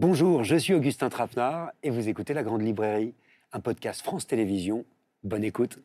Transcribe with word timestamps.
Bonjour, 0.00 0.44
je 0.44 0.56
suis 0.56 0.72
Augustin 0.72 1.10
Trapenard 1.10 1.72
et 1.82 1.90
vous 1.90 2.08
écoutez 2.08 2.32
La 2.32 2.42
Grande 2.42 2.62
Librairie, 2.62 3.12
un 3.52 3.60
podcast 3.60 4.00
France 4.00 4.26
Télévisions. 4.26 4.86
Bonne 5.24 5.44
écoute. 5.44 5.78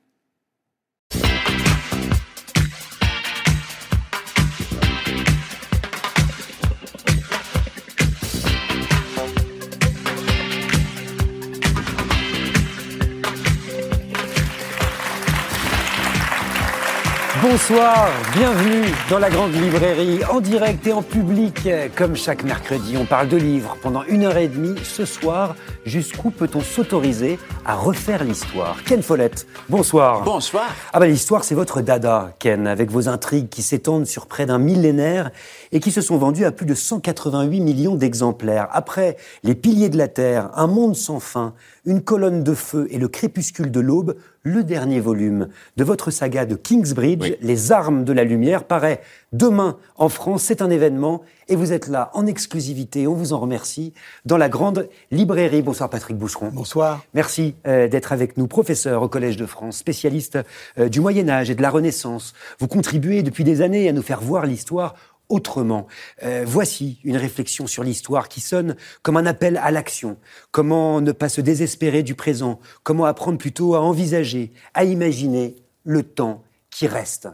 Bonsoir, 17.48 18.09
bienvenue 18.34 18.85
dans 19.07 19.20
la 19.20 19.30
grande 19.30 19.53
librairie, 19.53 20.25
en 20.25 20.41
direct 20.41 20.88
et 20.88 20.94
en 20.94 21.03
public. 21.03 21.70
Comme 21.95 22.16
chaque 22.16 22.44
mercredi, 22.44 22.98
on 22.98 23.05
parle 23.05 23.27
de 23.27 23.38
livres 23.38 23.77
pendant 23.84 24.03
une 24.03 24.23
heure 24.23 24.38
et 24.38 24.48
demie. 24.48 24.73
Ce 24.84 25.05
soir, 25.05 25.55
jusqu'où 25.86 26.31
peut-on 26.31 26.62
s'autoriser 26.62 27.38
à 27.63 27.76
refaire 27.76 28.23
l'histoire? 28.23 28.84
Ken 28.84 29.03
Follett, 29.03 29.45
bonsoir. 29.70 30.23
Bonsoir. 30.23 30.66
Ah 30.91 31.00
ben 31.00 31.05
l'histoire, 31.05 31.44
c'est 31.44 31.53
votre 31.53 31.81
dada, 31.81 32.34
Ken, 32.39 32.66
avec 32.66 32.89
vos 32.89 33.09
intrigues 33.09 33.50
qui 33.50 33.62
s'étendent 33.62 34.08
sur 34.08 34.25
près 34.25 34.48
d'un 34.48 34.58
millénaire 34.58 35.30
et 35.72 35.80
qui 35.80 35.91
se 35.91 36.02
sont 36.02 36.17
vendues 36.17 36.45
à 36.45 36.52
plus 36.52 36.66
de 36.66 36.73
188 36.73 37.59
millions 37.59 37.95
d'exemplaires. 37.95 38.70
Après 38.72 39.17
Les 39.44 39.53
Piliers 39.53 39.89
de 39.89 40.00
la 40.00 40.08
Terre, 40.08 40.50
Un 40.55 40.66
monde 40.66 40.95
sans 40.95 41.20
fin, 41.20 41.53
Une 41.86 42.02
colonne 42.02 42.44
de 42.44 42.55
feu 42.55 42.88
et 42.89 42.98
Le 42.98 43.08
crépuscule 43.08 43.70
de 43.70 43.80
l'aube, 43.80 44.16
le 44.45 44.63
dernier 44.63 44.99
volume 44.99 45.49
de 45.76 45.84
votre 45.84 46.12
saga 46.12 46.45
de 46.45 46.55
Kingsbridge, 46.55 47.34
Les 47.41 47.72
armes 47.72 48.05
de 48.05 48.13
la 48.13 48.23
lumière, 48.23 48.63
paraît 48.63 49.02
demain 49.34 49.77
en 49.98 50.08
France. 50.08 50.44
C'est 50.44 50.62
un 50.62 50.70
événement 50.70 51.23
et 51.49 51.55
vous 51.55 51.73
êtes 51.73 51.88
là 51.88 52.12
en 52.13 52.27
exclusivité, 52.27 53.08
on 53.08 53.16
vous 53.16 53.34
en 53.34 53.39
remercie, 53.39 53.94
dans 54.23 54.38
la 54.38 54.48
grande 54.48 54.88
librairie. 55.09 55.63
Bonsoir 55.63 55.89
Patrick 55.89 56.16
Boucheron. 56.16 56.52
Bonsoir. 56.53 57.03
Merci 57.16 57.55
euh, 57.67 57.88
d'être 57.88 58.14
avec 58.14 58.38
nous, 58.38 58.47
professeur 58.47 59.02
au 59.02 59.09
Collège 59.09 59.36
de 59.36 59.47
France, 59.47 59.78
spécialiste 59.78 60.38
euh, 60.77 60.89
du 60.89 61.02
Moyen 61.02 61.27
Âge 61.27 61.50
et 61.50 61.55
de 61.55 61.61
la 61.64 61.72
Renaissance. 61.72 62.33
Vous 62.59 62.67
contribuez 62.67 63.23
depuis 63.23 63.44
des 63.44 63.61
années 63.61 63.89
à 63.89 63.94
nous 63.94 64.03
faire 64.03 64.22
voir 64.22 64.45
l'histoire 64.45 64.94
autrement. 65.30 65.88
Euh, 66.23 66.44
voici 66.45 67.00
une 67.04 67.18
réflexion 67.18 67.68
sur 67.68 67.84
l'histoire 67.84 68.30
qui 68.30 68.42
sonne 68.42 68.76
comme 69.02 69.18
un 69.18 69.26
appel 69.26 69.58
à 69.58 69.72
l'action. 69.72 70.17
Comment 70.52 71.02
ne 71.02 71.12
pas 71.12 71.30
se 71.30 71.42
désespérer 71.42 72.04
du 72.04 72.16
présent? 72.16 72.59
Comment 72.84 73.06
apprendre 73.06 73.38
plutôt 73.38 73.76
à 73.76 73.82
envisager, 73.82 74.52
à 74.73 74.84
imaginer 74.84 75.56
le 75.84 76.04
temps 76.04 76.44
qui 76.70 76.88
reste? 76.88 77.30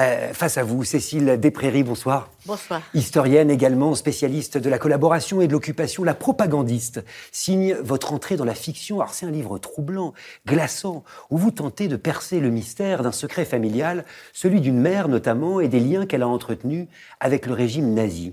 Euh, 0.00 0.32
face 0.32 0.56
à 0.56 0.62
vous, 0.62 0.84
Cécile 0.84 1.38
Desprairies, 1.38 1.82
bonsoir. 1.82 2.30
Bonsoir. 2.46 2.80
Historienne 2.94 3.50
également, 3.50 3.94
spécialiste 3.94 4.56
de 4.56 4.70
la 4.70 4.78
collaboration 4.78 5.42
et 5.42 5.46
de 5.46 5.52
l'occupation, 5.52 6.02
la 6.02 6.14
propagandiste, 6.14 7.04
signe 7.30 7.74
votre 7.74 8.14
entrée 8.14 8.36
dans 8.36 8.46
la 8.46 8.54
fiction. 8.54 9.00
Alors 9.00 9.12
c'est 9.12 9.26
un 9.26 9.30
livre 9.30 9.58
troublant, 9.58 10.14
glaçant, 10.46 11.04
où 11.28 11.36
vous 11.36 11.50
tentez 11.50 11.88
de 11.88 11.96
percer 11.96 12.40
le 12.40 12.48
mystère 12.48 13.02
d'un 13.02 13.12
secret 13.12 13.44
familial, 13.44 14.06
celui 14.32 14.62
d'une 14.62 14.80
mère 14.80 15.08
notamment, 15.08 15.60
et 15.60 15.68
des 15.68 15.80
liens 15.80 16.06
qu'elle 16.06 16.22
a 16.22 16.28
entretenus 16.28 16.88
avec 17.20 17.44
le 17.44 17.52
régime 17.52 17.92
nazi. 17.92 18.32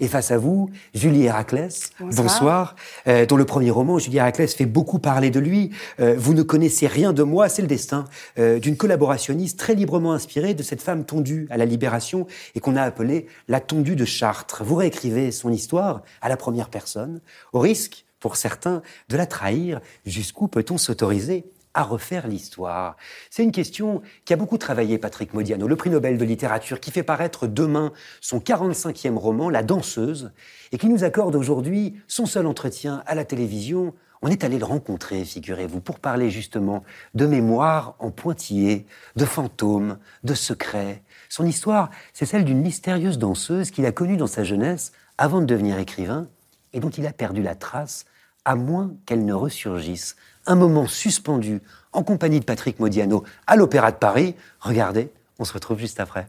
Et 0.00 0.06
face 0.06 0.30
à 0.30 0.38
vous, 0.38 0.70
Julie 0.94 1.24
Héraclès, 1.24 1.90
bonsoir, 2.00 2.76
euh, 3.08 3.26
dont 3.26 3.36
le 3.36 3.44
premier 3.44 3.70
roman, 3.70 3.98
Julie 3.98 4.18
Héraclès, 4.18 4.54
fait 4.54 4.66
beaucoup 4.66 4.98
parler 4.98 5.30
de 5.30 5.40
lui. 5.40 5.70
Euh, 5.98 6.14
vous 6.16 6.34
ne 6.34 6.42
connaissez 6.42 6.86
rien 6.86 7.12
de 7.12 7.22
moi, 7.24 7.48
c'est 7.48 7.62
le 7.62 7.68
destin 7.68 8.04
euh, 8.38 8.60
d'une 8.60 8.76
collaborationniste 8.76 9.58
très 9.58 9.74
librement 9.74 10.12
inspirée 10.12 10.54
de 10.54 10.62
cette 10.62 10.82
femme 10.82 11.04
tondue 11.04 11.48
à 11.50 11.56
la 11.56 11.64
libération 11.64 12.26
et 12.54 12.60
qu'on 12.60 12.76
a 12.76 12.82
appelée 12.82 13.26
la 13.48 13.60
tondue 13.60 13.96
de 13.96 14.04
Chartres. 14.04 14.62
Vous 14.64 14.76
réécrivez 14.76 15.32
son 15.32 15.50
histoire 15.50 16.02
à 16.20 16.28
la 16.28 16.36
première 16.36 16.68
personne, 16.68 17.20
au 17.52 17.58
risque, 17.58 18.04
pour 18.20 18.36
certains, 18.36 18.82
de 19.08 19.16
la 19.16 19.26
trahir. 19.26 19.80
Jusqu'où 20.06 20.48
peut-on 20.48 20.78
s'autoriser 20.78 21.44
à 21.78 21.84
refaire 21.84 22.26
l'histoire 22.26 22.96
C'est 23.30 23.44
une 23.44 23.52
question 23.52 24.02
qui 24.24 24.32
a 24.32 24.36
beaucoup 24.36 24.58
travaillé 24.58 24.98
Patrick 24.98 25.32
Modiano, 25.32 25.68
le 25.68 25.76
prix 25.76 25.90
Nobel 25.90 26.18
de 26.18 26.24
littérature, 26.24 26.80
qui 26.80 26.90
fait 26.90 27.04
paraître 27.04 27.46
demain 27.46 27.92
son 28.20 28.40
45e 28.40 29.14
roman, 29.14 29.48
La 29.48 29.62
danseuse, 29.62 30.32
et 30.72 30.78
qui 30.78 30.88
nous 30.88 31.04
accorde 31.04 31.36
aujourd'hui 31.36 31.94
son 32.08 32.26
seul 32.26 32.48
entretien 32.48 33.04
à 33.06 33.14
la 33.14 33.24
télévision. 33.24 33.94
On 34.22 34.28
est 34.28 34.42
allé 34.42 34.58
le 34.58 34.64
rencontrer, 34.64 35.24
figurez-vous, 35.24 35.78
pour 35.78 36.00
parler 36.00 36.30
justement 36.30 36.82
de 37.14 37.26
mémoire 37.26 37.94
en 38.00 38.10
pointillé, 38.10 38.84
de 39.14 39.24
fantômes, 39.24 39.98
de 40.24 40.34
secrets. 40.34 41.04
Son 41.28 41.46
histoire, 41.46 41.90
c'est 42.12 42.26
celle 42.26 42.44
d'une 42.44 42.60
mystérieuse 42.60 43.18
danseuse 43.18 43.70
qu'il 43.70 43.86
a 43.86 43.92
connue 43.92 44.16
dans 44.16 44.26
sa 44.26 44.42
jeunesse 44.42 44.90
avant 45.16 45.40
de 45.40 45.46
devenir 45.46 45.78
écrivain 45.78 46.26
et 46.72 46.80
dont 46.80 46.90
il 46.90 47.06
a 47.06 47.12
perdu 47.12 47.40
la 47.40 47.54
trace 47.54 48.04
à 48.48 48.56
moins 48.56 48.94
qu'elle 49.04 49.24
ne 49.24 49.34
ressurgisse 49.34 50.16
un 50.48 50.56
moment 50.56 50.86
suspendu 50.86 51.60
en 51.92 52.02
compagnie 52.02 52.40
de 52.40 52.44
Patrick 52.44 52.80
Modiano 52.80 53.22
à 53.46 53.54
l'Opéra 53.54 53.92
de 53.92 53.96
Paris. 53.96 54.34
Regardez, 54.60 55.10
on 55.38 55.44
se 55.44 55.52
retrouve 55.52 55.78
juste 55.78 56.00
après. 56.00 56.26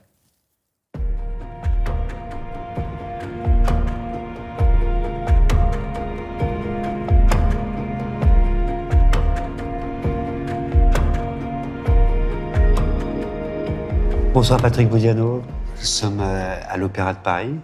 Bonsoir 14.33 14.61
Patrick 14.61 14.89
Modiano, 14.89 15.41
nous 15.77 15.83
sommes 15.83 16.19
euh, 16.21 16.55
à 16.69 16.77
l'Opéra 16.77 17.13
de 17.13 17.19
Paris 17.19 17.55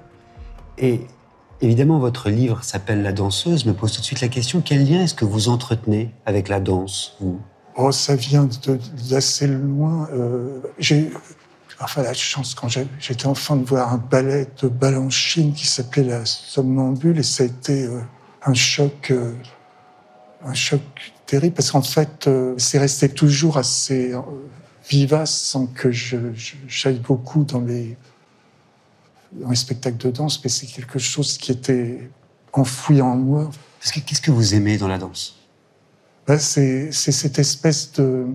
et 0.77 1.01
Évidemment, 1.61 1.99
votre 1.99 2.29
livre 2.29 2.63
s'appelle 2.63 3.01
La 3.01 3.13
danseuse, 3.13 3.66
me 3.66 3.73
pose 3.73 3.93
tout 3.93 4.01
de 4.01 4.05
suite 4.05 4.21
la 4.21 4.27
question 4.27 4.61
quel 4.61 4.88
lien 4.89 5.03
est-ce 5.03 5.13
que 5.13 5.25
vous 5.25 5.47
entretenez 5.47 6.11
avec 6.25 6.49
la 6.49 6.59
danse, 6.59 7.16
vous? 7.21 7.39
Oh, 7.77 7.91
ça 7.91 8.16
vient 8.16 8.47
d'assez 9.09 9.47
loin. 9.47 10.07
Euh, 10.13 10.59
j'ai 10.79 11.11
enfin 11.79 12.03
la 12.03 12.13
chance 12.13 12.55
quand 12.55 12.69
j'étais 12.69 13.25
enfant 13.25 13.57
de 13.57 13.66
voir 13.66 13.93
un 13.93 13.97
ballet 13.97 14.47
de 14.61 14.67
Balanchine 14.67 15.53
qui 15.53 15.67
s'appelait 15.67 16.03
La 16.03 16.25
Somnambule 16.25 17.19
et 17.19 17.23
ça 17.23 17.43
a 17.43 17.45
été 17.47 17.83
euh, 17.83 17.99
un 18.45 18.53
choc, 18.53 19.11
euh, 19.11 19.33
un 20.45 20.53
choc 20.53 20.81
terrible 21.25 21.55
parce 21.55 21.72
qu'en 21.72 21.81
fait, 21.81 22.29
c'est 22.57 22.77
resté 22.77 23.09
toujours 23.09 23.57
assez 23.57 24.13
vivace 24.89 25.33
sans 25.33 25.66
que 25.66 25.89
j'aille 25.91 26.99
beaucoup 26.99 27.43
dans 27.43 27.61
les 27.61 27.97
dans 29.41 29.50
les 29.50 29.56
spectacles 29.56 29.97
de 29.97 30.12
danse, 30.12 30.41
mais 30.44 30.50
c'est 30.50 30.68
quelque 30.68 31.00
chose 31.00 31.38
qui 31.38 31.51
était 31.51 32.09
enfoui 32.53 33.01
en 33.01 33.16
moi. 33.16 33.50
Qu'est-ce 33.81 34.22
que 34.22 34.31
vous 34.31 34.56
aimez 34.56 34.78
dans 34.78 34.88
la 34.88 34.97
danse? 34.97 35.35
Ben, 36.28 36.38
C'est 36.38 36.91
cette 36.91 37.40
espèce 37.40 37.91
de... 37.94 38.25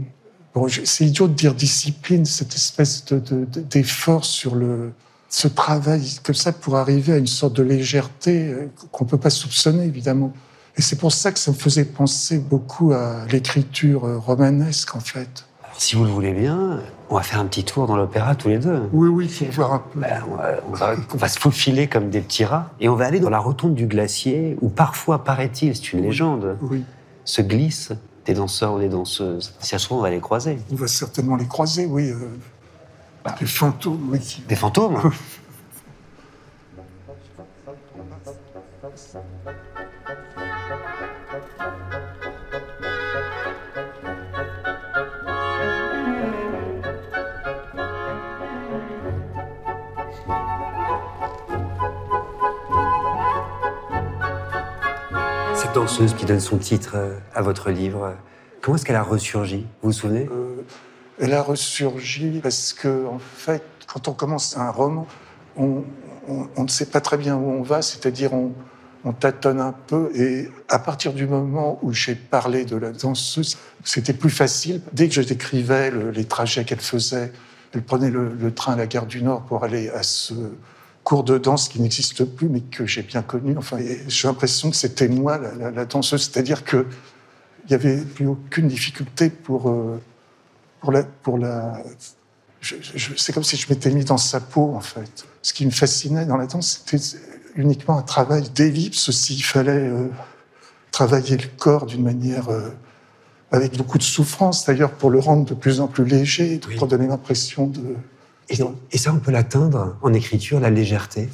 Bon, 0.55 0.67
c'est 0.69 1.07
idiot 1.07 1.29
de 1.29 1.35
dire 1.35 1.55
discipline, 1.55 2.25
cette 2.25 2.55
espèce 2.55 3.05
d'effort 3.05 4.21
de, 4.21 4.27
sur 4.27 4.57
le, 4.57 4.93
ce 5.29 5.47
travail 5.47 6.17
comme 6.25 6.35
ça 6.35 6.53
pour 6.53 6.77
arriver 6.77 7.13
à 7.13 7.17
une 7.19 7.29
sorte 7.29 7.55
de 7.55 7.63
légèreté 7.63 8.49
euh, 8.49 8.67
qu'on 8.91 9.05
peut 9.05 9.17
pas 9.17 9.31
soupçonner, 9.31 9.85
évidemment. 9.85 10.33
Et 10.77 10.83
c'est 10.83 10.97
pour 10.97 11.13
ça 11.13 11.31
que 11.31 11.39
ça 11.39 11.53
me 11.53 11.57
faisait 11.57 11.85
penser 11.85 12.39
beaucoup 12.39 12.93
à 12.93 13.27
l'écriture 13.31 14.05
euh, 14.05 14.19
romanesque, 14.19 14.95
en 14.97 15.01
fait. 15.01 15.47
Si 15.81 15.97
vous 15.97 16.05
le 16.05 16.11
voulez 16.11 16.35
bien, 16.35 16.83
on 17.09 17.15
va 17.15 17.23
faire 17.23 17.41
un 17.41 17.47
petit 17.47 17.65
tour 17.65 17.87
dans 17.87 17.97
l'opéra 17.97 18.35
tous 18.35 18.51
les 18.51 18.59
deux. 18.59 18.83
Oui, 18.93 19.09
oui, 19.09 19.35
il 19.41 19.47
faut 19.47 19.63
voir 19.63 19.73
un 19.73 19.79
peu. 19.79 19.99
Ben, 19.99 20.23
on, 20.69 21.17
va, 21.17 21.29
se 21.29 21.39
faufiler 21.39 21.87
comme 21.87 22.11
des 22.11 22.21
petits 22.21 22.45
rats 22.45 22.71
et 22.81 22.91
on 22.91 22.97
va 22.97 23.07
aller 23.07 23.19
dans 23.19 23.31
la 23.31 23.39
rotonde 23.39 23.75
du 23.75 23.87
glacier 23.87 24.59
où 24.61 24.69
parfois, 24.69 25.25
paraît-il, 25.25 25.75
c'est 25.75 25.95
une 25.95 26.03
légende, 26.03 26.59
oui. 26.61 26.85
se 27.25 27.41
glissent 27.41 27.93
des 28.27 28.35
danseurs 28.35 28.75
ou 28.75 28.79
des 28.79 28.91
danseuses. 28.91 29.55
Si 29.59 29.69
ça 29.69 29.79
se 29.79 29.87
trouve, 29.87 30.01
on 30.01 30.03
va 30.03 30.11
les 30.11 30.21
croiser. 30.21 30.59
On 30.71 30.75
va 30.75 30.87
certainement 30.87 31.37
les 31.37 31.47
croiser, 31.47 31.87
oui. 31.87 32.11
Euh, 32.11 32.29
bah. 33.25 33.35
des 33.41 33.47
fantômes, 33.47 34.11
oui. 34.13 34.43
Des 34.49 34.57
fantômes 34.57 35.01
qui 55.99 56.25
donne 56.25 56.41
son 56.41 56.57
titre 56.57 56.93
euh, 56.95 57.19
à 57.35 57.43
votre 57.43 57.71
livre, 57.71 58.15
comment 58.61 58.77
est-ce 58.77 58.85
qu'elle 58.85 58.97
a 58.97 59.03
ressurgi? 59.03 59.67
Vous 59.83 59.91
vous 59.91 59.93
souvenez? 59.93 60.29
Euh, 60.31 60.63
Elle 61.19 61.35
a 61.35 61.43
ressurgi 61.43 62.41
parce 62.43 62.73
que, 62.73 63.07
en 63.07 63.19
fait, 63.19 63.63
quand 63.87 64.09
on 64.09 64.13
commence 64.13 64.57
un 64.57 64.71
roman, 64.71 65.07
on, 65.57 65.85
ne 66.57 66.69
sait 66.69 66.87
pas 66.87 67.01
très 67.01 67.19
bien 67.19 67.37
où 67.37 67.51
on 67.51 67.63
va, 67.63 67.83
c'est-à-dire 67.83 68.33
on, 68.33 68.53
on 69.05 69.13
tâtonne 69.13 69.61
un 69.61 69.73
peu. 69.73 70.11
Et 70.15 70.49
à 70.69 70.79
partir 70.79 71.13
du 71.13 71.27
moment 71.27 71.79
où 71.83 71.93
j'ai 71.93 72.15
parlé 72.15 72.65
de 72.65 72.77
la 72.77 72.93
danseuse, 72.93 73.59
c'était 73.85 74.15
plus 74.15 74.31
facile. 74.31 74.81
Dès 74.93 75.09
que 75.09 75.15
je 75.15 75.23
décrivais 75.23 75.91
les 75.91 76.25
trajets 76.25 76.65
qu'elle 76.65 76.81
faisait, 76.81 77.33
elle 77.75 77.83
prenait 77.83 78.11
le, 78.11 78.55
train 78.55 78.75
à 78.75 78.77
la 78.77 78.87
gare 78.87 79.07
du 79.07 79.23
Nord 79.23 79.43
pour 79.43 79.65
aller 79.65 79.91
à 79.91 80.03
ce 80.03 80.35
cours 81.11 81.25
de 81.25 81.39
danse 81.39 81.69
qui 81.69 81.83
n'existe 81.83 82.25
plus, 82.25 82.49
mais 82.49 82.61
que 82.61 82.87
j'ai 82.87 83.03
bien 83.03 83.23
connu. 83.23 83.57
Enfin, 83.59 83.79
j'ai 84.07 84.29
l'impression 84.29 84.71
que 84.71 84.77
c'était 84.77 85.09
moi 85.09 85.41
la, 85.59 85.85
danseuse, 85.85 86.31
c'est-à-dire 86.31 86.63
que 86.63 86.87
il 87.65 87.71
n'y 87.71 87.75
avait 87.75 87.97
plus 87.97 88.29
aucune 88.29 88.69
difficulté 88.69 89.29
pour 89.29 89.71
euh, 89.71 90.01
pour 90.81 90.93
la 90.93 91.03
pour 91.03 91.37
la. 91.37 91.83
c'est 92.63 93.33
comme 93.33 93.43
si 93.43 93.57
je 93.57 93.69
m'étais 93.71 93.91
mis 93.91 94.05
dans 94.05 94.19
sa 94.19 94.39
peau 94.39 94.73
en 94.77 94.81
fait. 94.81 95.27
Ce 95.43 95.53
qui 95.53 95.67
me 95.67 95.73
fascinait 95.73 96.27
dans 96.27 96.37
la 96.37 96.47
danse, 96.47 96.85
c'était 96.87 97.03
uniquement 97.57 97.99
un 97.99 98.03
travail 98.03 98.49
d'ellipse 98.51 99.11
s'il 99.11 99.43
fallait 99.43 99.89
euh, 99.89 100.07
travailler 100.93 101.37
le 101.37 101.49
corps 101.59 101.87
d'une 101.87 102.05
manière 102.05 102.51
euh, 102.51 102.69
avec 103.51 103.77
beaucoup 103.77 103.99
de 103.99 104.05
souffrance, 104.05 104.65
d'ailleurs, 104.65 104.93
pour 104.93 105.11
le 105.11 105.19
rendre 105.19 105.45
de 105.45 105.55
plus 105.55 105.81
en 105.81 105.89
plus 105.89 106.05
léger, 106.05 106.61
pour 106.79 106.87
donner 106.87 107.09
l'impression 107.09 107.67
de... 107.67 107.97
Et, 108.51 108.99
ça, 108.99 109.13
on 109.13 109.21
peut 109.21 109.31
l'atteindre 109.31 109.97
en 110.03 110.13
écriture, 110.13 110.59
la 110.59 110.71
légèreté 110.71 111.29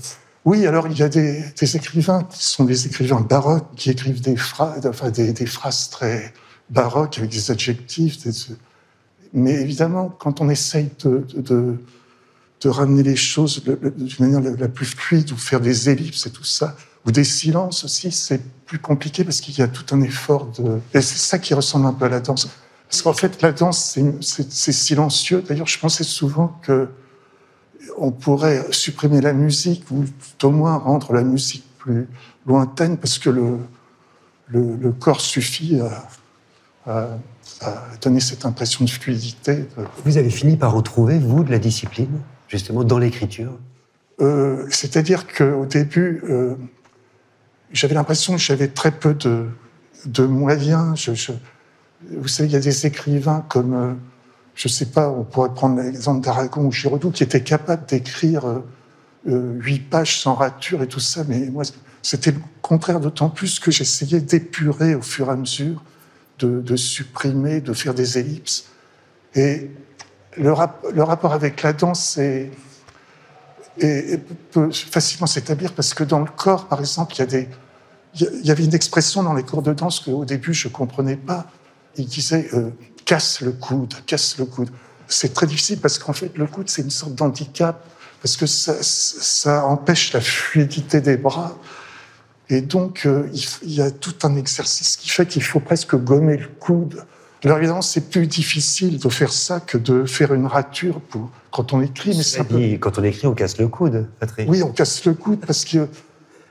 Oui, 0.45 0.67
alors 0.67 0.87
il 0.87 0.99
y 0.99 1.03
a 1.03 1.09
des, 1.09 1.77
écrivains 1.77 2.25
qui 2.25 2.45
sont 2.45 2.65
des 2.65 2.87
écrivains 2.87 3.21
baroques, 3.21 3.75
qui 3.75 3.91
écrivent 3.91 4.21
des 4.21 4.37
phrases, 4.37 4.87
enfin, 4.87 5.11
des, 5.11 5.47
phrases 5.47 5.89
très 5.89 6.35
baroques, 6.69 7.17
avec 7.19 7.31
des 7.31 7.51
adjectifs. 7.51 8.19
Mais 9.33 9.55
évidemment, 9.55 10.15
quand 10.19 10.43
on 10.43 10.51
essaye 10.51 10.91
de, 11.05 11.27
de, 11.35 11.79
ramener 12.69 13.05
les 13.05 13.17
choses 13.17 13.63
d'une 13.63 14.27
manière 14.27 14.59
la 14.59 14.69
plus 14.69 14.87
fluide, 14.87 15.31
ou 15.31 15.37
faire 15.37 15.61
des 15.61 15.89
ellipses 15.89 16.27
et 16.27 16.31
tout 16.31 16.45
ça, 16.45 16.77
ou 17.07 17.13
des 17.13 17.25
silences 17.25 17.85
aussi, 17.85 18.11
c'est 18.11 18.43
plus 18.67 18.81
compliqué 18.81 19.23
parce 19.23 19.41
qu'il 19.41 19.57
y 19.57 19.63
a 19.63 19.69
tout 19.69 19.95
un 19.95 20.03
effort 20.03 20.47
de... 20.59 20.81
Et 20.93 21.01
c'est 21.01 21.19
ça 21.19 21.39
qui 21.39 21.55
ressemble 21.55 21.87
un 21.87 21.93
peu 21.93 22.07
à 22.07 22.09
la 22.09 22.19
danse. 22.19 22.49
Parce 22.91 23.03
qu'en 23.03 23.13
fait, 23.13 23.41
la 23.41 23.53
danse, 23.53 23.97
c'est 24.21 24.73
silencieux. 24.73 25.45
D'ailleurs, 25.47 25.69
je 25.69 25.79
pensais 25.79 26.03
souvent 26.03 26.59
que 26.63 26.89
on 27.99 28.11
pourrait 28.11 28.65
supprimer 28.71 29.21
la 29.21 29.33
musique 29.33 29.85
ou 29.91 30.05
tout 30.05 30.47
au 30.47 30.51
moins 30.51 30.77
rendre 30.77 31.13
la 31.13 31.23
musique 31.23 31.65
plus 31.79 32.09
lointaine 32.47 32.97
parce 32.97 33.19
que 33.19 33.31
le, 33.31 33.59
le, 34.49 34.93
corps 34.93 35.21
suffit 35.21 35.81
à, 36.87 37.19
à, 37.61 37.83
donner 38.01 38.21
cette 38.21 38.45
impression 38.45 38.85
de 38.85 38.91
fluidité. 38.91 39.67
Vous 40.05 40.19
avez 40.19 40.31
fini 40.31 40.57
par 40.57 40.73
retrouver, 40.73 41.19
vous, 41.19 41.43
de 41.45 41.51
la 41.51 41.59
discipline, 41.59 42.21
justement, 42.49 42.85
dans 42.85 42.99
l'écriture? 42.99 43.53
Euh, 44.21 44.67
C'est-à-dire 44.71 45.27
qu'au 45.27 45.67
début, 45.67 46.23
euh, 46.29 46.55
j'avais 47.73 47.95
l'impression 47.95 48.35
que 48.35 48.41
j'avais 48.41 48.69
très 48.69 48.91
peu 48.91 49.15
de, 49.15 49.47
de 50.07 50.25
moyens. 50.25 50.99
Je, 50.99 51.33
vous 52.11 52.29
savez, 52.29 52.49
il 52.49 52.53
y 52.53 52.57
a 52.57 52.61
des 52.61 52.87
écrivains 52.87 53.45
comme, 53.49 53.75
euh, 53.75 53.95
je 54.57 54.69
ne 54.69 54.73
sais 54.73 54.87
pas, 54.87 55.11
on 55.11 55.23
pourrait 55.23 55.53
prendre 55.55 55.81
l'exemple 55.81 56.25
d'Aragon 56.25 56.65
ou 56.65 56.73
Giraudoux, 56.73 57.11
qui 57.11 57.23
étaient 57.23 57.43
capables 57.43 57.87
d'écrire 57.87 58.47
euh, 58.47 58.59
euh, 59.29 59.53
huit 59.61 59.81
pages 59.81 60.21
sans 60.21 60.35
rature 60.35 60.83
et 60.83 60.89
tout 60.89 61.01
ça, 61.01 61.25
mais 61.29 61.51
moi, 61.51 61.63
c'était 62.03 62.33
le 62.33 62.41
contraire, 62.63 62.99
d'autant 62.99 63.29
plus 63.29 63.61
que 63.61 63.71
j'essayais 63.71 64.21
d'épurer 64.21 64.95
au 64.95 65.03
fur 65.03 65.29
et 65.29 65.33
à 65.33 65.37
mesure, 65.37 65.83
de, 66.39 66.77
supprimer, 66.77 67.61
de 67.61 67.73
faire 67.73 67.95
des 67.95 68.19
ellipses. 68.19 68.67
Et 69.35 69.71
le, 70.37 70.53
rapport 70.53 71.33
avec 71.33 71.63
la 71.63 71.73
danse 71.73 72.19
est 72.19 72.51
peut 74.53 74.71
facilement 74.71 75.27
s'établir 75.27 75.73
parce 75.73 75.93
que 75.95 76.05
dans 76.05 76.21
le 76.21 76.31
corps, 76.35 76.67
par 76.67 76.81
exemple, 76.81 77.15
il 77.19 77.49
y 78.47 78.51
avait 78.51 78.65
une 78.65 78.75
expression 78.75 79.23
dans 79.23 79.35
les 79.35 79.43
cours 79.43 79.63
de 79.63 79.73
danse 79.73 80.01
qu'au 80.01 80.25
début 80.25 80.55
je 80.55 80.69
comprenais 80.69 81.17
pas. 81.17 81.47
Il 81.97 82.07
disait 82.07 82.49
euh, 82.55 82.71
casse 83.07 83.41
le 83.41 83.53
coude, 83.53 83.95
casse 84.05 84.37
le 84.39 84.45
coude. 84.45 84.69
C'est 85.09 85.33
très 85.33 85.47
difficile 85.47 85.79
parce 85.79 85.99
qu'en 85.99 86.13
fait 86.13 86.37
le 86.37 86.47
coude 86.47 86.69
c'est 86.69 86.83
une 86.83 86.91
sorte 86.91 87.15
d'handicap 87.15 87.83
parce 88.21 88.37
que 88.37 88.47
ça, 88.47 88.75
ça, 88.83 89.65
empêche 89.65 90.13
la 90.13 90.21
fluidité 90.21 91.01
des 91.01 91.17
bras. 91.17 91.57
Et 92.51 92.61
donc 92.61 93.07
euh, 93.07 93.31
il, 93.63 93.73
y 93.73 93.81
a 93.81 93.91
tout 93.91 94.15
un 94.25 94.37
exercice 94.37 94.97
qui 94.97 95.09
fait 95.09 95.27
qu'il 95.27 95.43
faut 95.43 95.61
presque 95.61 95.97
gommer 95.97 96.37
le 96.37 96.49
coude. 96.49 97.05
Alors 97.45 97.59
évidemment, 97.59 97.83
c'est 97.83 98.11
plus 98.11 98.27
difficile 98.27 98.99
de 98.99 99.09
faire 99.09 99.33
ça 99.33 99.61
que 99.61 99.79
de 99.79 100.05
faire 100.05 100.35
une 100.35 100.47
rature 100.47 101.01
pour, 101.01 101.31
quand 101.53 101.73
on 101.73 101.81
écrit. 101.81 102.17
Mais 102.17 102.23
ça 102.23 102.43
peut... 102.43 102.59
Quand 102.81 102.99
on 102.99 103.05
écrit, 103.05 103.27
on 103.27 103.35
casse 103.35 103.59
le 103.59 103.69
coude, 103.69 104.09
Patrick. 104.19 104.49
Oui, 104.51 104.63
on 104.63 104.73
casse 104.73 105.05
le 105.05 105.15
coude 105.15 105.41
parce 105.47 105.65
que 105.65 105.89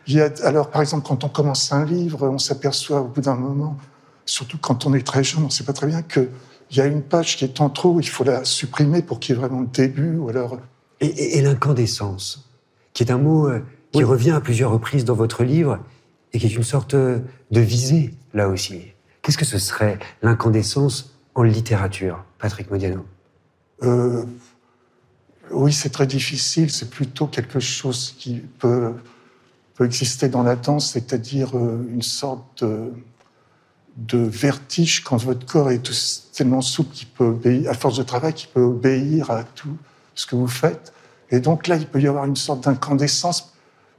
il 0.07 0.15
y 0.15 0.21
a, 0.21 0.29
alors, 0.43 0.69
par 0.69 0.81
exemple, 0.81 1.07
quand 1.07 1.23
on 1.23 1.29
commence 1.29 1.71
un 1.71 1.83
livre, 1.85 2.27
on 2.27 2.37
s'aperçoit 2.37 3.01
au 3.01 3.07
bout 3.07 3.21
d'un 3.21 3.35
moment, 3.35 3.77
surtout 4.25 4.57
quand 4.57 4.86
on 4.86 4.94
est 4.94 5.06
très 5.06 5.24
jeune, 5.24 5.44
on 5.44 5.48
ne 5.48 5.51
sait 5.51 5.63
pas 5.63 5.74
très 5.74 5.88
bien 5.88 6.01
qu'il 6.01 6.30
y 6.72 6.81
a 6.81 6.86
une 6.86 7.01
page 7.01 7.38
qui 7.38 7.44
est 7.44 7.62
en 7.62 7.69
trop, 7.69 8.00
il 8.00 8.07
faut 8.07 8.24
la 8.24 8.44
supprimer 8.45 9.01
pour 9.01 9.19
qu'il 9.19 9.36
y 9.36 9.38
ait 9.38 9.42
vraiment 9.42 9.62
le 9.62 9.68
début. 9.68 10.18
Ou 10.18 10.30
alors... 10.30 10.60
Et, 11.01 11.42
l'incandescence, 11.42 12.50
qui 12.94 13.04
est 13.04 13.12
un 13.12 13.18
mot 13.18 13.48
euh, 13.48 13.62
qui 13.92 14.04
revient 14.04 14.31
à 14.31 14.42
plusieurs 14.42 14.72
reprises 14.72 15.06
dans 15.06 15.13
votre 15.13 15.44
livre 15.44 15.80
et 16.33 16.39
qui 16.39 16.45
est 16.45 16.56
une 16.56 16.63
sorte 16.63 16.95
de 16.95 17.22
visée, 17.51 18.13
là 18.33 18.48
aussi. 18.48 18.81
Qu'est-ce 19.25 19.39
que 19.39 19.45
ce 19.45 19.57
serait 19.57 19.98
l'incandescence 20.22 21.18
en 21.33 21.42
littérature, 21.42 22.24
Patrick 22.38 22.69
Modiano? 22.69 23.06
Euh, 23.81 24.24
Oui, 25.50 25.74
c'est 25.74 25.89
très 25.89 26.06
difficile. 26.06 26.69
C'est 26.69 26.92
plutôt 26.92 27.25
quelque 27.25 27.60
chose 27.60 28.16
qui 28.19 28.44
peut, 28.60 28.94
peut 29.74 29.86
exister 29.86 30.30
dans 30.30 30.44
la 30.44 30.56
danse, 30.56 30.92
c'est-à-dire 30.92 31.57
euh, 31.57 31.88
une 31.92 32.04
sorte 32.04 32.63
de, 32.63 32.92
vertige 33.97 35.03
quand 35.03 35.18
votre 35.18 35.45
corps 35.45 35.71
est 35.71 35.81
tellement 36.33 36.62
souple 36.62 36.94
qu'il 36.94 37.07
peut 37.07 37.25
obéir, 37.25 37.71
à 37.71 37.74
force 37.74 37.97
de 37.97 38.03
travail, 38.03 38.33
qu'il 38.33 38.50
peut 38.50 38.62
obéir 38.62 39.31
à 39.31 39.44
tout 39.44 39.77
ce 40.13 40.25
que 40.25 40.36
vous 40.36 40.47
faites. 40.47 40.94
Et 41.31 41.39
donc 41.39 41.68
là, 41.68 41.75
il 41.75 41.88
peut 41.88 42.01
y 42.01 42.07
avoir 42.07 42.25
une 42.25 42.36
sorte 42.36 42.62
d'incandescence. 42.62 43.53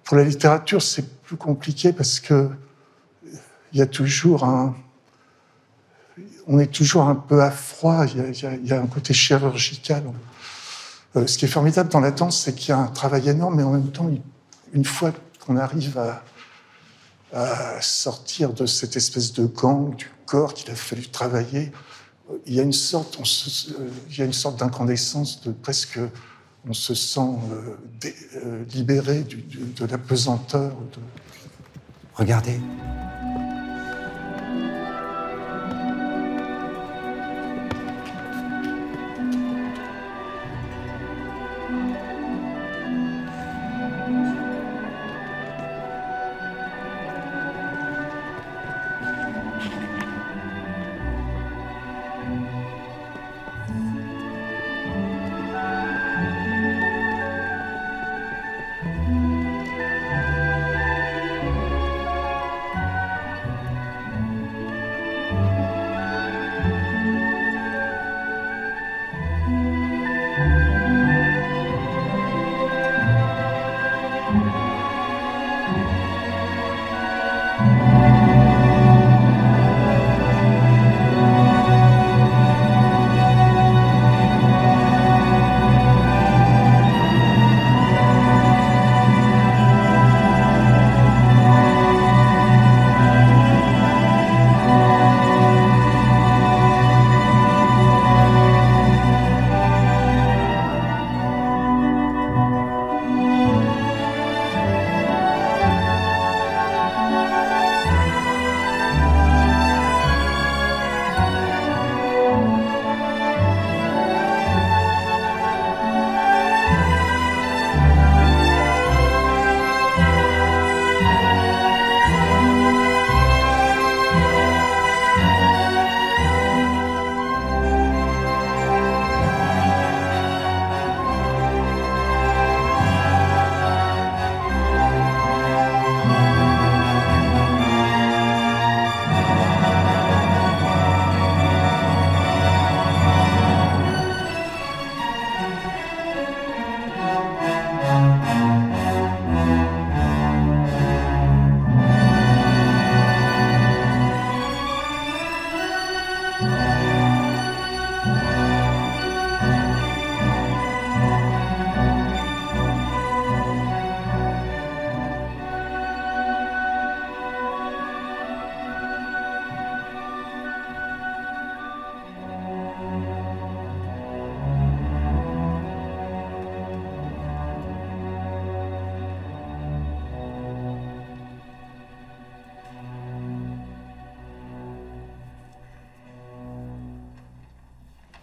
Pour 0.05 0.17
la 0.17 0.25
littérature, 0.25 0.83
c'est 0.83 1.23
plus 1.23 1.37
compliqué 1.37 1.93
parce 1.93 2.21
que 2.21 2.51
il 3.73 3.81
y 3.81 3.83
a 3.83 3.87
toujours 3.87 4.45
un, 4.45 4.75
on 6.47 6.59
est 6.59 6.73
toujours 6.73 7.03
un 7.03 7.15
peu 7.15 7.43
à 7.43 7.51
froid, 7.51 8.07
il 8.07 8.67
y 8.67 8.73
a, 8.73 8.81
un 8.81 8.87
côté 8.87 9.13
chirurgical. 9.13 10.05
Euh, 11.17 11.27
ce 11.27 11.37
qui 11.37 11.45
est 11.45 11.49
formidable 11.49 11.91
dans 11.91 12.01
la 12.01 12.13
danse, 12.13 12.41
c'est 12.41 12.55
qu'il 12.55 12.71
y 12.71 12.73
a 12.73 12.79
un 12.79 12.87
travail 12.87 13.29
énorme, 13.29 13.57
mais 13.57 13.63
en 13.63 13.73
même 13.73 13.91
temps, 13.91 14.09
une 14.73 14.85
fois 14.85 15.13
qu'on 15.45 15.57
arrive 15.57 15.99
à, 15.99 16.23
sortir 17.81 18.53
de 18.53 18.67
cette 18.67 18.97
espèce 18.97 19.33
de 19.33 19.47
gang 19.47 19.95
du 19.95 20.11
corps 20.27 20.55
qu'il 20.55 20.71
a 20.71 20.75
fallu 20.75 21.07
travailler, 21.09 21.73
il 22.47 22.55
y 22.55 22.61
a 22.61 22.63
une 22.63 22.73
sorte, 22.73 23.19
euh, 23.19 23.89
il 24.11 24.19
y 24.19 24.23
a 24.23 24.25
une 24.25 24.33
sorte 24.33 24.59
d'incandescence, 24.59 25.41
de 25.43 25.53
presque, 25.53 26.01
on 26.69 26.73
se 26.73 26.95
sent 26.95 27.21
euh, 28.45 28.65
libéré 28.75 29.23
de 29.23 29.87
la 29.87 29.99
pesanteur. 29.99 30.71
De... 30.71 30.99
Regardez. 32.15 32.61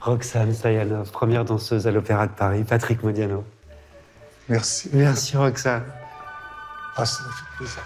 Roxane 0.04 0.54
Sayanov, 0.54 1.12
première 1.12 1.46
danseuse 1.46 1.88
à 1.88 1.92
l'Opéra 1.92 2.28
de 2.28 2.34
Paris, 2.34 2.64
Patrick 2.64 3.02
Modiano. 3.04 3.44
Merci. 4.50 4.90
Merci 4.94 5.38
Roxane. 5.38 5.84
Ah, 6.98 7.06
ça 7.06 7.24
fait 7.24 7.58
plaisir. 7.58 7.82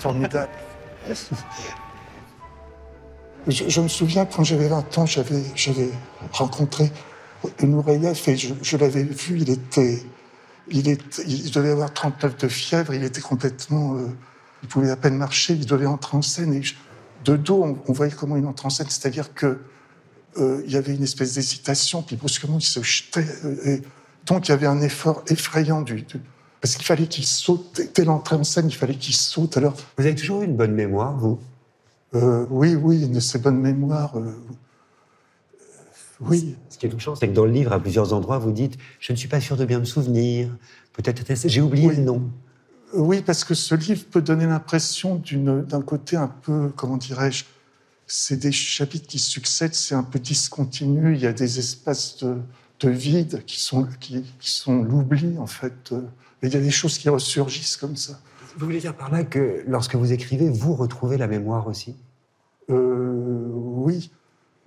Formidable. 0.00 0.48
je, 3.46 3.68
je 3.68 3.80
me 3.80 3.88
souviens 3.88 4.26
quand 4.26 4.42
j'avais 4.42 4.68
20 4.68 4.98
ans, 4.98 5.06
j'avais, 5.06 5.42
j'avais 5.54 5.90
rencontré 6.32 6.90
Noureyev 7.62 8.20
et 8.26 8.36
je, 8.36 8.54
je 8.60 8.76
l'avais 8.76 9.04
vu, 9.04 9.38
il 9.38 9.50
était, 9.50 10.02
il, 10.68 10.88
était, 10.88 11.22
il 11.22 11.52
devait 11.52 11.70
avoir 11.70 11.92
39 11.94 12.36
de 12.36 12.48
fièvre, 12.48 12.92
il 12.94 13.04
était 13.04 13.20
complètement, 13.20 13.94
euh, 13.96 14.08
il 14.64 14.68
pouvait 14.68 14.90
à 14.90 14.96
peine 14.96 15.16
marcher, 15.16 15.52
il 15.54 15.66
devait 15.66 15.86
entrer 15.86 16.16
en 16.16 16.22
scène 16.22 16.52
et 16.52 16.62
je- 16.64 16.74
de 17.24 17.36
dos, 17.36 17.62
on, 17.62 17.78
on 17.88 17.92
voyait 17.92 18.12
comment 18.12 18.36
il 18.36 18.44
entrait 18.46 18.66
en 18.66 18.70
scène, 18.70 18.88
c'est-à-dire 18.90 19.32
que 19.32 19.60
euh, 20.38 20.62
il 20.66 20.72
y 20.72 20.76
avait 20.76 20.94
une 20.94 21.02
espèce 21.02 21.34
d'hésitation, 21.34 22.02
puis 22.02 22.16
brusquement 22.16 22.58
il 22.58 22.62
se 22.64 22.82
jetait, 22.82 23.26
euh, 23.44 23.56
et 23.64 23.82
donc 24.26 24.48
il 24.48 24.50
y 24.50 24.54
avait 24.54 24.66
un 24.66 24.80
effort 24.82 25.22
effrayant 25.28 25.82
du, 25.82 26.02
du- 26.02 26.20
parce 26.60 26.74
qu'il 26.76 26.84
fallait 26.84 27.06
qu'il 27.06 27.24
saute 27.26 27.80
dès- 27.94 28.04
l'entrée 28.04 28.36
en 28.36 28.44
scène, 28.44 28.66
il 28.68 28.74
fallait 28.74 28.96
qu'il 28.96 29.14
saute. 29.14 29.56
Alors 29.56 29.74
Vous 29.98 30.04
avez 30.04 30.14
toujours 30.14 30.42
eu 30.42 30.46
une 30.46 30.56
bonne 30.56 30.72
mémoire, 30.72 31.16
vous? 31.16 31.38
euh, 32.14 32.46
oui, 32.50 32.74
oui, 32.74 33.02
une 33.02 33.12
de 33.12 33.20
ces 33.20 33.38
bonnes 33.38 33.60
mémoires. 33.60 34.16
euh, 34.18 34.32
oui, 36.20 36.56
Ce 36.70 36.78
qui 36.78 36.86
est 36.86 36.88
touchant, 36.88 37.14
c'est 37.14 37.28
que 37.28 37.34
dans 37.34 37.44
le 37.44 37.50
livre, 37.52 37.72
à 37.72 37.78
plusieurs 37.80 38.12
endroits, 38.14 38.38
vous 38.38 38.52
dites 38.52 38.76
Je 39.00 39.12
ne 39.12 39.16
suis 39.18 39.28
pas 39.28 39.40
sûr 39.40 39.56
de 39.56 39.64
bien 39.66 39.78
me 39.80 39.84
souvenir. 39.84 40.48
Peut-être 40.94 41.22
j'ai 41.48 41.60
oublié 41.60 41.88
Oui. 41.88 41.96
le 41.96 42.02
nom. 42.02 42.22
Oui, 42.94 43.20
parce 43.20 43.44
que 43.44 43.52
ce 43.54 43.74
livre 43.74 44.04
peut 44.10 44.22
donner 44.22 44.46
l'impression 44.46 45.20
d'un 45.30 45.82
côté 45.82 46.16
un 46.16 46.28
peu, 46.28 46.70
comment 46.74 46.96
dirais-je, 46.96 47.44
c'est 48.06 48.36
des 48.36 48.52
chapitres 48.52 49.06
qui 49.06 49.18
succèdent, 49.18 49.74
c'est 49.74 49.94
un 49.94 50.02
peu 50.02 50.18
discontinu, 50.18 51.14
il 51.14 51.20
y 51.20 51.26
a 51.26 51.32
des 51.32 51.58
espaces 51.58 52.18
de, 52.22 52.36
de 52.80 52.88
vide 52.90 53.42
qui 53.46 53.60
sont, 53.60 53.86
qui, 54.00 54.22
qui 54.38 54.50
sont 54.50 54.82
l'oubli, 54.82 55.38
en 55.38 55.46
fait. 55.46 55.92
euh, 55.92 56.02
Et 56.42 56.46
il 56.48 56.52
y 56.54 56.56
a 56.56 56.60
des 56.60 56.70
choses 56.70 56.98
qui 56.98 57.08
ressurgissent 57.08 57.76
comme 57.76 57.96
ça. 57.96 58.20
Vous 58.56 58.66
voulez 58.66 58.80
dire 58.80 58.94
par 58.96 59.10
là 59.10 59.24
que 59.24 59.64
lorsque 59.66 59.96
vous 59.96 60.12
écrivez, 60.12 60.48
vous 60.48 60.74
retrouvez 60.74 61.16
la 61.18 61.26
mémoire 61.26 61.66
aussi? 61.66 61.94
Euh, 62.70 63.48
oui, 63.52 64.10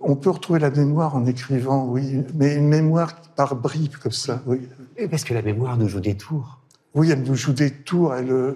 on 0.00 0.16
peut 0.16 0.30
retrouver 0.30 0.60
la 0.60 0.70
mémoire 0.70 1.14
en 1.16 1.26
écrivant, 1.26 1.86
oui, 1.86 2.22
mais 2.34 2.54
une 2.54 2.68
mémoire 2.68 3.20
par 3.36 3.56
bribes, 3.56 3.96
comme 3.96 4.12
ça, 4.12 4.42
oui. 4.46 4.60
Et 4.96 5.08
Parce 5.08 5.24
que 5.24 5.34
la 5.34 5.42
mémoire 5.42 5.76
nous 5.76 5.88
joue 5.88 6.00
des 6.00 6.16
tours. 6.16 6.58
Oui, 6.94 7.10
elle 7.10 7.22
nous 7.22 7.34
joue 7.34 7.52
des 7.52 7.70
tours. 7.70 8.14
Elle, 8.14 8.30
euh, 8.30 8.36
euh, 8.50 8.54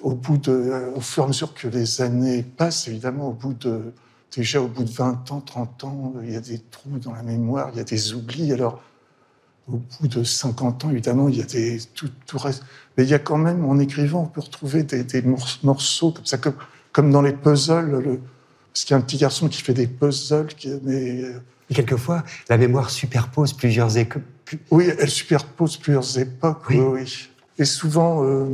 au 0.00 0.14
bout 0.14 0.36
de, 0.38 0.52
euh, 0.52 0.90
au 0.94 1.00
fur 1.00 1.22
et 1.22 1.26
à 1.26 1.28
mesure 1.28 1.54
que 1.54 1.68
les 1.68 2.00
années 2.02 2.42
passent, 2.42 2.88
évidemment, 2.88 3.28
au 3.28 3.32
bout 3.32 3.54
de, 3.54 3.92
déjà 4.34 4.60
au 4.60 4.68
bout 4.68 4.84
de 4.84 4.90
20 4.90 5.30
ans, 5.32 5.40
30 5.40 5.84
ans, 5.84 6.14
il 6.22 6.32
y 6.32 6.36
a 6.36 6.40
des 6.40 6.58
trous 6.70 6.98
dans 6.98 7.12
la 7.12 7.22
mémoire, 7.22 7.70
il 7.72 7.78
y 7.78 7.80
a 7.80 7.84
des 7.84 8.14
oublis. 8.14 8.52
Alors, 8.52 8.80
au 9.72 9.78
bout 10.00 10.08
de 10.08 10.24
50 10.24 10.84
ans, 10.84 10.90
évidemment, 10.90 11.28
il 11.28 11.36
y 11.38 11.42
a 11.42 11.46
des, 11.46 11.78
tout, 11.94 12.10
tout 12.26 12.38
reste. 12.38 12.62
Mais 12.96 13.04
il 13.04 13.10
y 13.10 13.14
a 13.14 13.18
quand 13.18 13.38
même, 13.38 13.64
en 13.64 13.78
écrivant, 13.78 14.22
on 14.22 14.26
peut 14.26 14.40
retrouver 14.42 14.82
des, 14.82 15.04
des 15.04 15.22
mor- 15.22 15.58
morceaux 15.62 16.10
comme 16.12 16.26
ça, 16.26 16.36
comme, 16.38 16.54
comme 16.92 17.10
dans 17.10 17.22
les 17.22 17.32
puzzles. 17.32 17.90
Le, 17.90 18.20
parce 18.72 18.84
qu'il 18.84 18.90
y 18.90 18.94
a 18.94 18.96
un 18.98 19.02
petit 19.02 19.16
garçon 19.18 19.48
qui 19.48 19.62
fait 19.62 19.72
des 19.74 19.86
puzzles, 19.86 20.48
qui, 20.48 20.68
mais, 20.82 21.22
euh, 21.22 21.38
Et 21.70 21.74
quelquefois, 21.74 22.24
la 22.48 22.58
mémoire 22.58 22.90
superpose 22.90 23.52
plusieurs 23.52 23.88
plus- 24.44 24.60
Oui, 24.70 24.88
elle 24.98 25.08
superpose 25.08 25.76
plusieurs 25.78 26.18
époques, 26.18 26.68
Oui. 26.70 26.78
oui. 26.80 27.28
Et 27.56 27.64
souvent, 27.64 28.22
euh, 28.24 28.26
euh, 28.26 28.46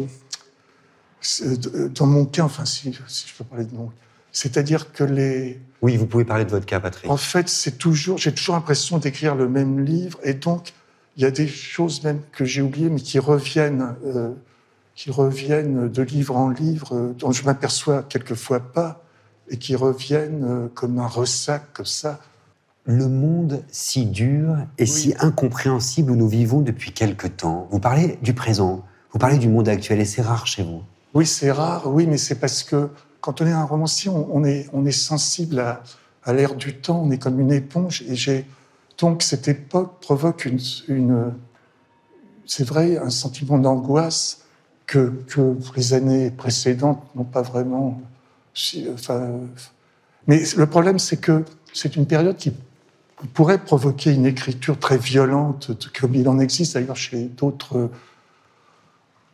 dans 1.95 2.07
mon 2.07 2.25
cas, 2.25 2.45
enfin, 2.45 2.65
si, 2.65 2.97
si 3.09 3.29
je 3.29 3.35
peux 3.35 3.45
parler 3.45 3.65
de 3.65 3.75
mon 3.75 3.91
c'est-à-dire 4.33 4.93
que 4.93 5.05
les, 5.05 5.61
Oui, 5.83 5.97
vous 5.97 6.07
pouvez 6.07 6.25
parler 6.25 6.45
de 6.45 6.51
votre 6.51 6.67
cas, 6.67 6.81
Patrick. 6.81 7.11
en 7.11 7.17
fait, 7.17 7.49
c'est 7.49 7.79
toujours, 7.79 8.19
j'ai 8.19 8.33
toujours 8.33 8.55
l'impression 8.55 8.99
d'écrire 8.99 9.35
le 9.35 9.49
même 9.49 9.85
livre, 9.85 10.19
et 10.23 10.35
donc 10.35 10.73
il 11.17 11.23
y 11.23 11.27
a 11.27 11.31
des 11.31 11.49
choses 11.49 12.05
même 12.05 12.21
que 12.33 12.45
j'ai 12.45 12.63
oubliées, 12.63 12.91
mais 12.91 13.01
qui 13.01 13.19
reviennent, 13.19 13.95
euh, 14.05 14.31
qui 14.95 15.11
reviennent 15.11 15.89
de 15.89 16.03
livre 16.03 16.37
en 16.37 16.49
livre, 16.49 16.95
euh, 16.95 17.13
dont 17.19 17.33
je 17.33 17.45
m'aperçois 17.45 18.05
quelquefois 18.05 18.61
pas, 18.61 19.03
et 19.49 19.57
qui 19.57 19.75
reviennent 19.75 20.45
euh, 20.45 20.69
comme 20.73 20.99
un 20.99 21.09
ressac, 21.09 21.73
comme 21.73 21.87
ça. 21.87 22.21
Le 22.85 23.09
monde 23.09 23.63
si 23.71 24.07
dur 24.07 24.57
et 24.79 24.87
si 24.87 25.15
incompréhensible 25.19 26.13
où 26.13 26.17
nous 26.17 26.29
vivons 26.29 26.61
depuis 26.61 26.93
quelque 26.93 27.27
temps. 27.27 27.69
Vous 27.71 27.79
parlez 27.79 28.19
du 28.23 28.33
présent, 28.33 28.85
vous 29.13 29.19
parlez 29.19 29.39
du 29.39 29.49
monde 29.49 29.69
actuel, 29.69 30.01
et 30.01 30.05
c'est 30.05 30.23
rare 30.23 30.47
chez 30.47 30.63
vous. 30.63 30.83
Oui, 31.15 31.27
c'est 31.27 31.51
rare, 31.51 31.87
oui, 31.87 32.07
mais 32.07 32.19
c'est 32.19 32.37
parce 32.37 32.63
que 32.63 32.89
quand 33.21 33.41
on 33.41 33.47
est 33.47 33.53
un 33.53 33.65
romancier, 33.65 34.11
on, 34.11 34.45
est, 34.45 34.91
sensible 34.93 35.59
à, 35.59 35.83
à 36.25 36.33
l'ère 36.33 36.55
du 36.55 36.77
temps, 36.77 37.03
on 37.05 37.11
est 37.11 37.19
comme 37.19 37.41
une 37.41 37.53
éponge. 37.53 38.03
Et 38.09 38.15
j'ai 38.15 38.47
donc 38.99 39.23
cette 39.23 39.49
époque 39.49 40.01
provoque 40.01 40.45
une, 40.45 41.33
c'est 42.47 42.65
vrai, 42.65 42.99
un 42.99 43.11
sentiment 43.11 43.59
d'angoisse 43.59 44.45
que, 44.87 45.13
les 45.77 45.95
années 45.95 46.31
précédentes 46.31 47.03
n'ont 47.15 47.25
pas 47.25 47.43
vraiment. 47.43 48.01
mais 50.27 50.43
le 50.57 50.67
problème, 50.67 50.99
c'est 50.99 51.17
que 51.17 51.45
c'est 51.73 51.97
une 51.97 52.07
période 52.07 52.37
qui 52.37 52.53
pourrait 53.35 53.63
provoquer 53.63 54.13
une 54.13 54.27
écriture 54.27 54.79
très 54.79 54.99
violente, 54.99 55.71
comme 55.99 56.15
il 56.15 56.29
en 56.29 56.39
existe 56.39 56.75
d'ailleurs 56.75 56.97
chez 56.97 57.25
d'autres 57.25 57.91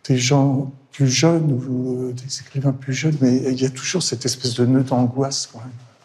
des 0.09 0.16
gens 0.16 0.73
plus 0.97 1.09
jeunes 1.09 1.53
ou 1.69 2.09
euh, 2.09 2.12
des 2.12 2.41
écrivains 2.41 2.73
plus 2.73 2.95
jeunes, 2.95 3.17
mais 3.21 3.37
il 3.37 3.61
y 3.61 3.67
a 3.67 3.71
toujours 3.71 4.03
cette 4.03 4.25
espèce 4.25 4.55
de 4.55 4.65
nœud 4.65 4.83
d'angoisse. 4.83 5.50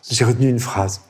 J'ai 0.09 0.25
retenu 0.25 0.49
une 0.49 0.59
phrase. 0.59 1.01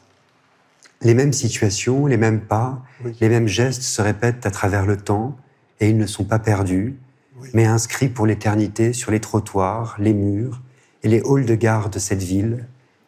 Les 1.01 1.15
mêmes 1.15 1.33
situations, 1.33 2.05
les 2.05 2.17
mêmes 2.17 2.41
pas, 2.41 2.79
Oui. 3.03 3.15
les 3.19 3.27
mêmes 3.29 3.47
gestes 3.47 3.81
se 3.81 4.01
répètent 4.03 4.45
à 4.45 4.51
travers 4.51 4.85
le 4.85 4.97
temps 4.97 5.35
et 5.79 5.89
ils 5.89 5.97
ne 5.97 6.05
sont 6.05 6.25
pas 6.25 6.37
perdus, 6.37 6.99
Oui. 7.39 7.49
mais 7.55 7.65
inscrits 7.65 8.09
pour 8.09 8.27
l'éternité 8.27 8.93
sur 8.93 9.09
les 9.09 9.19
trottoirs, 9.19 9.95
les 9.97 10.13
murs 10.13 10.61
et 11.01 11.07
les 11.09 11.21
halls 11.25 11.47
de 11.47 11.55
gare 11.55 11.89
de 11.89 11.97
cette 11.97 12.21
ville, 12.21 12.67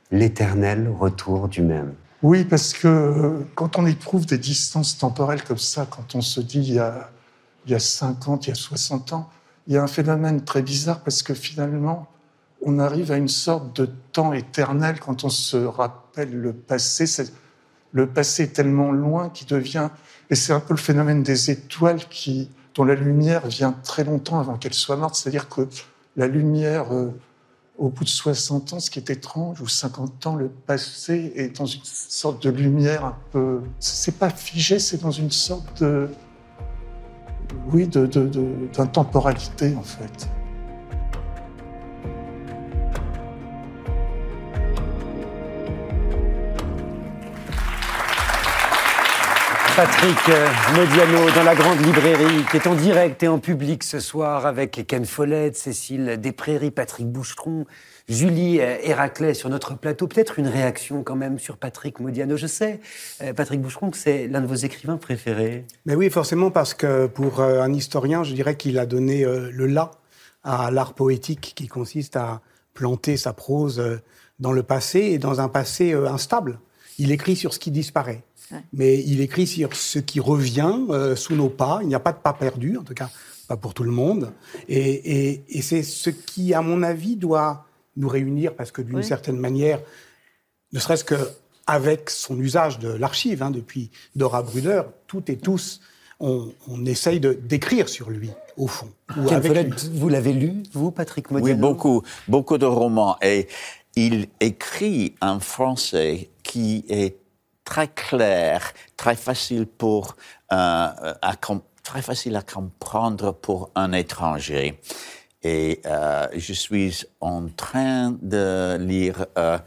l'éternel 0.10 0.90
retour 1.00 1.50
du 1.50 1.62
même. 1.62 1.94
Oui, 2.24 2.46
parce 2.46 2.74
que 2.74 2.88
euh, 2.88 3.40
quand 3.54 3.78
on 3.78 3.86
éprouve 3.86 4.26
des 4.26 4.40
distances 4.40 4.98
temporelles 4.98 5.44
comme 5.44 5.60
ça, 5.60 5.86
quand 5.88 6.16
on 6.16 6.22
se 6.22 6.42
dit 6.42 6.60
il 6.60 6.74
y 6.74 6.80
a, 6.80 7.12
il 7.68 7.74
y 7.74 7.76
a 7.76 7.80
50, 7.80 8.48
il 8.48 8.50
y 8.50 8.54
a 8.54 8.56
60 8.56 9.14
ans, 9.14 9.30
il 9.68 9.74
y 9.74 9.78
a 9.78 9.84
un 9.84 9.88
phénomène 9.88 10.44
très 10.44 10.62
bizarre 10.62 11.02
parce 11.02 11.24
que 11.24 11.34
finalement, 11.34 12.08
on 12.62 12.80
arrive 12.80 13.12
à 13.12 13.18
une 13.18 13.28
sorte 13.28 13.76
de 13.76 13.90
temps 14.12 14.34
éternel 14.34 15.00
quand 15.00 15.24
on 15.24 15.30
se 15.30 15.58
rappelle 15.58 16.34
le 16.34 16.54
passé. 16.54 17.06
Le 17.92 18.08
passé 18.08 18.44
est 18.44 18.54
tellement 18.54 18.92
loin 18.92 19.30
qu'il 19.30 19.48
devient... 19.48 19.90
Et 20.30 20.36
c'est 20.36 20.54
un 20.54 20.60
peu 20.60 20.74
le 20.74 20.80
phénomène 20.80 21.22
des 21.22 21.52
étoiles 21.52 22.08
qui, 22.10 22.50
dont 22.74 22.86
la 22.86 22.96
lumière 22.96 23.46
vient 23.48 23.74
très 23.84 24.04
longtemps 24.04 24.40
avant 24.40 24.58
qu'elle 24.58 24.74
soit 24.74 24.96
morte. 24.96 25.16
C'est-à-dire 25.16 25.50
que 25.50 25.68
la 26.16 26.28
lumière... 26.28 26.94
euh, 26.94 27.12
au 27.78 27.90
bout 27.90 28.04
de 28.04 28.10
60 28.10 28.74
ans, 28.74 28.80
ce 28.80 28.90
qui 28.90 29.00
est 29.00 29.10
étrange, 29.10 29.62
ou 29.62 29.68
50 29.68 30.28
ans, 30.28 30.36
le 30.36 30.48
passé 30.50 31.34
est 31.36 31.58
dans 31.58 31.66
une 31.66 31.84
sorte 31.84 32.44
de 32.44 32.50
lumière 32.50 33.06
un 33.06 33.18
peu. 33.32 33.62
C'est 33.80 34.18
pas 34.18 34.30
figé, 34.30 34.80
c'est 34.80 35.02
dans 35.02 35.12
une 35.12 35.32
sorte 35.32 35.82
de. 35.82 36.10
Oui, 37.72 37.88
de, 37.88 38.06
d'intemporalité, 38.76 39.76
en 39.78 39.84
fait. 39.84 40.30
Patrick 49.76 50.30
euh, 50.30 50.48
Modiano 50.76 51.32
dans 51.32 51.44
la 51.44 51.56
grande 51.56 51.84
librairie 51.84 52.46
qui 52.52 52.58
est 52.58 52.68
en 52.68 52.76
direct 52.76 53.24
et 53.24 53.28
en 53.28 53.40
public 53.40 53.84
ce 53.84 54.00
soir 54.00 54.46
avec 54.46 54.86
Ken 54.88 55.04
Follett, 55.04 55.58
Cécile 55.58 56.20
Desprairies, 56.22 56.70
Patrick 56.70 57.08
Boucheron, 57.08 57.66
Julie 58.08 58.60
euh, 58.62 58.78
Héraclès 58.84 59.34
sur 59.34 59.50
notre 59.50 59.76
plateau. 59.76 60.08
Peut-être 60.08 60.38
une 60.38 60.48
réaction 60.48 61.02
quand 61.02 61.16
même 61.16 61.40
sur 61.40 61.58
Patrick 61.58 62.00
Modiano. 62.00 62.38
Je 62.38 62.46
sais, 62.46 62.82
euh, 63.24 63.34
Patrick 63.34 63.62
Boucheron, 63.62 63.90
que 63.90 63.98
c'est 63.98 64.28
l'un 64.28 64.42
de 64.42 64.48
vos 64.48 64.54
écrivains 64.54 64.98
préférés. 64.98 65.66
Mais 65.88 65.96
oui, 65.96 66.12
forcément, 66.12 66.52
parce 66.52 66.76
que 66.76 67.08
pour 67.08 67.42
un 67.42 67.74
historien, 67.74 68.24
je 68.24 68.34
dirais 68.34 68.56
qu'il 68.56 68.78
a 68.78 68.86
donné 68.86 69.26
le 69.26 69.66
là 69.66 69.90
à 70.44 70.70
l'art 70.70 70.94
poétique 70.94 71.54
qui 71.56 71.68
consiste 71.68 72.16
à 72.16 72.42
planter 72.76 73.18
sa 73.18 73.34
prose 73.34 73.82
dans 74.40 74.52
le 74.52 74.62
passé 74.62 75.00
et 75.00 75.18
dans 75.18 75.42
un 75.42 75.48
passé 75.48 75.94
instable. 75.94 76.60
Il 77.00 77.12
écrit 77.12 77.36
sur 77.36 77.56
ce 77.56 77.60
qui 77.60 77.72
disparaît. 77.72 78.24
Mais 78.74 79.00
il 79.04 79.22
écrit 79.22 79.48
sur 79.48 79.76
ce 79.76 80.00
qui 80.00 80.20
revient 80.20 80.76
euh, 80.90 81.16
sous 81.16 81.36
nos 81.36 81.50
pas. 81.50 81.80
Il 81.82 81.88
n'y 81.88 81.96
a 81.96 82.00
pas 82.00 82.12
de 82.14 82.18
pas 82.18 82.34
perdu, 82.34 82.78
en 82.78 82.84
tout 82.84 82.94
cas 82.94 83.10
pas 83.48 83.58
pour 83.58 83.74
tout 83.74 83.84
le 83.84 83.92
monde. 83.92 84.32
Et, 84.70 84.80
et- 85.32 85.44
et 85.50 85.62
c'est 85.62 85.84
ce 85.84 86.10
qui, 86.10 86.54
à 86.54 86.62
mon 86.62 86.82
avis, 86.82 87.16
doit 87.18 87.66
nous 87.98 88.08
réunir 88.08 88.56
parce 88.56 88.72
que 88.72 88.82
d'une 88.82 88.98
Oui. 88.98 89.04
certaine 89.04 89.38
manière, 89.38 89.80
ne 90.72 90.80
serait-ce 90.80 91.04
que 91.04 91.16
avec 91.68 92.10
son 92.10 92.40
usage 92.40 92.80
de 92.80 92.90
l'archive, 92.90 93.44
hein, 93.44 93.52
depuis 93.52 93.90
Dora 94.16 94.42
Bruder, 94.44 94.82
toutes 95.08 95.30
et 95.30 95.38
tous, 95.38 95.80
on, 96.20 96.52
on 96.70 96.86
essaye 96.86 97.20
de 97.20 97.34
d'écrire 97.34 97.88
sur 97.90 98.10
lui, 98.10 98.30
au 98.58 98.68
fond. 98.68 98.90
ou 99.18 99.30
avec 99.30 99.52
lui. 99.54 99.74
vous 99.94 100.10
l'avez 100.10 100.34
lu, 100.34 100.64
vous, 100.74 100.92
Patrick 100.92 101.30
Modiano 101.32 101.54
Oui, 101.54 101.60
beaucoup, 101.60 102.02
beaucoup 102.28 102.58
de 102.58 102.66
romans. 102.66 103.18
Et 103.22 103.48
il 103.96 104.28
écrit 104.40 105.16
un 105.22 105.40
français 105.40 106.30
qui 106.44 106.84
est 106.90 107.18
très 107.64 107.88
clair, 107.88 108.74
très 108.98 109.16
facile 109.16 109.66
pour 109.66 110.16
euh, 110.52 110.56
à, 110.56 111.34
très 111.84 112.02
facile 112.02 112.36
à 112.36 112.42
comprendre 112.42 113.34
pour 113.34 113.70
un 113.76 113.92
étranger. 113.94 114.80
Et 115.46 115.82
euh, 115.86 116.28
je 116.36 116.54
suis 116.54 117.04
en 117.20 117.48
train 117.50 118.16
de 118.22 118.78
lire 118.80 119.26
euh, 119.38 119.58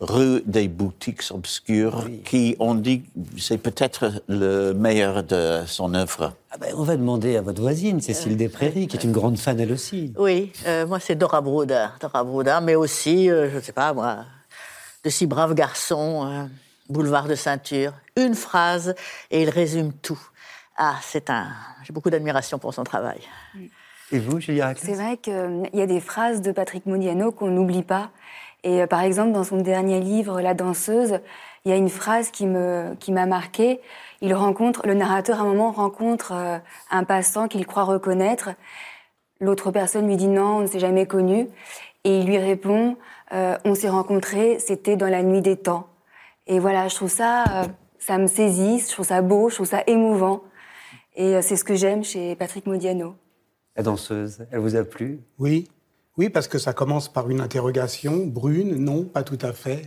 Rue 0.00 0.42
des 0.46 0.68
boutiques 0.68 1.22
obscures, 1.30 2.08
qui, 2.24 2.56
on 2.58 2.74
dit, 2.74 3.02
c'est 3.38 3.58
peut-être 3.58 4.12
le 4.28 4.72
meilleur 4.72 5.22
de 5.22 5.62
son 5.66 5.94
œuvre. 5.94 6.32
Ah 6.50 6.56
ben, 6.58 6.74
on 6.76 6.82
va 6.82 6.96
demander 6.96 7.36
à 7.36 7.42
votre 7.42 7.60
voisine, 7.60 8.00
Cécile 8.00 8.32
euh, 8.32 8.36
Desprairies, 8.36 8.88
qui 8.88 8.96
est 8.96 9.04
une 9.04 9.12
grande 9.12 9.38
fan 9.38 9.58
elle 9.60 9.72
aussi. 9.72 10.12
Oui, 10.18 10.52
euh, 10.66 10.86
moi 10.86 11.00
c'est 11.00 11.16
Dora 11.16 11.40
Brouda, 11.42 11.92
Dora 12.00 12.24
Brouda, 12.24 12.60
mais 12.60 12.74
aussi, 12.74 13.30
euh, 13.30 13.50
je 13.50 13.56
ne 13.56 13.60
sais 13.60 13.72
pas 13.72 13.92
moi, 13.92 14.24
De 15.04 15.10
si 15.10 15.26
braves 15.26 15.54
garçons, 15.54 16.48
Boulevard 16.88 17.28
de 17.28 17.34
Ceinture. 17.34 17.92
Une 18.16 18.34
phrase 18.34 18.94
et 19.30 19.42
il 19.42 19.50
résume 19.50 19.92
tout. 19.92 20.18
Ah, 20.76 20.96
c'est 21.02 21.30
un. 21.30 21.48
J'ai 21.84 21.92
beaucoup 21.92 22.10
d'admiration 22.10 22.58
pour 22.58 22.74
son 22.74 22.84
travail. 22.84 23.20
Et 24.12 24.18
vous, 24.18 24.40
Julia 24.40 24.74
C'est 24.76 24.94
vrai 24.94 25.16
qu'il 25.16 25.70
y 25.72 25.80
a 25.80 25.86
des 25.86 26.00
phrases 26.00 26.42
de 26.42 26.52
Patrick 26.52 26.86
Modiano 26.86 27.32
qu'on 27.32 27.48
n'oublie 27.48 27.82
pas. 27.82 28.10
Et 28.62 28.82
euh, 28.82 28.86
par 28.86 29.00
exemple, 29.00 29.32
dans 29.32 29.44
son 29.44 29.58
dernier 29.58 30.00
livre, 30.00 30.40
La 30.40 30.54
danseuse, 30.54 31.20
il 31.64 31.70
y 31.70 31.72
a 31.72 31.76
une 31.76 31.88
phrase 31.88 32.30
qui 32.30 32.46
me 32.46 32.94
qui 33.00 33.12
m'a 33.12 33.26
marqué. 33.26 33.80
Il 34.20 34.34
rencontre 34.34 34.86
le 34.86 34.94
narrateur 34.94 35.40
à 35.40 35.42
un 35.42 35.46
moment 35.46 35.72
rencontre 35.72 36.32
euh, 36.32 36.58
un 36.90 37.04
passant 37.04 37.48
qu'il 37.48 37.66
croit 37.66 37.84
reconnaître. 37.84 38.50
L'autre 39.40 39.70
personne 39.70 40.06
lui 40.06 40.16
dit 40.16 40.28
non, 40.28 40.58
on 40.58 40.60
ne 40.60 40.66
s'est 40.66 40.78
jamais 40.78 41.06
connu. 41.06 41.48
Et 42.04 42.20
il 42.20 42.26
lui 42.26 42.38
répond 42.38 42.96
euh, 43.32 43.56
on 43.64 43.74
s'est 43.74 43.88
rencontrés, 43.88 44.58
c'était 44.58 44.96
dans 44.96 45.08
la 45.08 45.22
nuit 45.22 45.42
des 45.42 45.56
temps. 45.56 45.88
Et 46.46 46.58
voilà, 46.58 46.88
je 46.88 46.94
trouve 46.94 47.10
ça, 47.10 47.68
ça 47.98 48.18
me 48.18 48.26
saisit, 48.26 48.78
je 48.78 48.92
trouve 48.92 49.06
ça 49.06 49.20
beau, 49.22 49.48
je 49.48 49.56
trouve 49.56 49.66
ça 49.66 49.82
émouvant. 49.86 50.42
Et 51.16 51.40
c'est 51.42 51.56
ce 51.56 51.64
que 51.64 51.74
j'aime 51.74 52.04
chez 52.04 52.36
Patrick 52.36 52.66
Modiano. 52.66 53.16
La 53.76 53.82
danseuse, 53.82 54.46
elle 54.50 54.60
vous 54.60 54.76
a 54.76 54.84
plu? 54.84 55.20
Oui, 55.38 55.68
oui, 56.16 56.30
parce 56.30 56.48
que 56.48 56.58
ça 56.58 56.72
commence 56.72 57.08
par 57.12 57.28
une 57.28 57.40
interrogation. 57.40 58.26
Brune, 58.26 58.76
non, 58.76 59.04
pas 59.04 59.22
tout 59.22 59.38
à 59.42 59.52
fait. 59.52 59.82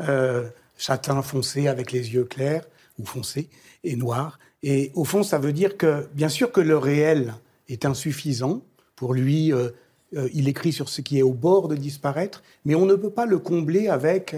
Euh, 0.00 0.48
châtain 0.76 1.22
foncé 1.22 1.68
avec 1.68 1.92
les 1.92 2.14
yeux 2.14 2.24
clairs, 2.24 2.64
ou 2.98 3.04
foncé, 3.04 3.48
et 3.84 3.94
noir. 3.94 4.38
Et 4.62 4.90
au 4.94 5.04
fond, 5.04 5.22
ça 5.22 5.38
veut 5.38 5.52
dire 5.52 5.76
que, 5.76 6.08
bien 6.14 6.28
sûr 6.28 6.50
que 6.50 6.60
le 6.60 6.76
réel 6.76 7.34
est 7.68 7.84
insuffisant. 7.84 8.62
Pour 8.96 9.14
lui, 9.14 9.52
euh, 9.52 9.70
euh, 10.16 10.28
il 10.32 10.48
écrit 10.48 10.72
sur 10.72 10.88
ce 10.88 11.00
qui 11.00 11.18
est 11.18 11.22
au 11.22 11.32
bord 11.32 11.68
de 11.68 11.76
disparaître, 11.76 12.42
mais 12.64 12.74
on 12.74 12.86
ne 12.86 12.94
peut 12.94 13.10
pas 13.10 13.26
le 13.26 13.38
combler 13.38 13.88
avec 13.88 14.34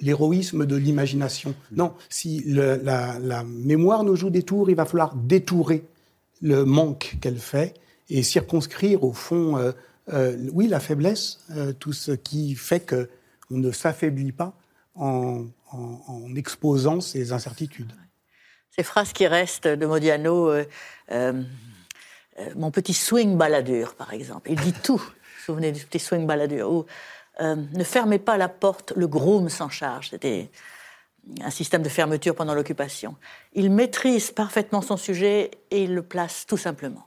l'héroïsme 0.00 0.66
de 0.66 0.76
l'imagination. 0.76 1.54
Non, 1.72 1.94
si 2.08 2.42
la, 2.46 2.76
la 3.18 3.44
mémoire 3.44 4.04
nous 4.04 4.16
joue 4.16 4.30
des 4.30 4.42
tours, 4.42 4.70
il 4.70 4.76
va 4.76 4.84
falloir 4.84 5.14
détourer 5.14 5.84
le 6.42 6.64
manque 6.64 7.16
qu'elle 7.20 7.38
fait 7.38 7.74
et 8.10 8.22
circonscrire 8.22 9.04
au 9.04 9.12
fond, 9.12 9.56
euh, 9.56 9.72
euh, 10.12 10.36
oui, 10.52 10.68
la 10.68 10.80
faiblesse, 10.80 11.38
euh, 11.52 11.72
tout 11.72 11.92
ce 11.92 12.12
qui 12.12 12.54
fait 12.56 12.80
que 12.80 13.08
on 13.50 13.58
ne 13.58 13.70
s'affaiblit 13.70 14.32
pas 14.32 14.54
en, 14.94 15.46
exposant 16.36 17.00
ces 17.00 17.32
incertitudes. 17.32 17.92
Ces 18.70 18.82
phrases 18.82 19.12
qui 19.12 19.26
restent 19.26 19.68
de 19.68 19.86
Modiano, 19.86 20.52
mon 22.56 22.70
petit 22.70 22.94
swing 22.94 23.36
baladure, 23.36 23.94
par 23.94 24.12
exemple. 24.12 24.50
Il 24.50 24.60
dit 24.60 24.72
tout. 24.72 24.98
Vous 24.98 25.04
vous 25.04 25.44
souvenez 25.44 25.72
du 25.72 25.84
petit 25.84 25.98
swing 25.98 26.26
baladure 26.26 26.86
Ou 27.40 27.44
ne 27.44 27.84
fermez 27.84 28.18
pas 28.18 28.36
la 28.36 28.48
porte, 28.48 28.92
le 28.96 29.06
groom 29.06 29.48
s'en 29.48 29.68
charge. 29.68 30.10
C'était 30.10 30.50
un 31.42 31.50
système 31.50 31.82
de 31.82 31.88
fermeture 31.88 32.34
pendant 32.34 32.54
l'occupation. 32.54 33.16
Il 33.54 33.70
maîtrise 33.70 34.30
parfaitement 34.30 34.82
son 34.82 34.96
sujet 34.96 35.50
et 35.70 35.84
il 35.84 35.94
le 35.94 36.02
place 36.02 36.46
tout 36.46 36.56
simplement. 36.56 37.06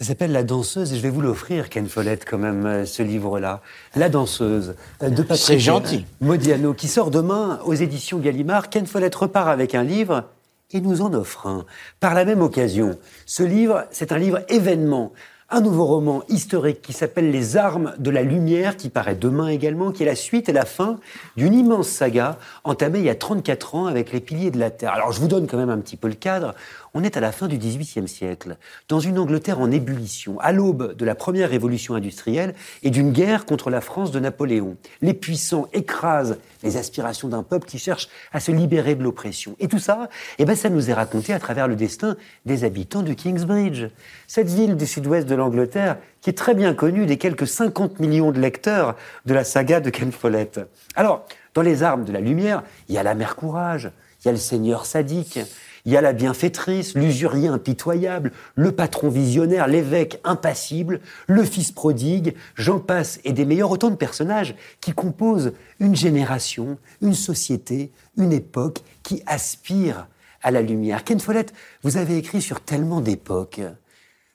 Ça 0.00 0.06
s'appelle 0.06 0.32
La 0.32 0.44
danseuse 0.44 0.94
et 0.94 0.96
je 0.96 1.02
vais 1.02 1.10
vous 1.10 1.20
l'offrir, 1.20 1.68
Ken 1.68 1.86
Follett, 1.86 2.24
quand 2.24 2.38
même, 2.38 2.64
euh, 2.64 2.86
ce 2.86 3.02
livre-là. 3.02 3.60
La 3.94 4.08
danseuse 4.08 4.74
euh, 5.02 5.10
de 5.10 5.22
Patrick 5.22 5.60
gentil. 5.60 6.06
Modiano, 6.22 6.72
qui 6.72 6.88
sort 6.88 7.10
demain 7.10 7.60
aux 7.66 7.74
éditions 7.74 8.18
Gallimard. 8.18 8.70
Ken 8.70 8.86
Follett 8.86 9.14
repart 9.14 9.48
avec 9.48 9.74
un 9.74 9.84
livre 9.84 10.24
et 10.70 10.80
nous 10.80 11.02
en 11.02 11.12
offre 11.12 11.46
un. 11.46 11.66
Par 12.00 12.14
la 12.14 12.24
même 12.24 12.40
occasion, 12.40 12.98
ce 13.26 13.42
livre, 13.42 13.86
c'est 13.90 14.10
un 14.12 14.18
livre 14.18 14.40
événement 14.48 15.12
un 15.52 15.60
nouveau 15.60 15.84
roman 15.84 16.22
historique 16.28 16.80
qui 16.80 16.92
s'appelle 16.92 17.30
Les 17.30 17.56
armes 17.56 17.92
de 17.98 18.10
la 18.10 18.22
lumière, 18.22 18.76
qui 18.76 18.88
paraît 18.88 19.16
demain 19.16 19.48
également, 19.48 19.90
qui 19.90 20.04
est 20.04 20.06
la 20.06 20.14
suite 20.14 20.48
et 20.48 20.52
la 20.52 20.64
fin 20.64 21.00
d'une 21.36 21.54
immense 21.54 21.88
saga 21.88 22.38
entamée 22.62 23.00
il 23.00 23.04
y 23.04 23.10
a 23.10 23.16
34 23.16 23.74
ans 23.74 23.86
avec 23.86 24.12
les 24.12 24.20
piliers 24.20 24.52
de 24.52 24.60
la 24.60 24.70
Terre. 24.70 24.92
Alors 24.92 25.10
je 25.10 25.20
vous 25.20 25.26
donne 25.26 25.48
quand 25.48 25.56
même 25.56 25.70
un 25.70 25.78
petit 25.78 25.96
peu 25.96 26.06
le 26.06 26.14
cadre. 26.14 26.54
On 26.92 27.04
est 27.04 27.16
à 27.16 27.20
la 27.20 27.30
fin 27.30 27.46
du 27.46 27.56
XVIIIe 27.56 28.08
siècle, 28.08 28.56
dans 28.88 28.98
une 28.98 29.18
Angleterre 29.18 29.60
en 29.60 29.70
ébullition, 29.70 30.40
à 30.40 30.50
l'aube 30.50 30.96
de 30.96 31.04
la 31.04 31.14
première 31.14 31.50
révolution 31.50 31.94
industrielle 31.94 32.54
et 32.82 32.90
d'une 32.90 33.12
guerre 33.12 33.46
contre 33.46 33.70
la 33.70 33.80
France 33.80 34.10
de 34.10 34.18
Napoléon. 34.18 34.76
Les 35.00 35.14
puissants 35.14 35.68
écrasent 35.72 36.38
les 36.64 36.76
aspirations 36.76 37.28
d'un 37.28 37.44
peuple 37.44 37.68
qui 37.68 37.78
cherche 37.78 38.08
à 38.32 38.40
se 38.40 38.50
libérer 38.50 38.96
de 38.96 39.04
l'oppression. 39.04 39.54
Et 39.60 39.68
tout 39.68 39.78
ça, 39.78 40.08
eh 40.38 40.44
ben, 40.44 40.56
ça 40.56 40.68
nous 40.68 40.90
est 40.90 40.94
raconté 40.94 41.32
à 41.32 41.38
travers 41.38 41.68
le 41.68 41.76
destin 41.76 42.16
des 42.44 42.64
habitants 42.64 43.02
de 43.02 43.12
Kingsbridge, 43.12 43.86
cette 44.26 44.48
ville 44.48 44.76
du 44.76 44.86
sud-ouest 44.86 45.28
de 45.28 45.36
l'Angleterre 45.36 45.96
qui 46.20 46.30
est 46.30 46.34
très 46.34 46.54
bien 46.54 46.74
connue 46.74 47.06
des 47.06 47.18
quelques 47.18 47.46
50 47.46 48.00
millions 48.00 48.32
de 48.32 48.40
lecteurs 48.40 48.96
de 49.26 49.34
la 49.34 49.44
saga 49.44 49.80
de 49.80 49.90
Ken 49.90 50.10
Follett. 50.10 50.60
Alors, 50.96 51.24
dans 51.54 51.62
les 51.62 51.82
armes 51.82 52.04
de 52.04 52.12
la 52.12 52.20
lumière, 52.20 52.62
il 52.88 52.94
y 52.94 52.98
a 52.98 53.02
la 53.02 53.14
mère 53.14 53.36
courage, 53.36 53.90
il 54.20 54.26
y 54.26 54.28
a 54.28 54.32
le 54.32 54.38
seigneur 54.38 54.86
sadique, 54.86 55.38
il 55.84 55.92
y 55.92 55.96
a 55.96 56.00
la 56.00 56.12
bienfaitrice, 56.12 56.94
l'usurier 56.94 57.48
impitoyable, 57.48 58.32
le 58.54 58.72
patron 58.72 59.08
visionnaire, 59.08 59.66
l'évêque 59.66 60.20
impassible, 60.24 61.00
le 61.26 61.44
fils 61.44 61.72
prodigue, 61.72 62.34
j'en 62.54 62.78
passe, 62.78 63.20
et 63.24 63.32
des 63.32 63.44
meilleurs, 63.44 63.70
autant 63.70 63.90
de 63.90 63.96
personnages 63.96 64.54
qui 64.80 64.92
composent 64.92 65.52
une 65.78 65.96
génération, 65.96 66.78
une 67.02 67.14
société, 67.14 67.92
une 68.16 68.32
époque 68.32 68.80
qui 69.02 69.22
aspire 69.26 70.06
à 70.42 70.50
la 70.50 70.62
lumière. 70.62 71.04
Ken 71.04 71.20
Follett, 71.20 71.52
vous 71.82 71.96
avez 71.96 72.16
écrit 72.16 72.42
sur 72.42 72.60
tellement 72.60 73.00
d'époques. 73.00 73.60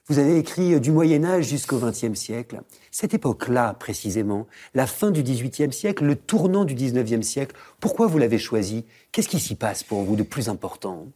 Vous 0.08 0.20
avez 0.20 0.38
écrit 0.38 0.78
du 0.80 0.92
Moyen 0.92 1.24
Âge 1.24 1.48
jusqu'au 1.48 1.78
XXe 1.78 2.14
siècle. 2.14 2.60
Cette 2.92 3.12
époque-là, 3.12 3.74
précisément, 3.74 4.46
la 4.72 4.86
fin 4.86 5.10
du 5.10 5.24
XVIIIe 5.24 5.72
siècle, 5.72 6.04
le 6.04 6.14
tournant 6.14 6.64
du 6.64 6.74
XIXe 6.74 7.26
siècle, 7.26 7.56
pourquoi 7.80 8.06
vous 8.06 8.18
l'avez 8.18 8.38
choisi? 8.38 8.84
Qu'est-ce 9.10 9.28
qui 9.28 9.40
s'y 9.40 9.56
passe 9.56 9.82
pour 9.82 10.02
vous 10.02 10.14
de 10.14 10.22
plus 10.22 10.48
important? 10.48 11.08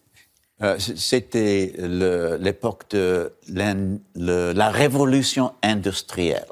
Euh, 0.63 0.77
c'était 0.79 1.73
l'époque 1.79 2.85
de 2.91 3.33
la 3.49 4.71
révolution 4.71 5.53
industrielle. 5.63 6.47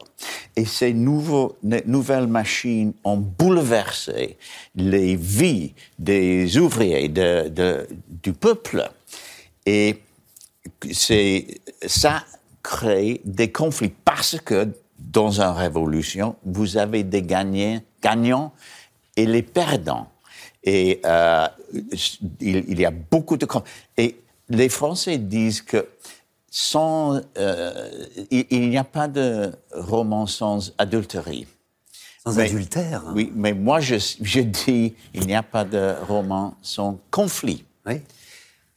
Et 0.57 0.65
ces 0.65 0.93
nouveaux, 0.93 1.57
nouvelles 1.63 2.27
machines 2.27 2.93
ont 3.05 3.19
bouleversé 3.19 4.37
les 4.75 5.15
vies 5.15 5.75
des 5.99 6.59
ouvriers, 6.59 7.09
de, 7.09 7.49
de, 7.49 7.87
du 8.09 8.33
peuple. 8.33 8.91
Et 9.67 10.03
ça 11.87 12.25
crée 12.63 13.21
des 13.25 13.53
conflits 13.53 13.95
parce 14.05 14.39
que 14.41 14.69
dans 14.99 15.41
une 15.41 15.57
révolution, 15.57 16.37
vous 16.45 16.77
avez 16.77 17.05
des 17.05 17.23
gagnants, 17.23 17.81
gagnants 18.03 18.53
et 19.17 19.27
les 19.27 19.43
perdants. 19.43 20.09
Et 20.71 21.01
euh, 21.07 21.49
il, 22.41 22.79
y 22.79 22.85
a 22.85 22.91
beaucoup 22.91 23.39
de... 23.39 23.47
Et 23.97 24.17
les 24.51 24.69
Français 24.69 25.17
disent 25.17 25.63
que 25.63 25.89
sans, 26.51 27.23
euh, 27.39 27.89
il, 28.31 28.69
n'y 28.69 28.77
a 28.77 28.85
pas 28.85 29.09
de 29.09 29.51
roman 29.73 30.27
sans 30.27 30.75
adultérie. 30.77 31.47
Sans 32.23 32.39
adultère 32.39 33.05
hein. 33.07 33.13
Oui, 33.15 33.33
mais 33.35 33.55
moi 33.55 33.81
je, 33.81 33.97
je 34.21 34.41
dis 34.41 34.95
il 35.15 35.27
n'y 35.27 35.35
a 35.35 35.43
pas 35.43 35.65
de 35.65 35.95
roman 36.07 36.55
sans 36.61 36.99
conflit. 37.11 37.65
Oui. 37.87 38.03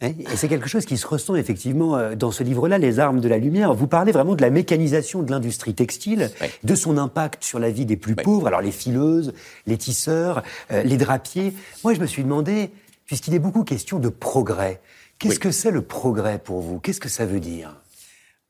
Et 0.02 0.36
c'est 0.36 0.48
quelque 0.48 0.68
chose 0.68 0.86
qui 0.86 0.98
se 0.98 1.06
ressent 1.06 1.36
effectivement 1.36 1.96
euh, 1.96 2.16
dans 2.16 2.32
ce 2.32 2.44
livre-là, 2.44 2.80
Les 2.80 3.00
armes 3.00 3.22
de 3.22 3.28
la 3.28 3.38
lumière. 3.38 3.74
Vous 3.74 3.88
parlez 3.88 4.12
vraiment 4.12 4.36
de 4.36 4.42
la 4.42 4.50
mécanisation 4.50 5.22
de 5.22 5.30
l'industrie 5.30 5.76
textile, 5.76 6.32
de 6.64 6.76
son 6.76 6.98
impact 6.98 7.44
sur 7.44 7.60
la 7.60 7.70
vie 7.70 7.86
des 7.86 7.98
plus 7.98 8.16
pauvres, 8.16 8.48
alors 8.48 8.62
les 8.62 8.72
fileuses, 8.72 9.34
les 9.68 9.78
tisseurs, 9.78 10.44
euh, 10.72 10.82
les 10.84 10.98
drapiers. 10.98 11.54
Moi, 11.84 11.94
je 11.94 12.00
me 12.00 12.08
suis 12.08 12.24
demandé, 12.24 12.72
puisqu'il 13.06 13.36
est 13.36 13.40
beaucoup 13.40 13.64
question 13.64 14.00
de 14.00 14.10
progrès, 14.10 14.82
qu'est-ce 15.20 15.40
que 15.40 15.52
c'est 15.52 15.72
le 15.72 15.84
progrès 15.84 16.40
pour 16.40 16.62
vous? 16.62 16.80
Qu'est-ce 16.80 17.00
que 17.00 17.10
ça 17.10 17.26
veut 17.26 17.40
dire? 17.40 17.76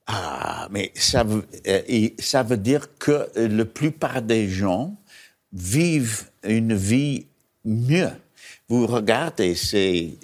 Ah, 0.08 0.70
mais 0.72 0.92
ça 0.96 1.24
veut, 1.24 1.46
euh, 1.68 2.10
ça 2.18 2.44
veut 2.44 2.58
dire 2.58 2.98
que 2.98 3.30
la 3.36 3.66
plupart 3.66 4.22
des 4.22 4.48
gens 4.48 4.96
vivent 5.52 6.30
une 6.44 6.74
vie 6.74 7.28
mieux 7.66 8.10
vous 8.72 8.88
regardez 8.88 9.54
ces, 9.54 10.18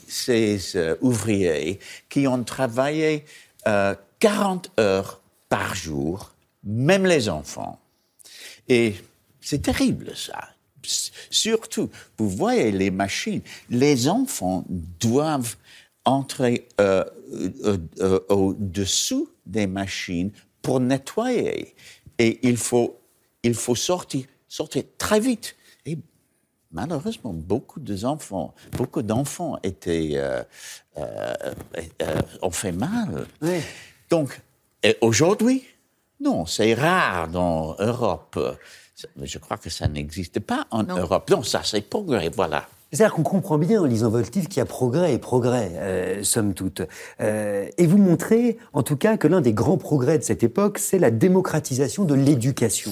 euh, 0.75 0.95
ouvriers 1.01 1.79
qui 2.07 2.27
ont 2.27 2.41
travaillé 2.45 3.25
40 3.65 4.71
euh, 4.79 4.81
heures 4.81 5.21
par 5.49 5.75
jour, 5.75 6.33
même 6.63 7.05
les 7.05 7.27
enfants. 7.27 7.77
Et 8.69 8.95
c'est 9.41 9.61
terrible 9.61 10.13
ça. 10.15 10.47
surtout, 11.29 11.89
vous 12.17 12.29
voyez 12.29 12.71
les 12.71 12.89
machines, 12.89 13.41
les 13.69 14.07
enfants 14.07 14.63
doivent 14.69 15.57
entrer 16.05 16.69
euh, 16.79 17.03
au-dessous 18.29 19.29
des 19.45 19.67
machines 19.67 20.31
pour 20.61 20.79
nettoyer. 20.79 21.75
Et 22.17 22.39
il 22.43 22.55
faut, 22.55 22.97
il 23.43 23.55
faut 23.55 23.75
sortir, 23.75 24.23
sortir 24.47 24.83
très 24.97 25.19
vite. 25.19 25.57
Malheureusement, 26.71 27.33
beaucoup 27.33 27.79
d'enfants, 27.79 28.53
beaucoup 28.73 29.01
d'enfants 29.01 29.57
étaient, 29.63 30.11
euh, 30.15 30.43
euh, 30.97 31.33
euh, 32.01 32.21
ont 32.41 32.51
fait 32.51 32.71
mal. 32.71 33.25
Oui. 33.41 33.59
Donc, 34.09 34.39
aujourd'hui, 35.01 35.63
non, 36.19 36.45
c'est 36.45 36.73
rare 36.73 37.27
dans 37.27 37.75
l'Europe. 37.79 38.39
Je 39.21 39.37
crois 39.37 39.57
que 39.57 39.69
ça 39.69 39.87
n'existe 39.87 40.39
pas 40.39 40.65
en 40.71 40.83
Non. 40.83 40.97
Europe. 40.97 41.29
Non, 41.29 41.43
ça, 41.43 41.61
c'est 41.63 41.81
progrès, 41.81 42.29
voilà. 42.29 42.67
C'est-à-dire 42.97 43.13
qu'on 43.13 43.21
comprend 43.21 43.59
bien 43.59 43.79
en 43.79 43.85
lisant 43.85 44.09
votre 44.09 44.31
livre 44.33 44.49
qu'il 44.49 44.57
y 44.57 44.61
a 44.61 44.65
progrès 44.65 45.13
et 45.13 45.19
progrès, 45.19 45.69
euh, 45.75 46.23
somme 46.23 46.55
toute. 46.55 46.81
Euh, 47.21 47.67
et 47.77 47.85
vous 47.85 47.99
montrez, 47.99 48.57
en 48.73 48.81
tout 48.81 48.95
cas, 48.95 49.17
que 49.17 49.27
l'un 49.27 49.39
des 49.39 49.53
grands 49.53 49.77
progrès 49.77 50.17
de 50.17 50.23
cette 50.23 50.41
époque, 50.41 50.79
c'est 50.79 50.97
la 50.97 51.11
démocratisation 51.11 52.05
de 52.05 52.15
l'éducation. 52.15 52.89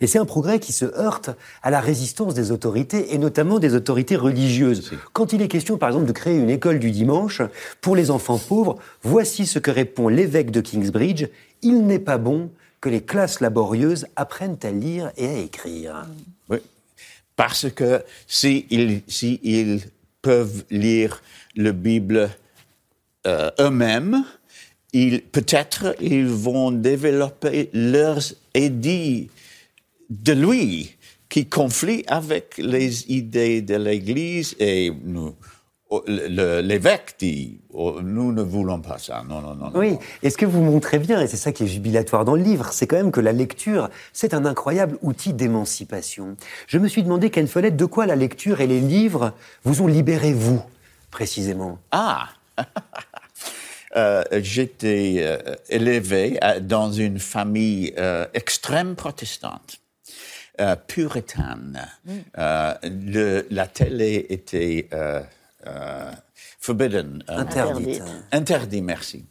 Et 0.00 0.06
c'est 0.06 0.20
un 0.20 0.26
progrès 0.26 0.60
qui 0.60 0.72
se 0.72 0.84
heurte 0.84 1.30
à 1.64 1.72
la 1.72 1.80
résistance 1.80 2.34
des 2.34 2.52
autorités, 2.52 3.12
et 3.12 3.18
notamment 3.18 3.58
des 3.58 3.74
autorités 3.74 4.14
religieuses. 4.14 4.92
Quand 5.12 5.32
il 5.32 5.42
est 5.42 5.48
question, 5.48 5.76
par 5.76 5.88
exemple, 5.88 6.06
de 6.06 6.12
créer 6.12 6.36
une 6.36 6.50
école 6.50 6.78
du 6.78 6.92
dimanche 6.92 7.42
pour 7.80 7.96
les 7.96 8.12
enfants 8.12 8.38
pauvres, 8.38 8.76
voici 9.02 9.44
ce 9.44 9.58
que 9.58 9.72
répond 9.72 10.06
l'évêque 10.06 10.52
de 10.52 10.60
Kingsbridge. 10.60 11.26
Il 11.62 11.84
n'est 11.84 11.98
pas 11.98 12.18
bon 12.18 12.50
que 12.80 12.88
les 12.90 13.00
classes 13.00 13.40
laborieuses 13.40 14.06
apprennent 14.14 14.58
à 14.62 14.70
lire 14.70 15.10
et 15.16 15.26
à 15.26 15.38
écrire. 15.38 16.06
Oui. 16.48 16.58
Parce 17.38 17.70
que 17.70 18.02
si 18.26 18.66
ils, 18.68 19.02
si 19.06 19.38
ils 19.44 19.80
peuvent 20.20 20.64
lire 20.72 21.22
la 21.54 21.70
Bible 21.70 22.30
euh, 23.28 23.50
eux-mêmes, 23.60 24.24
ils, 24.92 25.22
peut-être 25.22 25.94
ils 26.00 26.26
vont 26.26 26.72
développer 26.72 27.70
leurs 27.72 28.24
édits 28.54 29.30
de 30.10 30.32
lui 30.32 30.96
qui 31.28 31.46
conflient 31.46 32.02
avec 32.08 32.58
les 32.58 33.08
idées 33.08 33.62
de 33.62 33.76
l'Église 33.76 34.56
et 34.58 34.90
nous, 35.04 35.36
l'évêque 36.06 37.14
dit 37.18 37.60
oh, 37.72 38.00
nous 38.02 38.32
ne 38.32 38.42
voulons 38.42 38.80
pas 38.80 38.98
ça. 38.98 39.24
Non, 39.28 39.40
non, 39.40 39.54
non. 39.54 39.70
Oui, 39.74 39.96
et 40.22 40.30
ce 40.30 40.36
que 40.36 40.44
vous 40.46 40.62
montrez 40.62 40.98
bien, 40.98 41.20
et 41.20 41.26
c'est 41.26 41.36
ça 41.36 41.52
qui 41.52 41.64
est 41.64 41.66
jubilatoire 41.66 42.24
dans 42.24 42.34
le 42.36 42.42
livre, 42.42 42.70
c'est 42.72 42.86
quand 42.86 42.96
même 42.96 43.10
que 43.12 43.20
la 43.20 43.32
lecture, 43.32 43.88
c'est 44.12 44.34
un 44.34 44.44
incroyable 44.44 44.98
outil 45.02 45.32
d'émancipation. 45.32 46.36
Je 46.66 46.78
me 46.78 46.88
suis 46.88 47.02
demandé, 47.02 47.30
Ken 47.30 47.46
Follett, 47.46 47.74
de 47.76 47.84
quoi 47.86 48.06
la 48.06 48.16
lecture 48.16 48.60
et 48.60 48.66
les 48.66 48.80
livres 48.80 49.32
vous 49.64 49.80
ont 49.82 49.86
libéré, 49.86 50.32
vous, 50.32 50.62
précisément? 51.10 51.78
Ah 51.90 52.28
Euh, 53.96 54.22
J'étais 54.42 55.16
euh, 55.20 55.38
élevé 55.70 56.38
euh, 56.44 56.60
dans 56.60 56.92
une 56.92 57.18
famille 57.18 57.94
euh, 57.96 58.26
extrême 58.34 58.94
protestante, 58.96 59.80
euh, 60.60 60.76
puritaine. 60.76 61.80
Euh, 62.36 62.74
le- 62.82 63.46
la 63.50 63.66
télé 63.66 64.26
était 64.28 64.88
euh, 65.66 65.70
euh, 65.70 66.12
forbidden. 66.60 67.22
euh, 67.28 67.36
Interdite. 67.36 68.00
Interdite. 68.00 68.02
Interdit, 68.32 68.82
merci. 68.82 69.24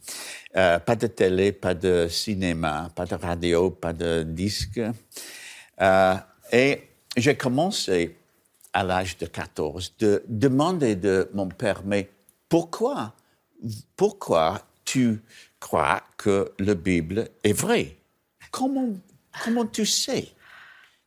Euh, 0.55 0.79
pas 0.79 0.95
de 0.95 1.07
télé, 1.07 1.51
pas 1.51 1.73
de 1.73 2.07
cinéma, 2.09 2.89
pas 2.95 3.05
de 3.05 3.15
radio, 3.15 3.71
pas 3.71 3.93
de 3.93 4.23
disque. 4.23 4.81
Et 6.51 6.81
j'ai 7.15 7.35
commencé 7.35 8.15
à 8.73 8.83
l'âge 8.83 9.17
de 9.17 9.25
14 9.25 9.93
de 9.99 10.23
demander 10.27 10.95
de 10.95 11.29
mon 11.33 11.47
père, 11.47 11.81
mais 11.85 12.09
pourquoi, 12.49 13.13
pourquoi 13.95 14.61
tu 14.85 15.21
crois 15.59 16.01
que 16.17 16.51
la 16.59 16.75
Bible 16.75 17.27
est 17.43 17.53
vraie? 17.53 17.97
Comment, 18.51 18.89
comment 19.43 19.65
tu 19.65 19.85
sais? 19.85 20.29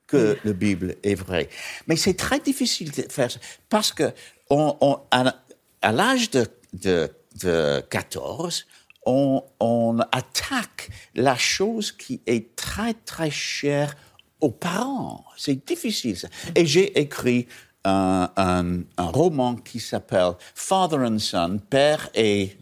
que 0.07 0.37
la 0.45 0.53
Bible 0.53 0.97
est 1.05 1.15
vraie. 1.15 1.49
Mais 1.87 1.95
c'est 1.95 2.15
très 2.15 2.41
difficile 2.41 2.91
de 2.91 3.03
faire 3.03 3.31
ça 3.31 3.39
parce 3.69 3.93
que 3.93 4.13
on, 4.51 4.77
on- 4.81 4.99
à, 5.11 5.35
à 5.83 5.93
l'âge 5.93 6.31
de, 6.31 6.47
de, 6.75 7.11
de 7.43 7.83
14, 7.91 8.67
on, 9.07 9.43
on 9.61 9.99
attaque 10.13 10.91
la 11.15 11.37
chose 11.37 11.93
qui 11.93 12.21
est 12.27 12.55
très, 12.57 12.95
très 12.95 13.31
chère 13.31 13.95
aux 14.41 14.51
parents. 14.51 15.25
C'est 15.37 15.67
difficile. 15.67 16.17
ça. 16.17 16.29
Et 16.55 16.67
j'ai 16.67 16.99
écrit 17.01 17.47
un, 17.85 18.31
un, 18.37 18.81
un 18.99 19.07
roman 19.07 19.55
qui 19.57 19.81
s'appelle 19.81 20.33
Father 20.55 20.99
and 20.99 21.19
Son, 21.19 21.59
Père 21.71 22.11
et, 22.15 22.57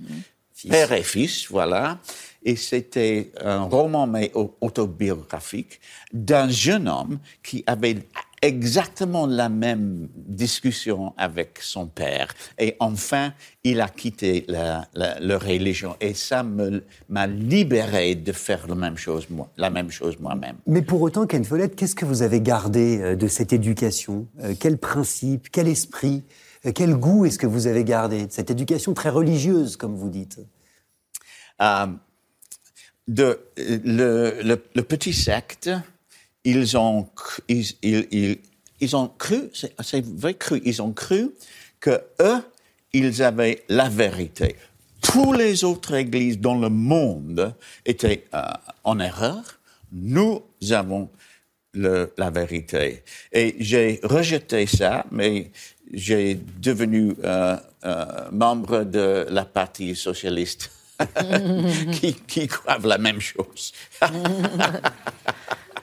Père 0.68 0.92
et 0.92 1.02
Fils, 1.02 1.48
voilà. 1.50 1.98
Et 2.44 2.54
c'était 2.54 3.32
un 3.40 3.62
roman 3.62 4.06
mais 4.06 4.30
au- 4.34 4.56
autobiographique 4.60 5.80
d'un 6.12 6.48
jeune 6.48 6.88
homme 6.88 7.18
qui 7.42 7.64
avait 7.66 7.98
exactement 8.42 9.26
la 9.26 9.48
même 9.48 10.08
discussion 10.14 11.12
avec 11.16 11.58
son 11.60 11.86
père. 11.86 12.32
Et 12.58 12.76
enfin, 12.80 13.32
il 13.64 13.80
a 13.80 13.88
quitté 13.88 14.44
la, 14.48 14.86
la, 14.94 15.18
la 15.20 15.38
religion. 15.38 15.96
Et 16.00 16.14
ça 16.14 16.42
m'a 17.08 17.26
libéré 17.26 18.14
de 18.14 18.32
faire 18.32 18.66
la 18.68 18.74
même 18.74 18.96
chose, 18.96 19.28
moi, 19.30 19.50
la 19.56 19.70
même 19.70 19.90
chose 19.90 20.18
moi-même. 20.18 20.56
Mais 20.66 20.82
pour 20.82 21.02
autant, 21.02 21.26
Ken 21.26 21.44
Follett, 21.44 21.74
qu'est-ce 21.76 21.94
que 21.94 22.04
vous 22.04 22.22
avez 22.22 22.40
gardé 22.40 23.00
euh, 23.00 23.16
de 23.16 23.28
cette 23.28 23.52
éducation 23.52 24.26
Euh, 24.42 24.54
Quel 24.58 24.78
principe 24.78 25.48
Quel 25.50 25.68
esprit 25.68 26.22
Euh, 26.66 26.72
Quel 26.74 26.94
goût 26.94 27.24
est-ce 27.24 27.38
que 27.38 27.46
vous 27.46 27.66
avez 27.66 27.84
gardé 27.84 28.26
de 28.26 28.32
cette 28.32 28.50
éducation 28.50 28.94
très 28.94 29.10
religieuse, 29.10 29.76
comme 29.76 29.96
vous 29.96 30.10
dites? 30.10 30.38
Euh, 31.60 31.86
de, 33.08 33.40
le, 33.56 34.42
le, 34.42 34.62
le 34.74 34.82
petit 34.82 35.12
secte, 35.12 35.70
ils 36.50 36.76
ont, 36.76 37.08
ils, 37.48 37.66
ils, 37.82 38.38
ils, 38.80 38.96
ont 38.96 39.08
cru, 39.08 39.50
c'est 39.52 40.04
vrai 40.04 40.34
cru, 40.34 40.60
ils 40.64 40.80
ont 40.80 40.92
cru 40.92 41.30
que 41.80 42.00
eux, 42.20 42.42
ils 42.92 43.22
avaient 43.22 43.64
la 43.68 43.88
vérité. 43.88 44.56
Tous 45.02 45.32
les 45.32 45.64
autres 45.64 45.94
églises 45.94 46.38
dans 46.38 46.58
le 46.58 46.68
monde 46.68 47.54
étaient 47.84 48.24
euh, 48.34 48.42
en 48.84 48.98
erreur. 48.98 49.42
Nous 49.92 50.42
avons 50.70 51.08
la 51.74 52.30
vérité. 52.30 53.04
Et 53.32 53.56
j'ai 53.60 54.00
rejeté 54.02 54.66
ça, 54.66 55.04
mais 55.10 55.50
j'ai 55.92 56.34
devenu 56.34 57.14
euh, 57.24 57.56
euh, 57.84 58.04
membre 58.32 58.84
de 58.84 59.26
la 59.30 59.44
partie 59.44 59.94
socialiste 59.94 60.70
qui, 62.26 62.48
croient 62.48 62.78
la 62.82 62.98
même 62.98 63.20
chose. 63.20 63.72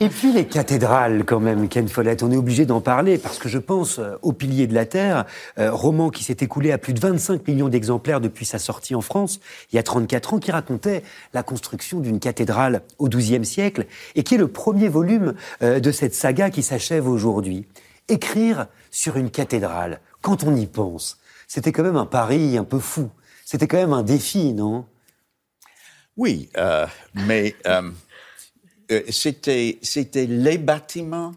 Et 0.02 0.10
puis 0.10 0.34
les 0.34 0.46
cathédrales, 0.46 1.24
quand 1.24 1.40
même, 1.40 1.70
Ken 1.70 1.88
Follett, 1.88 2.22
on 2.22 2.30
est 2.30 2.36
obligé 2.36 2.66
d'en 2.66 2.82
parler 2.82 3.18
parce 3.18 3.40
que 3.40 3.48
je 3.48 3.58
pense 3.58 4.00
euh, 4.00 4.16
au 4.22 4.34
Pilier 4.34 4.68
de 4.68 4.74
la 4.74 4.86
Terre, 4.86 5.26
euh, 5.58 5.72
roman 5.72 6.10
qui 6.10 6.24
s'est 6.24 6.38
écoulé 6.42 6.74
à 6.74 6.78
plus 6.78 6.94
de 6.94 7.00
25 7.00 7.48
millions 7.48 7.70
d'exemplaires 7.70 8.20
depuis 8.20 8.46
sa 8.46 8.60
sortie 8.60 8.94
en 8.94 9.02
France, 9.02 9.40
il 9.72 9.78
y 9.78 9.80
a 9.80 9.84
34 9.84 10.34
ans, 10.34 10.40
qui 10.40 10.52
racontait 10.52 11.04
la 11.34 11.44
construction 11.44 12.02
d'une 12.02 12.20
cathédrale 12.20 12.82
au 12.98 13.08
XIIe 13.08 13.46
siècle 13.46 13.86
et 14.16 14.24
qui 14.24 14.36
est 14.36 14.38
le 14.38 14.50
premier 14.50 14.90
volume 14.90 15.34
euh, 15.64 15.80
de 15.80 15.92
cette 15.92 16.14
saga 16.14 16.50
qui 16.50 16.62
s'achève 16.62 17.08
aujourd'hui. 17.08 17.66
Écrire 18.10 18.68
sur 18.92 19.16
une 19.16 19.32
cathédrale, 19.32 20.02
quand 20.22 20.44
on 20.44 20.56
y 20.56 20.66
pense, 20.66 21.20
c'était 21.48 21.72
quand 21.72 21.84
même 21.84 21.96
un 21.96 22.06
pari 22.06 22.58
un 22.58 22.66
peu 22.66 22.80
fou. 22.80 23.10
C'était 23.46 23.68
quand 23.68 23.78
même 23.78 23.94
un 23.94 24.04
défi, 24.04 24.54
non? 24.54 24.86
Oui, 26.18 26.50
euh, 26.58 26.86
mais 27.14 27.56
euh, 28.92 29.04
c'était 29.10 29.80
c'était 29.82 30.26
les 30.26 30.58
bâtiments 30.58 31.34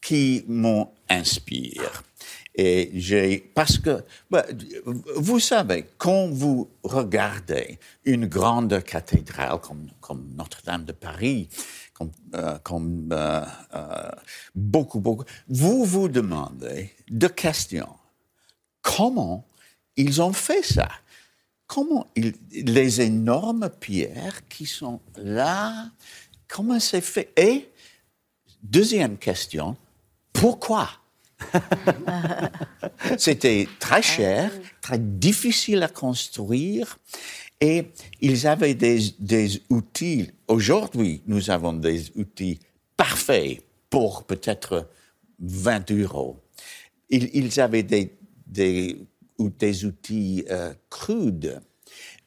qui 0.00 0.44
m'ont 0.48 0.88
inspiré. 1.08 1.86
Et 2.54 2.90
j'ai 2.94 3.38
parce 3.54 3.78
que 3.78 4.04
bah, 4.30 4.44
vous 5.16 5.40
savez 5.40 5.86
quand 5.98 6.28
vous 6.30 6.68
regardez 6.82 7.78
une 8.04 8.26
grande 8.26 8.82
cathédrale 8.82 9.60
comme 9.60 9.88
comme 10.00 10.34
Notre-Dame 10.36 10.84
de 10.84 10.92
Paris, 10.92 11.48
comme, 11.94 13.12
euh, 13.12 13.44
euh, 13.74 14.10
beaucoup 14.54 15.00
beaucoup, 15.00 15.24
vous 15.48 15.84
vous 15.84 16.08
demandez 16.08 16.90
deux 17.08 17.28
questions. 17.28 17.94
Comment 18.82 19.46
ils 19.96 20.22
ont 20.22 20.32
fait 20.32 20.62
ça? 20.62 20.88
Comment 21.66 22.08
les 22.50 23.00
énormes 23.00 23.70
pierres 23.78 24.48
qui 24.48 24.66
sont 24.66 25.00
là, 25.16 25.90
comment 26.50 26.80
c'est 26.80 27.00
fait? 27.00 27.32
Et 27.36 27.68
deuxième 28.62 29.16
question, 29.16 29.76
pourquoi? 30.32 30.90
C'était 33.18 33.66
très 33.78 34.02
cher, 34.02 34.52
très 34.82 34.98
difficile 34.98 35.82
à 35.82 35.88
construire, 35.88 36.98
et 37.60 37.86
ils 38.20 38.46
avaient 38.46 38.74
des, 38.74 39.14
des 39.18 39.62
outils. 39.70 40.30
Aujourd'hui, 40.48 41.22
nous 41.26 41.50
avons 41.50 41.72
des 41.72 42.10
outils 42.16 42.58
parfaits 42.96 43.62
pour 43.88 44.24
peut-être 44.24 44.88
20 45.38 45.90
euros. 45.92 46.36
Ils, 47.08 47.30
ils 47.32 47.60
avaient 47.60 47.82
des, 47.82 48.14
des, 48.46 48.98
ou 49.38 49.48
des 49.48 49.84
outils 49.86 50.44
euh, 50.50 50.74
crudes 50.90 51.60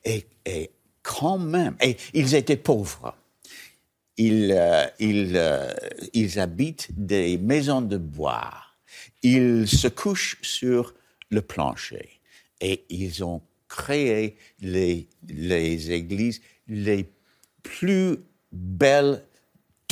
et, 0.03 0.25
et 0.45 0.71
quand 1.03 1.38
même, 1.38 1.75
et 1.81 1.97
ils 2.13 2.33
étaient 2.33 2.57
pauvres. 2.57 3.15
Ils, 4.17 4.54
euh, 4.56 4.86
ils, 4.99 5.34
euh, 5.36 5.73
ils 6.13 6.39
habitent 6.39 6.89
des 6.91 7.38
maisons 7.38 7.82
de 7.82 7.97
bois. 7.97 8.54
Ils 9.23 9.67
se 9.67 9.88
couchent 9.88 10.38
sur 10.41 10.93
le 11.30 11.41
plancher 11.41 12.19
et 12.62 12.84
ils 12.89 13.23
ont 13.23 13.41
créé 13.67 14.38
les, 14.62 15.08
les 15.28 15.91
églises 15.91 16.41
les 16.67 17.10
plus 17.63 18.17
belles 18.52 19.23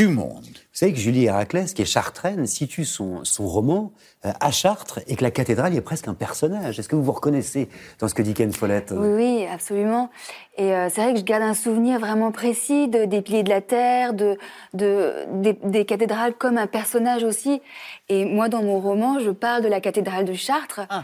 du 0.01 0.07
monde. 0.07 0.45
Vous 0.45 0.77
savez 0.77 0.93
que 0.93 0.99
Julie 0.99 1.25
Héraclès, 1.25 1.75
qui 1.75 1.83
est 1.83 1.85
chartraine, 1.85 2.47
situe 2.47 2.85
son, 2.85 3.23
son 3.23 3.45
roman 3.45 3.93
euh, 4.25 4.31
à 4.39 4.49
Chartres 4.49 4.99
et 5.05 5.15
que 5.15 5.21
la 5.21 5.29
cathédrale 5.29 5.75
y 5.75 5.77
est 5.77 5.81
presque 5.81 6.07
un 6.07 6.15
personnage. 6.15 6.79
Est-ce 6.79 6.89
que 6.89 6.95
vous 6.95 7.03
vous 7.03 7.11
reconnaissez 7.11 7.69
dans 7.99 8.07
ce 8.07 8.15
que 8.15 8.23
dit 8.23 8.33
Ken 8.33 8.51
Follett 8.51 8.91
Oui, 8.97 9.09
oui, 9.13 9.45
absolument. 9.45 10.09
Et 10.57 10.73
euh, 10.73 10.89
c'est 10.89 11.03
vrai 11.03 11.13
que 11.13 11.19
je 11.19 11.23
garde 11.23 11.43
un 11.43 11.53
souvenir 11.53 11.99
vraiment 11.99 12.31
précis 12.31 12.87
de, 12.87 13.05
des 13.05 13.21
piliers 13.21 13.43
de 13.43 13.49
la 13.49 13.61
terre, 13.61 14.15
de, 14.15 14.39
de, 14.73 15.13
des, 15.33 15.53
des 15.53 15.85
cathédrales 15.85 16.33
comme 16.33 16.57
un 16.57 16.67
personnage 16.67 17.23
aussi. 17.23 17.61
Et 18.09 18.25
moi, 18.25 18.49
dans 18.49 18.63
mon 18.63 18.79
roman, 18.79 19.19
je 19.19 19.29
parle 19.29 19.61
de 19.61 19.67
la 19.67 19.81
cathédrale 19.81 20.25
de 20.25 20.33
Chartres. 20.33 20.81
Ah. 20.89 21.03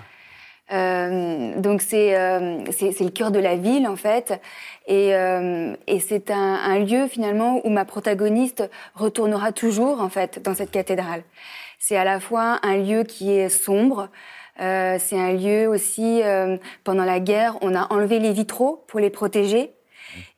Euh, 0.74 1.58
donc 1.62 1.82
c'est 1.82 2.18
euh, 2.18 2.60
c'est 2.72 2.92
c'est 2.92 3.06
le 3.06 3.10
cœur 3.10 3.32
de 3.32 3.40
la 3.40 3.56
ville 3.56 3.88
en 3.88 3.96
fait, 3.96 4.38
et, 4.86 5.16
euh, 5.16 5.74
et 5.88 6.02
c'est 6.02 6.30
un, 6.30 6.56
un 6.56 6.80
lieu 6.80 7.08
finalement 7.08 7.62
où 7.66 7.70
ma 7.70 7.86
protagoniste 7.86 8.70
retournera 8.94 9.54
toujours 9.54 10.02
en 10.02 10.10
fait 10.10 10.44
dans 10.44 10.54
cette 10.54 10.72
cathédrale. 10.72 11.24
C'est 11.80 11.96
à 11.96 12.04
la 12.04 12.20
fois 12.20 12.60
un 12.64 12.76
lieu 12.76 13.04
qui 13.04 13.32
est 13.32 13.48
sombre, 13.48 14.10
euh, 14.60 14.98
c'est 15.00 15.18
un 15.18 15.32
lieu 15.32 15.70
aussi 15.70 16.22
euh, 16.22 16.58
pendant 16.84 17.06
la 17.06 17.22
guerre 17.22 17.58
on 17.62 17.74
a 17.74 17.88
enlevé 17.90 18.20
les 18.20 18.34
vitraux 18.34 18.84
pour 18.88 19.00
les 19.00 19.10
protéger, 19.10 19.72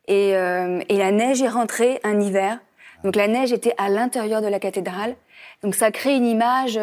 et, 0.08 0.36
euh, 0.36 0.80
et 0.90 0.98
la 0.98 1.10
neige 1.10 1.42
est 1.42 1.50
rentrée 1.50 2.00
un 2.04 2.22
hiver. 2.22 2.60
Donc 3.04 3.16
la 3.16 3.28
neige 3.28 3.52
était 3.52 3.74
à 3.80 3.90
l'intérieur 3.90 4.44
de 4.44 4.48
la 4.48 4.60
cathédrale, 4.60 5.16
donc 5.64 5.74
ça 5.74 5.90
crée 5.90 6.16
une 6.16 6.26
image 6.26 6.78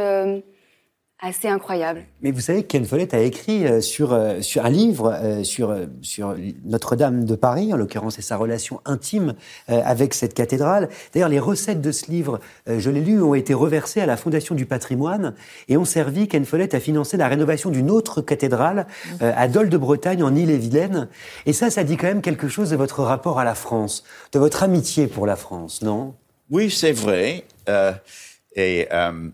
assez 1.21 1.49
incroyable. 1.49 2.05
Mais 2.21 2.31
vous 2.31 2.41
savez 2.41 2.63
que 2.63 2.69
Ken 2.69 2.85
Follett 2.85 3.15
a 3.15 3.21
écrit 3.21 3.67
euh, 3.67 3.81
sur, 3.81 4.13
euh, 4.13 4.41
sur 4.43 4.65
un 4.65 4.71
livre 4.71 5.13
euh, 5.15 5.43
sur, 5.45 5.75
sur 6.03 6.35
Notre-Dame 6.65 7.25
de 7.25 7.35
Paris, 7.35 7.73
en 7.73 7.77
l'occurrence, 7.77 8.19
et 8.19 8.23
sa 8.23 8.37
relation 8.37 8.81
intime 8.85 9.35
avec 9.69 10.15
cette 10.15 10.35
cathédrale. 10.35 10.89
D'ailleurs, 11.13 11.29
les 11.29 11.39
recettes 11.39 11.81
de 11.81 11.93
ce 11.93 12.11
livre, 12.11 12.41
je 12.67 12.91
l'ai 12.91 13.01
lu, 13.01 13.23
ont 13.23 13.35
été 13.35 13.55
reversées 13.55 14.01
à 14.01 14.07
la 14.07 14.17
Fondation 14.17 14.55
du 14.55 14.67
patrimoine 14.67 15.35
et 15.69 15.77
ont 15.77 15.85
servi, 15.85 16.29
Ken 16.29 16.45
Follett, 16.45 16.75
à 16.75 16.81
financer 16.81 17.17
la 17.17 17.29
rénovation 17.29 17.71
d'une 17.71 17.91
autre 17.91 18.21
cathédrale 18.23 18.87
à 19.21 19.49
Dole 19.49 19.69
de 19.69 19.77
Bretagne, 19.77 20.23
en 20.23 20.35
Ille-et-Vilaine. 20.35 21.09
Et 21.47 21.53
ça, 21.53 21.71
ça 21.71 21.85
dit 21.85 21.97
quand 21.97 22.07
même 22.07 22.23
quelque 22.23 22.49
chose 22.49 22.71
de 22.71 22.77
votre 22.77 23.03
rapport 23.03 23.39
à 23.39 23.45
la 23.45 23.55
France, 23.55 24.05
de 24.33 24.39
votre 24.39 24.63
amitié 24.63 25.07
pour 25.07 25.27
la 25.27 25.37
France, 25.37 25.83
non? 25.83 26.15
Oui, 26.51 26.71
c'est 26.71 26.93
vrai. 26.93 27.45
Euh, 27.69 27.93
et 28.55 28.87
euh, 28.93 29.29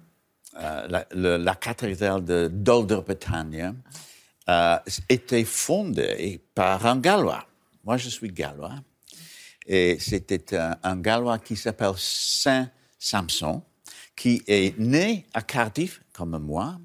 euh, 0.59 0.87
la, 0.89 1.07
le- 1.13 1.37
la 1.39 1.55
cathédrale 1.55 2.25
de 2.25 2.49
Dol 2.53 2.87
de 2.87 2.97
Bretagne 2.97 3.75
euh, 4.49 4.77
était 5.09 5.45
fondée 5.45 6.41
par 6.55 6.85
un 6.87 6.97
Gallois. 6.99 7.47
Moi, 7.85 7.97
je 7.97 8.09
suis 8.09 8.31
Gallois. 8.31 8.75
Et 9.67 9.99
c'était 10.01 10.57
un, 10.83 10.97
Gallois 10.97 11.39
qui 11.39 11.57
s'appelle 11.57 11.95
Saint 11.97 12.69
Samson, 12.99 13.63
qui 14.17 14.43
est 14.47 14.77
né 14.79 15.27
à 15.35 15.43
Cardiff, 15.43 16.03
comme 16.13 16.37
moi. 16.39 16.79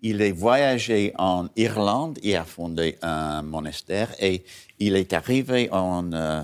Il 0.00 0.20
est 0.20 0.32
voyagé 0.32 1.12
en 1.16 1.48
Irlande, 1.56 2.18
il 2.22 2.36
a 2.36 2.44
fondé 2.44 2.98
un 3.00 3.40
monastère 3.42 4.10
et 4.20 4.44
il 4.78 4.96
est 4.96 5.14
arrivé 5.14 5.70
en 5.70 6.12
euh, 6.12 6.42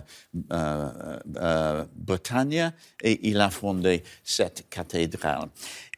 euh, 0.53 1.85
Bretagne 1.95 2.73
et 3.03 3.29
il 3.29 3.39
a 3.41 3.51
fondé 3.51 4.03
cette 4.25 4.67
cathédrale. 4.71 5.49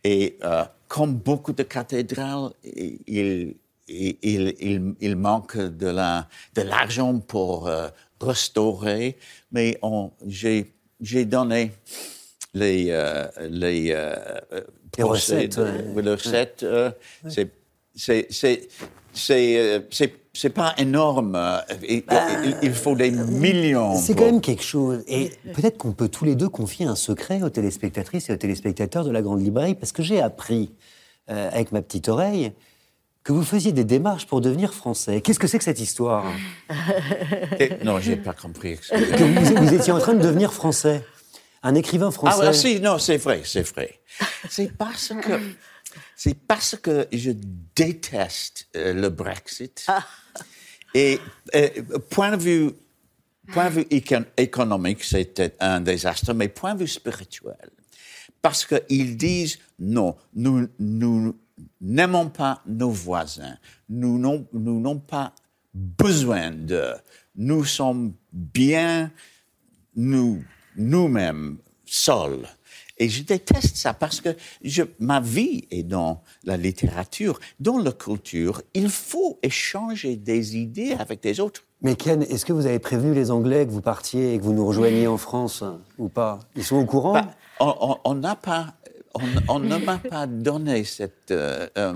Et 0.04 0.36
euh, 0.42 0.64
comme 0.88 1.14
beaucoup 1.14 1.52
de 1.52 1.62
cathédrales, 1.62 2.50
il, 2.64 2.98
il, 3.06 3.54
il, 3.88 4.54
il- 4.60 4.94
il 5.00 5.16
manque 5.16 5.56
de 5.56 5.86
la- 5.86 6.28
de 6.54 6.62
l'argent 6.62 7.18
pour 7.20 7.68
euh, 7.68 7.88
restaurer, 8.20 9.16
mais 9.52 9.78
on- 9.82 10.10
j'ai 10.26 10.72
j'ai 11.00 11.24
donné 11.24 11.72
les, 12.54 12.86
euh, 12.90 13.26
les, 13.50 13.90
euh, 13.90 14.14
Les 14.96 15.02
recettes, 15.02 15.58
les 16.04 16.10
recettes, 16.12 16.62
c'est 18.30 18.68
c'est 19.12 19.56
euh, 19.58 19.80
c'est 19.90 20.14
c'est 20.34 20.50
pas 20.50 20.74
énorme. 20.78 21.34
euh, 21.36 21.58
Il, 21.88 22.02
il- 22.44 22.56
il 22.62 22.72
faut 22.74 22.94
des 22.94 23.10
millions. 23.10 23.92
Bah, 23.94 24.00
C'est 24.00 24.14
pour- 24.14 24.24
quand 24.26 24.32
même 24.32 24.40
quelque 24.40 24.62
chose. 24.62 25.02
Et 25.06 25.30
peut-être 25.54 25.76
qu'on 25.78 25.92
peut 25.92 26.08
tous 26.08 26.24
les 26.24 26.34
deux 26.34 26.48
confier 26.48 26.86
un 26.86 26.96
secret 26.96 27.42
aux 27.42 27.50
téléspectatrices 27.50 28.30
et 28.30 28.32
aux 28.32 28.36
téléspectateurs 28.38 29.04
de 29.04 29.10
la 29.10 29.20
Grande 29.20 29.42
Librairie, 29.42 29.74
parce 29.74 29.92
que 29.92 30.02
j'ai 30.02 30.22
appris, 30.22 30.72
euh, 31.30 31.50
avec 31.52 31.70
ma 31.72 31.82
petite 31.82 32.08
oreille, 32.08 32.52
que 33.24 33.32
vous 33.32 33.44
faisiez 33.44 33.72
des 33.72 33.84
démarches 33.84 34.26
pour 34.26 34.40
devenir 34.40 34.72
français. 34.74 35.20
Qu'est-ce 35.20 35.38
que 35.38 35.46
c'est 35.46 35.58
que 35.58 35.64
cette 35.64 35.80
histoire? 35.80 36.24
Et- 37.60 37.84
Non, 37.84 38.00
j'ai 38.00 38.16
pas 38.16 38.32
compris. 38.32 38.78
Que 38.78 39.22
vous, 39.54 39.66
vous 39.66 39.74
étiez 39.74 39.92
en 39.92 39.98
train 39.98 40.14
de 40.14 40.22
devenir 40.22 40.52
français. 40.52 41.04
Un 41.62 41.74
écrivain 41.76 42.08
Ah, 42.08 42.12
français. 42.12 42.36
voilà, 42.36 42.52
si, 42.52 42.80
non, 42.80 42.98
c'est 42.98 43.18
vrai, 43.18 43.42
c'est 43.44 43.62
vrai. 43.72 44.00
C'est 44.48 44.72
parce 44.76 45.08
que, 45.22 45.32
c'est 46.16 46.34
parce 46.34 46.76
que 46.76 47.06
je 47.12 47.32
déteste 47.74 48.68
euh, 48.76 48.92
le 48.94 49.08
Brexit. 49.08 49.86
Et 50.94 51.18
euh, 51.54 51.68
point 52.10 52.36
de 52.36 52.42
vue, 52.42 52.70
point 53.52 53.70
de 53.70 53.74
vue 53.80 53.86
éco- 53.90 54.24
économique, 54.36 55.02
c'était 55.04 55.54
un 55.60 55.80
désastre, 55.80 56.34
mais 56.34 56.48
point 56.48 56.74
de 56.74 56.80
vue 56.80 56.88
spirituel. 56.88 57.70
Parce 58.40 58.66
qu'ils 58.66 59.16
disent 59.16 59.58
non, 59.78 60.16
nous, 60.34 60.68
nous 60.78 61.36
n'aimons 61.80 62.28
pas 62.28 62.62
nos 62.66 62.90
voisins, 62.90 63.56
nous 63.88 64.18
n'avons 64.18 64.98
pas 64.98 65.34
besoin 65.72 66.50
de, 66.50 66.92
nous 67.36 67.64
sommes 67.64 68.14
bien 68.32 69.10
nous, 69.94 70.42
nous-mêmes, 70.76 71.58
seuls. 71.84 72.46
Et 72.98 73.08
je 73.08 73.22
déteste 73.22 73.76
ça 73.76 73.94
parce 73.94 74.20
que 74.20 74.30
je, 74.62 74.82
ma 74.98 75.20
vie 75.20 75.64
est 75.70 75.82
dans 75.82 76.22
la 76.44 76.56
littérature, 76.56 77.40
dans 77.60 77.78
la 77.78 77.92
culture. 77.92 78.62
Il 78.74 78.88
faut 78.90 79.38
échanger 79.42 80.16
des 80.16 80.56
idées 80.56 80.92
avec 80.98 81.22
des 81.22 81.40
autres. 81.40 81.62
Mais 81.80 81.96
Ken, 81.96 82.22
est-ce 82.22 82.44
que 82.44 82.52
vous 82.52 82.66
avez 82.66 82.78
prévenu 82.78 83.12
les 83.14 83.30
Anglais 83.30 83.66
que 83.66 83.70
vous 83.72 83.80
partiez 83.80 84.34
et 84.34 84.38
que 84.38 84.44
vous 84.44 84.52
nous 84.52 84.66
rejoigniez 84.66 85.06
en 85.08 85.16
France 85.18 85.64
ou 85.98 86.08
pas? 86.08 86.38
Ils 86.54 86.62
sont 86.64 86.76
au 86.76 86.84
courant? 86.86 87.14
Bah, 87.14 87.34
on- 87.60 87.74
on- 87.80 87.98
on 88.04 88.14
n'a 88.14 88.36
pas, 88.36 88.74
on, 89.14 89.22
on 89.48 89.58
ne 89.58 89.76
m'a 89.78 89.98
pas 89.98 90.26
donné 90.28 90.84
cette 90.84 91.30
euh, 91.32 91.66
euh, 91.78 91.92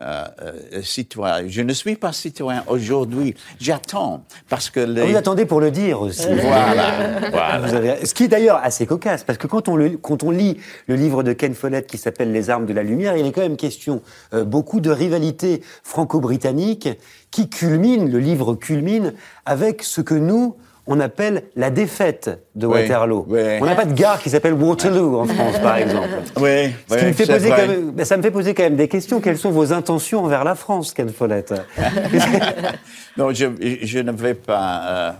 euh, 0.00 0.24
euh, 0.42 0.82
citoyen. 0.82 1.48
Je 1.48 1.62
ne 1.62 1.72
suis 1.72 1.96
pas 1.96 2.12
citoyen 2.12 2.62
aujourd'hui. 2.68 3.34
J'attends 3.60 4.22
parce 4.48 4.70
que 4.70 4.80
les. 4.80 5.02
Vous 5.10 5.16
attendez 5.16 5.44
pour 5.44 5.60
le 5.60 5.70
dire 5.70 6.00
aussi. 6.00 6.26
Voilà, 6.40 7.30
voilà. 7.30 7.58
Vous 7.60 7.74
avez- 7.74 8.06
Ce 8.06 8.14
qui 8.14 8.24
est 8.24 8.28
d'ailleurs 8.28 8.60
assez 8.62 8.86
cocasse, 8.86 9.24
parce 9.24 9.38
que 9.38 9.46
quand 9.46 9.68
on, 9.68 9.76
le- 9.76 9.96
quand 9.96 10.22
on 10.22 10.30
lit 10.30 10.58
le 10.86 10.94
livre 10.94 11.22
de 11.22 11.32
Ken 11.32 11.54
Follett 11.54 11.86
qui 11.86 11.98
s'appelle 11.98 12.30
Les 12.32 12.48
armes 12.50 12.66
de 12.66 12.72
la 12.72 12.82
lumière, 12.82 13.16
il 13.16 13.26
est 13.26 13.32
quand 13.32 13.40
même 13.40 13.56
question 13.56 14.02
euh, 14.34 14.44
beaucoup 14.44 14.80
de 14.80 14.90
rivalité 14.90 15.62
franco-britannique 15.82 16.88
qui 17.30 17.48
culmine, 17.50 18.10
le 18.10 18.18
livre 18.18 18.54
culmine, 18.54 19.14
avec 19.46 19.82
ce 19.82 20.00
que 20.00 20.14
nous, 20.14 20.56
on 20.88 20.98
appelle 21.00 21.44
la 21.54 21.70
défaite 21.70 22.30
de 22.54 22.66
Oui, 22.66 22.80
Waterloo. 22.80 23.26
oui. 23.28 23.40
On 23.60 23.66
n'a 23.66 23.74
pas 23.76 23.84
de 23.84 23.92
gare 23.94 24.20
qui 24.20 24.30
s'appelle 24.30 24.54
Waterloo 24.54 25.20
en 25.20 25.26
France, 25.26 25.58
par 25.58 25.76
exemple. 25.76 26.08
Oui, 26.38 26.72
Ce 26.88 26.94
qui 26.96 27.00
oui, 27.02 27.06
me 27.08 27.12
fait 27.12 27.26
c'est 27.26 27.32
poser 27.34 27.48
vrai. 27.50 27.60
quand 27.60 27.68
même- 27.68 27.90
ben, 27.92 28.04
ça 28.04 28.16
me 28.16 28.22
fait 28.22 28.30
poser 28.30 28.54
quand 28.54 28.62
même 28.64 28.76
des 28.76 28.88
questions. 28.88 29.20
Quelles 29.20 29.38
sont 29.38 29.50
vos 29.50 29.72
intentions 29.72 30.24
envers 30.24 30.44
la 30.44 30.54
France, 30.54 30.92
Ken 30.92 31.10
Follett 31.12 31.52
Non, 33.16 33.32
je, 33.32 33.46
je 33.82 33.98
ne 33.98 34.12
vais 34.12 34.34
pas 34.34 35.16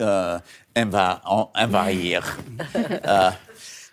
euh. 0.00 0.38
Euh, 0.76 3.30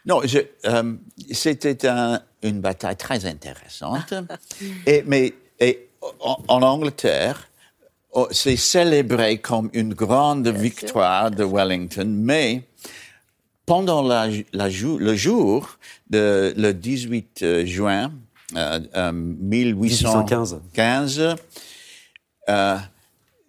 non, 0.06 0.22
euh, 0.24 0.94
c'était 1.32 1.88
un- 1.88 2.22
une 2.44 2.62
bataille 2.62 2.96
très 2.96 3.26
intéressante. 3.26 4.14
Et, 4.86 5.04
mais 5.06 5.34
et, 5.60 5.90
en, 6.22 6.38
en 6.48 6.62
Angleterre, 6.62 7.50
oh, 8.18 8.28
c'est 8.32 8.58
célébré 8.58 9.38
comme 9.40 9.70
une 9.74 9.94
grande 9.94 10.48
victoire 10.48 11.30
de 11.32 11.44
Wellington, 11.44 12.10
mais 12.32 12.64
pendant 13.66 14.02
la, 14.02 14.28
la 14.54 14.70
jou- 14.70 14.98
le 14.98 15.16
jour, 15.16 15.78
de, 16.10 16.54
le 16.58 16.74
18 16.74 17.42
euh, 17.44 17.66
juin 17.66 18.12
euh, 18.56 18.80
euh, 18.96 19.12
1815, 19.12 20.54
1815. 20.74 21.36
euh, 22.50 22.78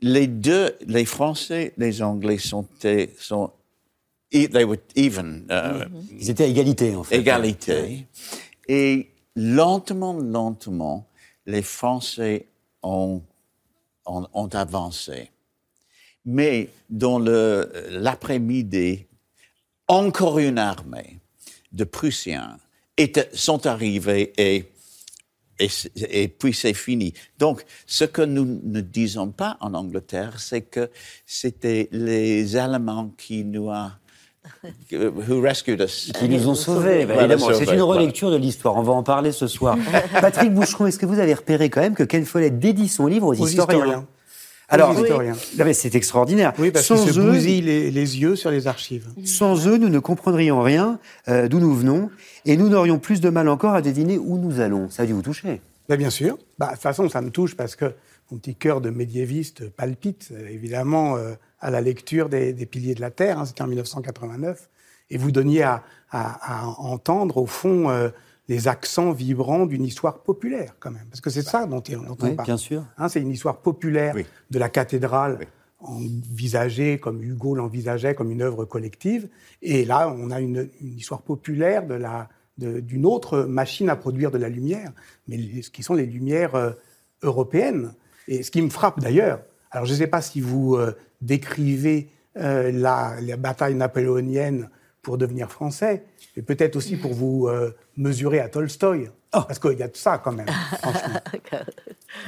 les 0.02 0.26
deux, 0.26 0.76
les 0.86 1.04
Français, 1.04 1.72
les 1.76 2.02
Anglais 2.02 2.38
sont, 2.38 2.66
sont 3.18 3.50
e- 4.34 4.46
they 4.48 4.64
were 4.64 4.78
even, 4.96 5.46
euh, 5.50 5.84
Ils 6.20 6.30
étaient 6.30 6.44
à 6.44 6.48
égalité, 6.48 6.94
en 6.94 7.04
fait. 7.04 7.16
égalité. 7.16 8.06
Et 8.68 9.08
lentement, 9.36 10.14
lentement, 10.14 11.06
les 11.46 11.62
Français 11.62 12.46
ont, 12.82 13.22
ont, 14.08 14.48
avancé. 14.48 15.30
Mais 16.24 16.68
dans 16.90 17.18
l'après-midi, 17.18 19.06
encore 19.86 20.38
une 20.38 20.58
armée 20.58 21.18
de 21.72 21.84
Prussiens 21.84 22.58
était- 22.96 23.30
sont 23.32 23.66
arrivés 23.66 24.32
et, 24.36 24.64
et 25.58 26.28
puis 26.28 26.52
c'est 26.52 26.74
fini. 26.74 27.14
Donc, 27.38 27.64
ce 27.86 28.04
que 28.04 28.22
nous 28.22 28.60
ne 28.62 28.80
disons 28.80 29.30
pas 29.30 29.56
en 29.60 29.74
Angleterre, 29.74 30.40
c'est 30.40 30.62
que 30.62 30.90
c'était 31.26 31.88
les 31.92 32.56
Allemands 32.56 33.10
qui 33.16 33.44
nous 33.44 33.68
ont 33.68 33.90
who 34.92 35.40
rescued 35.40 35.80
us? 35.80 36.12
Qui 36.18 36.28
nous 36.28 36.48
ont 36.48 36.54
sauvés, 36.54 37.06
bah, 37.06 37.14
évidemment. 37.18 37.48
C'est 37.52 37.72
une 37.72 37.82
relecture 37.82 38.30
de 38.30 38.36
l'histoire. 38.36 38.76
On 38.76 38.82
va 38.82 38.92
en 38.92 39.02
parler 39.02 39.32
ce 39.32 39.46
soir. 39.46 39.76
Patrick 40.20 40.52
Boucheron, 40.52 40.86
est-ce 40.86 40.98
que 40.98 41.06
vous 41.06 41.18
avez 41.18 41.34
repéré 41.34 41.70
quand 41.70 41.80
même 41.80 41.94
que 41.94 42.02
Ken 42.02 42.24
Follett 42.24 42.58
dédie 42.58 42.88
son 42.88 43.06
livre 43.06 43.26
aux, 43.26 43.40
Aux 43.40 43.46
historiens. 43.46 44.06
Alors, 44.70 44.90
Aux 44.90 45.02
historiens. 45.02 45.34
mais 45.64 45.72
c'est 45.72 45.94
extraordinaire. 45.94 46.52
Oui, 46.58 46.70
parce 46.70 46.84
sans, 46.84 46.98
se 46.98 47.18
eux, 47.18 47.30
bousillent 47.30 47.62
les, 47.62 47.90
les 47.90 48.18
yeux 48.20 48.36
sur 48.36 48.50
les 48.50 48.66
archives. 48.66 49.06
sans 49.24 49.66
eux, 49.66 49.78
nous 49.78 49.88
ne 49.88 49.98
comprendrions 49.98 50.60
rien 50.60 50.98
euh, 51.28 51.48
d'où 51.48 51.58
nous 51.58 51.74
venons 51.74 52.10
et 52.44 52.58
nous 52.58 52.68
n'aurions 52.68 52.98
plus 52.98 53.22
de 53.22 53.30
mal 53.30 53.48
encore 53.48 53.74
à 53.74 53.80
deviner 53.80 54.18
où 54.18 54.36
nous 54.36 54.60
allons. 54.60 54.90
Ça 54.90 55.04
a 55.04 55.06
dû 55.06 55.14
vous 55.14 55.22
toucher. 55.22 55.62
Bah, 55.88 55.96
bien 55.96 56.10
sûr. 56.10 56.36
Bah, 56.58 56.66
de 56.66 56.72
toute 56.72 56.82
façon, 56.82 57.08
ça 57.08 57.22
me 57.22 57.30
touche 57.30 57.56
parce 57.56 57.76
que 57.76 57.94
mon 58.30 58.36
petit 58.36 58.54
cœur 58.54 58.82
de 58.82 58.90
médiéviste 58.90 59.70
palpite, 59.70 60.32
évidemment, 60.50 61.16
euh, 61.16 61.32
à 61.60 61.70
la 61.70 61.80
lecture 61.80 62.28
des, 62.28 62.52
des 62.52 62.66
Piliers 62.66 62.94
de 62.94 63.00
la 63.00 63.10
Terre. 63.10 63.38
hein, 63.38 63.44
C'était 63.46 63.62
en 63.62 63.66
1989. 63.66 64.68
Et 65.10 65.16
vous 65.18 65.30
donniez 65.32 65.62
à, 65.62 65.82
à- 66.10 66.62
à 66.62 66.66
entendre, 66.66 67.38
au 67.38 67.46
fond, 67.46 67.88
euh, 67.90 68.10
les 68.48 68.68
accents 68.68 69.12
vibrants 69.12 69.66
d'une 69.66 69.84
histoire 69.84 70.22
populaire, 70.22 70.74
quand 70.80 70.90
même. 70.90 71.06
Parce 71.10 71.20
que 71.20 71.30
c'est 71.30 71.42
ça 71.42 71.66
dont, 71.66 71.82
on- 71.90 72.02
dont 72.02 72.16
on 72.20 72.26
Oui, 72.28 72.34
parle. 72.34 72.46
bien 72.46 72.56
sûr. 72.56 72.84
Hein, 72.96 73.08
c'est 73.08 73.20
une 73.20 73.30
histoire 73.30 73.58
populaire 73.58 74.14
Oui. 74.14 74.26
de 74.50 74.58
la 74.58 74.68
cathédrale, 74.68 75.38
Oui. 75.40 75.46
envisagée 75.80 76.98
comme 76.98 77.22
Hugo 77.22 77.54
l'envisageait, 77.54 78.14
comme 78.14 78.30
une 78.30 78.42
œuvre 78.42 78.64
collective. 78.64 79.28
Et 79.62 79.84
là, 79.84 80.14
on 80.16 80.30
a 80.30 80.40
une, 80.40 80.68
une 80.80 80.96
histoire 80.98 81.22
populaire 81.22 81.86
de 81.86 81.94
la 81.94 82.28
de- 82.58 82.80
d'une 82.80 83.06
autre 83.06 83.42
machine 83.44 83.88
à 83.88 83.94
produire 83.94 84.32
de 84.32 84.38
la 84.38 84.48
lumière, 84.48 84.90
mais 85.28 85.62
ce 85.62 85.70
qui 85.70 85.84
sont 85.84 85.94
les 85.94 86.06
lumières 86.06 86.56
euh, 86.56 86.72
européennes. 87.22 87.92
Et 88.26 88.42
ce 88.42 88.50
qui 88.50 88.60
me 88.62 88.68
frappe 88.68 88.98
d'ailleurs, 88.98 89.40
alors 89.70 89.86
je 89.86 89.92
ne 89.92 89.98
sais 89.98 90.08
pas 90.08 90.20
si 90.22 90.40
vous 90.40 90.74
euh, 90.74 90.92
décrivez 91.20 92.10
euh, 92.36 92.70
la, 92.72 93.16
la 93.20 93.36
bataille 93.36 93.74
napoléonienne 93.74 94.68
pour 95.02 95.18
devenir 95.18 95.50
français, 95.50 96.04
mais 96.36 96.42
peut-être 96.42 96.76
aussi 96.76 96.96
pour 96.96 97.14
vous 97.14 97.48
euh, 97.48 97.74
mesurer 97.96 98.40
à 98.40 98.48
Tolstoï. 98.48 99.10
Parce 99.30 99.58
qu'il 99.58 99.78
y 99.78 99.82
a 99.82 99.88
de 99.88 99.96
ça 99.96 100.18
quand 100.18 100.32
même, 100.32 100.48
franchement. 100.80 101.20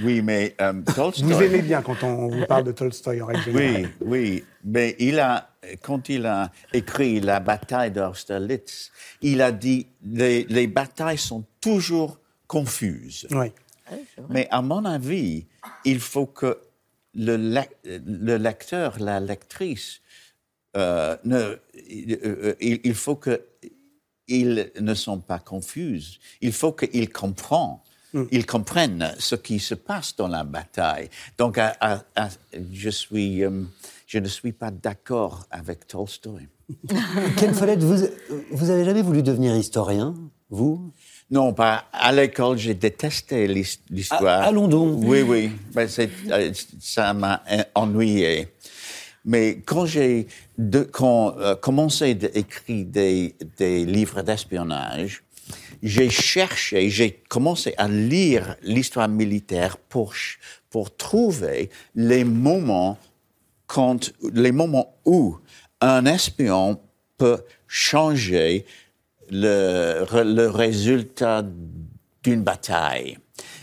Oui, 0.03 0.21
mais 0.23 0.55
euh, 0.61 0.75
Tolstoï. 0.95 1.33
Vous 1.33 1.43
aimez 1.43 1.63
bien 1.63 1.81
quand 1.81 2.03
on 2.03 2.29
vous 2.29 2.45
parle 2.47 2.65
de 2.65 2.73
Tolstoï 2.73 3.23
en 3.23 3.27
règle 3.27 3.43
générale. 3.43 3.91
Oui, 4.01 4.07
oui, 4.07 4.45
mais 4.65 4.95
il 4.99 5.19
a, 5.19 5.49
quand 5.83 6.09
il 6.11 6.27
a 6.27 6.51
écrit 6.75 7.21
la 7.21 7.41
bataille 7.41 7.91
d'Austerlitz, 7.91 8.93
il 9.23 9.41
a 9.41 9.53
dit 9.53 9.87
les, 10.05 10.45
les 10.45 10.67
batailles 10.67 11.19
sont 11.19 11.45
toujours 11.61 12.19
confuses. 12.47 13.27
Oui. 13.31 13.53
Mais 14.29 14.49
à 14.51 14.61
mon 14.63 14.85
avis, 14.85 15.47
il 15.85 16.01
faut 16.01 16.27
que 16.27 16.59
le, 17.27 17.37
lec- 17.37 17.79
le 17.85 18.37
lecteur, 18.37 18.99
la 18.99 19.19
lectrice, 19.21 20.01
euh, 20.77 21.17
ne, 21.25 21.57
il, 21.89 22.19
euh, 22.25 22.55
il- 22.61 22.81
il 22.85 22.95
faut 22.95 23.17
que 23.17 23.35
ils 24.29 24.71
ne 24.81 24.95
sont 24.95 25.19
pas 25.19 25.41
confus. 25.41 26.01
Il 26.41 26.53
faut 26.53 26.73
qu'ils 26.73 27.11
comprennent. 27.11 27.79
Ils 28.31 28.47
comprennent 28.47 29.13
ce 29.19 29.35
qui 29.37 29.59
se 29.59 29.75
passe 29.75 30.15
dans 30.17 30.29
la 30.29 30.45
bataille. 30.45 31.09
Donc, 31.39 31.59
à- 31.59 31.77
à- 31.81 32.03
à- 32.17 32.29
je, 32.73 32.91
suis, 32.91 33.45
euh, 33.45 33.63
je 34.07 34.19
ne 34.19 34.29
suis 34.29 34.53
pas 34.53 34.71
d'accord 34.71 35.47
avec 35.51 35.87
Tolstoï. 35.89 36.47
Ken 37.39 37.53
Follett, 37.55 37.81
vous, 37.83 37.99
vous 38.53 38.71
avez 38.71 38.85
jamais 38.85 39.03
voulu 39.03 39.23
devenir 39.25 39.57
historien, 39.57 40.15
vous? 40.49 40.93
Non, 41.31 41.53
pas 41.53 41.85
à 41.93 42.11
l'école, 42.13 42.59
j'ai 42.59 42.75
détesté 42.75 43.47
l'his- 43.47 43.81
l'histoire. 43.89 44.43
À- 44.43 44.47
allons 44.47 44.67
donc. 44.69 44.99
Oui, 45.05 45.23
oui, 45.23 45.53
ben, 45.73 45.89
euh, 45.99 46.53
ça 46.81 47.15
m'a 47.15 47.43
ennuyé. 47.75 48.49
Mais 49.25 49.61
quand 49.65 49.87
j'ai 49.87 50.27
euh, 50.59 51.55
commencé 51.57 52.05
à 52.23 52.39
écrire 52.39 52.87
des, 52.87 53.35
des 53.59 53.85
livres 53.85 54.23
d'espionnage, 54.23 55.23
j'ai 55.83 56.11
cherché, 56.11 56.91
j'ai 56.91 57.13
commencé 57.29 57.75
à 57.77 57.87
lire 57.87 58.57
l'histoire 58.63 59.09
militaire 59.09 59.77
pour, 59.77 60.15
pour 60.69 60.95
trouver 60.97 61.71
les 61.95 62.25
moments 62.25 62.99
quand, 63.67 64.13
les 64.33 64.53
moments 64.53 64.95
où 65.05 65.37
un 65.81 66.07
espion 66.07 66.81
peut 67.17 67.43
changer 67.69 68.65
le, 69.31 70.47
résultat 70.49 71.45
d'une 72.23 72.43
bataille. 72.43 73.19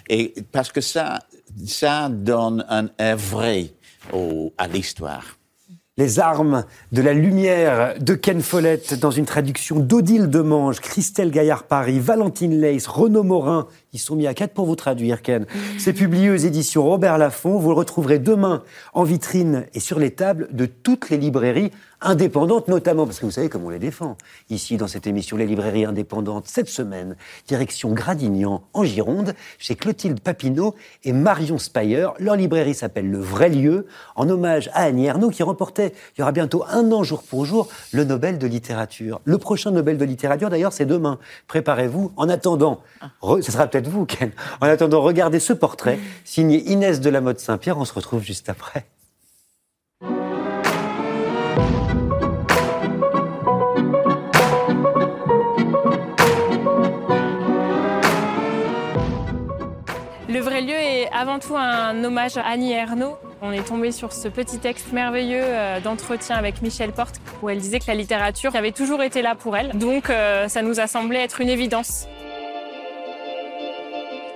Et 0.09 0.33
parce 0.51 0.71
que 0.71 0.81
ça, 0.81 1.19
ça 1.65 2.09
donne 2.09 2.65
un 2.69 3.15
vrai 3.15 3.71
à 4.57 4.67
l'histoire. 4.67 5.37
Les 5.99 6.19
armes 6.19 6.63
de 6.91 7.01
la 7.01 7.13
lumière 7.13 7.95
de 7.99 8.13
Ken 8.13 8.43
Follett 8.43 8.93
dans 8.99 9.09
une 9.09 9.25
traduction 9.25 9.79
d'Odile 9.79 10.29
Demange, 10.29 10.79
Christelle 10.79 11.31
Gaillard-Paris, 11.31 11.99
Valentine 11.99 12.61
Leys, 12.61 12.83
Renaud 12.87 13.23
Morin. 13.23 13.67
Ils 13.93 13.99
sont 13.99 14.15
mis 14.15 14.27
à 14.27 14.33
quatre 14.33 14.53
pour 14.53 14.65
vous 14.65 14.75
traduire, 14.75 15.21
Ken. 15.21 15.45
C'est 15.77 15.93
publié 15.93 16.29
aux 16.29 16.35
éditions 16.35 16.83
Robert 16.83 17.17
Laffont. 17.17 17.57
Vous 17.57 17.69
le 17.69 17.75
retrouverez 17.75 18.19
demain 18.19 18.63
en 18.93 19.03
vitrine 19.03 19.65
et 19.73 19.79
sur 19.79 19.97
les 19.99 20.11
tables 20.11 20.49
de 20.51 20.65
toutes 20.65 21.09
les 21.09 21.17
librairies 21.17 21.71
indépendantes, 21.99 22.67
notamment, 22.67 23.05
parce 23.05 23.19
que 23.19 23.25
vous 23.25 23.31
savez 23.31 23.49
comme 23.49 23.63
on 23.63 23.69
les 23.69 23.79
défend. 23.79 24.17
Ici, 24.51 24.77
dans 24.77 24.85
cette 24.87 25.07
émission, 25.07 25.35
les 25.35 25.47
librairies 25.47 25.85
indépendantes, 25.85 26.47
cette 26.47 26.69
semaine, 26.69 27.15
direction 27.47 27.91
Gradignan, 27.91 28.61
en 28.73 28.83
Gironde, 28.83 29.33
chez 29.57 29.73
Clotilde 29.73 30.19
Papineau 30.19 30.75
et 31.03 31.11
Marion 31.11 31.57
Spayer. 31.57 32.09
Leur 32.19 32.35
librairie 32.35 32.75
s'appelle 32.75 33.09
Le 33.09 33.17
Vrai 33.17 33.49
Lieu, 33.49 33.87
en 34.15 34.29
hommage 34.29 34.69
à 34.73 34.83
Annie 34.83 35.07
Ernaux, 35.07 35.31
qui 35.31 35.41
remportait, 35.41 35.93
il 36.15 36.19
y 36.19 36.21
aura 36.21 36.31
bientôt 36.33 36.63
un 36.69 36.91
an 36.91 37.01
jour 37.01 37.23
pour 37.23 37.45
jour, 37.45 37.67
le 37.93 38.03
Nobel 38.03 38.37
de 38.37 38.45
littérature. 38.45 39.19
Le 39.25 39.39
prochain 39.39 39.71
Nobel 39.71 39.97
de 39.97 40.05
littérature, 40.05 40.51
d'ailleurs, 40.51 40.73
c'est 40.73 40.85
demain. 40.85 41.17
Préparez-vous. 41.47 42.11
En 42.15 42.29
attendant, 42.29 42.81
re- 43.23 43.41
ce 43.41 43.51
sera 43.51 43.65
peut-être 43.65 43.86
En 44.61 44.67
attendant, 44.67 45.01
regardez 45.01 45.39
ce 45.39 45.53
portrait, 45.53 45.99
signé 46.25 46.71
Inès 46.71 46.99
de 46.99 47.09
la 47.09 47.21
Motte 47.21 47.39
Saint-Pierre. 47.39 47.77
On 47.77 47.85
se 47.85 47.93
retrouve 47.93 48.23
juste 48.23 48.49
après. 48.49 48.85
Le 60.29 60.39
vrai 60.39 60.61
lieu 60.61 60.73
est 60.73 61.09
avant 61.13 61.39
tout 61.39 61.55
un 61.55 62.03
hommage 62.03 62.37
à 62.37 62.41
Annie 62.41 62.73
Ernaux. 62.73 63.17
On 63.41 63.51
est 63.51 63.65
tombé 63.65 63.91
sur 63.91 64.11
ce 64.13 64.27
petit 64.27 64.59
texte 64.59 64.91
merveilleux 64.91 65.41
euh, 65.41 65.79
d'entretien 65.79 66.35
avec 66.35 66.61
Michel 66.61 66.91
Porte 66.91 67.21
où 67.41 67.49
elle 67.49 67.59
disait 67.59 67.79
que 67.79 67.87
la 67.87 67.95
littérature 67.95 68.55
avait 68.55 68.71
toujours 68.71 69.03
été 69.03 69.21
là 69.21 69.35
pour 69.35 69.55
elle. 69.55 69.77
Donc 69.77 70.09
euh, 70.09 70.47
ça 70.47 70.61
nous 70.61 70.79
a 70.79 70.87
semblé 70.87 71.17
être 71.19 71.39
une 71.39 71.49
évidence. 71.49 72.07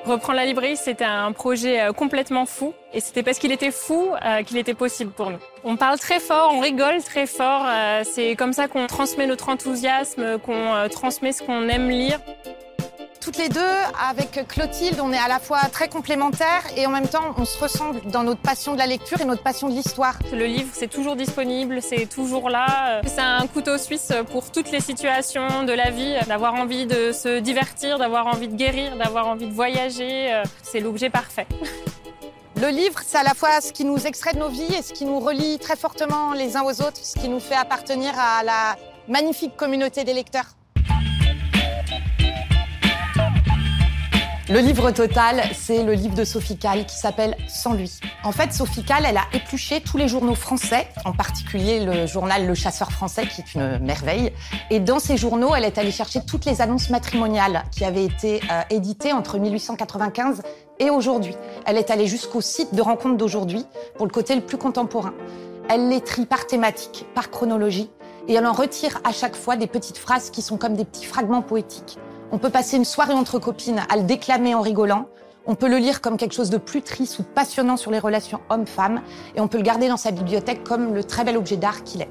Reprendre 0.06 0.38
la 0.38 0.45
librairie, 0.45 0.78
c'était 0.78 1.06
un 1.06 1.32
projet 1.32 1.80
euh, 1.80 1.93
complètement 1.93 2.47
fou. 2.47 2.74
Et 2.93 2.99
c'était 2.99 3.22
parce 3.22 3.38
qu'il 3.38 3.52
était 3.52 3.70
fou 3.72 4.10
euh, 4.26 4.41
qu'il 4.41 4.58
était 4.58 4.74
possible 4.74 5.12
pour 5.12 5.30
nous. 5.30 5.38
On 5.64 5.76
parle 5.76 5.99
très 5.99 6.20
fort, 6.20 6.52
on 6.54 6.60
rigole 6.60 7.04
très 7.04 7.28
fort. 7.28 7.66
euh, 7.68 8.02
C'est 8.04 8.36
comme 8.36 8.52
ça 8.52 8.68
qu'on 8.68 8.88
transmet 8.88 9.28
notre 9.28 9.49
enthousiasme, 9.49 10.39
qu'on 10.39 10.88
transmet 10.89 11.32
ce 11.32 11.43
qu'on 11.43 11.70
aime 11.70 11.89
lire. 11.89 12.20
Toutes 13.22 13.38
les 13.38 13.49
deux, 13.49 13.61
avec 14.09 14.47
Clotilde, 14.47 14.99
on 14.99 15.13
est 15.13 15.17
à 15.17 15.28
la 15.28 15.39
fois 15.39 15.59
très 15.72 15.88
complémentaires 15.88 16.63
et 16.76 16.88
en 16.88 16.89
même 16.89 17.07
temps, 17.07 17.36
on 17.38 17.45
se 17.45 17.55
ressemble 17.59 18.01
dans 18.05 18.24
notre 18.24 18.41
passion 18.41 18.74
de 18.74 18.80
la 18.80 18.88
lecture 18.88 19.22
et 19.22 19.26
notre 19.26 19.43
passion 19.43 19.69
de 19.69 19.74
l'histoire. 19.74 20.17
Le 20.34 20.45
livre, 20.45 20.72
c'est 20.74 20.88
toujours 20.88 21.15
disponible, 21.15 21.84
c'est 21.84 22.07
toujours 22.07 22.49
là. 22.49 22.99
C'est 23.05 23.22
un 23.22 23.45
couteau 23.45 23.78
suisse 23.78 24.11
pour 24.32 24.51
toutes 24.51 24.72
les 24.72 24.80
situations 24.80 25.63
de 25.63 25.72
la 25.72 25.91
vie, 25.91 26.15
d'avoir 26.28 26.55
envie 26.55 26.88
de 26.88 27.11
se 27.11 27.39
divertir, 27.39 27.99
d'avoir 27.99 28.26
envie 28.26 28.47
de 28.47 28.55
guérir, 28.55 28.97
d'avoir 28.97 29.28
envie 29.28 29.45
de 29.45 29.53
voyager. 29.53 30.41
C'est 30.63 30.80
l'objet 30.80 31.11
parfait. 31.11 31.45
Le 32.59 32.69
livre, 32.69 33.01
c'est 33.05 33.19
à 33.19 33.24
la 33.24 33.36
fois 33.36 33.61
ce 33.61 33.72
qui 33.72 33.86
nous 33.86 34.07
extrait 34.07 34.34
de 34.34 34.39
nos 34.39 34.49
vies 34.49 34.74
et 34.74 34.82
ce 34.82 34.93
qui 34.93 35.05
nous 35.05 35.19
relie 35.19 35.59
très 35.59 35.76
fortement 35.76 36.34
les 36.34 36.57
uns 36.57 36.63
aux 36.63 36.82
autres, 36.82 36.97
ce 36.97 37.19
qui 37.19 37.30
nous 37.30 37.39
fait 37.39 37.55
appartenir 37.55 38.13
à 38.17 38.43
la 38.43 38.76
magnifique 39.07 39.55
communauté 39.55 40.03
des 40.03 40.13
lecteurs. 40.13 40.55
Le 44.52 44.60
livre 44.60 44.91
total, 44.91 45.41
c'est 45.54 45.82
le 45.82 45.93
livre 45.93 46.14
de 46.14 46.26
Sophie 46.26 46.58
Calle 46.58 46.86
qui 46.86 46.97
s'appelle 46.97 47.38
Sans 47.47 47.72
lui. 47.72 47.89
En 48.26 48.34
fait, 48.34 48.52
Sophie 48.52 48.84
Calle, 48.84 49.06
elle 49.08 49.16
a 49.16 49.24
épluché 49.32 49.80
tous 49.80 49.95
les 49.95 50.10
journaux 50.10 50.36
français, 50.36 50.89
en 51.06 51.14
particulier 51.14 51.80
le 51.80 52.06
journal 52.06 52.45
Le 52.45 52.54
Chasseur 52.54 52.91
français, 52.91 53.28
qui 53.28 53.39
est 53.39 53.54
une 53.56 53.80
merveille. 53.80 54.34
Et 54.70 54.82
dans 54.82 54.99
ces 54.99 55.16
journaux, 55.16 55.56
elle 55.56 55.64
est 55.64 55.78
allée 55.78 55.91
chercher 55.91 56.26
toutes 56.26 56.43
les 56.43 56.60
annonces 56.60 56.89
matrimoniales 56.89 57.64
qui 57.72 57.86
avaient 57.86 58.04
été 58.04 58.41
euh, 58.52 58.62
éditées 58.70 59.14
entre 59.14 59.39
1895 59.39 60.41
et 60.80 60.89
aujourd'hui. 60.89 61.38
Elle 61.66 61.78
est 61.78 61.89
allée 61.89 62.08
jusqu'au 62.08 62.41
site 62.41 62.76
de 62.76 62.82
rencontre 62.82 63.16
d'aujourd'hui 63.16 63.66
pour 63.95 64.06
le 64.06 64.12
côté 64.12 64.36
le 64.36 64.41
plus 64.41 64.58
contemporain. 64.58 65.14
Elle 65.70 65.88
les 65.88 66.02
trie 66.02 66.26
par 66.26 66.45
thématique, 66.45 67.06
par 67.16 67.32
chronologie, 67.32 67.89
et 68.28 68.34
elle 68.34 68.45
en 68.45 68.52
retire 68.52 68.99
à 69.06 69.14
chaque 69.14 69.38
fois 69.38 69.56
des 69.56 69.68
petites 69.68 69.97
phrases 69.97 70.30
qui 70.30 70.41
sont 70.41 70.58
comme 70.58 70.76
des 70.76 70.84
petits 70.84 71.06
fragments 71.06 71.41
poétiques. 71.41 71.97
On 72.34 72.38
peut 72.38 72.50
passer 72.50 72.78
une 72.78 72.86
soirée 72.86 73.14
entre 73.14 73.40
copines 73.40 73.82
à 73.90 73.98
le 73.98 74.04
déclamer 74.04 74.56
en 74.56 74.62
rigolant. 74.62 75.08
On 75.46 75.56
peut 75.56 75.68
le 75.68 75.78
lire 75.78 76.00
comme 76.00 76.16
quelque 76.16 76.34
chose 76.34 76.50
de 76.50 76.58
plus 76.58 76.82
triste 76.82 77.20
ou 77.20 77.24
passionnant 77.24 77.76
sur 77.76 77.92
les 77.92 78.00
relations 78.00 78.40
hommes-femmes. 78.50 79.02
Et 79.36 79.42
on 79.42 79.50
peut 79.50 79.58
le 79.58 79.64
garder 79.64 79.90
dans 79.90 79.98
sa 79.98 80.12
bibliothèque 80.12 80.64
comme 80.64 80.94
le 80.94 81.04
très 81.04 81.26
bel 81.26 81.36
objet 81.36 81.58
d'art 81.58 81.84
qu'il 81.84 82.02
est. 82.02 82.10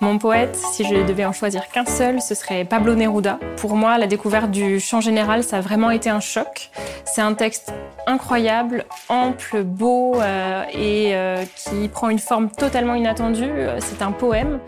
Mon 0.00 0.16
poète, 0.16 0.56
si 0.56 0.84
je 0.84 1.06
devais 1.06 1.26
en 1.26 1.32
choisir 1.32 1.68
qu'un 1.68 1.84
seul, 1.84 2.22
ce 2.22 2.34
serait 2.34 2.64
Pablo 2.64 2.94
Neruda. 2.94 3.38
Pour 3.58 3.76
moi, 3.76 3.98
la 3.98 4.06
découverte 4.06 4.50
du 4.50 4.80
chant 4.80 5.02
général, 5.02 5.44
ça 5.44 5.58
a 5.58 5.60
vraiment 5.60 5.90
été 5.90 6.08
un 6.08 6.20
choc. 6.20 6.70
C'est 7.04 7.20
un 7.20 7.34
texte 7.34 7.74
incroyable, 8.06 8.86
ample, 9.10 9.62
beau 9.62 10.18
euh, 10.18 10.64
et 10.72 11.14
euh, 11.14 11.44
qui 11.54 11.88
prend 11.88 12.08
une 12.08 12.18
forme 12.18 12.50
totalement 12.50 12.94
inattendue. 12.94 13.52
C'est 13.80 14.02
un 14.02 14.12
poème 14.12 14.58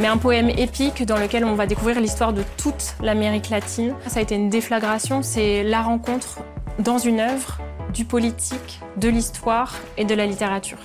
mais 0.00 0.08
un 0.08 0.16
poème 0.16 0.48
épique 0.48 1.04
dans 1.04 1.18
lequel 1.18 1.44
on 1.44 1.54
va 1.54 1.66
découvrir 1.66 2.00
l'histoire 2.00 2.32
de 2.32 2.42
toute 2.56 2.94
l'Amérique 3.02 3.50
latine. 3.50 3.94
Ça 4.06 4.20
a 4.20 4.22
été 4.22 4.34
une 4.34 4.48
déflagration, 4.48 5.22
c'est 5.22 5.62
la 5.62 5.82
rencontre 5.82 6.38
dans 6.78 6.96
une 6.96 7.20
œuvre 7.20 7.58
du 7.92 8.06
politique, 8.06 8.80
de 8.96 9.08
l'histoire 9.08 9.74
et 9.98 10.04
de 10.04 10.14
la 10.14 10.24
littérature. 10.24 10.78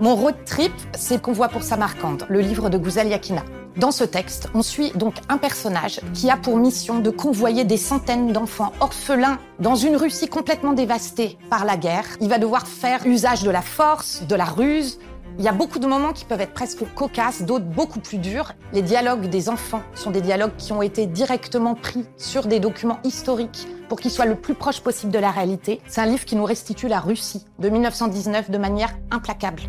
Mon 0.00 0.16
road 0.16 0.34
trip, 0.46 0.72
c'est 0.96 1.20
qu'on 1.20 1.32
voit 1.32 1.48
pour 1.48 1.62
Samarcande, 1.62 2.24
le 2.30 2.40
livre 2.40 2.70
de 2.70 2.78
Gouzel 2.78 3.08
Yakina. 3.08 3.44
Dans 3.76 3.90
ce 3.90 4.02
texte, 4.02 4.48
on 4.54 4.62
suit 4.62 4.92
donc 4.94 5.16
un 5.28 5.36
personnage 5.36 6.00
qui 6.14 6.30
a 6.30 6.38
pour 6.38 6.56
mission 6.56 7.00
de 7.00 7.10
convoyer 7.10 7.64
des 7.64 7.76
centaines 7.76 8.32
d'enfants 8.32 8.72
orphelins 8.80 9.38
dans 9.58 9.74
une 9.74 9.96
Russie 9.96 10.26
complètement 10.26 10.72
dévastée 10.72 11.36
par 11.50 11.66
la 11.66 11.76
guerre. 11.76 12.06
Il 12.22 12.30
va 12.30 12.38
devoir 12.38 12.66
faire 12.66 13.04
usage 13.04 13.42
de 13.42 13.50
la 13.50 13.60
force, 13.60 14.22
de 14.26 14.34
la 14.34 14.46
ruse, 14.46 14.98
il 15.38 15.44
y 15.44 15.48
a 15.48 15.52
beaucoup 15.52 15.78
de 15.78 15.86
moments 15.86 16.12
qui 16.12 16.24
peuvent 16.24 16.40
être 16.40 16.54
presque 16.54 16.82
cocasses, 16.94 17.42
d'autres 17.42 17.64
beaucoup 17.64 18.00
plus 18.00 18.18
durs. 18.18 18.52
Les 18.72 18.82
dialogues 18.82 19.26
des 19.26 19.48
enfants 19.48 19.82
sont 19.94 20.10
des 20.10 20.20
dialogues 20.20 20.56
qui 20.56 20.72
ont 20.72 20.82
été 20.82 21.06
directement 21.06 21.74
pris 21.74 22.04
sur 22.16 22.46
des 22.46 22.58
documents 22.58 22.98
historiques 23.04 23.68
pour 23.88 24.00
qu'ils 24.00 24.10
soient 24.10 24.26
le 24.26 24.34
plus 24.34 24.54
proche 24.54 24.80
possible 24.80 25.12
de 25.12 25.18
la 25.18 25.30
réalité. 25.30 25.80
C'est 25.86 26.00
un 26.00 26.06
livre 26.06 26.24
qui 26.24 26.36
nous 26.36 26.44
restitue 26.44 26.88
la 26.88 27.00
Russie 27.00 27.44
de 27.58 27.68
1919 27.68 28.50
de 28.50 28.58
manière 28.58 28.94
implacable. 29.10 29.62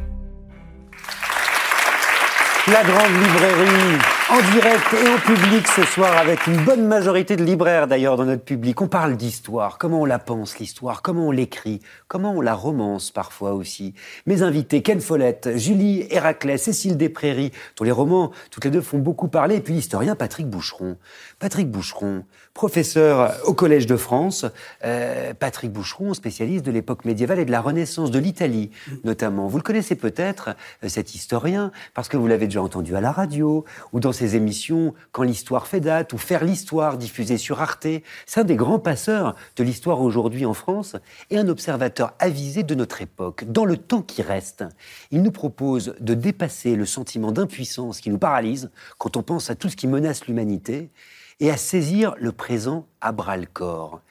La 2.72 2.84
grande 2.84 3.12
librairie 3.22 3.98
en 4.30 4.52
direct 4.54 4.94
et 4.94 5.10
au 5.10 5.18
public 5.18 5.68
ce 5.68 5.84
soir 5.84 6.16
avec 6.18 6.48
une 6.48 6.64
bonne 6.64 6.88
majorité 6.88 7.36
de 7.36 7.44
libraires 7.44 7.88
d'ailleurs 7.88 8.16
dans 8.16 8.24
notre 8.24 8.46
public. 8.46 8.80
On 8.80 8.88
parle 8.88 9.18
d'histoire, 9.18 9.78
comment 9.78 10.02
on 10.02 10.06
la 10.06 10.20
pense 10.20 10.58
l'histoire, 10.58 11.02
comment 11.02 11.28
on 11.28 11.32
l'écrit, 11.32 11.82
comment 12.12 12.34
on 12.34 12.42
la 12.42 12.56
romance 12.56 13.10
parfois 13.10 13.54
aussi. 13.54 13.94
Mes 14.26 14.42
invités, 14.42 14.82
Ken 14.82 15.00
Follett, 15.00 15.56
Julie 15.56 16.08
Héraclès, 16.10 16.62
Cécile 16.62 16.98
Desprairies, 16.98 17.54
dont 17.78 17.86
les 17.86 17.92
romans 17.92 18.32
toutes 18.50 18.66
les 18.66 18.70
deux 18.70 18.82
font 18.82 18.98
beaucoup 18.98 19.30
parler, 19.30 19.56
et 19.56 19.62
puis 19.62 19.74
l'historien 19.74 20.18
Patrick 20.18 20.50
Boucheron. 20.50 20.98
Patrick 21.40 21.72
Boucheron, 21.72 22.26
professeur 22.54 23.34
au 23.46 23.54
Collège 23.54 23.86
de 23.86 23.96
France, 23.96 24.46
euh, 24.84 25.34
Patrick 25.34 25.72
Boucheron, 25.72 26.14
spécialiste 26.14 26.66
de 26.66 26.72
l'époque 26.72 27.06
médiévale 27.06 27.40
et 27.40 27.46
de 27.46 27.52
la 27.52 27.62
Renaissance 27.62 28.12
de 28.12 28.20
l'Italie 28.20 28.72
notamment. 29.06 29.48
Vous 29.48 29.56
le 29.56 29.64
connaissez 29.64 29.96
peut-être, 29.96 30.50
euh, 30.84 30.90
cet 30.90 31.16
historien, 31.16 31.72
parce 31.94 32.10
que 32.10 32.18
vous 32.18 32.28
l'avez 32.28 32.48
déjà 32.48 32.62
entendu 32.62 32.94
à 32.94 33.00
la 33.00 33.14
radio 33.14 33.64
ou 33.94 34.02
dans 34.02 34.12
ses 34.12 34.36
émissions 34.36 34.94
Quand 35.14 35.24
l'histoire 35.24 35.66
fait 35.66 35.80
date 35.80 36.12
ou 36.12 36.18
Faire 36.18 36.44
l'histoire 36.44 36.98
diffusée 36.98 37.38
sur 37.38 37.62
Arte. 37.62 37.88
C'est 38.26 38.42
un 38.42 38.44
des 38.44 38.58
grands 38.58 38.80
passeurs 38.80 39.36
de 39.56 39.64
l'histoire 39.64 40.02
aujourd'hui 40.02 40.46
en 40.46 40.54
France 40.54 40.98
et 41.30 41.38
un 41.38 41.48
observateur 41.48 42.01
avisé 42.20 42.64
de 42.64 42.76
notre 42.76 43.02
époque. 43.02 43.46
Dans 43.46 43.66
le 43.66 43.78
temps 43.78 44.02
qui 44.02 44.22
reste, 44.22 44.64
il 45.12 45.22
nous 45.22 45.32
propose 45.32 45.96
de 46.00 46.14
dépasser 46.14 46.76
le 46.76 46.86
sentiment 46.86 47.32
d'impuissance 47.32 48.02
qui 48.02 48.10
nous 48.10 48.18
paralyse 48.18 48.72
quand 48.98 49.18
on 49.18 49.24
pense 49.24 49.50
à 49.50 49.56
tout 49.56 49.70
ce 49.70 49.76
qui 49.76 49.88
menace 49.88 50.26
l'humanité 50.28 50.92
et 51.40 51.52
à 51.52 51.58
saisir 51.58 52.14
le 52.20 52.32
présent 52.32 52.88
à 53.02 53.12
bras-le-corps. 53.12 54.02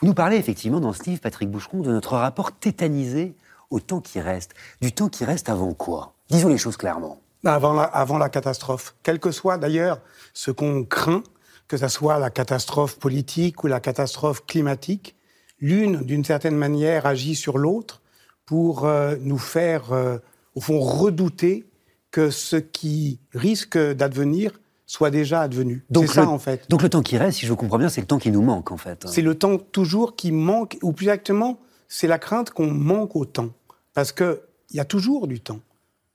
Vous 0.00 0.06
nous 0.06 0.14
parlez 0.14 0.36
effectivement 0.36 0.80
dans 0.80 0.92
ce 0.92 1.02
livre, 1.04 1.20
Patrick 1.20 1.50
Boucheron, 1.50 1.80
de 1.80 1.90
notre 1.90 2.16
rapport 2.16 2.52
tétanisé 2.52 3.34
au 3.70 3.80
temps 3.80 4.00
qui 4.00 4.20
reste. 4.20 4.54
Du 4.80 4.92
temps 4.92 5.08
qui 5.08 5.24
reste 5.24 5.48
avant 5.48 5.74
quoi? 5.74 6.14
Disons 6.30 6.48
les 6.48 6.58
choses 6.58 6.76
clairement. 6.76 7.20
Avant 7.44 7.72
la, 7.72 7.82
avant 7.82 8.18
la 8.18 8.28
catastrophe. 8.28 8.94
Quel 9.02 9.20
que 9.20 9.30
soit 9.30 9.58
d'ailleurs 9.58 10.00
ce 10.34 10.50
qu'on 10.50 10.84
craint, 10.84 11.22
que 11.66 11.76
ce 11.76 11.88
soit 11.88 12.18
la 12.18 12.30
catastrophe 12.30 12.98
politique 12.98 13.64
ou 13.64 13.66
la 13.66 13.80
catastrophe 13.80 14.46
climatique, 14.46 15.14
l'une, 15.60 16.02
d'une 16.02 16.24
certaine 16.24 16.56
manière, 16.56 17.06
agit 17.06 17.34
sur 17.34 17.58
l'autre 17.58 18.00
pour 18.46 18.86
euh, 18.86 19.16
nous 19.20 19.38
faire, 19.38 19.92
euh, 19.92 20.18
au 20.54 20.60
fond, 20.60 20.80
redouter 20.80 21.66
que 22.10 22.30
ce 22.30 22.56
qui 22.56 23.18
risque 23.34 23.76
d'advenir 23.78 24.58
soit 24.86 25.10
déjà 25.10 25.42
advenu. 25.42 25.84
Donc 25.90 26.06
c'est 26.06 26.14
ça, 26.14 26.22
le- 26.22 26.28
en 26.28 26.38
fait. 26.38 26.64
Donc 26.70 26.82
le 26.82 26.88
temps 26.88 27.02
qui 27.02 27.18
reste, 27.18 27.38
si 27.40 27.46
je 27.46 27.52
comprends 27.52 27.78
bien, 27.78 27.90
c'est 27.90 28.00
le 28.00 28.06
temps 28.06 28.18
qui 28.18 28.30
nous 28.30 28.40
manque 28.42 28.72
en 28.72 28.78
fait. 28.78 29.06
C'est 29.06 29.20
le 29.22 29.34
temps 29.34 29.58
toujours 29.58 30.16
qui 30.16 30.32
manque, 30.32 30.78
ou 30.82 30.92
plus 30.92 31.06
exactement, 31.08 31.58
c'est 31.88 32.06
la 32.06 32.18
crainte 32.18 32.50
qu'on 32.50 32.70
manque 32.70 33.14
au 33.14 33.24
temps. 33.26 33.50
Parce 33.92 34.12
qu'il 34.12 34.38
y 34.72 34.80
a 34.80 34.84
toujours 34.86 35.26
du 35.28 35.40
temps. 35.40 35.60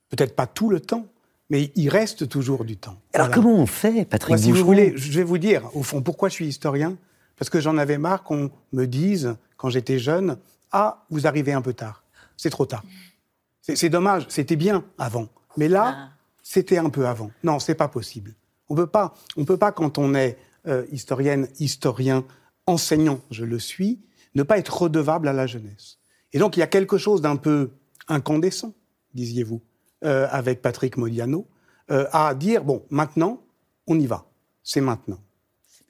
Peut-être 0.08 0.34
pas 0.34 0.46
tout 0.48 0.70
le 0.70 0.80
temps, 0.80 1.06
mais 1.50 1.70
il 1.76 1.88
reste 1.88 2.28
toujours 2.28 2.64
du 2.64 2.76
temps. 2.76 2.96
Alors 3.12 3.28
Voilà. 3.28 3.34
comment 3.42 3.54
on 3.56 3.66
fait, 3.66 4.04
Patrick 4.04 4.30
Moi, 4.30 4.38
si 4.38 4.50
vous 4.50 4.64
voulez, 4.64 4.92
je 4.96 5.12
vais 5.12 5.22
vous 5.24 5.38
dire, 5.38 5.68
au 5.74 5.82
fond, 5.84 6.02
pourquoi 6.02 6.28
je 6.28 6.34
suis 6.34 6.46
historien? 6.48 6.96
Parce 7.36 7.50
que 7.50 7.60
j'en 7.60 7.76
avais 7.78 7.98
marre 7.98 8.22
qu'on 8.22 8.50
me 8.72 8.86
dise, 8.86 9.36
quand 9.56 9.70
j'étais 9.70 9.98
jeune, 9.98 10.38
Ah, 10.76 11.04
vous 11.08 11.26
arrivez 11.28 11.52
un 11.52 11.62
peu 11.62 11.72
tard. 11.72 12.02
C'est 12.36 12.50
trop 12.50 12.66
tard. 12.66 12.82
C'est 13.60 13.88
dommage, 13.88 14.26
c'était 14.28 14.56
bien 14.56 14.84
avant. 14.98 15.28
Mais 15.56 15.68
là, 15.68 15.94
Ah. 15.96 16.10
c'était 16.42 16.78
un 16.78 16.90
peu 16.90 17.06
avant. 17.06 17.30
Non, 17.44 17.60
c'est 17.60 17.76
pas 17.76 17.86
possible. 17.86 18.34
On 18.68 18.74
peut 18.74 18.88
pas, 18.88 19.14
on 19.36 19.44
peut 19.44 19.56
pas 19.56 19.70
quand 19.70 19.98
on 19.98 20.14
est 20.16 20.36
euh, 20.66 20.84
historienne, 20.90 21.46
historien, 21.60 22.24
enseignant, 22.66 23.20
je 23.30 23.44
le 23.44 23.58
suis, 23.60 24.00
ne 24.34 24.42
pas 24.42 24.58
être 24.58 24.76
redevable 24.82 25.28
à 25.28 25.32
la 25.32 25.46
jeunesse. 25.46 25.98
Et 26.32 26.38
donc 26.40 26.56
il 26.56 26.60
y 26.60 26.62
a 26.64 26.66
quelque 26.66 26.98
chose 26.98 27.20
d'un 27.22 27.36
peu 27.36 27.70
incandescent, 28.08 28.72
disiez-vous, 29.14 29.62
euh, 30.04 30.26
avec 30.30 30.60
Patrick 30.60 30.96
Modiano, 30.96 31.46
euh, 31.90 32.06
à 32.12 32.34
dire 32.34 32.64
bon, 32.64 32.84
maintenant, 32.90 33.40
on 33.86 33.96
y 33.98 34.06
va. 34.06 34.24
C'est 34.64 34.80
maintenant. 34.80 35.18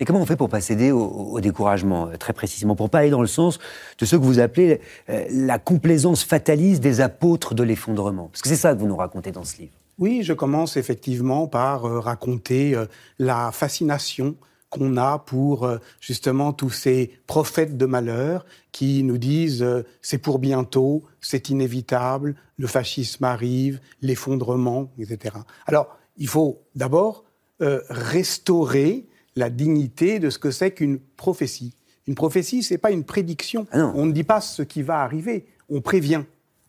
Mais 0.04 0.06
comment 0.06 0.20
on 0.20 0.26
fait 0.26 0.36
pour 0.36 0.50
pas 0.50 0.60
céder 0.60 0.92
au, 0.92 1.40
découragement, 1.40 2.08
euh, 2.08 2.18
très 2.18 2.34
précisément, 2.34 2.76
pour 2.76 2.90
pas 2.90 2.98
aller 2.98 3.08
dans 3.08 3.22
le 3.22 3.26
sens 3.26 3.58
de 3.98 4.04
ce 4.04 4.16
que 4.16 4.20
vous 4.20 4.38
appelez 4.38 4.82
euh, 5.08 5.24
la 5.30 5.58
complaisance 5.58 6.24
fataliste 6.24 6.82
des 6.82 7.00
apôtres 7.00 7.54
de 7.54 7.62
l'effondrement? 7.62 8.28
Parce 8.30 8.42
que 8.42 8.50
c'est 8.50 8.56
ça 8.56 8.74
que 8.74 8.80
vous 8.80 8.86
nous 8.86 8.98
racontez 8.98 9.32
dans 9.32 9.44
ce 9.44 9.62
livre. 9.62 9.72
Oui, 9.98 10.20
je 10.22 10.34
commence 10.34 10.76
effectivement 10.76 11.46
par 11.46 11.86
euh, 11.86 12.00
raconter 12.00 12.76
la 13.18 13.50
fascination 13.50 14.36
qu'on 14.68 14.98
a 14.98 15.20
pour 15.20 15.66
justement 16.00 16.52
tous 16.52 16.68
ces 16.68 17.10
prophètes 17.26 17.78
de 17.78 17.86
malheur 17.86 18.44
qui 18.72 19.04
nous 19.04 19.16
disent 19.16 19.64
c'est 20.02 20.18
pour 20.18 20.38
bientôt, 20.38 21.04
c'est 21.22 21.48
inévitable, 21.48 22.34
le 22.58 22.66
fascisme 22.66 23.24
arrive, 23.24 23.80
l'effondrement, 24.02 24.92
etc. 24.98 25.36
Alors, 25.64 25.96
il 26.18 26.28
faut 26.28 26.60
d'abord 26.74 27.24
restaurer 27.60 29.06
la 29.36 29.50
dignité 29.50 30.18
de 30.18 30.30
ce 30.30 30.38
que 30.38 30.50
c'est 30.50 30.72
qu'une 30.72 30.98
prophétie. 30.98 31.74
Une 32.06 32.14
prophétie, 32.14 32.62
c'est 32.62 32.78
pas 32.78 32.90
une 32.90 33.04
prédiction. 33.04 33.66
Ah. 33.72 33.92
On 33.94 34.06
ne 34.06 34.12
dit 34.12 34.24
pas 34.24 34.40
ce 34.40 34.62
qui 34.62 34.82
va 34.82 35.00
arriver, 35.00 35.46
on 35.68 35.80
prévient, 35.80 36.22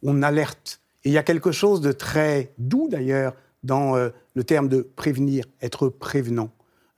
on 0.04 0.24
alerte. 0.24 0.80
Et 1.04 1.10
il 1.10 1.12
y 1.12 1.18
a 1.18 1.24
quelque 1.24 1.52
chose 1.52 1.82
de 1.82 1.92
très 1.92 2.54
doux 2.58 2.88
d'ailleurs 2.90 3.36
dans 3.64 3.96
euh, 3.96 4.10
le 4.34 4.44
terme 4.44 4.70
de 4.70 4.82
prévenir, 4.82 5.46
être 5.62 5.90
prévenant. 5.90 6.50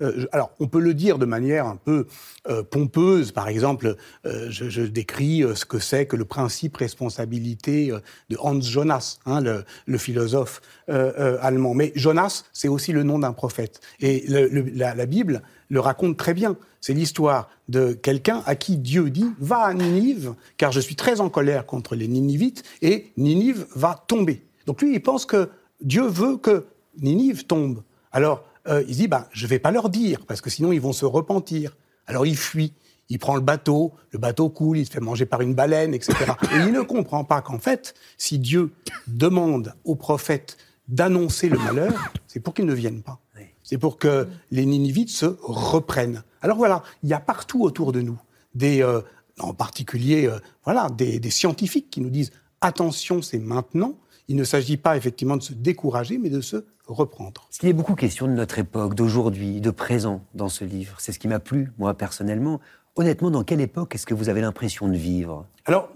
Euh, 0.01 0.27
alors, 0.31 0.51
on 0.59 0.67
peut 0.67 0.79
le 0.79 0.93
dire 0.93 1.17
de 1.17 1.25
manière 1.25 1.65
un 1.65 1.75
peu 1.75 2.07
euh, 2.49 2.63
pompeuse. 2.63 3.31
Par 3.31 3.47
exemple, 3.47 3.95
euh, 4.25 4.47
je, 4.49 4.81
décris 4.81 5.43
ce 5.55 5.65
que 5.65 5.79
c'est 5.79 6.05
que 6.05 6.15
le 6.15 6.25
principe 6.25 6.77
responsabilité 6.77 7.91
de 8.29 8.37
Hans 8.39 8.61
Jonas, 8.61 9.19
hein, 9.25 9.41
le, 9.41 9.97
philosophe 9.97 10.61
allemand. 10.87 11.73
Mais 11.73 11.91
Jonas, 11.95 12.45
c'est 12.53 12.67
aussi 12.67 12.91
le 12.91 13.03
nom 13.03 13.19
d'un 13.19 13.33
prophète. 13.33 13.81
Et 13.99 14.25
la, 14.27 14.95
la 14.95 15.05
Bible 15.05 15.41
le 15.69 15.79
raconte 15.79 16.17
très 16.17 16.33
bien. 16.33 16.55
C'est 16.79 16.93
l'histoire 16.93 17.49
de 17.67 17.93
quelqu'un 17.93 18.43
à 18.45 18.55
qui 18.55 18.77
Dieu 18.77 19.09
dit 19.09 19.31
Va 19.39 19.59
à 19.59 19.73
Ninive, 19.73 20.35
car 20.57 20.71
je 20.71 20.79
suis 20.79 20.95
très 20.95 21.19
en 21.19 21.29
colère 21.29 21.65
contre 21.65 21.95
les 21.95 22.07
Ninivites, 22.07 22.63
et 22.81 23.11
Ninive 23.17 23.65
va 23.75 24.03
tomber. 24.07 24.43
Donc 24.65 24.81
lui, 24.81 24.93
il 24.93 25.01
pense 25.01 25.25
que 25.25 25.49
Dieu 25.81 26.07
veut 26.07 26.37
que 26.37 26.65
Ninive 27.01 27.45
tombe. 27.45 27.83
Alors, 28.11 28.45
euh, 28.68 28.84
il 28.88 28.95
dit, 28.95 29.07
bah, 29.07 29.30
je 29.32 29.47
vais 29.47 29.59
pas 29.59 29.72
leur 29.72 29.89
dire, 29.89 30.26
parce 30.26 30.41
que 30.41 30.49
sinon 30.49 30.72
ils 30.72 30.82
vont 30.82 30.93
se 30.93 31.05
repentir. 31.05 31.78
Alors 32.05 32.26
il 32.26 32.38
fuit, 32.38 32.74
Il 33.09 33.20
prend 33.20 33.36
le 33.36 33.41
bateau, 33.41 33.93
le 34.11 34.20
bateau 34.20 34.49
coule, 34.49 34.78
il 34.80 34.86
se 34.86 34.91
fait 34.91 34.99
manger 34.99 35.26
par 35.26 35.41
une 35.41 35.53
baleine, 35.53 35.93
etc. 35.93 36.13
Et 36.53 36.57
il 36.65 36.74
ne 36.74 36.82
comprend 36.82 37.24
pas 37.24 37.41
qu'en 37.41 37.59
fait, 37.59 37.93
si 38.18 38.39
Dieu 38.39 38.72
demande 39.07 39.74
aux 39.86 39.95
prophètes 39.95 40.57
d'annoncer 40.88 41.49
le 41.49 41.57
malheur, 41.57 42.11
c'est 42.28 42.39
pour 42.39 42.53
qu'ils 42.53 42.65
ne 42.65 42.74
viennent 42.74 43.01
pas. 43.01 43.20
C'est 43.63 43.78
pour 43.78 43.97
que 43.97 44.28
les 44.51 44.65
Ninivites 44.65 45.09
se 45.09 45.26
reprennent. 45.41 46.24
Alors 46.41 46.55
voilà, 46.55 46.84
il 47.03 47.09
y 47.09 47.13
a 47.13 47.20
partout 47.20 47.63
autour 47.63 47.91
de 47.91 47.99
nous 47.99 48.18
des, 48.55 48.82
euh, 48.82 49.01
en 49.39 49.53
particulier, 49.53 50.26
euh, 50.26 50.39
voilà, 50.63 50.89
des, 50.89 51.20
des 51.20 51.30
scientifiques 51.30 51.89
qui 51.89 51.99
nous 51.99 52.09
disent 52.09 52.32
attention, 52.61 53.22
c'est 53.22 53.39
maintenant. 53.39 53.95
Il 54.30 54.38
ne 54.38 54.45
s'agit 54.45 54.78
pas 54.78 54.95
effectivement 54.95 55.38
de 55.38 55.43
se 55.43 55.53
décourager, 55.53 56.18
mais 56.18 56.30
de 56.30 56.41
se 56.41 56.65
reprendre. 56.88 57.45
Parce 57.47 57.57
qu'il 57.57 57.69
a 57.69 57.73
beaucoup 57.73 57.93
de 57.93 57.99
questions 57.99 58.27
de 58.27 58.33
notre 58.33 58.59
époque, 58.59 58.95
d'aujourd'hui, 58.95 59.61
de 59.61 59.71
présent 59.71 60.23
dans 60.33 60.49
ce 60.49 60.63
livre. 60.63 60.95
C'est 60.99 61.11
ce 61.11 61.19
qui 61.19 61.27
m'a 61.27 61.39
plu, 61.39 61.71
moi, 61.77 61.93
personnellement. 61.95 62.59
Honnêtement, 62.95 63.29
dans 63.29 63.43
quelle 63.43 63.61
époque 63.61 63.95
est-ce 63.95 64.05
que 64.05 64.13
vous 64.13 64.29
avez 64.29 64.41
l'impression 64.41 64.88
de 64.88 64.97
vivre? 64.97 65.45
Alors, 65.65 65.89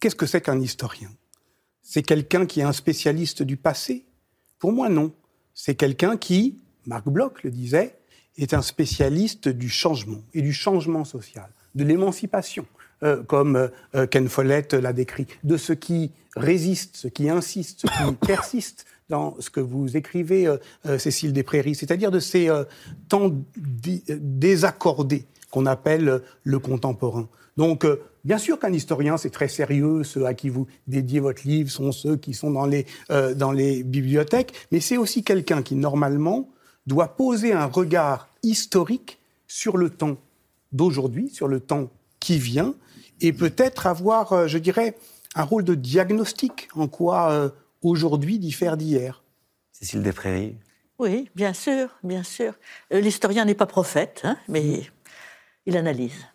qu'est-ce 0.00 0.16
que 0.16 0.26
c'est 0.26 0.40
qu'un 0.40 0.60
historien? 0.60 1.10
C'est 1.82 2.02
quelqu'un 2.02 2.46
qui 2.46 2.60
est 2.60 2.64
un 2.64 2.72
spécialiste 2.72 3.42
du 3.42 3.56
passé? 3.56 4.04
Pour 4.58 4.72
moi, 4.72 4.88
non. 4.88 5.12
C'est 5.54 5.74
quelqu'un 5.74 6.16
qui, 6.16 6.58
Marc 6.86 7.08
Bloch 7.08 7.42
le 7.42 7.50
disait, 7.50 7.96
est 8.38 8.54
un 8.54 8.62
spécialiste 8.62 9.48
du 9.48 9.68
changement 9.68 10.22
et 10.32 10.42
du 10.42 10.52
changement 10.52 11.04
social, 11.04 11.50
de 11.74 11.84
l'émancipation, 11.84 12.66
euh, 13.02 13.22
comme 13.22 13.68
euh, 13.94 14.06
Ken 14.06 14.28
Follett 14.28 14.72
l'a 14.72 14.92
décrit, 14.92 15.26
de 15.44 15.56
ce 15.56 15.72
qui 15.72 16.12
résiste, 16.36 16.96
ce 16.96 17.08
qui 17.08 17.28
insiste, 17.28 17.82
ce 17.82 17.86
qui 17.86 18.14
persiste 18.26 18.86
dans 19.12 19.36
ce 19.38 19.50
que 19.50 19.60
vous 19.60 19.96
écrivez, 19.96 20.48
euh, 20.48 20.98
Cécile 20.98 21.32
Desprairies, 21.32 21.76
c'est-à-dire 21.76 22.10
de 22.10 22.18
ces 22.18 22.50
temps 23.08 23.30
désaccordés 24.08 25.26
qu'on 25.50 25.66
appelle 25.66 26.22
le 26.42 26.58
contemporain. 26.58 27.28
Donc, 27.56 27.86
bien 28.24 28.38
sûr 28.38 28.58
qu'un 28.58 28.72
historien, 28.72 29.16
c'est 29.18 29.30
très 29.30 29.48
sérieux, 29.48 30.02
ceux 30.02 30.24
à 30.26 30.34
qui 30.34 30.48
vous 30.48 30.66
dédiez 30.86 31.20
votre 31.20 31.46
livre 31.46 31.70
sont 31.70 31.92
ceux 31.92 32.16
qui 32.16 32.32
sont 32.32 32.50
dans 32.50 32.66
les, 32.66 32.86
dans 33.36 33.52
les 33.52 33.82
bibliothèques, 33.82 34.54
mais 34.72 34.80
c'est 34.80 34.96
aussi 34.96 35.22
quelqu'un 35.22 35.62
qui, 35.62 35.74
normalement, 35.74 36.48
doit 36.86 37.08
poser 37.08 37.52
un 37.52 37.66
regard 37.66 38.28
historique 38.42 39.18
sur 39.46 39.76
le 39.76 39.90
temps 39.90 40.16
d'aujourd'hui, 40.72 41.28
sur 41.28 41.48
le 41.48 41.60
temps 41.60 41.90
qui 42.18 42.38
vient, 42.38 42.74
et 43.22 43.32
peut-être 43.32 43.86
avoir, 43.86 44.32
euh, 44.32 44.46
je 44.48 44.58
dirais, 44.58 44.96
un 45.34 45.44
rôle 45.44 45.64
de 45.64 45.74
diagnostic 45.74 46.68
en 46.74 46.88
quoi 46.88 47.30
euh, 47.30 47.48
aujourd'hui 47.82 48.38
diffère 48.38 48.76
d'hier. 48.76 49.22
Cécile 49.72 50.02
Desprairies. 50.02 50.56
Oui, 50.98 51.28
bien 51.34 51.52
sûr, 51.52 51.88
bien 52.02 52.22
sûr. 52.22 52.54
Euh, 52.92 53.00
l'historien 53.00 53.44
n'est 53.44 53.54
pas 53.54 53.66
prophète, 53.66 54.20
hein, 54.24 54.36
mais 54.48 54.82
il 55.66 55.76
analyse. 55.76 56.26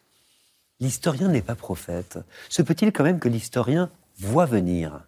L'historien 0.79 1.29
n'est 1.29 1.41
pas 1.41 1.55
prophète. 1.55 2.19
Se 2.49 2.61
peut-il 2.61 2.91
quand 2.91 3.03
même 3.03 3.19
que 3.19 3.29
l'historien 3.29 3.89
voit 4.19 4.45
venir? 4.45 5.07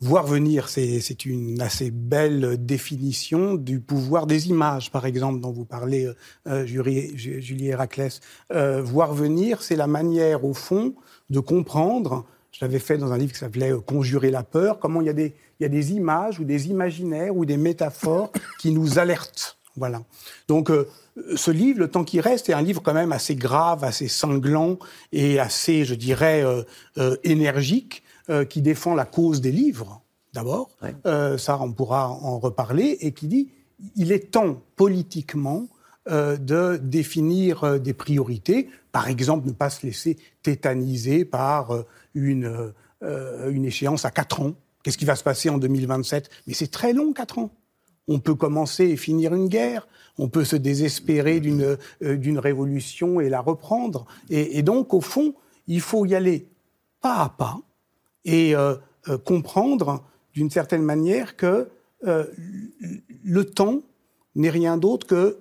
Voir 0.00 0.26
venir, 0.26 0.68
c'est 0.68 1.24
une 1.26 1.60
assez 1.60 1.92
belle 1.92 2.56
définition 2.58 3.54
du 3.54 3.78
pouvoir 3.78 4.26
des 4.26 4.48
images, 4.48 4.90
par 4.90 5.06
exemple, 5.06 5.40
dont 5.40 5.52
vous 5.52 5.64
parlez, 5.64 6.10
euh, 6.48 6.66
Julie, 6.66 7.68
Héraclès. 7.68 8.18
Euh, 8.52 8.82
voir 8.82 9.14
venir, 9.14 9.62
c'est 9.62 9.76
la 9.76 9.86
manière, 9.86 10.44
au 10.44 10.54
fond, 10.54 10.96
de 11.30 11.38
comprendre, 11.38 12.26
je 12.52 12.58
l'avais 12.64 12.78
fait 12.78 12.98
dans 12.98 13.12
un 13.12 13.18
livre 13.18 13.32
qui 13.32 13.38
s'appelait 13.38 13.72
euh, 13.72 13.80
Conjurer 13.80 14.30
la 14.30 14.42
peur, 14.42 14.78
comment 14.78 15.00
il 15.00 15.06
y, 15.06 15.10
a 15.10 15.14
des, 15.14 15.34
il 15.58 15.62
y 15.62 15.66
a 15.66 15.68
des 15.68 15.92
images 15.92 16.38
ou 16.38 16.44
des 16.44 16.68
imaginaires 16.68 17.36
ou 17.36 17.44
des 17.44 17.56
métaphores 17.56 18.30
qui 18.60 18.70
nous 18.70 18.98
alertent. 18.98 19.58
Voilà. 19.76 20.02
Donc, 20.48 20.70
euh, 20.70 20.86
ce 21.34 21.50
livre, 21.50 21.78
Le 21.78 21.88
temps 21.88 22.04
qui 22.04 22.20
reste, 22.20 22.48
est 22.48 22.52
un 22.52 22.62
livre 22.62 22.82
quand 22.82 22.94
même 22.94 23.12
assez 23.12 23.34
grave, 23.34 23.84
assez 23.84 24.08
sanglant 24.08 24.78
et 25.12 25.38
assez, 25.38 25.84
je 25.84 25.94
dirais, 25.94 26.42
énergique 27.22 28.02
euh, 28.30 28.46
qui 28.46 28.62
défend 28.62 28.94
la 28.94 29.04
cause 29.04 29.42
des 29.42 29.52
livres, 29.52 30.00
d'abord, 30.32 30.70
ça 31.36 31.58
on 31.60 31.72
pourra 31.72 32.08
en 32.08 32.38
reparler, 32.38 32.96
et 33.00 33.12
qui 33.12 33.28
dit 33.28 33.50
il 33.96 34.10
est 34.10 34.30
temps 34.30 34.62
politiquement 34.76 35.66
euh, 36.08 36.36
de 36.36 36.78
définir 36.82 37.80
des 37.80 37.94
priorités, 37.94 38.68
par 38.90 39.08
exemple 39.08 39.46
ne 39.46 39.52
pas 39.52 39.70
se 39.70 39.86
laisser 39.86 40.16
tétaniser 40.42 41.24
par 41.24 41.84
une, 42.14 42.72
une 43.02 43.64
échéance 43.64 44.04
à 44.04 44.10
4 44.10 44.42
ans. 44.42 44.54
Qu'est-ce 44.82 44.98
qui 44.98 45.04
va 45.04 45.16
se 45.16 45.24
passer 45.24 45.48
en 45.48 45.58
2027 45.58 46.28
Mais 46.46 46.54
c'est 46.54 46.70
très 46.70 46.92
long, 46.92 47.12
4 47.12 47.38
ans. 47.38 47.50
On 48.08 48.18
peut 48.18 48.34
commencer 48.34 48.84
et 48.84 48.96
finir 48.96 49.32
une 49.32 49.48
guerre, 49.48 49.86
on 50.18 50.28
peut 50.28 50.44
se 50.44 50.56
désespérer 50.56 51.40
d'une 51.40 52.38
révolution 52.38 53.20
et 53.20 53.28
la 53.28 53.40
reprendre. 53.40 54.06
Et, 54.28 54.62
donc, 54.62 54.92
au 54.92 55.00
fond, 55.00 55.34
il 55.68 55.80
faut 55.80 56.04
y 56.04 56.14
aller 56.14 56.48
pas 57.00 57.22
à 57.22 57.28
pas, 57.28 57.60
et 58.24 58.54
euh, 58.54 58.76
euh, 59.08 59.18
comprendre 59.18 60.04
d'une 60.34 60.50
certaine 60.50 60.82
manière 60.82 61.36
que 61.36 61.68
euh, 62.06 62.26
le 63.24 63.44
temps 63.44 63.82
n'est 64.34 64.50
rien 64.50 64.76
d'autre 64.76 65.06
que 65.06 65.38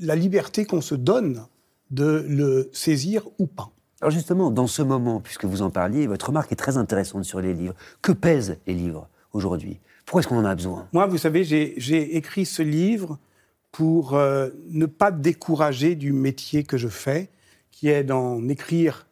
la 0.00 0.16
liberté 0.16 0.64
qu'on 0.64 0.80
se 0.80 0.94
donne 0.94 1.46
de 1.90 2.24
le 2.28 2.70
saisir 2.72 3.26
ou 3.38 3.46
pas. 3.46 3.70
Alors 4.00 4.10
justement, 4.10 4.50
dans 4.50 4.66
ce 4.66 4.82
moment, 4.82 5.20
puisque 5.20 5.44
vous 5.44 5.62
en 5.62 5.70
parliez, 5.70 6.06
votre 6.06 6.26
remarque 6.28 6.52
est 6.52 6.56
très 6.56 6.76
intéressante 6.76 7.24
sur 7.24 7.40
les 7.40 7.52
livres. 7.52 7.74
Que 8.00 8.12
pèsent 8.12 8.58
les 8.66 8.74
livres 8.74 9.08
aujourd'hui? 9.32 9.78
Pourquoi 10.06 10.20
est-ce 10.20 10.28
qu'on 10.28 10.38
en 10.38 10.44
a 10.44 10.54
besoin? 10.54 10.88
Moi, 10.92 11.06
vous 11.06 11.18
savez, 11.18 11.44
j'ai 11.44 12.16
écrit 12.16 12.46
ce 12.46 12.62
livre 12.62 13.18
pour 13.72 14.14
ne 14.14 14.86
pas 14.86 15.10
décourager 15.10 15.94
du 15.94 16.12
métier 16.12 16.64
que 16.64 16.78
je 16.78 16.88
fais, 16.88 17.28
qui 17.70 17.88
est 17.88 18.02
d'en 18.02 18.48
écrire 18.48 19.06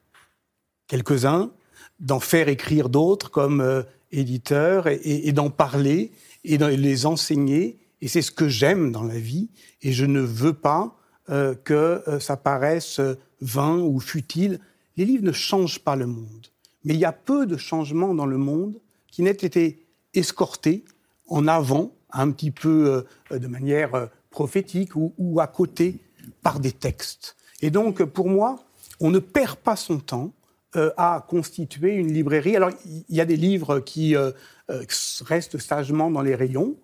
quelques-uns, 0.89 1.53
d'en 2.01 2.21
faire 2.21 2.49
écrire 2.49 2.89
d'autres 2.89 3.31
comme 3.31 3.61
euh, 3.61 3.83
éditeur 4.11 4.87
et, 4.89 5.33
d'en 5.33 5.51
parler 5.51 6.13
et 6.45 6.59
de 6.59 6.67
les 6.67 7.07
enseigner. 7.07 7.79
Et 8.01 8.09
c'est 8.09 8.23
ce 8.23 8.31
que 8.31 8.49
j'aime 8.49 8.93
dans 8.93 9.05
la 9.05 9.19
vie. 9.19 9.51
Et 9.83 9.93
je 9.93 10.05
ne 10.05 10.21
veux 10.21 10.53
pas 10.53 10.97
euh, 11.31 11.55
que 11.55 12.03
euh, 12.09 12.21
ça 12.21 12.37
paraisse 12.37 13.01
vain 13.41 13.79
ou 13.79 14.01
futile. 14.01 14.61
Les 14.97 15.05
livres 15.05 15.25
ne 15.25 15.33
changent 15.33 15.81
pas 15.81 15.97
le 15.97 16.07
monde. 16.07 16.47
Mais 16.85 16.95
il 16.95 17.01
y 17.01 17.05
a 17.05 17.13
peu 17.13 17.47
de 17.47 17.57
changements 17.57 18.15
dans 18.15 18.27
le 18.27 18.39
monde 18.39 18.81
qui 19.11 19.23
n'aient 19.23 19.31
été 19.31 19.87
escortés 20.15 20.85
en 21.27 21.47
avant, 21.47 21.93
un 22.13 22.31
petit 22.31 22.51
peu 22.51 23.05
de 23.31 23.47
manière 23.47 24.09
prophétique 24.31 24.93
ou, 24.95 25.41
à 25.41 25.47
côté, 25.47 26.01
par 26.43 26.61
des 26.61 26.73
textes. 26.73 27.37
Et 27.61 27.71
donc, 27.71 28.03
pour 28.05 28.29
moi, 28.29 28.65
on 29.01 29.11
ne 29.11 29.19
perd 29.19 29.57
pas 29.57 29.77
son 29.77 29.99
temps 29.99 30.33
euh, 30.77 30.91
à 30.97 31.25
constituer 31.29 31.95
une 31.95 32.13
librairie. 32.13 32.57
Alors, 32.57 32.71
il 32.85 33.17
y 33.17 33.21
a 33.21 33.25
des 33.25 33.37
livres 33.37 33.81
qui 33.81 34.15
euh, 34.15 34.33
euh, 34.71 34.85
restent 35.23 35.59
sagement 35.59 36.11
dans 36.11 36.23
les 36.23 36.35
rayons. 36.35 36.77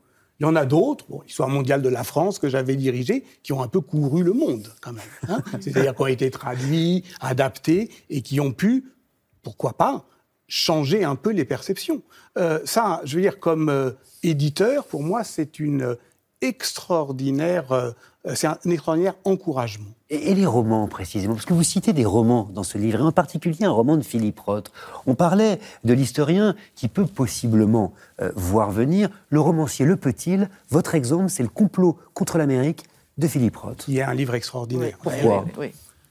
Il 0.44 0.46
y 0.46 0.50
en 0.50 0.56
a 0.56 0.66
d'autres, 0.66 1.06
bon, 1.08 1.22
l'histoire 1.22 1.48
mondiale 1.48 1.80
de 1.80 1.88
la 1.88 2.04
France 2.04 2.38
que 2.38 2.50
j'avais 2.50 2.76
dirigée, 2.76 3.24
qui 3.42 3.54
ont 3.54 3.62
un 3.62 3.68
peu 3.68 3.80
couru 3.80 4.22
le 4.22 4.34
monde 4.34 4.68
quand 4.82 4.92
même. 4.92 5.04
Hein. 5.28 5.42
C'est-à-dire 5.60 5.94
qui 5.94 6.02
ont 6.02 6.06
été 6.06 6.30
traduits, 6.30 7.02
adaptés 7.20 7.90
et 8.10 8.20
qui 8.20 8.40
ont 8.40 8.52
pu, 8.52 8.92
pourquoi 9.42 9.72
pas, 9.72 10.04
changer 10.46 11.02
un 11.02 11.16
peu 11.16 11.30
les 11.30 11.46
perceptions. 11.46 12.02
ça, 12.66 13.00
je 13.04 13.16
veux 13.16 13.22
dire, 13.22 13.40
comme 13.40 13.94
éditeur, 14.22 14.84
pour 14.84 15.02
moi, 15.02 15.24
c'est 15.24 15.58
une 15.58 15.96
extraordinaire, 16.44 17.72
euh, 17.72 17.90
c'est 18.34 18.46
un, 18.46 18.58
extraordinaire 18.66 19.14
encouragement. 19.24 19.90
Et, 20.10 20.34
les 20.34 20.46
romans, 20.46 20.86
précisément 20.86 21.34
Parce 21.34 21.46
que 21.46 21.54
vous 21.54 21.62
citez 21.62 21.92
des 21.92 22.04
romans 22.04 22.48
dans 22.52 22.62
ce 22.62 22.78
livre, 22.78 23.00
et 23.00 23.02
en 23.02 23.12
particulier 23.12 23.64
un 23.64 23.70
roman 23.70 23.96
de 23.96 24.02
Philippe 24.02 24.40
Roth. 24.40 24.70
On 25.06 25.14
parlait 25.14 25.58
de 25.84 25.92
l'historien 25.94 26.54
qui 26.74 26.88
peut 26.88 27.06
possiblement 27.06 27.92
euh, 28.20 28.30
voir 28.36 28.70
venir. 28.70 29.08
Le 29.30 29.40
romancier 29.40 29.86
le 29.86 29.96
peut-il 29.96 30.48
Votre 30.70 30.94
exemple, 30.94 31.30
c'est 31.30 31.42
Le 31.42 31.48
complot 31.48 31.98
contre 32.12 32.38
l'Amérique 32.38 32.84
de 33.18 33.26
Philippe 33.26 33.56
Roth. 33.56 33.84
Il 33.88 33.94
y 33.94 34.02
a 34.02 34.08
un 34.08 34.14
livre 34.14 34.34
extraordinaire. 34.34 34.98
Pourquoi 35.02 35.44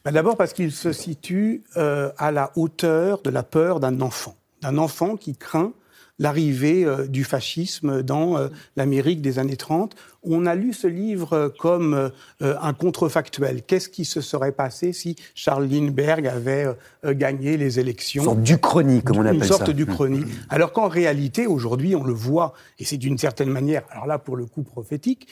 ben, 0.03 0.11
D'abord 0.11 0.35
parce 0.35 0.53
qu'il 0.53 0.71
se 0.71 0.91
situe 0.91 1.63
euh, 1.77 2.11
à 2.17 2.31
la 2.31 2.51
hauteur 2.55 3.21
de 3.21 3.29
la 3.29 3.43
peur 3.43 3.79
d'un 3.79 4.01
enfant. 4.01 4.35
D'un 4.61 4.77
enfant 4.77 5.17
qui 5.17 5.35
craint 5.35 5.73
l'arrivée 6.19 6.85
euh, 6.85 7.07
du 7.07 7.23
fascisme 7.23 8.03
dans 8.03 8.37
euh, 8.37 8.49
l'Amérique 8.75 9.21
des 9.21 9.39
années 9.39 9.57
30. 9.57 9.95
On 10.23 10.45
a 10.45 10.55
lu 10.55 10.73
ce 10.73 10.87
livre 10.87 11.33
euh, 11.33 11.49
comme 11.49 12.11
un 12.41 12.73
contrefactuel. 12.73 13.63
Qu'est-ce 13.63 13.89
qui 13.89 14.05
se 14.05 14.21
serait 14.21 14.51
passé 14.51 14.93
si 14.93 15.15
Charles 15.35 15.65
Lindbergh 15.65 16.27
avait 16.27 16.67
gagné 17.05 17.57
les 17.57 17.79
élections? 17.79 18.23
Une 18.23 18.29
sorte 18.29 18.41
d'Uchronie, 18.41 19.01
comme 19.01 19.17
on 19.17 19.25
appelle 19.25 19.39
ça. 19.39 19.45
Une 19.45 19.49
sorte 19.49 19.69
d'Uchronie. 19.71 20.19
Mmh. 20.19 20.31
Alors 20.49 20.71
qu'en 20.71 20.87
réalité, 20.87 21.47
aujourd'hui, 21.47 21.95
on 21.95 22.03
le 22.03 22.13
voit, 22.13 22.53
et 22.79 22.85
c'est 22.85 22.97
d'une 22.97 23.17
certaine 23.17 23.49
manière, 23.49 23.83
alors 23.89 24.05
là, 24.05 24.19
pour 24.19 24.35
le 24.35 24.45
coup 24.45 24.63
prophétique, 24.63 25.27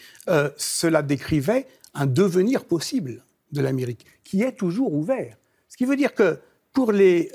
cela 0.57 1.01
décrivait 1.01 1.67
un 1.93 2.05
devenir 2.05 2.65
possible 2.65 3.23
de 3.51 3.61
l'Amérique, 3.61 4.05
qui 4.23 4.41
est 4.43 4.53
toujours 4.53 4.93
ouvert. 4.93 5.37
Ce 5.69 5.77
qui 5.77 5.85
veut 5.85 5.97
dire 5.97 6.13
que 6.13 6.39
pour 6.73 6.91
les 6.91 7.31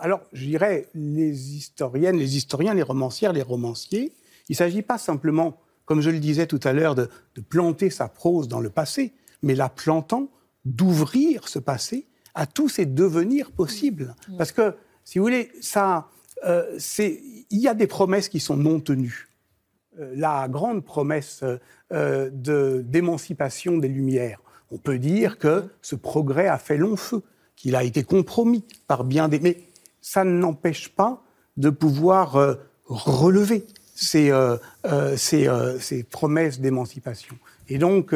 alors, 0.00 0.20
je 0.32 0.46
dirais, 0.46 0.88
les 0.94 1.56
historiennes, 1.56 2.16
les 2.16 2.36
historiens, 2.36 2.74
les 2.74 2.82
romancières, 2.82 3.32
les 3.32 3.42
romanciers, 3.42 4.12
il 4.48 4.52
ne 4.52 4.56
s'agit 4.56 4.82
pas 4.82 4.98
simplement, 4.98 5.60
comme 5.84 6.00
je 6.00 6.10
le 6.10 6.18
disais 6.18 6.46
tout 6.46 6.60
à 6.64 6.72
l'heure, 6.72 6.94
de, 6.94 7.08
planter 7.48 7.88
sa 7.90 8.08
prose 8.08 8.48
dans 8.48 8.60
le 8.60 8.70
passé, 8.70 9.12
mais 9.42 9.54
la 9.54 9.68
plantant 9.68 10.28
d'ouvrir 10.64 11.48
ce 11.48 11.58
passé 11.58 12.06
à 12.34 12.46
tous 12.46 12.68
ces 12.68 12.86
devenirs 12.86 13.50
possibles. 13.52 14.14
Parce 14.36 14.52
que, 14.52 14.74
si 15.04 15.18
vous 15.18 15.24
voulez, 15.24 15.50
ça, 15.60 16.08
euh, 16.44 16.76
c'est, 16.78 17.20
il 17.50 17.60
y 17.60 17.68
a 17.68 17.74
des 17.74 17.86
promesses 17.86 18.28
qui 18.28 18.40
sont 18.40 18.56
non 18.56 18.80
tenues. 18.80 19.28
Euh, 19.98 20.12
la 20.16 20.48
grande 20.48 20.84
promesse 20.84 21.44
euh, 21.92 22.30
de, 22.32 22.84
d'émancipation 22.86 23.78
des 23.78 23.88
Lumières, 23.88 24.40
on 24.70 24.78
peut 24.78 24.98
dire 24.98 25.38
que 25.38 25.64
ce 25.82 25.96
progrès 25.96 26.46
a 26.46 26.58
fait 26.58 26.76
long 26.76 26.96
feu, 26.96 27.22
qu'il 27.56 27.76
a 27.76 27.84
été 27.84 28.04
compromis 28.04 28.64
par 28.86 29.04
bien 29.04 29.28
des... 29.28 29.40
Mais 29.40 29.69
ça 30.00 30.24
n'empêche 30.24 30.88
pas 30.88 31.22
de 31.56 31.70
pouvoir 31.70 32.36
euh, 32.36 32.54
relever 32.86 33.66
ces, 33.94 34.30
euh, 34.30 34.56
euh, 34.86 35.16
ces, 35.16 35.46
euh, 35.46 35.78
ces 35.78 36.02
promesses 36.02 36.60
d'émancipation. 36.60 37.36
Et 37.68 37.78
donc, 37.78 38.12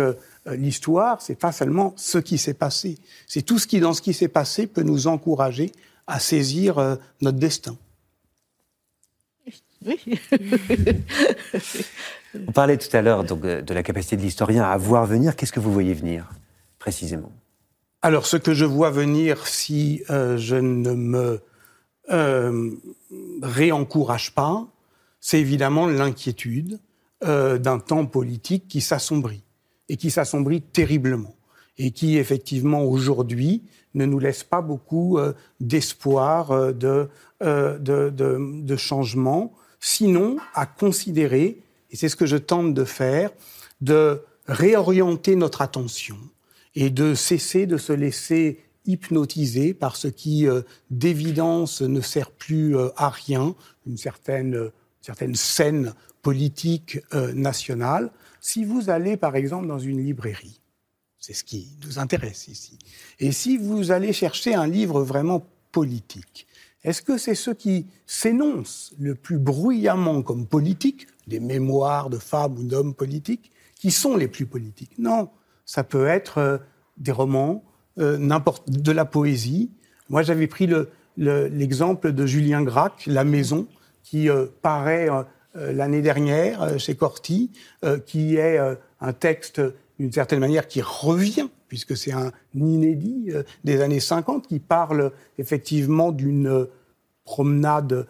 l'histoire, 0.46 1.22
c'est 1.22 1.38
pas 1.38 1.52
seulement 1.52 1.92
ce 1.96 2.18
qui 2.18 2.38
s'est 2.38 2.54
passé, 2.54 2.98
c'est 3.28 3.42
tout 3.42 3.60
ce 3.60 3.68
qui, 3.68 3.78
dans 3.78 3.92
ce 3.92 4.02
qui 4.02 4.12
s'est 4.12 4.26
passé, 4.26 4.66
peut 4.66 4.82
nous 4.82 5.06
encourager 5.06 5.70
à 6.06 6.18
saisir 6.18 6.78
euh, 6.78 6.96
notre 7.20 7.38
destin. 7.38 7.76
Oui. 9.86 10.02
On 12.48 12.52
parlait 12.52 12.78
tout 12.78 12.94
à 12.96 13.02
l'heure 13.02 13.22
donc, 13.24 13.42
de 13.42 13.74
la 13.74 13.82
capacité 13.82 14.16
de 14.16 14.22
l'historien 14.22 14.64
à 14.64 14.76
voir 14.76 15.06
venir. 15.06 15.36
Qu'est-ce 15.36 15.52
que 15.52 15.60
vous 15.60 15.72
voyez 15.72 15.94
venir, 15.94 16.30
précisément? 16.78 17.30
Alors, 18.02 18.26
ce 18.26 18.36
que 18.36 18.54
je 18.54 18.64
vois 18.64 18.90
venir 18.90 19.46
si 19.46 20.02
euh, 20.10 20.36
je 20.36 20.56
ne 20.56 20.92
me 20.92 21.40
euh, 22.10 22.70
réencourage 23.42 24.34
pas, 24.34 24.66
c'est 25.20 25.40
évidemment 25.40 25.86
l'inquiétude 25.86 26.80
euh, 27.24 27.58
d'un 27.58 27.78
temps 27.78 28.06
politique 28.06 28.68
qui 28.68 28.80
s'assombrit, 28.80 29.42
et 29.88 29.96
qui 29.96 30.10
s'assombrit 30.10 30.60
terriblement, 30.60 31.34
et 31.78 31.90
qui, 31.90 32.18
effectivement, 32.18 32.82
aujourd'hui, 32.82 33.62
ne 33.94 34.06
nous 34.06 34.18
laisse 34.18 34.44
pas 34.44 34.60
beaucoup 34.60 35.18
euh, 35.18 35.32
d'espoir 35.60 36.74
de, 36.74 37.08
de, 37.40 37.78
de, 37.78 38.10
de 38.10 38.76
changement, 38.76 39.52
sinon 39.80 40.36
à 40.54 40.66
considérer, 40.66 41.58
et 41.90 41.96
c'est 41.96 42.08
ce 42.08 42.16
que 42.16 42.26
je 42.26 42.36
tente 42.36 42.74
de 42.74 42.84
faire, 42.84 43.30
de 43.80 44.22
réorienter 44.46 45.36
notre 45.36 45.62
attention 45.62 46.16
et 46.74 46.90
de 46.90 47.14
cesser 47.14 47.66
de 47.66 47.76
se 47.76 47.92
laisser 47.92 48.58
hypnotiser 48.86 49.74
par 49.74 49.96
ce 49.96 50.08
qui, 50.08 50.46
euh, 50.46 50.62
d'évidence, 50.90 51.82
ne 51.82 52.00
sert 52.00 52.30
plus 52.30 52.76
euh, 52.76 52.88
à 52.96 53.08
rien, 53.08 53.54
une 53.86 53.96
certaine, 53.96 54.54
euh, 54.54 54.72
certaine 55.00 55.34
scène 55.34 55.94
politique 56.22 57.00
nationale. 57.34 58.10
Si 58.40 58.64
vous 58.64 58.88
allez, 58.88 59.18
par 59.18 59.36
exemple, 59.36 59.66
dans 59.66 59.78
une 59.78 60.02
librairie, 60.02 60.62
c'est 61.18 61.34
ce 61.34 61.44
qui 61.44 61.76
nous 61.84 61.98
intéresse 61.98 62.48
ici, 62.48 62.78
et 63.20 63.30
si 63.30 63.58
vous 63.58 63.90
allez 63.90 64.14
chercher 64.14 64.54
un 64.54 64.66
livre 64.66 65.02
vraiment 65.02 65.46
politique, 65.70 66.46
est-ce 66.82 67.02
que 67.02 67.18
c'est 67.18 67.34
ceux 67.34 67.52
qui 67.52 67.88
s'énoncent 68.06 68.94
le 68.98 69.14
plus 69.14 69.38
bruyamment 69.38 70.22
comme 70.22 70.46
politiques, 70.46 71.06
des 71.26 71.40
mémoires 71.40 72.08
de 72.08 72.18
femmes 72.18 72.56
ou 72.56 72.64
d'hommes 72.64 72.94
politiques, 72.94 73.50
qui 73.74 73.90
sont 73.90 74.16
les 74.16 74.28
plus 74.28 74.46
politiques? 74.46 74.98
Non, 74.98 75.28
ça 75.66 75.84
peut 75.84 76.06
être 76.06 76.62
des 76.96 77.12
romans, 77.12 77.62
euh, 77.98 78.18
n'importe 78.18 78.68
de 78.70 78.92
la 78.92 79.04
poésie. 79.04 79.70
Moi, 80.08 80.22
j'avais 80.22 80.46
pris 80.46 80.66
le- 80.66 80.88
le- 81.16 81.46
l'exemple 81.48 82.12
de 82.12 82.26
Julien 82.26 82.62
Gracq, 82.62 83.04
La 83.06 83.24
Maison, 83.24 83.66
qui 84.02 84.28
euh, 84.28 84.46
paraît 84.62 85.08
euh, 85.08 85.72
l'année 85.72 86.02
dernière 86.02 86.78
chez 86.80 86.96
Corti, 86.96 87.52
qui 88.06 88.34
est 88.34 88.58
un 89.00 89.12
texte 89.12 89.62
d'une 90.00 90.10
certaine 90.10 90.40
manière 90.40 90.66
qui 90.66 90.82
revient, 90.82 91.46
puisque 91.68 91.96
c'est 91.96 92.10
un 92.10 92.32
inédit 92.56 93.30
des 93.62 93.80
années 93.80 94.00
50, 94.00 94.48
qui 94.48 94.58
parle 94.58 95.12
effectivement 95.38 96.10
d'une 96.10 96.66
promenade 97.24 98.06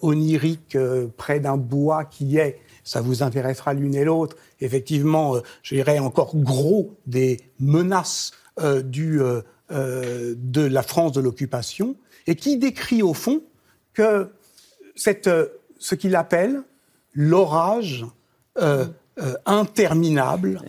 onirique 0.00 0.78
près 1.18 1.40
d'un 1.40 1.58
bois 1.58 2.06
qui 2.06 2.38
est, 2.38 2.58
ça 2.84 3.02
vous 3.02 3.22
intéressera 3.22 3.74
l'une 3.74 3.94
et 3.94 4.04
l'autre, 4.04 4.36
effectivement, 4.60 5.34
je 5.62 5.74
dirais 5.74 5.98
encore 5.98 6.34
gros 6.36 6.96
des 7.06 7.38
menaces 7.60 8.32
euh, 8.60 8.82
du, 8.82 9.20
euh, 9.22 9.40
euh, 9.70 10.34
de 10.36 10.62
la 10.62 10.82
France 10.82 11.12
de 11.12 11.20
l'occupation, 11.20 11.96
et 12.26 12.34
qui 12.36 12.58
décrit 12.58 13.02
au 13.02 13.14
fond 13.14 13.42
que 13.94 14.28
cette, 14.96 15.30
ce 15.78 15.94
qu'il 15.94 16.14
appelle 16.16 16.62
l'orage 17.14 18.04
interminable 19.46 20.60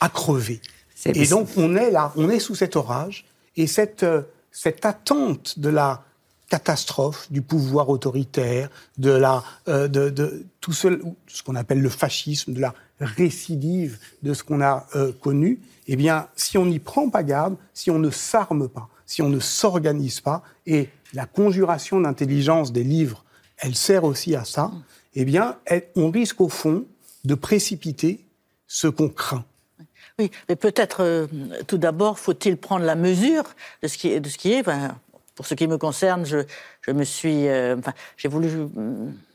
à 0.00 0.08
crever. 0.08 0.60
C'est- 0.94 1.16
Et 1.16 1.26
donc 1.26 1.48
on 1.56 1.76
est 1.76 1.90
là, 1.90 2.12
on 2.16 2.30
est 2.30 2.38
sous 2.40 2.54
cet 2.54 2.76
orage, 2.76 3.24
et 3.56 3.66
cette, 3.66 4.06
cette 4.50 4.84
attente 4.84 5.58
de 5.58 5.68
la 5.68 6.02
catastrophe 6.48 7.30
du 7.30 7.42
pouvoir 7.42 7.88
autoritaire, 7.88 8.70
de 8.98 9.10
la, 9.10 9.42
euh, 9.68 9.88
de, 9.88 10.08
de 10.10 10.44
tout 10.60 10.72
ce, 10.72 11.00
ce 11.26 11.42
qu'on 11.42 11.54
appelle 11.56 11.80
le 11.80 11.88
fascisme, 11.88 12.52
de 12.52 12.60
la 12.60 12.74
récidive 13.00 13.98
de 14.22 14.34
ce 14.34 14.42
qu'on 14.42 14.60
a 14.60 14.86
euh, 14.94 15.12
connu, 15.12 15.60
eh 15.86 15.96
bien, 15.96 16.28
si 16.36 16.58
on 16.58 16.66
n'y 16.66 16.78
prend 16.78 17.10
pas 17.10 17.22
garde, 17.22 17.56
si 17.72 17.90
on 17.90 17.98
ne 17.98 18.10
s'arme 18.10 18.68
pas, 18.68 18.88
si 19.06 19.22
on 19.22 19.28
ne 19.28 19.40
s'organise 19.40 20.20
pas, 20.20 20.42
et 20.66 20.88
la 21.12 21.26
conjuration 21.26 22.00
d'intelligence 22.00 22.72
des 22.72 22.84
livres, 22.84 23.24
elle 23.58 23.74
sert 23.74 24.04
aussi 24.04 24.34
à 24.34 24.44
ça, 24.44 24.72
eh 25.14 25.24
bien, 25.24 25.56
on 25.96 26.10
risque 26.10 26.40
au 26.40 26.48
fond 26.48 26.84
de 27.24 27.34
précipiter 27.34 28.24
ce 28.66 28.88
qu'on 28.88 29.08
craint. 29.08 29.44
Oui, 30.18 30.30
mais 30.48 30.56
peut-être 30.56 31.02
euh, 31.02 31.26
tout 31.66 31.78
d'abord 31.78 32.18
faut-il 32.18 32.56
prendre 32.56 32.84
la 32.84 32.94
mesure 32.94 33.44
de 33.82 33.88
ce 33.88 33.98
qui 33.98 34.08
est. 34.08 34.20
De 34.20 34.28
ce 34.28 34.38
qui 34.38 34.52
est 34.52 34.64
pour 35.34 35.46
ce 35.46 35.54
qui 35.54 35.66
me 35.66 35.78
concerne, 35.78 36.24
je, 36.24 36.92
me 36.92 37.02
suis, 37.02 37.48
euh, 37.48 37.76
enfin, 37.76 37.92
j'ai 38.16 38.28
voulu 38.28 38.48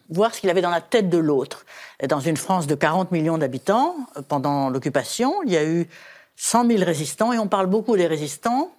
voir 0.10 0.34
ce 0.34 0.42
qu'il 0.42 0.50
avait 0.50 0.62
dans 0.62 0.70
la 0.70 0.82
tête 0.82 1.10
de 1.10 1.18
l'autre. 1.18 1.66
Dans 2.08 2.20
une 2.20 2.38
France 2.38 2.68
de 2.68 2.76
40 2.76 3.12
millions 3.12 3.38
d'habitants, 3.38 3.96
euh, 4.18 4.22
pendant 4.22 4.70
l'occupation, 4.70 5.34
il 5.46 5.52
y 5.52 5.58
a 5.58 5.66
eu 5.66 5.88
100 6.36 6.68
000 6.68 6.84
résistants, 6.84 7.34
et 7.34 7.38
on 7.40 7.48
parle 7.48 7.68
beaucoup 7.68 7.96
des 7.98 8.08
résistants, 8.08 8.72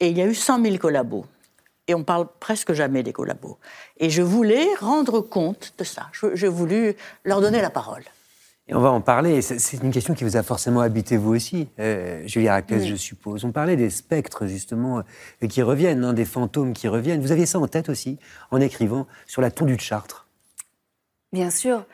et 0.00 0.08
il 0.08 0.16
y 0.16 0.22
a 0.22 0.26
eu 0.26 0.34
100 0.34 0.62
000 0.62 0.78
collabos. 0.78 1.26
Et 1.88 1.94
on 1.94 2.04
parle 2.04 2.28
presque 2.38 2.72
jamais 2.72 3.02
des 3.02 3.12
collabos. 3.12 3.58
Et 3.98 4.10
je 4.10 4.22
voulais 4.22 4.66
rendre 4.78 5.20
compte 5.20 5.74
de 5.76 5.82
ça. 5.84 6.06
J'ai 6.34 6.46
voulu 6.46 6.94
leur 7.24 7.40
donner 7.40 7.60
la 7.60 7.70
parole. 7.70 8.04
Et 8.68 8.74
on 8.74 8.80
va 8.80 8.92
en 8.92 9.00
parler. 9.00 9.42
C'est- 9.42 9.82
une 9.82 9.90
question 9.90 10.14
qui 10.14 10.22
vous 10.22 10.36
a 10.36 10.44
forcément 10.44 10.80
habité 10.80 11.16
vous 11.16 11.34
aussi, 11.34 11.66
euh, 11.80 12.24
Raclès, 12.46 12.86
je 12.86 12.94
suppose. 12.94 13.44
On 13.44 13.50
parlait 13.50 13.74
des 13.74 13.90
spectres, 13.90 14.46
justement, 14.46 15.02
euh, 15.42 15.46
qui 15.48 15.60
reviennent, 15.62 16.04
hein, 16.04 16.12
des 16.12 16.24
fantômes 16.24 16.72
qui 16.72 16.86
reviennent. 16.86 17.20
Vous 17.20 17.32
aviez 17.32 17.46
ça 17.46 17.58
en 17.58 17.66
tête 17.66 17.88
aussi, 17.88 18.18
en 18.52 18.60
écrivant 18.60 19.08
sur 19.26 19.42
la 19.42 19.50
tondue 19.50 19.74
de 19.74 19.80
Chartres. 19.80 20.28
Bien 21.32 21.50
sûr. 21.50 21.84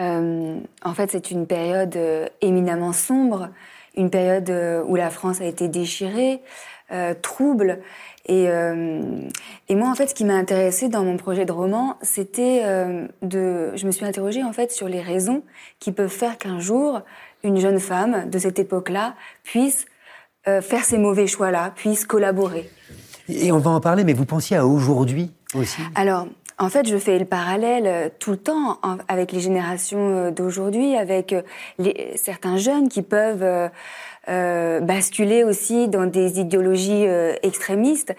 Euh, 0.00 0.58
en 0.82 0.94
fait, 0.94 1.10
c'est 1.10 1.30
une 1.30 1.46
période 1.46 1.96
euh, 1.96 2.26
éminemment 2.40 2.92
sombre, 2.92 3.50
une 3.96 4.10
période 4.10 4.50
euh, 4.50 4.82
où 4.86 4.96
la 4.96 5.10
France 5.10 5.40
a 5.40 5.44
été 5.44 5.68
déchirée, 5.68 6.40
euh, 6.90 7.14
trouble. 7.14 7.80
Et, 8.26 8.48
euh, 8.48 9.02
et 9.68 9.74
moi, 9.74 9.88
en 9.88 9.94
fait, 9.94 10.08
ce 10.08 10.14
qui 10.14 10.24
m'a 10.24 10.34
intéressé 10.34 10.88
dans 10.88 11.04
mon 11.04 11.16
projet 11.16 11.44
de 11.44 11.52
roman, 11.52 11.96
c'était 12.02 12.62
euh, 12.64 13.06
de. 13.22 13.76
Je 13.76 13.86
me 13.86 13.92
suis 13.92 14.04
interrogée 14.04 14.42
en 14.42 14.52
fait 14.52 14.72
sur 14.72 14.88
les 14.88 15.00
raisons 15.00 15.42
qui 15.78 15.92
peuvent 15.92 16.08
faire 16.08 16.38
qu'un 16.38 16.58
jour 16.58 17.02
une 17.44 17.60
jeune 17.60 17.78
femme 17.78 18.30
de 18.30 18.38
cette 18.38 18.58
époque-là 18.58 19.14
puisse 19.44 19.86
euh, 20.48 20.62
faire 20.62 20.84
ces 20.84 20.98
mauvais 20.98 21.26
choix-là, 21.26 21.72
puisse 21.76 22.06
collaborer. 22.06 22.70
Et 23.28 23.52
on 23.52 23.58
va 23.58 23.70
en 23.70 23.80
parler, 23.80 24.04
mais 24.04 24.14
vous 24.14 24.26
pensiez 24.26 24.56
à 24.56 24.66
aujourd'hui 24.66 25.30
aussi? 25.54 25.82
Alors, 25.94 26.26
en 26.58 26.68
fait, 26.68 26.88
je 26.88 26.96
fais 26.96 27.18
le 27.18 27.24
parallèle 27.24 27.86
euh, 27.86 28.08
tout 28.18 28.30
le 28.30 28.36
temps 28.36 28.78
avec 29.08 29.32
les 29.32 29.40
générations 29.40 29.98
euh, 29.98 30.30
d'aujourd'hui, 30.30 30.96
avec 30.96 31.32
euh, 31.32 31.42
les, 31.78 32.12
certains 32.16 32.56
jeunes 32.56 32.88
qui 32.88 33.02
peuvent 33.02 33.70
euh, 34.28 34.80
basculer 34.80 35.44
aussi 35.44 35.88
dans 35.88 36.06
des 36.06 36.38
idéologies 36.40 37.06
euh, 37.06 37.34
extrémistes. 37.42 38.14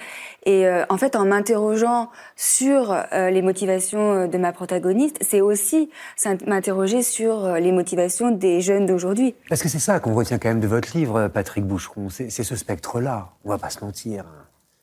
Et 0.45 0.67
euh, 0.67 0.83
en 0.89 0.97
fait, 0.97 1.15
en 1.15 1.25
m'interrogeant 1.25 2.09
sur 2.35 2.91
euh, 2.91 3.29
les 3.29 3.41
motivations 3.41 4.27
de 4.27 4.37
ma 4.37 4.51
protagoniste, 4.51 5.17
c'est 5.21 5.41
aussi 5.41 5.89
m'interroger 6.45 7.01
sur 7.01 7.53
les 7.53 7.71
motivations 7.71 8.31
des 8.31 8.61
jeunes 8.61 8.85
d'aujourd'hui. 8.85 9.33
Parce 9.49 9.63
que 9.63 9.69
c'est 9.69 9.79
ça 9.79 9.99
qu'on 9.99 10.13
retient 10.13 10.37
quand 10.37 10.49
même 10.49 10.59
de 10.59 10.67
votre 10.67 10.95
livre, 10.95 11.27
Patrick 11.29 11.65
Boucheron. 11.65 12.09
C'est 12.09 12.29
c'est 12.29 12.43
ce 12.43 12.55
spectre-là. 12.55 13.29
On 13.43 13.49
va 13.49 13.57
pas 13.57 13.69
se 13.69 13.83
mentir. 13.83 14.25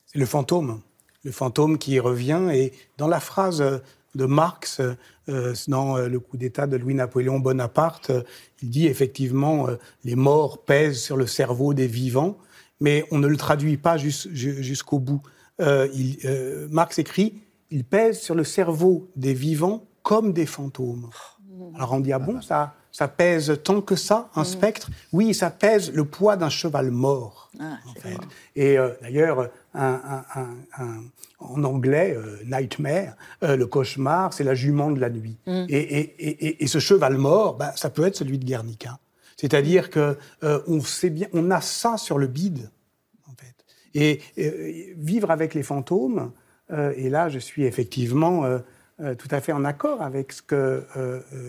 C'est 0.05 0.19
le 0.19 0.25
fantôme. 0.25 0.81
Le 1.23 1.31
fantôme 1.31 1.77
qui 1.77 1.99
revient. 1.99 2.49
Et 2.53 2.73
dans 2.97 3.07
la 3.07 3.19
phrase 3.19 3.61
euh, 3.61 3.77
de 4.15 4.25
Marx, 4.25 4.81
euh, 5.29 5.53
dans 5.67 5.97
euh, 5.97 6.07
le 6.07 6.19
coup 6.19 6.37
d'État 6.37 6.67
de 6.67 6.75
Louis-Napoléon 6.77 7.39
Bonaparte, 7.39 8.11
il 8.61 8.69
dit 8.69 8.87
effectivement 8.87 9.67
les 10.03 10.15
morts 10.15 10.63
pèsent 10.65 10.99
sur 11.01 11.17
le 11.17 11.25
cerveau 11.27 11.73
des 11.73 11.87
vivants, 11.87 12.37
mais 12.79 13.05
on 13.11 13.17
ne 13.19 13.27
le 13.27 13.37
traduit 13.37 13.77
pas 13.77 13.97
jus- 13.97 14.27
ju- 14.33 14.61
jusqu'au 14.61 14.99
bout. 14.99 15.21
Euh, 15.61 15.87
il- 15.93 16.17
euh, 16.25 16.67
Marx 16.71 16.99
écrit 16.99 17.41
ils 17.71 17.83
pèsent 17.85 18.19
sur 18.19 18.35
le 18.35 18.43
cerveau 18.43 19.09
des 19.15 19.33
vivants 19.33 19.85
comme 20.03 20.31
des 20.33 20.45
fantômes. 20.45 21.09
Alors 21.75 21.93
on 21.93 21.99
dit 22.01 22.13
ah 22.13 22.19
bon 22.19 22.39
ça 22.41 22.75
Ça 22.91 23.07
pèse 23.07 23.59
tant 23.63 23.81
que 23.81 23.95
ça, 23.95 24.29
un 24.35 24.43
spectre? 24.43 24.91
Oui, 25.11 25.33
ça 25.33 25.49
pèse 25.49 25.91
le 25.91 26.05
poids 26.05 26.35
d'un 26.37 26.49
cheval 26.49 26.91
mort. 26.91 27.49
Ah, 27.59 27.77
en 27.87 27.93
fait. 27.95 28.17
Et 28.55 28.77
euh, 28.77 28.91
d'ailleurs, 29.01 29.49
un- 29.73 30.01
un- 30.35 30.41
un- 30.41 30.83
un- 30.83 31.03
en 31.39 31.63
anglais, 31.63 32.15
euh, 32.15 32.37
nightmare, 32.45 33.15
euh, 33.43 33.55
le 33.55 33.65
cauchemar, 33.67 34.33
c'est 34.33 34.43
la 34.43 34.55
jument 34.55 34.91
de 34.91 34.99
la 34.99 35.09
nuit. 35.09 35.37
Mm. 35.47 35.65
Et, 35.69 35.77
et- 35.77 35.99
et- 36.27 36.45
et- 36.47 36.63
et 36.63 36.67
ce 36.67 36.79
cheval 36.79 37.17
mort, 37.17 37.55
bah, 37.57 37.71
ça 37.75 37.89
peut 37.89 38.03
être 38.05 38.15
celui 38.15 38.37
de 38.37 38.45
Guernica. 38.45 38.99
C'est-à-dire 39.37 39.89
que 39.89 40.17
euh, 40.43 40.61
on 40.67 40.79
sait 40.81 41.09
bien, 41.09 41.27
on 41.33 41.49
a 41.51 41.59
ça 41.61 41.97
sur 41.97 42.17
le 42.17 42.27
bide, 42.27 42.69
en 43.27 43.33
fait. 43.35 43.55
Et 43.95 44.21
vivre 44.97 45.31
avec 45.31 45.53
les 45.53 45.63
fantômes, 45.63 46.31
et 46.95 47.09
là, 47.09 47.29
je 47.29 47.39
suis 47.39 47.65
effectivement 47.65 48.43
tout 49.17 49.27
à 49.31 49.41
fait 49.41 49.51
en 49.51 49.65
accord 49.65 50.01
avec 50.01 50.31
ce 50.31 50.41
que 50.41 50.83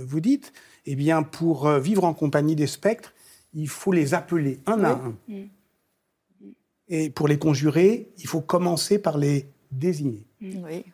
vous 0.04 0.20
dites. 0.20 0.52
Eh 0.86 0.96
bien, 0.96 1.22
pour 1.22 1.68
vivre 1.78 2.04
en 2.04 2.12
compagnie 2.14 2.56
des 2.56 2.66
spectres, 2.66 3.14
il 3.54 3.68
faut 3.68 3.92
les 3.92 4.12
appeler 4.12 4.60
un 4.66 4.82
à 4.84 4.90
un. 4.90 5.14
Et 6.88 7.10
pour 7.10 7.28
les 7.28 7.38
conjurer, 7.38 8.10
il 8.18 8.26
faut 8.26 8.40
commencer 8.40 8.98
par 8.98 9.18
les 9.18 9.48
désigner. 9.70 10.26
Oui. 10.40 10.84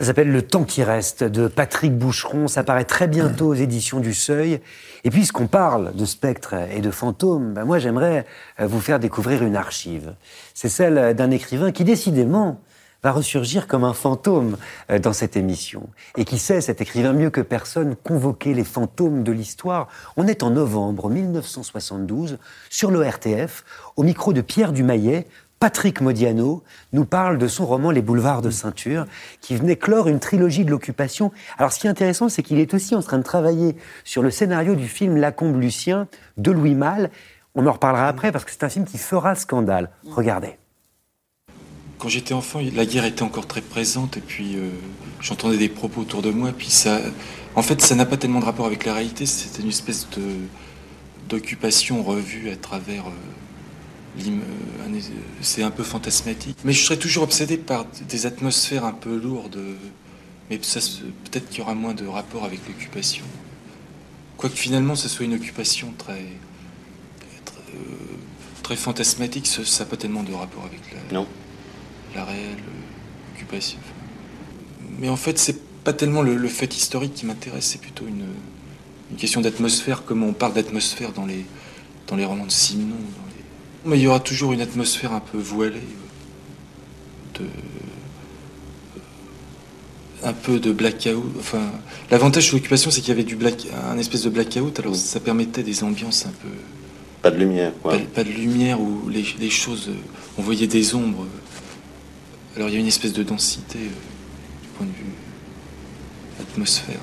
Ça 0.00 0.06
s'appelle 0.06 0.32
Le 0.32 0.40
temps 0.40 0.64
qui 0.64 0.82
reste 0.82 1.24
de 1.24 1.46
Patrick 1.46 1.94
Boucheron. 1.94 2.48
Ça 2.48 2.64
paraît 2.64 2.86
très 2.86 3.06
bientôt 3.06 3.48
aux 3.48 3.54
éditions 3.54 4.00
du 4.00 4.14
Seuil. 4.14 4.62
Et 5.04 5.10
puisqu'on 5.10 5.46
parle 5.46 5.94
de 5.94 6.06
spectres 6.06 6.54
et 6.54 6.80
de 6.80 6.90
fantômes, 6.90 7.52
ben 7.52 7.66
moi 7.66 7.78
j'aimerais 7.78 8.24
euh, 8.60 8.66
vous 8.66 8.80
faire 8.80 8.98
découvrir 8.98 9.42
une 9.42 9.56
archive. 9.56 10.14
C'est 10.54 10.70
celle 10.70 11.14
d'un 11.14 11.30
écrivain 11.30 11.70
qui 11.70 11.84
décidément 11.84 12.62
va 13.02 13.12
ressurgir 13.12 13.66
comme 13.66 13.84
un 13.84 13.92
fantôme 13.92 14.56
euh, 14.90 14.98
dans 14.98 15.12
cette 15.12 15.36
émission. 15.36 15.88
Et 16.16 16.24
qui 16.24 16.38
sait, 16.38 16.60
cet 16.60 16.80
écrivain 16.80 17.12
mieux 17.12 17.30
que 17.30 17.40
personne, 17.40 17.96
convoquer 17.96 18.54
les 18.54 18.64
fantômes 18.64 19.22
de 19.22 19.32
l'histoire. 19.32 19.88
On 20.16 20.26
est 20.26 20.42
en 20.42 20.50
novembre 20.50 21.10
1972 21.10 22.38
sur 22.68 22.90
l'ORTF, 22.90 23.64
au 23.96 24.02
micro 24.02 24.32
de 24.32 24.40
Pierre 24.40 24.72
Dumayet, 24.72 25.26
Patrick 25.60 26.00
Modiano 26.00 26.62
nous 26.94 27.04
parle 27.04 27.36
de 27.36 27.46
son 27.46 27.66
roman 27.66 27.90
Les 27.90 28.00
boulevards 28.00 28.40
de 28.40 28.48
ceinture, 28.48 29.04
qui 29.42 29.54
venait 29.56 29.76
clore 29.76 30.08
une 30.08 30.18
trilogie 30.18 30.64
de 30.64 30.70
l'occupation. 30.70 31.32
Alors, 31.58 31.70
ce 31.70 31.78
qui 31.78 31.86
est 31.86 31.90
intéressant, 31.90 32.30
c'est 32.30 32.42
qu'il 32.42 32.58
est 32.58 32.72
aussi 32.72 32.94
en 32.94 33.02
train 33.02 33.18
de 33.18 33.22
travailler 33.22 33.76
sur 34.02 34.22
le 34.22 34.30
scénario 34.30 34.74
du 34.74 34.88
film 34.88 35.18
Lacombe 35.18 35.60
Lucien 35.60 36.08
de 36.38 36.50
Louis 36.50 36.74
Malle. 36.74 37.10
On 37.54 37.66
en 37.66 37.72
reparlera 37.72 38.08
après 38.08 38.32
parce 38.32 38.46
que 38.46 38.50
c'est 38.50 38.64
un 38.64 38.70
film 38.70 38.86
qui 38.86 38.96
fera 38.96 39.34
scandale. 39.34 39.90
Regardez. 40.06 40.56
Quand 42.00 42.08
j'étais 42.08 42.32
enfant, 42.32 42.60
la 42.74 42.86
guerre 42.86 43.04
était 43.04 43.22
encore 43.22 43.46
très 43.46 43.60
présente 43.60 44.16
et 44.16 44.20
puis 44.20 44.56
euh, 44.56 44.70
j'entendais 45.20 45.58
des 45.58 45.68
propos 45.68 46.00
autour 46.00 46.22
de 46.22 46.30
moi. 46.30 46.50
Puis 46.56 46.70
ça, 46.70 46.98
en 47.54 47.62
fait, 47.62 47.82
ça 47.82 47.94
n'a 47.94 48.06
pas 48.06 48.16
tellement 48.16 48.40
de 48.40 48.46
rapport 48.46 48.64
avec 48.64 48.86
la 48.86 48.94
réalité. 48.94 49.26
C'était 49.26 49.62
une 49.62 49.68
espèce 49.68 50.08
de 50.16 50.22
d'occupation 51.28 52.02
revue 52.02 52.50
à 52.50 52.56
travers. 52.56 53.04
euh, 53.06 54.20
euh, 54.20 55.00
c'est 55.42 55.62
un 55.62 55.70
peu 55.70 55.84
fantasmatique. 55.84 56.56
Mais 56.64 56.72
je 56.72 56.82
serais 56.82 56.96
toujours 56.96 57.22
obsédé 57.22 57.58
par 57.58 57.86
des 58.08 58.26
atmosphères 58.26 58.84
un 58.84 58.92
peu 58.92 59.14
lourdes. 59.16 59.60
Mais 60.48 60.58
peut-être 60.58 61.48
qu'il 61.50 61.58
y 61.58 61.60
aura 61.60 61.74
moins 61.74 61.94
de 61.94 62.06
rapport 62.06 62.44
avec 62.44 62.60
l'occupation. 62.66 63.24
Quoique 64.36 64.56
finalement, 64.56 64.96
ce 64.96 65.08
soit 65.08 65.26
une 65.26 65.34
occupation 65.34 65.92
très 65.98 66.24
très, 67.44 67.74
euh, 67.74 68.16
très 68.62 68.76
fantasmatique, 68.76 69.46
ça 69.46 69.84
n'a 69.84 69.90
pas 69.90 69.96
tellement 69.96 70.22
de 70.22 70.32
rapport 70.32 70.64
avec 70.64 70.80
la, 70.92 71.12
Non. 71.12 71.26
La 72.14 72.24
réelle 72.24 72.58
euh, 72.58 73.34
occupation. 73.36 73.78
Mais 74.98 75.08
en 75.08 75.16
fait, 75.16 75.38
c'est 75.38 75.56
pas 75.84 75.92
tellement 75.92 76.22
le, 76.22 76.34
le 76.36 76.48
fait 76.48 76.74
historique 76.76 77.14
qui 77.14 77.26
m'intéresse, 77.26 77.64
c'est 77.66 77.80
plutôt 77.80 78.06
une, 78.06 78.24
une 79.10 79.16
question 79.16 79.40
d'atmosphère, 79.40 80.02
comment 80.04 80.26
on 80.26 80.32
parle 80.34 80.52
d'atmosphère 80.54 81.12
dans 81.12 81.26
les, 81.26 81.44
dans 82.06 82.16
les 82.16 82.24
romans 82.24 82.46
de 82.46 82.50
Simenon. 82.50 82.96
les- 82.96 83.90
Mais 83.90 83.98
il 83.98 84.02
y 84.02 84.06
aura 84.06 84.20
toujours 84.20 84.52
une 84.52 84.60
atmosphère 84.60 85.12
un 85.12 85.20
peu 85.20 85.38
voilée, 85.38 85.76
euh, 87.40 87.42
de, 87.42 87.46
un 90.22 90.32
peu 90.34 90.58
de 90.60 90.72
blackout. 90.72 91.24
Enfin, 91.38 91.70
l'avantage 92.10 92.50
de 92.50 92.56
l'occupation, 92.56 92.90
c'est 92.90 93.00
qu'il 93.00 93.08
y 93.08 93.12
avait 93.12 93.24
du 93.24 93.36
black, 93.36 93.66
un 93.90 93.96
espèce 93.98 94.22
de 94.24 94.30
blackout, 94.30 94.78
alors 94.80 94.94
ça 94.94 95.20
permettait 95.20 95.62
des 95.62 95.82
ambiances 95.82 96.26
un 96.26 96.30
peu 96.42 96.48
Pas 97.22 97.30
de 97.30 97.38
lumière, 97.38 97.72
quoi. 97.82 97.92
pas, 97.92 98.04
pas 98.16 98.24
de 98.24 98.30
lumière 98.30 98.80
où 98.80 99.08
les, 99.08 99.24
les 99.38 99.50
choses, 99.50 99.88
euh, 99.88 99.94
on 100.36 100.42
voyait 100.42 100.66
des 100.66 100.94
ombres. 100.94 101.26
Alors 102.56 102.68
il 102.68 102.74
y 102.74 102.76
a 102.76 102.80
une 102.80 102.86
espèce 102.86 103.12
de 103.12 103.22
densité 103.22 103.78
euh, 103.78 104.62
du 104.62 104.68
point 104.76 104.86
de 104.86 104.92
vue 104.92 105.14
atmosphère. 106.40 107.00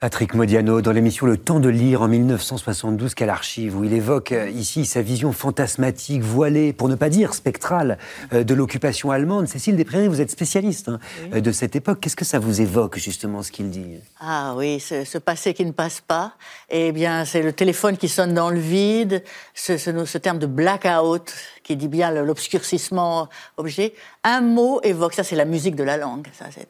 Patrick 0.00 0.34
Modiano, 0.34 0.80
dans 0.80 0.92
l'émission 0.92 1.26
Le 1.26 1.36
temps 1.36 1.58
de 1.58 1.68
lire 1.68 2.02
en 2.02 2.06
1972, 2.08 3.16
quelle 3.16 3.30
archive, 3.30 3.76
où 3.76 3.82
il 3.82 3.92
évoque 3.92 4.30
euh, 4.30 4.48
ici 4.48 4.86
sa 4.86 5.02
vision 5.02 5.32
fantasmatique, 5.32 6.22
voilée, 6.22 6.72
pour 6.72 6.88
ne 6.88 6.94
pas 6.94 7.08
dire 7.08 7.34
spectrale, 7.34 7.98
euh, 8.32 8.44
de 8.44 8.54
l'occupation 8.54 9.10
allemande. 9.10 9.48
Cécile 9.48 9.74
Desprairies, 9.74 10.06
vous 10.06 10.20
êtes 10.20 10.30
spécialiste 10.30 10.88
hein, 10.88 11.00
euh, 11.34 11.40
de 11.40 11.50
cette 11.50 11.74
époque. 11.74 11.98
Qu'est-ce 11.98 12.14
que 12.14 12.24
ça 12.24 12.38
vous 12.38 12.60
évoque, 12.60 12.96
justement, 12.96 13.42
ce 13.42 13.50
qu'il 13.50 13.70
dit? 13.70 13.96
Ah 14.20 14.54
oui, 14.56 14.78
ce, 14.78 15.04
ce 15.04 15.18
passé 15.18 15.52
qui 15.52 15.64
ne 15.64 15.72
passe 15.72 16.00
pas. 16.00 16.34
Eh 16.70 16.92
bien, 16.92 17.24
c'est 17.24 17.42
le 17.42 17.52
téléphone 17.52 17.96
qui 17.96 18.08
sonne 18.08 18.34
dans 18.34 18.50
le 18.50 18.60
vide, 18.60 19.24
ce, 19.56 19.76
ce- 19.78 20.04
ce 20.04 20.18
terme 20.18 20.38
de 20.38 20.46
blackout 20.46 21.34
qui 21.64 21.74
dit 21.74 21.88
bien 21.88 22.12
l'obscurcissement 22.12 23.28
objet. 23.56 23.94
Un 24.22 24.42
mot 24.42 24.80
évoque, 24.84 25.14
ça 25.14 25.24
c'est 25.24 25.34
la 25.34 25.44
musique 25.44 25.74
de 25.74 25.82
la 25.82 25.96
langue, 25.96 26.28
ça, 26.38 26.44
c'est- 26.54 26.68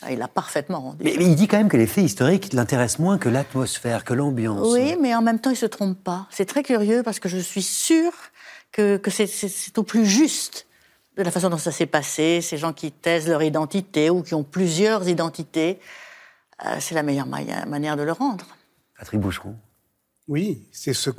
ça 0.00 0.10
il 0.12 0.18
l'a 0.18 0.28
parfaitement 0.28 0.80
rendu. 0.80 0.98
mais, 1.04 1.14
mais 1.18 1.24
il 1.24 1.34
dit 1.34 1.48
quand 1.48 1.56
même 1.58 1.68
que 1.68 1.76
les 1.76 1.86
faits 1.86 2.04
historiques 2.04 2.52
l'intéressent 2.52 2.98
moins 3.00 3.18
que 3.18 3.28
l'atmosphère, 3.28 4.04
que 4.04 4.14
l'ambiance. 4.14 4.66
Oui, 4.72 4.96
mais 5.00 5.14
en 5.14 5.22
même 5.22 5.38
temps, 5.40 5.50
il 5.50 5.56
se 5.56 5.66
trompe 5.66 5.98
pas. 6.02 6.26
C'est 6.30 6.44
très 6.46 6.62
curieux 6.62 7.02
parce 7.02 7.18
que 7.20 7.28
je 7.28 7.38
suis 7.38 7.62
sûre 7.62 8.12
que, 8.72 8.96
que 8.96 9.10
c'est- 9.10 9.76
au 9.78 9.82
plus 9.82 10.06
juste 10.06 10.66
de 11.16 11.22
la 11.22 11.30
façon 11.30 11.50
dont 11.50 11.58
ça 11.58 11.72
s'est 11.72 11.86
passé. 11.86 12.40
Ces 12.42 12.56
gens 12.58 12.72
qui 12.72 12.92
taisent 12.92 13.28
leur 13.28 13.42
identité 13.42 14.08
ou 14.10 14.22
qui 14.22 14.34
ont 14.34 14.44
plusieurs 14.44 15.08
identités, 15.08 15.78
euh, 16.64 16.76
c'est 16.80 16.94
la 16.94 17.02
meilleure 17.02 17.26
manière 17.26 17.96
de 17.96 18.02
le 18.02 18.12
rendre. 18.12 18.46
Patrick 18.98 19.20
Boucheron. 19.20 19.56
Oui, 20.28 20.62
c'est 20.72 20.92
ce 20.92 21.10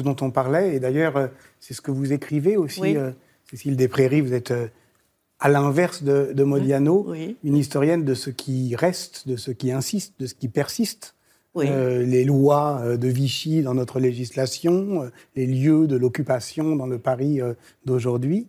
dont 0.00 0.16
on 0.20 0.30
parlait. 0.30 0.74
Et 0.76 0.80
d'ailleurs, 0.80 1.16
euh, 1.16 1.28
c'est 1.58 1.72
ce 1.74 1.80
que 1.80 1.90
vous 1.90 2.12
écrivez 2.12 2.56
aussi, 2.56 2.80
Oui. 2.80 2.96
euh, 2.96 3.12
Cécile 3.50 3.76
Desprairies. 3.76 4.20
Vous 4.20 4.34
êtes 4.34 4.50
euh, 4.50 4.68
à 5.40 5.48
l'inverse 5.48 6.02
de, 6.02 6.32
de 6.34 6.44
Modiano, 6.44 7.04
Oui. 7.08 7.36
une 7.44 7.56
historienne 7.56 8.04
de 8.04 8.14
ce 8.14 8.30
qui 8.30 8.74
reste, 8.74 9.28
de 9.28 9.36
ce 9.36 9.50
qui 9.52 9.70
insiste, 9.72 10.14
de 10.18 10.26
ce 10.26 10.34
qui 10.34 10.48
persiste. 10.48 11.14
Oui. 11.54 11.66
Euh, 11.68 12.04
les 12.04 12.24
lois 12.24 12.80
euh, 12.82 12.96
de 12.96 13.08
Vichy 13.08 13.62
dans 13.62 13.74
notre 13.74 14.00
législation, 14.00 15.02
euh, 15.04 15.10
les 15.34 15.46
lieux 15.46 15.86
de 15.86 15.96
l'occupation 15.96 16.76
dans 16.76 16.86
le 16.86 16.98
Paris 16.98 17.40
d'aujourd'hui. 17.84 18.48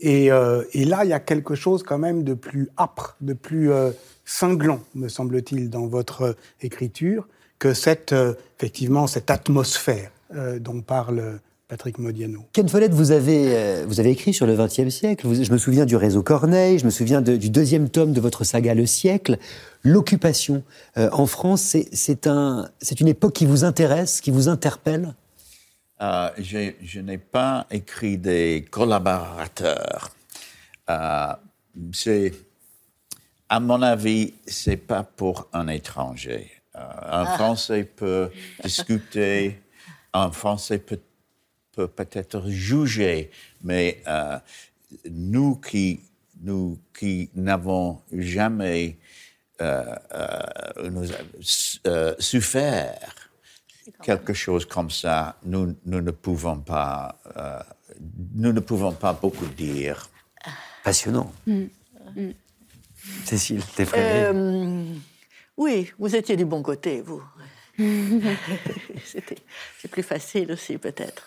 Et, 0.00 0.30
euh, 0.30 0.62
et 0.72 0.84
là, 0.84 1.04
il 1.04 1.10
y 1.10 1.12
a 1.12 1.20
quelque 1.20 1.54
chose 1.56 1.82
quand 1.82 1.98
même 1.98 2.22
de 2.22 2.34
plus 2.34 2.68
âpre, 2.78 3.16
de 3.20 3.32
plus 3.32 3.70
euh, 3.72 3.90
cinglant, 4.24 4.80
me 4.94 5.08
semble-t-il, 5.08 5.70
dans 5.70 5.86
votre 5.86 6.36
écriture, 6.62 7.26
que 7.58 7.74
cette, 7.74 8.14
effectivement, 8.56 9.06
cette 9.08 9.30
atmosphère 9.30 10.12
dont 10.60 10.82
parle 10.82 11.40
Patrick 11.68 11.98
Modiano. 11.98 12.46
Ken 12.54 12.66
Follett, 12.66 12.92
vous 12.94 13.10
avez, 13.10 13.54
euh, 13.54 13.84
vous 13.86 14.00
avez 14.00 14.10
écrit 14.10 14.32
sur 14.32 14.46
le 14.46 14.56
XXe 14.56 14.88
siècle. 14.88 15.26
Vous- 15.26 15.42
je 15.44 15.52
me 15.52 15.58
souviens 15.58 15.84
du 15.84 15.96
réseau 15.96 16.22
Corneille, 16.22 16.78
je 16.78 16.86
me 16.86 16.90
souviens 16.90 17.20
de- 17.20 17.36
du 17.36 17.50
deuxième 17.50 17.90
tome 17.90 18.14
de 18.14 18.20
votre 18.22 18.42
saga 18.42 18.72
Le 18.74 18.86
siècle. 18.86 19.36
L'occupation 19.82 20.62
euh, 20.96 21.10
en 21.12 21.26
France, 21.26 21.60
c'est- 21.60 21.88
c'est 21.94 22.26
un, 22.26 22.70
c'est 22.80 23.00
une 23.00 23.08
époque 23.08 23.34
qui 23.34 23.44
vous 23.44 23.64
intéresse, 23.64 24.22
qui 24.22 24.30
vous 24.30 24.48
interpelle? 24.48 25.14
Euh, 26.00 26.30
je 26.38 27.00
n'ai 27.00 27.18
pas 27.18 27.66
écrit 27.70 28.16
des 28.16 28.64
collaborateurs. 28.70 30.10
Euh, 30.88 31.32
c'est, 31.92 32.32
à 33.50 33.60
mon 33.60 33.82
avis, 33.82 34.32
c'est 34.46 34.76
pas 34.78 35.02
pour 35.02 35.48
un 35.52 35.68
étranger. 35.68 36.50
Euh, 36.76 36.78
un 37.10 37.26
Français 37.26 37.84
peut 37.84 38.30
discuter, 38.64 39.60
un 40.14 40.30
Français 40.30 40.78
peut, 40.78 41.00
peut 41.78 41.86
peut-être 41.86 42.38
juger, 42.48 43.30
mais 43.62 44.02
euh, 44.08 44.38
nous 45.08 45.54
qui 45.56 46.00
nous 46.42 46.78
qui 46.98 47.30
n'avons 47.34 48.00
jamais 48.12 48.96
euh, 49.60 49.94
euh, 50.12 50.90
nous, 50.90 51.06
euh, 51.86 52.14
souffert 52.18 52.98
quelque 54.02 54.32
chose 54.32 54.64
comme 54.64 54.90
ça, 54.90 55.36
nous, 55.44 55.76
nous 55.86 56.00
ne 56.00 56.10
pouvons 56.10 56.58
pas, 56.58 57.16
euh, 57.36 57.60
nous 58.34 58.52
ne 58.52 58.60
pouvons 58.60 58.92
pas 58.92 59.12
beaucoup 59.12 59.46
dire. 59.46 60.08
Passionnant. 60.84 61.32
Cécile, 63.24 63.62
t'es 63.76 63.84
frère. 63.84 64.32
Euh, 64.34 64.94
oui, 65.56 65.92
vous 65.98 66.14
étiez 66.14 66.36
du 66.36 66.44
bon 66.44 66.62
côté, 66.62 67.00
vous. 67.00 67.22
c'est 69.78 69.90
plus 69.90 70.02
facile 70.02 70.52
aussi, 70.52 70.78
peut-être. 70.78 71.22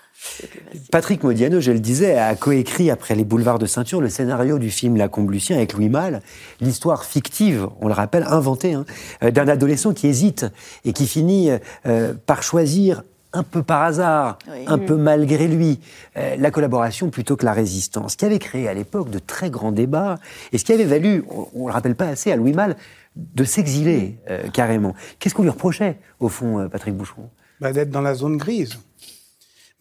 Patrick 0.92 1.24
Modiano, 1.24 1.62
je 1.62 1.72
le 1.72 1.80
disais, 1.80 2.18
a 2.18 2.36
coécrit 2.36 2.92
après 2.92 3.16
Les 3.16 3.24
Boulevards 3.24 3.58
de 3.58 3.66
Ceinture 3.66 4.02
le 4.02 4.10
scénario 4.10 4.60
du 4.60 4.70
film 4.70 4.98
La 4.98 5.08
Comblution 5.08 5.56
avec 5.56 5.74
Louis 5.74 5.90
Malle, 5.90 6.22
l'histoire 6.60 7.06
fictive, 7.06 7.68
on 7.80 7.88
le 7.88 7.94
rappelle, 7.94 8.26
inventée, 8.28 8.74
hein, 8.74 8.86
euh, 9.24 9.32
d'un 9.32 9.48
adolescent 9.48 9.94
qui 9.94 10.08
hésite 10.08 10.46
et 10.86 10.94
qui 10.94 11.08
finit 11.08 11.50
euh, 11.86 12.14
par 12.26 12.44
choisir 12.44 13.04
un 13.34 13.44
peu 13.44 13.64
par 13.64 13.84
hasard, 13.84 14.38
un 14.68 14.78
peu 14.78 14.98
malgré 14.98 15.48
lui, 15.48 15.80
euh, 16.18 16.36
la 16.38 16.52
collaboration 16.52 17.10
plutôt 17.10 17.38
que 17.38 17.46
la 17.46 17.54
résistance, 17.54 18.16
qui 18.16 18.26
avait 18.26 18.40
créé 18.40 18.68
à 18.68 18.74
l'époque 18.74 19.10
de 19.10 19.20
très 19.20 19.50
grands 19.50 19.72
débats 19.72 20.20
et 20.52 20.58
ce 20.58 20.66
qui 20.66 20.74
avait 20.74 20.84
valu, 20.84 21.24
on 21.30 21.64
ne 21.64 21.68
le 21.68 21.74
rappelle 21.74 21.96
pas 21.96 22.08
assez, 22.08 22.32
à 22.32 22.36
Louis 22.36 22.54
Malle 22.54 22.76
de 23.16 23.44
s'exiler 23.44 24.20
carrément. 24.54 24.96
Qu'est-ce 25.20 25.36
qu'on 25.36 25.44
lui 25.44 25.50
reprochait, 25.50 26.00
au 26.20 26.30
fond, 26.30 26.68
Patrick 26.70 26.96
Boucheron? 26.96 27.30
Bah, 27.60 27.74
D'être 27.74 27.90
dans 27.90 28.02
la 28.02 28.14
zone 28.14 28.38
grise. 28.38 28.80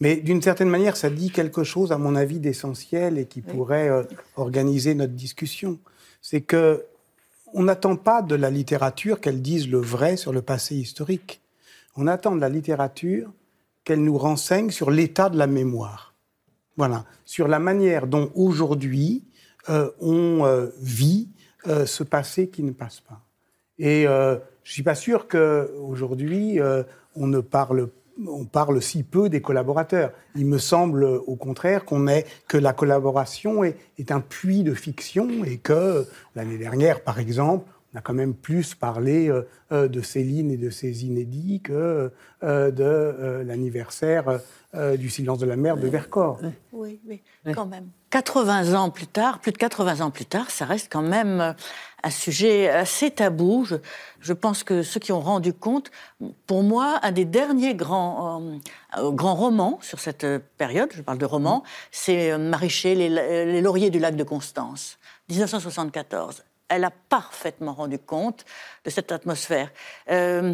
Mais 0.01 0.15
d'une 0.17 0.41
certaine 0.41 0.67
manière, 0.67 0.97
ça 0.97 1.11
dit 1.11 1.29
quelque 1.29 1.63
chose, 1.63 1.91
à 1.91 1.97
mon 1.99 2.15
avis, 2.15 2.39
d'essentiel 2.39 3.19
et 3.19 3.27
qui 3.27 3.41
pourrait 3.41 3.87
euh, 3.87 4.03
organiser 4.35 4.95
notre 4.95 5.13
discussion. 5.13 5.79
C'est 6.21 6.41
que 6.41 6.83
on 7.53 7.63
n'attend 7.63 7.95
pas 7.95 8.21
de 8.23 8.33
la 8.33 8.49
littérature 8.49 9.19
qu'elle 9.19 9.41
dise 9.41 9.69
le 9.69 9.77
vrai 9.77 10.17
sur 10.17 10.33
le 10.33 10.41
passé 10.41 10.75
historique. 10.75 11.41
On 11.95 12.07
attend 12.07 12.35
de 12.35 12.41
la 12.41 12.49
littérature 12.49 13.31
qu'elle 13.83 14.03
nous 14.03 14.17
renseigne 14.17 14.71
sur 14.71 14.89
l'état 14.89 15.29
de 15.29 15.37
la 15.37 15.47
mémoire. 15.47 16.15
Voilà, 16.77 17.05
sur 17.25 17.47
la 17.47 17.59
manière 17.59 18.07
dont 18.07 18.31
aujourd'hui 18.33 19.25
euh, 19.69 19.91
on 19.99 20.45
euh, 20.45 20.69
vit 20.81 21.29
ce 21.65 22.03
passé 22.03 22.49
qui 22.49 22.63
ne 22.63 22.71
passe 22.71 22.99
pas. 22.99 23.21
Et 23.77 24.03
je 24.05 24.39
suis 24.71 24.83
pas 24.83 24.95
sûr 24.95 25.27
qu'aujourd'hui 25.27 26.59
on 27.15 27.27
ne 27.27 27.39
parle 27.39 27.87
pas 27.87 28.01
on 28.27 28.45
parle 28.45 28.81
si 28.81 29.03
peu 29.03 29.29
des 29.29 29.41
collaborateurs. 29.41 30.11
Il 30.35 30.45
me 30.45 30.57
semble 30.57 31.03
au 31.03 31.35
contraire 31.35 31.85
qu'on 31.85 32.07
est 32.07 32.25
que 32.47 32.57
la 32.57 32.73
collaboration 32.73 33.63
est, 33.63 34.11
un 34.11 34.19
puits 34.19 34.63
de 34.63 34.73
fiction 34.73 35.43
et 35.45 35.57
que 35.57 36.05
l'année 36.35 36.57
dernière, 36.57 37.01
par 37.01 37.19
exemple, 37.19 37.69
on 37.93 37.97
a 37.97 38.01
quand 38.01 38.13
même 38.13 38.33
plus 38.33 38.73
parlé 38.73 39.29
euh, 39.29 39.47
euh, 39.71 39.87
de 39.87 40.01
Céline 40.01 40.49
et 40.49 40.57
de 40.57 40.69
ses 40.69 41.05
inédits 41.05 41.61
que 41.61 42.11
euh, 42.43 42.71
de 42.71 43.43
l'anniversaire 43.43 44.39
du 44.97 45.09
silence 45.09 45.39
de 45.39 45.45
la 45.45 45.57
mer 45.57 45.75
de 45.75 45.87
Vercors. 45.87 46.39
Oui, 46.71 46.99
oui, 47.05 47.21
quand 47.53 47.65
même. 47.65 47.87
80 48.11 48.73
ans 48.73 48.89
plus 48.89 49.07
tard, 49.07 49.39
plus 49.39 49.53
de 49.53 49.57
80 49.57 50.01
ans 50.01 50.11
plus 50.11 50.25
tard, 50.25 50.51
ça 50.51 50.65
reste 50.65 50.91
quand 50.91 51.01
même 51.01 51.55
un 52.03 52.09
sujet 52.09 52.69
assez 52.69 53.09
tabou. 53.09 53.65
Je, 54.19 54.33
pense 54.33 54.63
que 54.63 54.83
ceux 54.83 54.99
qui 54.99 55.13
ont 55.13 55.21
rendu 55.21 55.53
compte, 55.53 55.91
pour 56.45 56.61
moi, 56.61 56.99
un 57.03 57.13
des 57.13 57.23
derniers 57.23 57.73
grands, 57.73 58.43
euh, 58.97 59.11
grands 59.11 59.35
romans 59.35 59.79
sur 59.81 59.99
cette 59.99 60.27
période, 60.57 60.89
je 60.93 61.01
parle 61.01 61.17
de 61.17 61.25
romans, 61.25 61.63
c'est 61.91 62.37
Maraîcher, 62.37 62.95
les, 62.95 63.09
les, 63.09 63.61
lauriers 63.61 63.89
du 63.89 63.99
lac 63.99 64.15
de 64.15 64.23
Constance, 64.23 64.99
1974. 65.29 66.43
Elle 66.67 66.83
a 66.83 66.91
parfaitement 66.91 67.73
rendu 67.73 67.97
compte 67.97 68.45
de 68.83 68.89
cette 68.89 69.11
atmosphère. 69.13 69.71
Euh, 70.09 70.53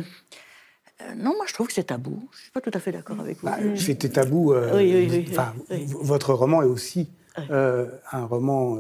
euh, 1.02 1.14
non, 1.16 1.34
moi 1.36 1.46
je 1.48 1.54
trouve 1.54 1.68
que 1.68 1.74
c'est 1.74 1.86
tabou. 1.86 2.28
Je 2.32 2.38
ne 2.38 2.42
suis 2.42 2.52
pas 2.52 2.62
tout 2.62 2.72
à 2.74 2.80
fait 2.80 2.92
d'accord 2.92 3.20
avec 3.20 3.38
vous. 3.40 3.48
Bah, 3.48 3.58
C'était 3.76 4.10
tabou. 4.10 4.54
oui, 4.54 5.10
oui, 5.10 5.28
oui, 5.70 5.86
votre 6.02 6.34
roman 6.34 6.62
est 6.62 6.68
aussi 6.68 7.10
un 7.50 8.26
roman 8.26 8.78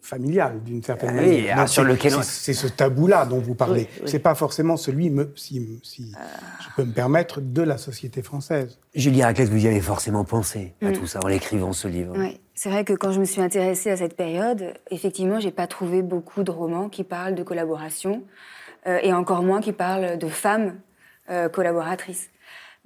familial 0.00 0.62
d'une 0.64 0.82
certaine 0.82 1.10
ah 1.10 1.20
manière. 1.20 1.56
Ah, 1.58 1.66
sur 1.66 1.84
lequel 1.84 2.12
c'est 2.22 2.54
ce 2.54 2.66
tabou-là 2.66 3.26
dont 3.26 3.38
vous 3.38 3.54
parlez. 3.54 3.88
C'est 4.06 4.18
pas 4.18 4.34
forcément 4.34 4.76
celui, 4.76 5.12
si, 5.34 5.80
si 5.82 6.12
je 6.60 6.66
peux 6.76 6.84
me 6.84 6.92
permettre, 6.92 7.40
de 7.40 7.62
la 7.62 7.76
société 7.76 8.22
française. 8.22 8.78
Julie 8.94 9.22
Raclès, 9.22 9.50
vous 9.50 9.64
y 9.64 9.68
avez 9.68 9.80
forcément 9.80 10.24
pensé 10.24 10.74
à 10.80 10.90
mm. 10.90 10.92
tout 10.94 11.06
ça 11.06 11.20
en 11.22 11.28
l'écrivant 11.28 11.72
ce 11.72 11.88
livre. 11.88 12.14
Oui, 12.16 12.40
c'est 12.54 12.70
vrai 12.70 12.84
que 12.84 12.94
quand 12.94 13.12
je 13.12 13.20
me 13.20 13.26
suis 13.26 13.42
intéressée 13.42 13.90
à 13.90 13.98
cette 13.98 14.16
période, 14.16 14.72
effectivement, 14.90 15.40
j'ai 15.40 15.50
pas 15.50 15.66
trouvé 15.66 16.02
beaucoup 16.02 16.42
de 16.42 16.50
romans 16.50 16.88
qui 16.88 17.04
parlent 17.04 17.34
de 17.34 17.42
collaboration 17.42 18.22
euh, 18.86 18.98
et 19.02 19.12
encore 19.12 19.42
moins 19.42 19.60
qui 19.60 19.72
parlent 19.72 20.16
de 20.16 20.28
femmes 20.28 20.76
euh, 21.28 21.50
collaboratrices. 21.50 22.30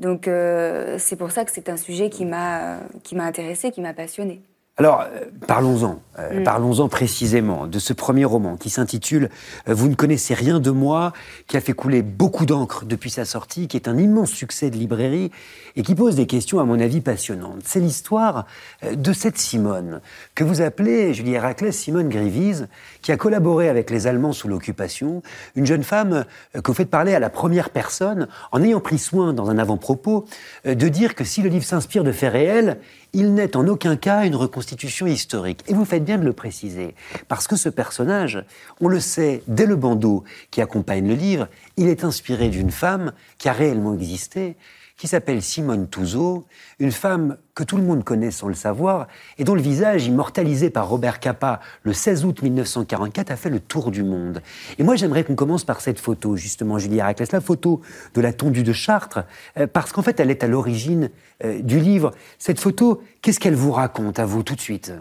Donc 0.01 0.27
euh, 0.27 0.97
c'est 0.99 1.17
pour 1.17 1.31
ça 1.31 1.45
que 1.45 1.53
c'est 1.53 1.69
un 1.69 1.77
sujet 1.77 2.09
qui 2.09 2.25
m'a 2.25 2.79
qui 3.05 3.15
m'a 3.15 3.25
intéressée, 3.25 3.71
qui 3.71 3.83
m'a 3.83 3.93
passionnée. 3.93 4.43
Alors, 4.81 5.03
euh, 5.03 5.27
parlons-en, 5.47 6.01
euh, 6.19 6.41
mm. 6.41 6.45
parlons-en 6.45 6.89
précisément 6.89 7.67
de 7.67 7.79
ce 7.79 7.93
premier 7.93 8.25
roman 8.25 8.57
qui 8.57 8.71
s'intitule 8.71 9.29
euh, 9.69 9.75
Vous 9.75 9.91
ne 9.91 9.95
connaissez 9.95 10.33
rien 10.33 10.59
de 10.59 10.71
moi, 10.71 11.13
qui 11.49 11.59
a 11.59 11.61
fait 11.61 11.75
couler 11.75 12.01
beaucoup 12.01 12.47
d'encre 12.47 12.87
depuis 12.87 13.11
sa 13.11 13.27
sortie, 13.27 13.69
qui 13.69 13.77
est 13.77 13.89
un 13.89 13.99
immense 13.99 14.31
succès 14.31 14.71
de 14.71 14.77
librairie 14.77 15.31
et 15.77 15.83
qui 15.83 15.95
pose 15.95 16.17
des 16.17 16.27
questions, 16.27 16.61
à 16.61 16.65
mon 16.65 16.81
avis, 16.81 17.03
passionnantes. 17.03 17.61
C'est 17.63 17.81
l'histoire 17.81 18.47
de 18.91 19.13
cette 19.13 19.37
Simone, 19.37 20.01
que 20.35 20.45
vous 20.45 20.63
appelez, 20.63 21.13
Julie 21.13 21.35
Héraclès, 21.35 21.77
Simone 21.77 22.09
Grivise, 22.09 22.67
qui 23.03 23.13
a 23.13 23.19
collaboré 23.19 23.69
avec 23.69 23.91
les 23.91 24.07
Allemands 24.07 24.33
sous 24.33 24.49
l'occupation, 24.49 25.23
une 25.57 25.67
jeune 25.67 25.83
femme 25.83 26.25
que 26.55 26.67
vous 26.67 26.75
faites 26.75 26.89
parler 26.89 27.15
à 27.15 27.21
la 27.21 27.29
première 27.29 27.69
personne, 27.69 28.29
en 28.51 28.63
ayant 28.63 28.81
pris 28.81 28.99
soin, 28.99 29.35
dans 29.35 29.51
un 29.51 29.59
avant-propos, 29.59 30.25
de 30.65 30.89
dire 30.89 31.15
que 31.15 31.25
si 31.25 31.43
le 31.43 31.51
livre 31.51 31.67
s'inspire 31.67 32.03
de 32.03 32.13
faits 32.13 32.33
réels, 32.33 32.79
il 33.13 33.35
n'est 33.35 33.57
en 33.57 33.67
aucun 33.67 33.97
cas 33.97 34.25
une 34.25 34.37
reconstitution 34.37 35.07
historique. 35.07 35.63
Et 35.69 35.75
vous 35.75 35.85
faites 35.85 36.05
bien 36.05 36.19
de 36.19 36.25
le 36.25 36.33
préciser, 36.33 36.95
parce 37.29 37.47
que 37.47 37.57
ce 37.57 37.69
personnage, 37.69 38.45
on 38.81 38.89
le 38.89 39.01
sait 39.01 39.43
dès 39.47 39.67
le 39.67 39.77
bandeau 39.77 40.25
qui 40.51 40.61
accompagne 40.61 41.09
le 41.09 41.15
livre, 41.15 41.49
il 41.77 41.89
est 41.89 42.05
inspiré 42.05 42.49
d'une 42.49 42.71
femme 42.71 43.13
qui 43.39 43.49
a 43.49 43.53
réellement 43.53 43.95
existé, 43.95 44.57
qui 45.01 45.09
s'appelle 45.09 45.41
Simone 45.41 45.89
Touzeau, 45.89 46.45
une 46.79 46.93
femme 46.93 47.39
que 47.55 47.65
tout 47.65 47.79
le 47.79 47.83
monde 47.83 48.05
connaît 48.05 48.31
sans 48.31 48.49
le 48.49 48.55
savoir, 48.55 49.07
et 49.39 49.45
dont 49.45 49.55
le 49.55 49.63
visage, 49.63 50.07
immortalisé 50.07 50.69
par 50.69 50.91
Robert 50.91 51.21
Capa 51.21 51.61
le 51.85 51.95
16 51.95 52.27
août 52.27 52.43
1944, 52.43 53.31
a 53.31 53.37
fait 53.37 53.49
le 53.49 53.61
tour 53.61 53.91
du 53.91 54.03
monde. 54.03 54.43
Et 54.79 54.83
moi, 54.83 54.97
j'aimerais 54.97 55.25
qu'on 55.25 55.37
commence 55.37 55.65
par 55.65 55.81
cette 55.81 55.99
photo, 55.99 56.37
justement, 56.37 56.79
Julie 56.79 56.99
Héraclès, 56.99 57.33
la 57.33 57.41
photo 57.41 57.81
de 58.13 58.21
la 58.21 58.35
tondue 58.35 58.63
de 58.63 58.75
Chartres, 58.75 59.21
euh, 59.57 59.67
parce 59.67 59.91
qu'en 59.93 60.03
fait, 60.03 60.21
elle 60.21 60.31
est 60.31 60.45
à 60.45 60.49
l'origine 60.49 61.09
euh, 61.45 61.63
du 61.63 61.81
livre. 61.81 62.11
Cette 62.39 62.61
photo, 62.61 63.03
qu'est-ce 63.23 63.41
qu'elle 63.41 63.55
vous 63.55 63.73
raconte 63.73 64.19
à 64.19 64.27
vous 64.27 64.43
tout 64.43 64.55
de 64.55 64.61
suite? 64.61 64.93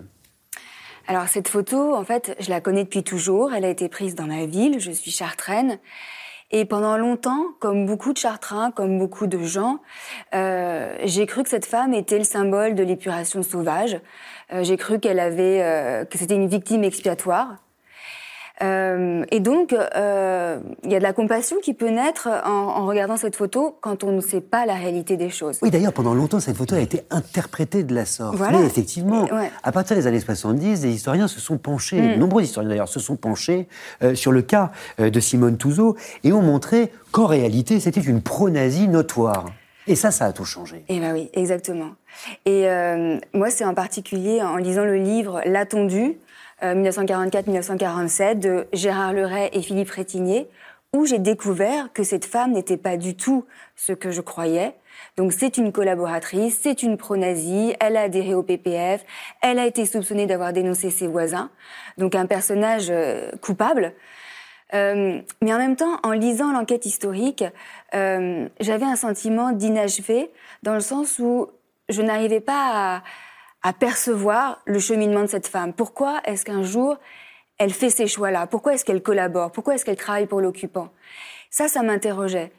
Alors 1.09 1.27
cette 1.27 1.49
photo, 1.49 1.93
en 1.93 2.05
fait, 2.05 2.37
je 2.39 2.49
la 2.51 2.61
connais 2.61 2.83
depuis 2.83 3.03
toujours. 3.03 3.51
Elle 3.51 3.65
a 3.65 3.69
été 3.69 3.89
prise 3.89 4.15
dans 4.15 4.27
ma 4.27 4.45
ville. 4.45 4.79
Je 4.79 4.91
suis 4.91 5.11
chartraine. 5.11 5.77
Et 6.51 6.65
pendant 6.65 6.97
longtemps, 6.97 7.45
comme 7.59 7.85
beaucoup 7.85 8.11
de 8.11 8.17
Chartrains, 8.17 8.71
comme 8.71 8.97
beaucoup 8.97 9.27
de 9.27 9.37
gens, 9.43 9.79
euh, 10.33 10.95
j'ai 11.03 11.27
cru 11.27 11.43
que 11.43 11.49
cette 11.49 11.65
femme 11.65 11.93
était 11.93 12.17
le 12.17 12.23
symbole 12.23 12.73
de 12.73 12.81
l'épuration 12.81 13.43
sauvage. 13.43 13.99
Euh, 14.51 14.63
j'ai 14.63 14.75
cru 14.75 14.99
qu'elle 14.99 15.19
avait, 15.19 15.61
euh, 15.61 16.05
que 16.05 16.17
c'était 16.17 16.33
une 16.33 16.47
victime 16.47 16.83
expiatoire. 16.83 17.57
Euh, 18.61 19.23
et 19.31 19.39
donc, 19.39 19.73
euh, 19.73 20.59
il 20.83 20.91
y 20.91 20.95
a 20.95 20.99
de 20.99 21.03
la 21.03 21.13
compassion 21.13 21.57
qui 21.61 21.73
peut 21.73 21.89
naître 21.89 22.27
en, 22.45 22.49
en, 22.49 22.85
regardant 22.85 23.15
cette 23.15 23.35
photo 23.35 23.77
quand 23.81 24.03
on 24.03 24.11
ne 24.11 24.21
sait 24.21 24.41
pas 24.41 24.65
la 24.65 24.73
réalité 24.73 25.15
des 25.17 25.29
choses. 25.29 25.59
Oui, 25.61 25.71
d'ailleurs, 25.71 25.93
pendant 25.93 26.13
longtemps, 26.13 26.39
cette 26.39 26.57
photo 26.57 26.75
a 26.75 26.79
été 26.79 27.01
interprétée 27.09 27.83
de 27.83 27.95
la 27.95 28.05
sorte. 28.05 28.35
Voilà. 28.35 28.59
Mais 28.59 28.65
effectivement, 28.65 29.27
à 29.63 29.71
partir 29.71 29.95
des 29.95 30.07
années 30.07 30.19
70, 30.19 30.81
des 30.81 30.89
historiens 30.89 31.27
se 31.27 31.39
sont 31.39 31.57
penchés, 31.57 32.01
mm. 32.01 32.13
de 32.13 32.19
nombreux 32.19 32.43
historiens 32.43 32.69
d'ailleurs, 32.69 32.89
se 32.89 32.99
sont 32.99 33.15
penchés 33.15 33.67
euh, 34.03 34.15
sur 34.15 34.31
le 34.31 34.41
cas 34.41 34.71
de 34.97 35.19
Simone 35.19 35.57
Touzeau 35.57 35.95
et 36.23 36.33
ont 36.33 36.41
montré 36.41 36.91
qu'en 37.11 37.25
réalité, 37.25 37.79
c'était 37.79 38.01
une 38.01 38.21
pro-nazie 38.21 38.87
notoire. 38.87 39.45
Et 39.87 39.95
ça, 39.95 40.11
ça 40.11 40.25
a 40.25 40.33
tout 40.33 40.45
changé. 40.45 40.83
Eh 40.87 40.99
ben 40.99 41.13
oui, 41.13 41.29
exactement. 41.33 41.91
Et 42.45 42.67
moi, 43.33 43.49
c'est 43.49 43.65
en 43.65 43.73
particulier 43.73 44.41
en 44.41 44.57
lisant 44.57 44.85
le 44.85 44.97
livre 44.97 45.41
La 45.45 45.65
Tondue, 45.65 46.17
1944-1947 46.61 48.21
euh, 48.21 48.33
de 48.35 48.67
Gérard 48.73 49.13
Leray 49.13 49.49
et 49.53 49.61
Philippe 49.61 49.91
Rétinier, 49.91 50.47
où 50.93 51.05
j'ai 51.05 51.19
découvert 51.19 51.93
que 51.93 52.03
cette 52.03 52.25
femme 52.25 52.51
n'était 52.51 52.77
pas 52.77 52.97
du 52.97 53.15
tout 53.15 53.45
ce 53.75 53.93
que 53.93 54.11
je 54.11 54.21
croyais. 54.21 54.73
Donc 55.17 55.33
c'est 55.33 55.57
une 55.57 55.71
collaboratrice, 55.71 56.59
c'est 56.61 56.83
une 56.83 56.97
pro-nazie, 56.97 57.75
elle 57.79 57.97
a 57.97 58.01
adhéré 58.01 58.33
au 58.33 58.43
PPF, 58.43 59.03
elle 59.41 59.59
a 59.59 59.65
été 59.65 59.85
soupçonnée 59.85 60.25
d'avoir 60.25 60.53
dénoncé 60.53 60.89
ses 60.89 61.07
voisins, 61.07 61.49
donc 61.97 62.15
un 62.15 62.25
personnage 62.25 62.87
euh, 62.89 63.31
coupable. 63.41 63.93
Euh, 64.73 65.19
mais 65.41 65.53
en 65.53 65.57
même 65.57 65.75
temps, 65.75 65.99
en 66.03 66.11
lisant 66.11 66.51
l'enquête 66.51 66.85
historique, 66.85 67.43
euh, 67.95 68.47
j'avais 68.59 68.85
un 68.85 68.95
sentiment 68.95 69.51
d'inachevé, 69.51 70.31
dans 70.63 70.73
le 70.73 70.79
sens 70.79 71.19
où 71.19 71.47
je 71.89 72.01
n'arrivais 72.01 72.39
pas 72.39 72.97
à, 72.97 73.01
à 73.61 73.73
percevoir 73.73 74.61
le 74.65 74.79
cheminement 74.79 75.21
de 75.21 75.27
cette 75.27 75.47
femme. 75.47 75.73
Pourquoi 75.73 76.21
est-ce 76.25 76.45
qu'un 76.45 76.63
jour, 76.63 76.97
elle 77.57 77.73
fait 77.73 77.89
ces 77.89 78.07
choix-là? 78.07 78.47
Pourquoi 78.47 78.73
est-ce 78.73 78.85
qu'elle 78.85 79.01
collabore? 79.01 79.51
Pourquoi 79.51 79.75
est-ce 79.75 79.85
qu'elle 79.85 79.97
travaille 79.97 80.27
pour 80.27 80.41
l'occupant? 80.41 80.89
Ça, 81.49 81.67
ça 81.67 81.81
m'interrogeait. 81.81 82.51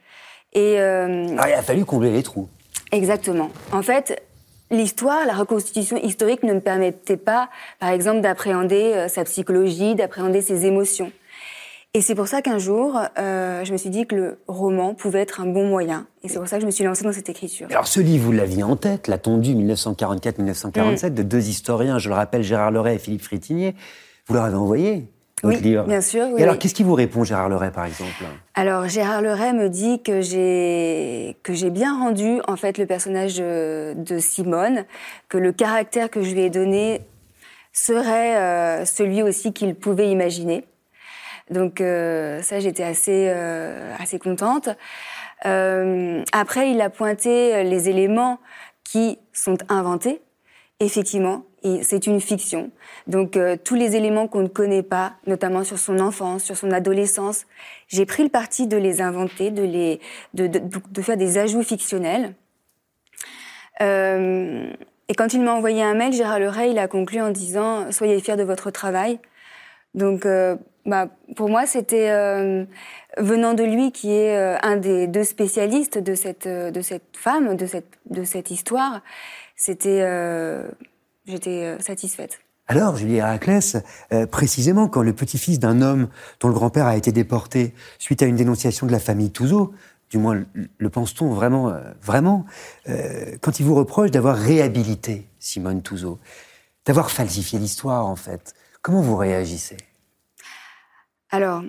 Et 0.53 0.81
euh... 0.81 1.27
ah, 1.39 1.49
il 1.49 1.55
a 1.55 1.63
fallu 1.63 1.85
combler 1.85 2.11
les 2.11 2.23
trous. 2.23 2.49
Exactement. 2.93 3.51
En 3.73 3.83
fait, 3.83 4.23
l'histoire, 4.71 5.25
la 5.27 5.35
reconstitution 5.35 5.97
historique 5.97 6.43
ne 6.43 6.55
me 6.55 6.61
permettait 6.61 7.17
pas, 7.17 7.49
par 7.79 7.91
exemple, 7.91 8.21
d'appréhender 8.21 8.93
euh, 8.95 9.09
sa 9.09 9.25
psychologie, 9.25 9.95
d'appréhender 9.95 10.43
ses 10.43 10.67
émotions. 10.67 11.13
Et 11.93 12.03
c'est 12.03 12.15
pour 12.15 12.29
ça 12.29 12.41
qu'un 12.41 12.59
jour, 12.59 13.01
euh, 13.19 13.65
je 13.65 13.73
me 13.73 13.77
suis 13.77 13.91
dit 13.91 14.07
que 14.07 14.15
le 14.15 14.39
roman 14.47 14.95
pouvait 14.95 15.21
être 15.23 15.41
un 15.41 15.47
bon 15.47 15.67
moyen. 15.67 16.07
Et 16.23 16.29
c'est 16.29 16.39
pour 16.39 16.47
ça 16.47 16.57
que 16.57 16.61
je 16.63 16.67
me 16.67 16.71
suis 16.71 16.85
lancée 16.85 17.03
dans 17.03 17.13
cette 17.13 17.29
écriture. 17.29 17.67
Alors 17.71 17.89
ce 17.89 17.99
livre, 17.99 18.27
vous 18.27 18.33
l'aviez 18.33 18.63
en 18.63 18.77
tête, 18.77 19.09
La 19.09 19.19
tondue 19.19 19.55
1944-1947, 19.57 21.11
Mm. 21.11 21.15
de 21.15 21.23
deux 21.25 21.49
historiens, 21.49 21.99
je 21.99 22.09
le 22.09 22.15
rappelle, 22.15 22.43
Gérard 22.45 22.71
Leray 22.71 22.95
et 22.95 22.99
Philippe 22.99 23.23
Frétinier. 23.23 23.75
Vous 24.29 24.35
leur 24.35 24.45
avez 24.45 24.55
envoyé 24.55 25.09
votre 25.43 25.57
Oui, 25.57 25.63
livre. 25.65 25.83
bien 25.85 26.01
sûr, 26.01 26.27
oui, 26.33 26.39
et 26.39 26.43
alors, 26.45 26.53
oui. 26.55 26.59
qu'est-ce 26.61 26.75
qui 26.75 26.85
vous 26.85 26.95
répond, 26.95 27.25
Gérard 27.25 27.49
Leray, 27.49 27.73
par 27.73 27.87
exemple? 27.87 28.23
Alors 28.55 28.87
Gérard 28.87 29.21
Leray 29.23 29.53
me 29.53 29.69
dit 29.69 30.01
que 30.01 30.21
j'ai 30.21 31.39
que 31.43 31.55
j'ai 31.55 31.71
bien 31.71 31.99
rendu 31.99 32.41
en 32.47 32.55
fait 32.55 32.79
le 32.79 32.87
personnage 32.87 33.39
de, 33.39 33.95
de 33.97 34.19
Simone, 34.21 34.85
que 35.29 35.39
le 35.39 35.51
caractère 35.51 36.09
que 36.09 36.23
je 36.23 36.31
lui 36.35 36.43
ai 36.43 36.51
donné 36.51 37.01
serait 37.73 38.37
euh, 38.37 38.85
celui 38.85 39.25
aussi 39.25 39.53
qu'il 39.53 39.75
pouvait 39.75 40.09
imaginer. 40.11 40.65
Donc 41.51 41.81
euh, 41.81 42.41
ça 42.43 42.61
j'étais 42.61 42.85
assez 42.85 43.27
euh, 43.29 43.95
assez 43.99 44.19
contente. 44.19 44.69
Euh, 45.47 46.23
après 46.33 46.71
il 46.71 46.81
a 46.81 46.91
pointé 46.91 47.65
les 47.65 47.89
éléments 47.89 48.39
qui 48.85 49.19
sont 49.33 49.59
inventés. 49.69 50.21
Effectivement, 50.83 51.45
c'est 51.83 52.07
une 52.07 52.23
fiction. 52.23 52.71
Donc 53.07 53.37
euh, 53.37 53.57
tous 53.63 53.75
les 53.75 53.97
éléments 53.97 54.29
qu'on 54.29 54.41
ne 54.41 54.49
connaît 54.49 54.83
pas, 54.83 55.13
notamment 55.27 55.63
sur 55.63 55.79
son 55.79 55.99
enfance, 55.99 56.43
sur 56.43 56.57
son 56.57 56.71
adolescence, 56.71 57.45
j'ai 57.89 58.07
pris 58.07 58.23
le 58.23 58.31
parti 58.31 58.67
de 58.67 58.79
les 58.79 59.03
inventer, 59.03 59.51
de 59.51 59.63
les, 59.63 60.01
de, 60.33 60.47
de, 60.47 60.59
de 60.59 61.03
faire 61.03 61.19
des 61.19 61.37
ajouts 61.37 61.63
fictionnels. 61.63 62.35
Euh, 63.83 64.73
et 65.09 65.15
quand 65.15 65.35
il 65.35 65.43
m'a 65.43 65.53
envoyé 65.53 65.83
un 65.83 65.95
mail, 65.95 66.15
Gérard 66.15 66.39
Leray, 66.39 66.71
il 66.71 66.79
a 66.79 66.89
conclu 66.89 67.21
en 67.21 67.31
disant 67.31 67.93
soyez 67.93 68.19
fiers 68.21 68.37
de 68.37 68.43
votre 68.43 68.71
travail. 68.71 69.19
Donc 69.95 70.25
euh, 70.25 70.57
bah, 70.87 71.09
pour 71.37 71.51
moi, 71.51 71.67
c'était 71.67 72.11
euh, 72.11 72.65
venant 73.19 73.55
de 73.55 73.63
lui 73.63 73.93
qui 73.93 74.13
est 74.13 74.37
euh, 74.37 74.57
un 74.63 74.77
des 74.77 75.07
deux 75.07 75.25
spécialistes 75.25 75.99
de 75.99 76.15
cette 76.15 76.47
euh, 76.47 76.71
de 76.71 76.81
cette 76.81 77.17
femme, 77.17 77.57
de 77.57 77.67
cette 77.67 77.99
de 78.09 78.25
cette 78.25 78.51
histoire. 78.51 79.03
C'était 79.57 80.01
j'étais 81.27 81.77
satisfaite. 81.81 82.41
Alors, 82.67 82.97
Julie 82.97 83.17
Héraclès, 83.17 83.77
précisément 84.31 84.89
quand 84.89 85.03
le 85.03 85.13
petit-fils 85.13 85.59
d'un 85.59 85.83
homme 85.83 86.09
dont 86.41 86.49
le 86.49 86.55
grand-père 86.55 86.87
a 86.87 86.97
été 86.97 87.13
déporté 87.13 87.75
suite 87.99 88.23
à 88.23 88.27
une 88.27 88.37
dénonciation 88.37 88.87
de 88.87 88.93
la 88.93 88.99
famille 88.99 89.31
Touzeau, 89.31 89.75
du 90.09 90.17
moins 90.17 90.43
le, 90.79 90.89
pense-t-on 90.89 91.31
vraiment, 91.31 91.75
vraiment, 92.01 92.47
quand 93.43 93.61
il 93.61 93.67
vous 93.67 93.75
reproche 93.75 94.11
d'avoir 94.11 94.37
réhabilité 94.37 95.29
Simone 95.41 95.83
Touzeau, 95.83 96.19
d'avoir 96.87 97.11
falsifié 97.11 97.59
l'histoire 97.59 98.07
en 98.07 98.17
fait, 98.17 98.55
comment 98.81 99.03
vous 99.03 99.17
réagissez? 99.17 99.77
Alors, 101.31 101.63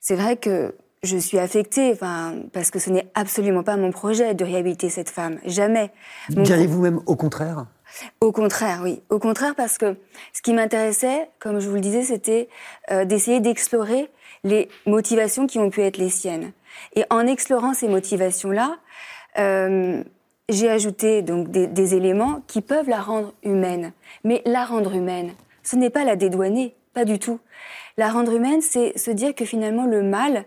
c'est 0.00 0.16
vrai 0.16 0.36
que 0.36 0.74
je 1.02 1.16
suis 1.16 1.38
affectée, 1.38 1.92
enfin, 1.92 2.34
parce 2.52 2.70
que 2.70 2.78
ce 2.78 2.90
n'est 2.90 3.06
absolument 3.14 3.62
pas 3.62 3.76
mon 3.76 3.92
projet 3.92 4.34
de 4.34 4.44
réhabiliter 4.44 4.90
cette 4.90 5.10
femme, 5.10 5.38
jamais. 5.44 5.92
Diriez-vous 6.30 6.80
même 6.80 7.00
au 7.06 7.16
contraire? 7.16 7.66
Au 8.20 8.32
contraire, 8.32 8.80
oui. 8.82 9.00
Au 9.10 9.18
contraire, 9.18 9.54
parce 9.54 9.78
que 9.78 9.96
ce 10.32 10.42
qui 10.42 10.52
m'intéressait, 10.52 11.30
comme 11.38 11.60
je 11.60 11.68
vous 11.68 11.76
le 11.76 11.80
disais, 11.80 12.02
c'était 12.02 12.48
euh, 12.90 13.04
d'essayer 13.04 13.40
d'explorer 13.40 14.10
les 14.44 14.68
motivations 14.86 15.46
qui 15.46 15.58
ont 15.58 15.70
pu 15.70 15.82
être 15.82 15.96
les 15.96 16.10
siennes. 16.10 16.52
Et 16.94 17.04
en 17.10 17.26
explorant 17.26 17.74
ces 17.74 17.88
motivations-là, 17.88 18.76
euh, 19.38 20.02
j'ai 20.48 20.68
ajouté 20.68 21.22
donc 21.22 21.50
des, 21.50 21.66
des 21.66 21.94
éléments 21.94 22.42
qui 22.46 22.60
peuvent 22.60 22.88
la 22.88 23.00
rendre 23.00 23.32
humaine. 23.42 23.92
Mais 24.24 24.42
la 24.44 24.64
rendre 24.64 24.94
humaine, 24.94 25.32
ce 25.62 25.76
n'est 25.76 25.90
pas 25.90 26.04
la 26.04 26.16
dédouaner, 26.16 26.74
pas 26.92 27.04
du 27.04 27.18
tout. 27.18 27.38
La 27.98 28.10
rendre 28.10 28.32
humaine, 28.32 28.60
c'est 28.60 28.98
se 28.98 29.10
dire 29.10 29.34
que 29.34 29.46
finalement 29.46 29.86
le 29.86 30.02
mal 30.02 30.44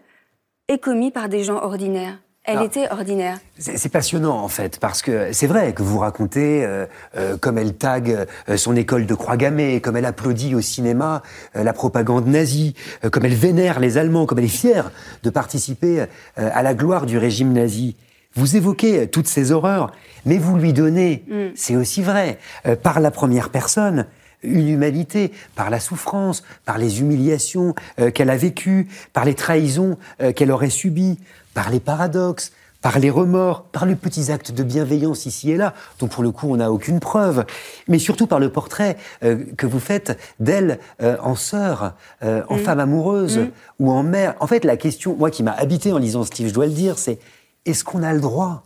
est 0.68 0.78
commis 0.78 1.10
par 1.10 1.30
des 1.30 1.43
gens 1.43 1.58
ordinaires. 1.58 2.20
Elle 2.45 2.60
Ah. 2.60 2.64
était 2.64 2.89
ordinaire. 2.91 3.39
C'est 3.58 3.91
passionnant 3.91 4.38
en 4.38 4.47
fait, 4.47 4.80
parce 4.80 5.02
que 5.02 5.34
c'est 5.34 5.47
vrai 5.47 5.74
que 5.74 5.82
vous 5.82 5.97
racontez 5.97 6.64
euh, 6.64 6.86
euh, 7.18 7.38
comme 7.38 7.58
elle 7.58 7.76
tague 7.76 8.28
euh, 8.50 8.58
son 8.58 8.76
école 8.76 9.08
de 9.08 9.14
croix 9.16 9.36
gammée, 9.36 9.82
comme 9.82 9.97
elle 9.97 10.06
applaudit 10.06 10.54
au 10.54 10.62
cinéma 10.62 11.24
la 11.56 11.74
propagande 11.74 12.28
nazie, 12.28 12.76
comme 13.12 13.26
elle 13.26 13.34
vénère 13.34 13.80
les 13.80 13.97
Allemands, 13.97 14.28
comme 14.28 14.38
elle 14.39 14.45
est 14.45 14.47
fière 14.47 14.91
de 15.24 15.30
participer 15.32 16.06
à 16.38 16.62
la 16.64 16.74
gloire 16.76 17.08
du 17.08 17.18
régime 17.18 17.52
nazi. 17.52 17.95
Vous 18.36 18.56
évoquez 18.58 19.08
toutes 19.08 19.28
ces 19.28 19.52
horreurs, 19.52 19.91
mais 20.26 20.38
vous 20.38 20.56
lui 20.56 20.72
donnez, 20.72 21.26
c'est 21.56 21.76
aussi 21.76 22.04
vrai, 22.04 22.38
par 22.84 23.00
la 23.00 23.10
première 23.12 23.50
personne, 23.50 24.06
une 24.44 24.70
humanité, 24.70 25.32
par 25.56 25.70
la 25.70 25.80
souffrance, 25.80 26.44
par 26.66 26.78
les 26.78 27.02
humiliations 27.02 27.76
euh, 28.00 28.12
qu'elle 28.12 28.30
a 28.30 28.38
vécues, 28.38 28.88
par 29.14 29.26
les 29.26 29.36
trahisons 29.36 29.98
euh, 30.22 30.32
qu'elle 30.32 30.52
aurait 30.52 30.70
subies, 30.70 31.18
par 31.54 31.70
les 31.70 31.80
paradoxes, 31.80 32.52
par 32.82 33.00
les 33.00 33.10
remords, 33.10 33.64
par 33.64 33.86
les 33.86 33.96
petits 33.96 34.32
actes 34.32 34.52
de 34.52 34.64
bienveillance 34.64 35.26
ici 35.26 35.52
et 35.52 35.58
là, 35.58 35.74
dont 36.00 36.08
pour 36.08 36.24
le 36.24 36.32
coup 36.32 36.48
on 36.52 36.58
n'a 36.58 36.72
aucune 36.72 37.00
preuve, 37.00 37.46
mais 37.88 38.00
surtout 38.00 38.28
par 38.28 38.40
le 38.40 38.52
portrait 38.52 38.98
euh, 39.24 39.44
que 39.58 39.66
vous 39.66 39.80
faites 39.80 40.18
d'elle 40.40 40.80
euh, 41.02 41.18
en 41.22 41.36
sœur, 41.36 41.96
euh, 42.24 42.44
en 42.48 42.58
femme 42.58 42.80
amoureuse 42.80 43.48
ou 43.80 43.92
en 43.92 44.04
mère. 44.04 44.36
En 44.40 44.48
fait, 44.48 44.64
la 44.64 44.78
question, 44.78 45.16
moi 45.16 45.30
qui 45.30 45.44
m'a 45.44 45.52
habité 45.52 45.92
en 45.92 45.98
lisant 45.98 46.22
livre, 46.22 46.50
je 46.50 46.54
dois 46.54 46.68
le 46.68 46.74
dire, 46.74 46.98
c'est 46.98 47.20
est-ce 47.66 47.84
qu'on 47.84 48.04
a 48.04 48.14
le 48.14 48.22
droit, 48.22 48.64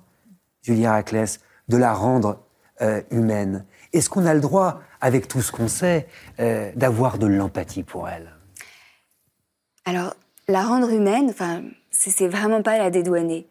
Julia 0.61 0.89
Héraclès, 0.89 1.39
de 1.69 1.77
la 1.77 1.93
rendre 1.93 2.39
humaine? 3.11 3.65
Est-ce 3.93 4.09
qu'on 4.09 4.25
a 4.25 4.33
le 4.33 4.41
droit, 4.41 4.81
avec 5.03 5.27
tout 5.27 5.41
ce 5.41 5.51
qu'on 5.51 5.67
sait, 5.67 6.07
euh, 6.39 6.71
d'avoir 6.77 7.17
de 7.17 7.27
l'empathie 7.27 7.83
pour 7.83 8.07
elle 8.07 8.31
Alors, 9.83 10.15
la 10.47 10.63
rendre 10.63 10.89
humaine, 10.89 11.27
enfin, 11.29 11.61
c'est 11.91 12.29
vraiment 12.29 12.61
pas 12.61 12.77
la 12.77 12.89
dédouaner. 12.89 13.45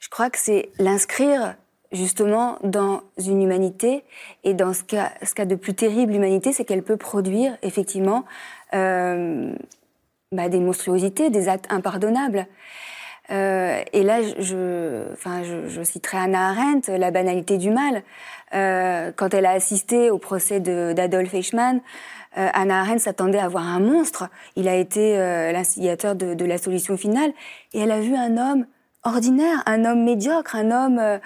Je 0.00 0.10
crois 0.10 0.28
que 0.28 0.38
c'est 0.38 0.68
l'inscrire 0.78 1.56
justement 1.92 2.58
dans 2.62 3.00
une 3.16 3.42
humanité 3.42 4.04
et 4.44 4.52
dans 4.52 4.74
ce 4.74 4.84
qu'a 4.84 5.10
qu'a 5.34 5.46
de 5.46 5.54
plus 5.54 5.72
terrible 5.72 6.12
l'humanité, 6.12 6.52
c'est 6.52 6.66
qu'elle 6.66 6.82
peut 6.82 6.98
produire 6.98 7.56
effectivement 7.62 8.26
euh, 8.74 9.54
bah, 10.30 10.50
des 10.50 10.60
monstruosités, 10.60 11.30
des 11.30 11.48
actes 11.48 11.72
impardonnables. 11.72 12.46
Euh, 13.30 13.82
et 13.92 14.02
là, 14.02 14.22
je, 14.22 15.12
enfin, 15.12 15.42
je, 15.42 15.82
citerai 15.82 16.18
Anna 16.18 16.48
Arendt, 16.48 16.96
La 16.96 17.10
banalité 17.10 17.58
du 17.58 17.70
mal. 17.70 18.02
Euh, 18.54 19.12
quand 19.14 19.34
elle 19.34 19.46
a 19.46 19.50
assisté 19.50 20.10
au 20.10 20.18
procès 20.18 20.60
d'Adolf 20.60 21.34
Eichmann, 21.34 21.80
euh, 22.38 22.48
Anna 22.54 22.80
Arendt 22.80 23.00
s'attendait 23.00 23.38
à 23.38 23.48
voir 23.48 23.66
un 23.66 23.80
monstre. 23.80 24.28
Il 24.56 24.68
a 24.68 24.76
été 24.76 25.16
l'instigateur 25.52 26.14
de, 26.14 26.44
la 26.44 26.58
solution 26.58 26.96
finale. 26.96 27.32
Et 27.74 27.80
elle 27.80 27.90
a 27.90 28.00
vu 28.00 28.14
un 28.14 28.36
homme 28.36 28.66
ordinaire, 29.04 29.62
un 29.66 29.84
homme 29.84 30.04
médiocre, 30.04 30.56
un 30.56 30.70
homme 30.70 31.20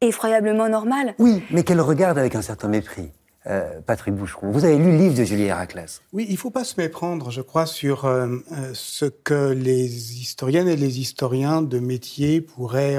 effroyablement 0.00 0.68
normal. 0.68 1.14
Oui, 1.18 1.42
mais 1.50 1.64
qu'elle 1.64 1.80
regarde 1.80 2.18
avec 2.18 2.34
un 2.34 2.42
certain 2.42 2.68
mépris. 2.68 3.10
Euh, 3.48 3.80
Patrick 3.84 4.14
Boucheron, 4.14 4.50
vous 4.50 4.64
avez 4.64 4.76
lu 4.76 4.90
le 4.90 4.98
livre 4.98 5.14
de 5.14 5.22
Julie 5.22 5.44
Héraclès? 5.44 6.02
Oui, 6.12 6.26
il 6.28 6.32
ne 6.32 6.38
faut 6.38 6.50
pas 6.50 6.64
se 6.64 6.80
méprendre, 6.80 7.30
je 7.30 7.40
crois, 7.40 7.66
sur 7.66 8.04
euh, 8.04 8.26
euh, 8.52 8.70
ce 8.74 9.04
que 9.04 9.52
les 9.52 10.20
historiennes 10.20 10.68
et 10.68 10.76
les 10.76 10.98
historiens 10.98 11.62
de 11.62 11.78
métier 11.78 12.40
pourraient 12.40 12.98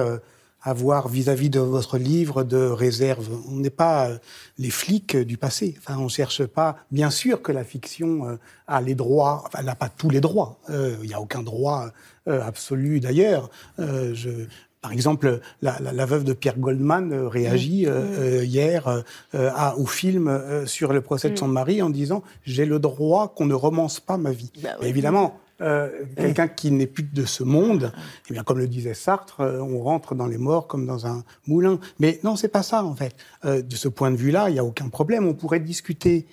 avoir 0.62 1.08
vis-à-vis 1.10 1.50
de 1.50 1.60
votre 1.60 1.98
livre 1.98 2.44
de 2.44 2.58
réserve. 2.58 3.30
On 3.50 3.58
n'est 3.58 3.70
pas 3.70 4.10
les 4.58 4.70
flics 4.70 5.18
du 5.18 5.38
passé. 5.38 5.76
Enfin, 5.80 5.98
on 6.00 6.06
ne 6.06 6.10
cherche 6.10 6.46
pas. 6.46 6.78
Bien 6.92 7.10
sûr 7.10 7.42
que 7.42 7.52
la 7.52 7.64
fiction 7.64 8.38
a 8.68 8.82
les 8.82 8.96
droits. 8.96 9.44
Enfin, 9.46 9.60
elle 9.60 9.66
n'a 9.66 9.76
pas 9.76 9.90
tous 9.90 10.10
les 10.10 10.20
droits. 10.20 10.60
Il 10.70 11.08
n'y 11.08 11.14
a 11.14 11.22
aucun 11.22 11.44
droit 11.44 11.92
absolu 12.26 13.00
d'ailleurs. 13.00 13.50
Je, 13.78 14.46
par 14.82 14.92
exemple, 14.92 15.40
la, 15.62 15.80
la, 15.80 15.92
la, 15.92 16.06
veuve 16.06 16.24
de 16.24 16.34
Pierre 16.34 16.58
Goldman 16.60 17.12
euh, 17.12 17.28
réagit 17.28 17.88
euh, 17.88 18.40
euh, 18.40 18.46
hier 18.46 18.88
euh, 18.88 19.50
à, 19.56 19.76
au 19.78 19.86
film 19.86 20.64
sur 20.66 20.94
le 20.94 21.02
procès 21.02 21.30
de 21.30 21.36
son 21.36 21.48
mari 21.48 21.82
en 21.82 21.90
disant 21.90 22.24
j'ai 22.44 22.66
le 22.66 22.80
droit 22.80 23.34
qu'on 23.36 23.46
ne 23.46 23.56
romance 23.56 24.00
pas 24.00 24.18
ma 24.18 24.32
vie. 24.32 24.52
Bah 24.62 24.70
oui. 24.80 24.88
Évidemment, 24.88 25.40
euh, 25.62 25.90
quelqu'un 26.16 26.48
qui 26.48 26.70
n'est 26.70 26.86
plus 26.86 27.04
de 27.04 27.26
ce 27.26 27.44
monde, 27.44 27.92
eh 28.30 28.34
bien, 28.34 28.44
comme 28.44 28.60
le 28.60 28.68
disait 28.68 28.94
Sartre, 28.94 29.42
on 29.42 29.80
rentre 29.82 30.14
dans 30.14 30.28
les 30.28 30.38
morts 30.38 30.68
comme 30.68 30.86
dans 30.86 31.08
un 31.08 31.24
moulin. 31.48 31.80
Mais 32.00 32.20
non, 32.24 32.36
c'est 32.36 32.48
pas 32.48 32.64
ça 32.64 32.84
en 32.84 32.96
fait. 32.96 33.16
De 33.44 33.76
ce 33.76 33.88
point 33.88 34.12
de 34.12 34.16
vue-là, 34.16 34.50
il 34.50 34.54
n'y 34.54 34.60
a 34.60 34.64
aucun 34.64 34.90
problème. 34.90 35.26
On 35.26 35.34
pourrait 35.34 35.60
discuter 35.60 36.28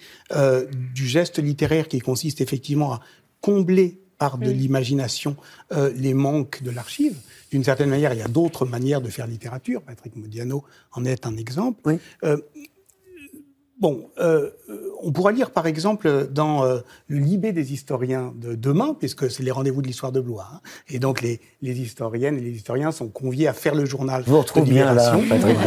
du 0.94 1.06
geste 1.06 1.38
littéraire 1.38 1.88
qui 1.88 2.00
consiste 2.00 2.42
effectivement 2.42 2.92
à 2.92 3.00
combler 3.40 4.03
par 4.18 4.38
de 4.38 4.50
l'imagination 4.50 5.36
euh, 5.72 5.92
les 5.96 6.14
manques 6.14 6.62
de 6.62 6.70
l'archive. 6.70 7.16
D'une 7.50 7.64
certaine 7.64 7.90
manière, 7.90 8.12
il 8.12 8.18
y 8.18 8.22
a 8.22 8.28
d'autres 8.28 8.66
manières 8.66 9.00
de 9.00 9.08
faire 9.08 9.26
littérature. 9.26 9.82
Patrick 9.82 10.16
Modiano 10.16 10.64
en 10.92 11.04
est 11.04 11.26
un 11.26 11.36
exemple. 11.36 11.80
Oui. 11.84 11.98
Euh, 12.24 12.38
Bon, 13.80 14.08
euh, 14.18 14.50
on 15.02 15.10
pourra 15.10 15.32
lire 15.32 15.50
par 15.50 15.66
exemple 15.66 16.28
dans 16.30 16.64
euh, 16.64 16.78
le 17.08 17.18
Libé 17.18 17.52
des 17.52 17.72
historiens 17.72 18.32
de 18.36 18.54
demain, 18.54 18.96
puisque 18.98 19.28
c'est 19.28 19.42
les 19.42 19.50
rendez-vous 19.50 19.82
de 19.82 19.86
l'histoire 19.88 20.12
de 20.12 20.20
Blois, 20.20 20.48
hein, 20.52 20.60
et 20.88 21.00
donc 21.00 21.20
les, 21.22 21.40
les, 21.60 21.80
historiennes 21.80 22.38
et 22.38 22.40
les 22.40 22.52
historiens 22.52 22.92
sont 22.92 23.08
conviés 23.08 23.48
à 23.48 23.52
faire 23.52 23.74
le 23.74 23.84
journal. 23.84 24.22
Vous 24.26 24.38
retrouvez 24.38 24.70
bien 24.70 24.94
là, 24.94 25.18
Patrick 25.28 25.58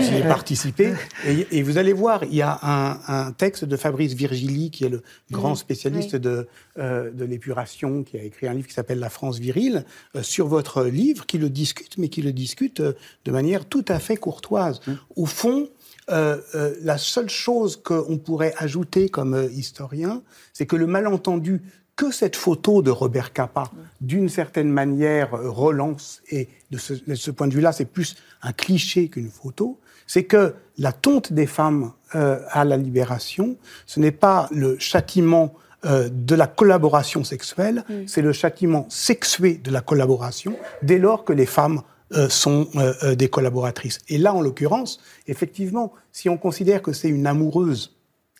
J'y 0.00 0.16
ai 0.16 0.22
participé, 0.22 0.94
et, 1.26 1.46
et, 1.50 1.62
vous 1.62 1.76
allez 1.76 1.92
voir, 1.92 2.24
il 2.24 2.34
y 2.34 2.42
a 2.42 2.58
un, 2.62 2.98
un, 3.06 3.32
texte 3.32 3.66
de 3.66 3.76
Fabrice 3.76 4.14
Virgili, 4.14 4.70
qui 4.70 4.84
est 4.84 4.88
le 4.88 5.02
grand 5.30 5.56
spécialiste 5.56 6.16
de, 6.16 6.48
euh, 6.78 7.10
de 7.10 7.24
l'épuration, 7.24 8.02
qui 8.02 8.16
a 8.16 8.22
écrit 8.22 8.48
un 8.48 8.54
livre 8.54 8.66
qui 8.66 8.74
s'appelle 8.74 8.98
La 8.98 9.10
France 9.10 9.38
virile, 9.38 9.84
euh, 10.14 10.22
sur 10.22 10.46
votre 10.46 10.84
livre, 10.84 11.26
qui 11.26 11.36
le 11.36 11.50
discute, 11.50 11.98
mais 11.98 12.08
qui 12.08 12.22
le 12.22 12.32
discute 12.32 12.80
de 12.80 13.30
manière 13.30 13.66
tout 13.66 13.84
à 13.88 13.98
fait 13.98 14.16
courtoise. 14.16 14.80
Mmh. 14.86 14.92
Au 15.16 15.26
fond, 15.26 15.68
euh, 16.08 16.38
euh, 16.54 16.74
la 16.82 16.98
seule 16.98 17.28
chose 17.28 17.76
qu'on 17.82 18.18
pourrait 18.18 18.54
ajouter 18.58 19.08
comme 19.08 19.34
euh, 19.34 19.50
historien, 19.50 20.22
c'est 20.52 20.64
que 20.64 20.76
le 20.76 20.86
malentendu 20.86 21.62
que 21.96 22.12
cette 22.12 22.36
photo 22.36 22.80
de 22.80 22.90
Robert 22.90 23.32
Capa, 23.32 23.64
d'une 24.00 24.28
certaine 24.28 24.70
manière, 24.70 25.30
relance, 25.30 26.22
et 26.30 26.48
de 26.70 26.78
ce, 26.78 26.92
de 26.92 27.14
ce 27.14 27.30
point 27.32 27.48
de 27.48 27.54
vue-là, 27.54 27.72
c'est 27.72 27.86
plus 27.86 28.16
un 28.42 28.52
cliché 28.52 29.08
qu'une 29.08 29.30
photo, 29.30 29.80
c'est 30.06 30.24
que 30.24 30.54
la 30.78 30.92
tonte 30.92 31.32
des 31.32 31.46
femmes 31.46 31.92
à 32.12 32.64
la 32.66 32.76
libération, 32.76 33.56
ce 33.86 33.98
n'est 33.98 34.12
pas 34.12 34.46
le 34.52 34.78
châtiment 34.78 35.54
de 35.84 36.34
la 36.34 36.46
collaboration 36.46 37.24
sexuelle, 37.24 37.82
mm. 37.88 38.06
c'est 38.06 38.20
le 38.20 38.34
châtiment 38.34 38.86
sexué 38.90 39.54
de 39.54 39.70
la 39.70 39.80
collaboration, 39.80 40.54
dès 40.82 40.98
lors 40.98 41.24
que 41.24 41.32
les 41.32 41.46
femmes 41.46 41.80
sont 42.28 42.68
euh, 42.76 42.94
euh, 43.02 43.14
des 43.14 43.28
collaboratrices. 43.28 44.00
Et 44.08 44.18
là, 44.18 44.34
en 44.34 44.40
l'occurrence, 44.40 45.00
effectivement, 45.26 45.92
si 46.12 46.28
on 46.28 46.38
considère 46.38 46.82
que 46.82 46.92
c'est 46.92 47.08
une 47.08 47.26
amoureuse 47.26 47.94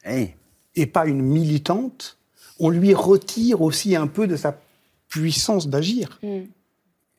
et 0.05 0.87
pas 0.87 1.07
une 1.07 1.21
militante, 1.21 2.17
on 2.61 2.71
lui 2.71 2.95
retire 2.95 3.61
aussi 3.61 3.97
un 3.97 4.07
peu 4.07 4.29
de 4.29 4.37
sa 4.37 4.57
puissance 5.09 5.69
d'agir. 5.69 6.21
Mm. 6.23 6.43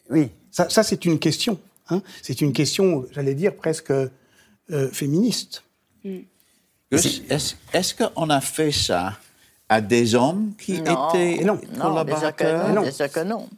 Oui. 0.10 0.30
Ça, 0.52 0.70
ça 0.70 0.84
c'est 0.84 1.04
une 1.04 1.20
question. 1.20 1.60
Hein. 1.90 2.02
C'est 2.22 2.40
une 2.40 2.54
question, 2.54 3.06
j'allais 3.12 3.36
dire, 3.36 3.56
presque 3.56 3.94
féministe. 4.92 5.64
Mm. 6.06 6.20
Est-ce 6.92 7.94
qu'on 7.94 8.30
a 8.30 8.40
fait 8.40 8.72
ça 8.72 9.18
à 9.68 9.82
des 9.82 10.16
hommes 10.16 10.54
qui 10.58 10.76
étaient 10.76 11.44
non, 11.44 11.60
collaborateurs? 11.78 12.74
Non, 12.74 12.84
déjà 12.84 13.10
que 13.10 13.24
non. 13.24 13.50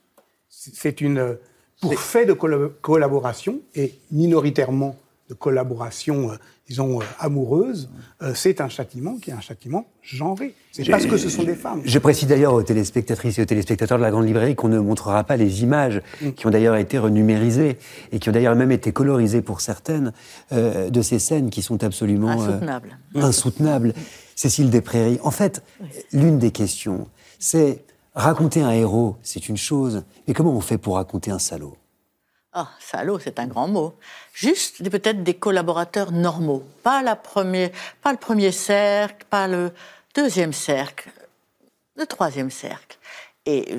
C'est 0.50 1.02
une 1.02 1.38
pour 1.80 2.00
fait 2.00 2.26
de 2.26 2.34
collaboration, 2.34 3.60
et 3.76 3.96
minoritairement 4.12 4.96
de 5.30 5.36
collaboration, 5.36 6.32
euh, 6.32 6.36
disons, 6.68 7.00
euh, 7.00 7.04
amoureuse, 7.20 7.90
euh, 8.22 8.34
c'est 8.34 8.62
un 8.62 8.68
châtiment 8.68 9.18
qui 9.18 9.30
est 9.30 9.34
un 9.34 9.42
châtiment 9.42 9.86
genré. 10.02 10.56
C'est 10.72 10.90
parce 10.90 11.06
que 11.06 11.18
ce 11.18 11.30
sont 11.30 11.44
des 11.44 11.54
femmes. 11.54 11.82
Je 11.86 12.00
précise 12.00 12.28
d'ailleurs 12.28 12.54
aux 12.54 12.64
téléspectatrices 12.64 13.38
et 13.38 13.44
aux 13.44 13.46
téléspectateurs 13.46 14.00
de 14.00 14.04
la 14.04 14.10
Grande 14.10 14.26
Librairie 14.26 14.56
qu'on 14.56 14.70
ne 14.70 14.80
montrera 14.80 15.24
pas 15.24 15.38
les 15.38 15.62
images 15.62 16.02
mm. 16.22 16.32
qui 16.32 16.48
ont 16.48 16.50
d'ailleurs 16.50 16.76
été 16.78 16.98
renumérisées 16.98 17.78
et 18.12 18.20
qui 18.20 18.30
ont 18.30 18.32
d'ailleurs 18.32 18.56
même 18.56 18.72
été 18.72 18.92
colorisées 18.92 19.44
pour 19.44 19.62
certaines 19.62 20.14
de 20.52 21.02
ces 21.02 21.20
scènes 21.20 21.52
qui 21.52 21.62
sont 21.62 21.84
absolument 21.84 22.32
insoutenables. 22.32 22.98
insoutenables. 23.16 23.94
Cécile 24.36 24.70
Desprairies, 24.70 25.20
en 25.22 25.32
fait, 25.32 25.64
l'une 26.12 26.40
des 26.40 26.52
questions, 26.52 27.08
c'est 27.38 27.84
Raconter 28.20 28.62
un 28.62 28.72
héros, 28.72 29.16
c'est 29.24 29.48
une 29.48 29.56
chose, 29.56 30.04
mais 30.28 30.34
comment 30.34 30.52
on 30.52 30.60
fait 30.60 30.78
pour 30.78 30.96
raconter 30.96 31.32
un 31.32 31.40
salaud? 31.40 31.78
Ah, 32.52 32.68
salaud, 32.78 33.18
c'est 33.18 33.40
un 33.40 33.48
grand 33.48 33.70
mot. 33.70 33.94
Juste 34.34 34.84
peut-être 34.90 35.24
des 35.24 35.36
collaborateurs 35.36 36.12
normaux, 36.12 36.66
pas 36.84 37.02
la 37.02 37.16
première, 37.16 37.70
pas 38.02 38.12
le 38.12 38.18
premier 38.18 38.52
cercle, 38.52 39.26
pas 39.30 39.48
le 39.48 39.72
deuxième 40.14 40.52
cercle, 40.52 41.10
le 41.96 42.06
troisième 42.06 42.52
cercle. 42.52 42.98
Et 43.46 43.78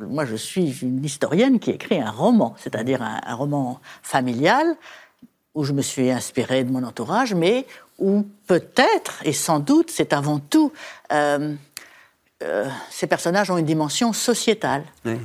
moi, 0.00 0.24
je 0.24 0.34
suis 0.34 0.80
une 0.82 1.04
historienne 1.04 1.60
qui 1.60 1.70
écrit 1.70 2.00
un 2.00 2.10
roman, 2.10 2.56
c'est-à-dire 2.58 3.02
un, 3.02 3.34
roman 3.36 3.78
familial 4.02 4.74
où 5.54 5.62
je 5.62 5.72
me 5.72 5.82
suis 5.82 6.10
inspirée 6.10 6.64
de 6.64 6.72
mon 6.72 6.82
entourage, 6.82 7.34
mais 7.34 7.68
où 8.00 8.26
peut-être 8.48 9.22
et 9.24 9.32
sans 9.32 9.60
doute, 9.60 9.92
c'est 9.92 10.12
avant 10.12 10.40
tout 10.40 10.72
euh, 11.12 11.54
euh, 12.42 12.68
ces 12.90 13.06
personnages 13.06 13.50
ont 13.50 13.58
une 13.58 13.66
dimension 13.66 14.12
sociétale. 14.12 14.84
Oui. 15.04 15.16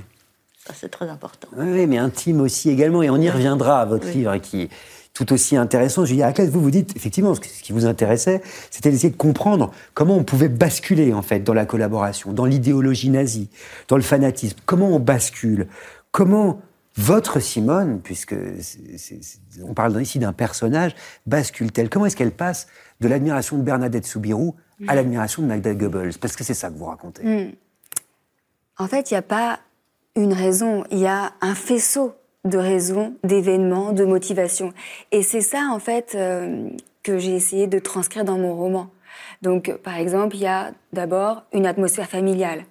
Ça, 0.65 0.73
c'est 0.79 0.89
très 0.89 1.09
important. 1.09 1.47
Oui, 1.57 1.87
mais 1.87 1.97
intime 1.97 2.39
aussi 2.41 2.69
également. 2.69 3.01
Et 3.01 3.09
on 3.09 3.17
y 3.17 3.29
reviendra 3.29 3.81
à 3.81 3.85
votre 3.85 4.07
livre 4.07 4.37
qui 4.37 4.63
est 4.63 4.69
tout 5.13 5.33
aussi 5.33 5.57
intéressant. 5.57 6.05
Je 6.05 6.13
dis, 6.13 6.23
à 6.23 6.31
vous 6.31 6.61
vous 6.61 6.71
dites, 6.71 6.95
effectivement, 6.95 7.33
ce 7.35 7.39
qui 7.41 7.73
vous 7.73 7.85
intéressait, 7.85 8.41
c'était 8.69 8.91
d'essayer 8.91 9.09
de 9.09 9.17
comprendre 9.17 9.71
comment 9.93 10.15
on 10.15 10.23
pouvait 10.23 10.49
basculer, 10.49 11.13
en 11.13 11.21
fait, 11.21 11.39
dans 11.39 11.53
la 11.53 11.65
collaboration, 11.65 12.31
dans 12.31 12.45
l'idéologie 12.45 13.09
nazie, 13.09 13.49
dans 13.87 13.97
le 13.97 14.03
fanatisme. 14.03 14.57
Comment 14.65 14.89
on 14.89 14.99
bascule? 14.99 15.67
Comment 16.11 16.61
votre 16.97 17.39
Simone, 17.39 18.01
puisque 18.01 18.35
on 19.63 19.73
parle 19.73 19.99
ici 20.01 20.19
d'un 20.19 20.33
personnage, 20.33 20.93
bascule-t-elle? 21.25 21.89
Comment 21.89 22.05
est-ce 22.05 22.15
qu'elle 22.15 22.31
passe 22.31 22.67
de 22.99 23.07
l'admiration 23.07 23.57
de 23.57 23.63
Bernadette 23.63 24.05
Soubirou 24.05 24.55
à 24.87 24.95
l'admiration 24.95 25.41
de 25.41 25.47
Magda 25.47 25.73
Goebbels 25.73 26.17
Parce 26.19 26.35
que 26.35 26.43
c'est 26.43 26.53
ça 26.53 26.69
que 26.69 26.77
vous 26.77 26.85
racontez. 26.85 27.23
Hmm. 27.23 27.51
En 28.77 28.87
fait, 28.87 29.11
il 29.11 29.13
n'y 29.13 29.19
a 29.19 29.23
pas 29.23 29.59
une 30.15 30.33
raison, 30.33 30.83
il 30.91 30.99
y 30.99 31.07
a 31.07 31.33
un 31.41 31.55
faisceau 31.55 32.13
de 32.45 32.57
raisons, 32.57 33.15
d'événements, 33.23 33.91
de 33.91 34.03
motivations. 34.03 34.73
Et 35.11 35.21
c'est 35.21 35.41
ça, 35.41 35.69
en 35.71 35.79
fait, 35.79 36.13
euh, 36.15 36.69
que 37.03 37.17
j'ai 37.17 37.35
essayé 37.35 37.67
de 37.67 37.79
transcrire 37.79 38.25
dans 38.25 38.37
mon 38.37 38.55
roman. 38.55 38.89
Donc, 39.41 39.71
par 39.83 39.95
exemple, 39.95 40.35
il 40.35 40.41
y 40.41 40.47
a 40.47 40.71
d'abord 40.93 41.43
une 41.53 41.65
atmosphère 41.65 42.09
familiale, 42.09 42.65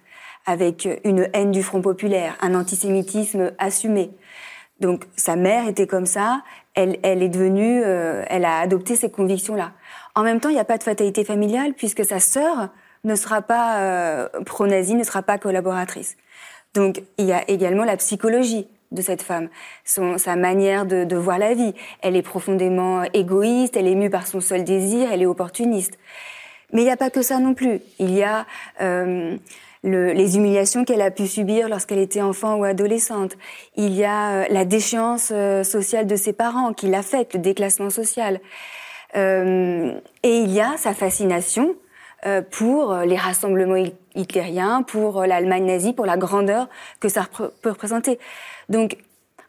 avec 0.45 0.87
une 1.03 1.29
haine 1.33 1.51
du 1.51 1.63
Front 1.63 1.81
populaire, 1.81 2.35
un 2.41 2.55
antisémitisme 2.55 3.51
assumé. 3.59 4.11
Donc, 4.79 5.05
sa 5.15 5.35
mère 5.35 5.67
était 5.67 5.87
comme 5.87 6.07
ça, 6.07 6.41
elle, 6.73 6.97
elle 7.03 7.21
est 7.21 7.29
devenue, 7.29 7.81
euh, 7.85 8.23
elle 8.27 8.45
a 8.45 8.59
adopté 8.59 8.95
ces 8.95 9.11
convictions-là. 9.11 9.73
En 10.15 10.23
même 10.23 10.39
temps, 10.39 10.49
il 10.49 10.55
n'y 10.55 10.59
a 10.59 10.65
pas 10.65 10.77
de 10.77 10.83
fatalité 10.83 11.23
familiale 11.23 11.73
puisque 11.73 12.05
sa 12.05 12.19
sœur 12.19 12.69
ne 13.03 13.15
sera 13.15 13.41
pas 13.41 13.79
euh, 13.79 14.29
pro-nazie, 14.45 14.95
ne 14.95 15.03
sera 15.03 15.21
pas 15.23 15.37
collaboratrice. 15.37 16.17
Donc, 16.73 17.01
il 17.17 17.25
y 17.25 17.33
a 17.33 17.49
également 17.49 17.83
la 17.83 17.97
psychologie 17.97 18.67
de 18.91 19.01
cette 19.01 19.21
femme, 19.21 19.49
son, 19.85 20.17
sa 20.17 20.35
manière 20.35 20.85
de, 20.85 21.05
de, 21.05 21.15
voir 21.15 21.39
la 21.39 21.53
vie. 21.53 21.73
Elle 22.01 22.15
est 22.15 22.21
profondément 22.21 23.03
égoïste, 23.13 23.77
elle 23.77 23.87
est 23.87 23.95
mue 23.95 24.09
par 24.09 24.27
son 24.27 24.41
seul 24.41 24.63
désir, 24.63 25.11
elle 25.11 25.21
est 25.21 25.25
opportuniste. 25.25 25.97
Mais 26.73 26.81
il 26.81 26.85
n'y 26.85 26.91
a 26.91 26.97
pas 26.97 27.09
que 27.09 27.21
ça 27.21 27.39
non 27.39 27.53
plus. 27.53 27.81
Il 27.99 28.11
y 28.11 28.23
a 28.23 28.45
euh, 28.81 29.37
le, 29.83 30.11
les 30.13 30.37
humiliations 30.37 30.85
qu'elle 30.85 31.01
a 31.01 31.11
pu 31.11 31.27
subir 31.27 31.69
lorsqu'elle 31.69 31.99
était 31.99 32.21
enfant 32.21 32.55
ou 32.55 32.63
adolescente. 32.63 33.37
Il 33.75 33.93
y 33.93 34.05
a 34.05 34.31
euh, 34.31 34.45
la 34.49 34.65
déchéance 34.65 35.31
euh, 35.31 35.63
sociale 35.63 36.07
de 36.07 36.15
ses 36.15 36.33
parents 36.33 36.73
qui 36.73 36.87
l'affecte, 36.87 37.33
le 37.33 37.39
déclassement 37.39 37.89
social. 37.89 38.39
Euh, 39.15 39.93
et 40.23 40.37
il 40.37 40.51
y 40.51 40.61
a 40.61 40.77
sa 40.77 40.93
fascination 40.93 41.75
euh, 42.25 42.41
pour 42.41 42.95
les 42.95 43.17
rassemblements 43.17 43.83
hitlériens, 44.15 44.83
pour 44.83 45.23
l'Allemagne 45.25 45.65
nazie, 45.65 45.93
pour 45.93 46.05
la 46.05 46.17
grandeur 46.17 46.69
que 46.99 47.09
ça 47.09 47.27
peut 47.37 47.69
représenter. 47.69 48.19
Donc, 48.69 48.97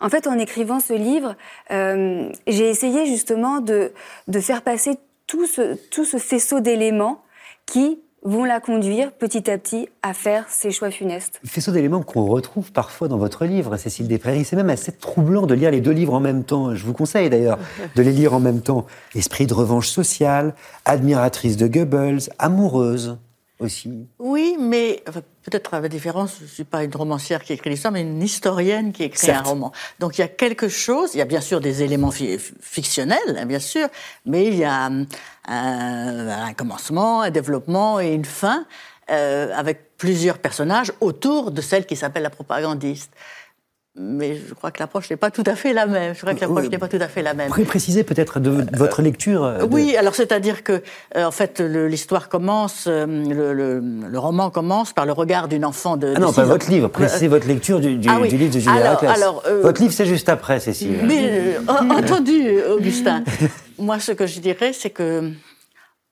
en 0.02 0.09
fait, 0.09 0.26
en 0.26 0.36
écrivant 0.36 0.80
ce 0.80 0.94
livre, 0.94 1.36
euh, 1.70 2.28
j'ai 2.48 2.68
essayé 2.68 3.06
justement 3.06 3.60
de, 3.60 3.93
faire 4.40 4.62
passer 4.62 4.97
tout 5.26 5.47
ce 5.47 6.18
faisceau 6.18 6.60
d'éléments 6.60 7.22
qui 7.66 8.01
vont 8.22 8.44
la 8.44 8.60
conduire 8.60 9.12
petit 9.12 9.50
à 9.50 9.58
petit 9.58 9.88
à 10.02 10.14
faire 10.14 10.46
ses 10.48 10.70
choix 10.70 10.90
funestes. 10.90 11.40
Faisceau 11.44 11.72
d'éléments 11.72 12.02
qu'on 12.02 12.26
retrouve 12.26 12.72
parfois 12.72 13.08
dans 13.08 13.18
votre 13.18 13.44
livre, 13.44 13.76
Cécile 13.76 14.08
Desprairies. 14.08 14.44
C'est 14.44 14.56
même 14.56 14.70
assez 14.70 14.92
troublant 14.92 15.46
de 15.46 15.54
lire 15.54 15.70
les 15.70 15.80
deux 15.80 15.90
livres 15.90 16.14
en 16.14 16.20
même 16.20 16.44
temps. 16.44 16.74
Je 16.74 16.84
vous 16.84 16.92
conseille 16.92 17.30
d'ailleurs 17.30 17.58
de 17.96 18.02
les 18.02 18.12
lire 18.12 18.34
en 18.34 18.40
même 18.40 18.60
temps. 18.60 18.86
Esprit 19.14 19.46
de 19.46 19.54
revanche 19.54 19.88
sociale, 19.88 20.54
admiratrice 20.84 21.56
de 21.56 21.66
Goebbels, 21.66 22.30
amoureuse 22.38 23.18
aussi. 23.62 24.06
Oui, 24.18 24.56
mais 24.59 25.02
peut-être 25.43 25.74
à 25.74 25.80
la 25.80 25.89
différence, 25.89 26.36
je 26.39 26.44
ne 26.44 26.48
suis 26.48 26.64
pas 26.64 26.84
une 26.84 26.94
romancière 26.94 27.43
qui 27.43 27.52
écrit 27.52 27.70
l'histoire, 27.70 27.93
mais 27.93 28.02
une 28.02 28.22
historienne 28.22 28.93
qui 28.93 29.05
écrit 29.05 29.30
un 29.30 29.43
roman. 29.43 29.72
Donc 29.98 30.18
il 30.18 30.20
y 30.20 30.24
a 30.24 30.28
quelque 30.28 30.68
chose, 30.68 31.14
il 31.14 31.18
y 31.18 31.20
a 31.20 31.24
bien 31.24 31.40
sûr 31.40 31.60
des 31.60 31.82
éléments 31.82 32.10
fictionnels, 32.10 33.18
hein, 33.36 33.47
bien 33.47 33.59
sûr, 33.59 33.89
mais 34.26 34.47
il 34.47 34.56
y 34.56 34.64
a 34.64 34.86
hum, 34.86 35.06
un, 35.47 36.52
commencement, 36.55 37.22
un 37.22 37.30
développement 37.30 38.01
et 38.01 38.12
une 38.12 38.24
fin 38.24 38.66
euh, 39.10 39.52
avec 39.55 39.97
plusieurs 39.97 40.39
personnages 40.39 40.93
autour 41.01 41.51
de 41.51 41.60
celle 41.60 41.86
qui 41.86 41.97
s'appelle 41.97 42.22
la 42.22 42.30
propagandiste 42.30 43.12
mais 43.94 44.36
je 44.48 44.55
crois 44.55 44.70
que 44.70 44.78
l'approche 44.81 45.10
n'est 45.10 45.19
pas 45.19 45.31
tout 45.31 45.43
à 45.44 45.55
fait 45.55 45.74
la 45.74 45.86
même. 45.86 46.14
Je 46.14 46.20
crois 46.20 46.32
que 46.35 46.40
l'approche 46.40 46.70
n'est 46.70 46.78
pas 46.78 46.89
tout 46.89 46.98
à 46.98 47.09
fait 47.09 47.20
la 47.20 47.35
même. 47.35 47.48
Vous 47.48 47.55
pouvez 47.55 47.66
préciser 47.66 48.05
peut-être 48.05 48.40
de 48.40 48.64
votre 48.74 49.02
lecture 49.02 49.44
euh, 49.44 49.66
Oui, 49.70 49.97
alors 49.98 50.14
c'est-à-dire 50.14 50.64
que, 50.64 50.82
euh, 51.14 51.24
en 51.27 51.31
fait, 51.31 51.60
l'histoire 51.60 52.31
commence, 52.31 52.86
euh, 52.86 53.05
le, 53.06 53.52
le, 53.81 54.19
roman 54.19 54.48
commence 54.48 54.94
par 54.94 55.05
le 55.05 55.12
regard 55.12 55.47
d'une 55.47 55.66
enfant 55.66 55.98
de. 55.98 56.14
Ah 56.16 56.20
non, 56.20 56.32
pas 56.32 56.44
votre 56.44 56.70
livre. 56.70 56.89
Précisez 56.89 57.28
votre 57.28 57.47
lecture 57.47 57.81
du, 57.81 57.97
du, 57.97 58.09
ah 58.09 58.19
du 58.27 58.39
livre 58.39 58.55
de 58.55 58.60
Julia 58.60 58.98
alors, 58.98 59.05
alors 59.05 59.44
Votre 59.62 59.82
livre, 59.82 59.93
c'est 59.93 60.06
juste 60.06 60.31
après, 60.31 60.59
Cécile. 60.59 61.01
Mais 61.05 61.56
entendu, 61.69 62.62
Augustin. 62.70 63.24
Moi, 63.78 64.01
ce 64.01 64.12
que 64.12 64.27
je 64.27 64.40
dirais, 64.40 64.73
c'est 64.73 64.90
que 64.90 65.32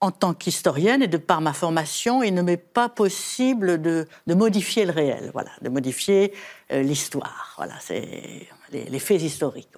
en 0.01 0.11
tant 0.11 0.33
qu'historienne 0.33 1.03
et 1.03 1.09
de 1.09 1.19
par 1.19 1.41
ma 1.41 1.53
formation, 1.53 2.23
il 2.23 2.33
ne 2.35 2.43
m'est 2.43 2.57
pas 2.57 2.89
possible 2.89 3.81
de, 3.81 4.07
modifier 4.27 4.87
le 4.87 4.93
réel, 4.93 5.31
voilà, 5.33 5.51
de 5.61 5.69
modifier 5.69 6.33
euh, 6.73 6.83
l'histoire. 6.83 7.55
Voilà, 7.57 7.75
c'est 7.81 8.49
les, 8.73 8.99
faits 8.99 9.21
historiques. 9.21 9.69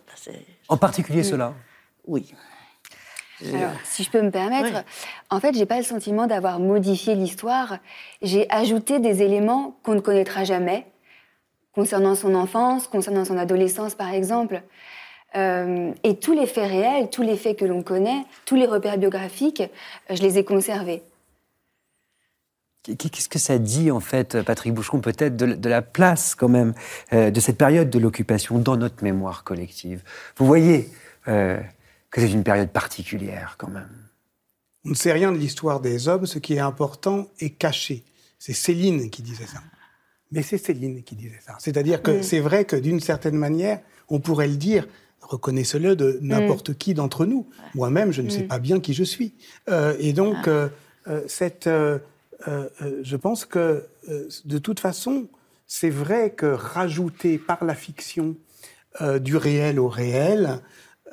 en 0.69 0.77
particulier 0.77 1.24
cela 1.24 1.55
Oui. 2.07 2.32
Alors, 3.44 3.73
si 3.82 4.05
je 4.05 4.11
peux 4.11 4.23
me 4.23 4.31
permettre, 4.31 4.85
en 5.28 5.40
fait, 5.40 5.57
j'ai 5.57 5.66
pas 5.66 5.78
le 5.78 5.82
sentiment 5.82 6.28
d'avoir 6.28 6.61
modifié 6.61 7.16
l'histoire. 7.16 7.78
J'ai 8.20 8.49
ajouté 8.51 9.01
des 9.01 9.23
éléments 9.23 9.77
qu'on 9.82 9.94
ne 9.94 10.01
connaîtra 10.01 10.44
jamais, 10.44 10.86
concernant 11.74 12.15
son 12.15 12.36
enfance, 12.36 12.86
concernant 12.86 13.24
son 13.24 13.36
adolescence, 13.36 13.97
par 13.97 14.12
exemple. 14.12 14.62
Euh, 15.34 15.92
et 16.02 16.16
tous 16.16 16.32
les 16.32 16.46
faits 16.46 16.68
réels, 16.68 17.09
tous 17.10 17.22
les 17.22 17.36
faits 17.36 17.59
que 17.59 17.64
l'on 17.64 17.82
connaît, 17.82 18.24
tous 18.44 18.56
les 18.56 18.66
repères 18.66 18.98
biographiques, 18.98 19.62
euh, 19.62 20.14
je 20.14 20.22
les 20.22 20.38
ai 20.38 20.44
conservés. 20.44 21.02
Qu'est-ce 22.82 23.28
que 23.28 23.38
ça 23.38 23.59
dit, 23.59 23.92
en 23.92 24.00
fait, 24.00 24.42
Patrick 24.42 24.74
Boucheron, 24.74 25.00
peut-être 25.00 25.36
de, 25.36 25.68
la 25.68 25.82
place, 25.82 26.34
quand 26.34 26.48
même, 26.48 26.74
euh, 27.12 27.30
de 27.30 27.38
cette 27.40 27.56
période 27.56 27.90
de 27.90 27.98
l'occupation 28.00 28.59
dans 28.59 28.76
notre 28.76 29.04
mémoire 29.04 29.44
collective? 29.44 30.02
Vous 30.36 30.46
voyez 30.46 30.88
que 31.24 32.20
c'est 32.20 32.32
une 32.32 32.42
période 32.42 32.70
particulière, 32.70 33.54
quand 33.56 33.68
même. 33.68 33.88
On 34.84 34.90
ne 34.90 34.94
sait 34.94 35.12
rien 35.12 35.30
de 35.30 35.36
l'histoire 35.36 35.80
des 35.80 36.09
hommes, 36.09 36.26
ce 36.26 36.40
qui 36.40 36.54
est 36.54 36.59
important 36.59 37.28
est 37.38 37.50
caché. 37.50 38.02
C'est 38.40 38.52
Céline 38.52 39.09
qui 39.10 39.22
disait 39.22 39.46
ça. 39.46 39.60
Mais 40.32 40.42
c'est 40.42 40.59
Céline 40.59 41.04
qui 41.04 41.14
disait 41.14 41.38
ça. 41.46 41.54
C'est-à-dire 41.60 42.02
que 42.02 42.10
mm. 42.10 42.22
c'est 42.24 42.40
vrai 42.40 42.64
que 42.64 42.74
d'une 42.74 42.98
certaine 42.98 43.36
manière, 43.36 43.78
on 44.09 44.18
pourrait 44.18 44.48
le 44.48 44.56
dire, 44.56 44.88
reconnaissez-le, 45.32 45.96
de 45.96 46.18
n'importe 46.20 46.70
mm. 46.70 46.74
qui 46.74 46.94
d'entre 46.94 47.26
nous. 47.26 47.48
Moi-même, 47.74 48.12
je 48.12 48.22
ne 48.22 48.28
sais 48.28 48.44
mm. 48.44 48.48
pas 48.48 48.59
bien 48.59 48.80
qui 48.80 48.94
je 48.94 49.04
suis. 49.04 49.34
Euh, 49.68 49.96
et 49.98 50.12
donc, 50.12 50.36
ah. 50.44 50.48
euh, 50.48 50.68
euh, 51.09 51.22
cette, 51.26 51.68
je 51.68 53.16
pense 53.16 53.44
que 53.44 53.84
de 54.44 54.59
toute 54.59 54.80
façon, 54.80 55.28
c'est 55.66 55.90
vrai 55.90 56.30
que 56.30 56.46
rajouter 56.46 57.38
par 57.38 57.64
la 57.64 57.74
fiction 57.74 58.36
du 59.20 59.36
réel 59.36 59.78
au 59.80 59.88
réel, 59.88 60.60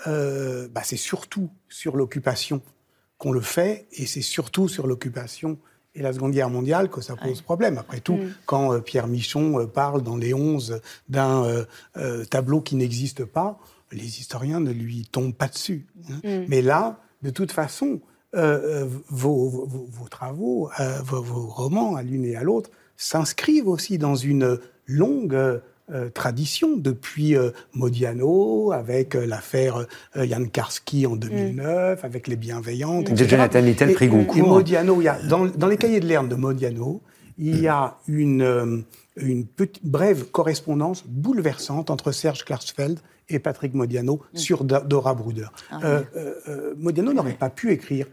bah, 0.06 0.82
c'est 0.84 0.98
surtout 0.98 1.50
sur 1.70 1.96
l'occupation 1.96 2.62
qu'on 3.18 3.32
le 3.32 3.42
fait, 3.42 3.88
et 3.94 4.06
c'est 4.06 4.22
surtout 4.22 4.68
sur 4.68 4.88
l'occupation 4.88 5.58
et 5.96 6.02
la 6.02 6.14
Seconde 6.14 6.32
Guerre 6.32 6.50
mondiale 6.50 6.90
que 6.90 7.02
ça 7.02 7.16
pose 7.16 7.42
problème. 7.42 7.78
Après 7.78 8.00
tout, 8.00 8.16
mm. 8.16 8.34
quand 8.46 8.80
Pierre 8.82 9.08
Michon 9.08 9.68
parle 9.68 10.02
dans 10.02 10.18
Les 10.18 10.34
Onze 10.34 10.82
d'un 11.10 11.66
tableau 12.30 12.62
qui 12.62 12.76
n'existe 12.76 13.26
pas, 13.26 13.60
les 13.92 14.20
historiens 14.20 14.60
ne 14.60 14.72
lui 14.72 15.08
tombent 15.12 15.36
pas 15.36 15.48
dessus. 15.48 15.88
Hein. 16.10 16.20
Mm. 16.24 16.46
Mais 16.48 16.62
là, 16.62 17.00
de 17.22 17.30
toute 17.30 17.52
façon, 17.52 18.02
euh, 18.36 18.84
euh, 18.84 18.88
vos, 19.10 19.68
travaux, 20.12 20.70
euh, 20.80 21.00
vos, 21.04 21.48
romans, 21.48 21.96
à 21.96 22.04
l'une 22.04 22.26
et 22.26 22.36
à 22.36 22.44
l'autre, 22.44 22.70
s'inscrivent 22.96 23.68
aussi 23.68 23.98
dans 23.98 24.16
une 24.16 24.60
longue 24.86 25.62
tradition 26.14 26.78
depuis 26.78 27.36
Modiano, 27.74 28.72
avec 28.72 29.16
l'affaire 29.16 29.88
Jan 30.16 30.46
Karski 30.46 31.08
en 31.08 31.16
2009, 31.16 32.04
mm. 32.04 32.06
avec 32.06 32.28
Les 32.28 32.36
Bienveillantes. 32.36 33.12
De 33.12 33.26
Jonathan 33.26 33.62
Little, 33.62 33.94
prix 33.94 34.08
Goncourt. 34.08 34.48
Modiano, 34.48 35.02
il 35.02 35.06
y 35.06 35.08
a, 35.08 35.20
dans, 35.24 35.48
dans, 35.48 35.68
les 35.68 35.78
cahiers 35.78 36.00
de 36.00 36.06
Lerne 36.06 36.30
de 36.30 36.36
Modiano, 36.36 37.02
il 37.40 37.60
y 37.60 37.68
a 37.68 37.98
une, 38.08 38.84
une 39.16 39.46
petite, 39.48 39.84
brève 39.84 40.26
correspondance 40.26 41.04
bouleversante 41.08 41.90
entre 41.90 42.12
Serge 42.12 42.46
Klarsfeld 42.46 43.00
et 43.30 43.40
Patrick 43.40 43.74
Modiano 43.74 44.22
mm. 44.34 44.38
sur 44.38 44.64
Dora 44.64 45.14
Bruder. 45.14 45.48
Ah 45.72 45.80
euh, 45.84 46.04
euh, 46.16 46.34
euh, 46.48 46.74
Modiano 46.78 47.14
n'aurait 47.14 47.34
pas 47.34 47.50
pu 47.50 47.72
écrire 47.72 48.08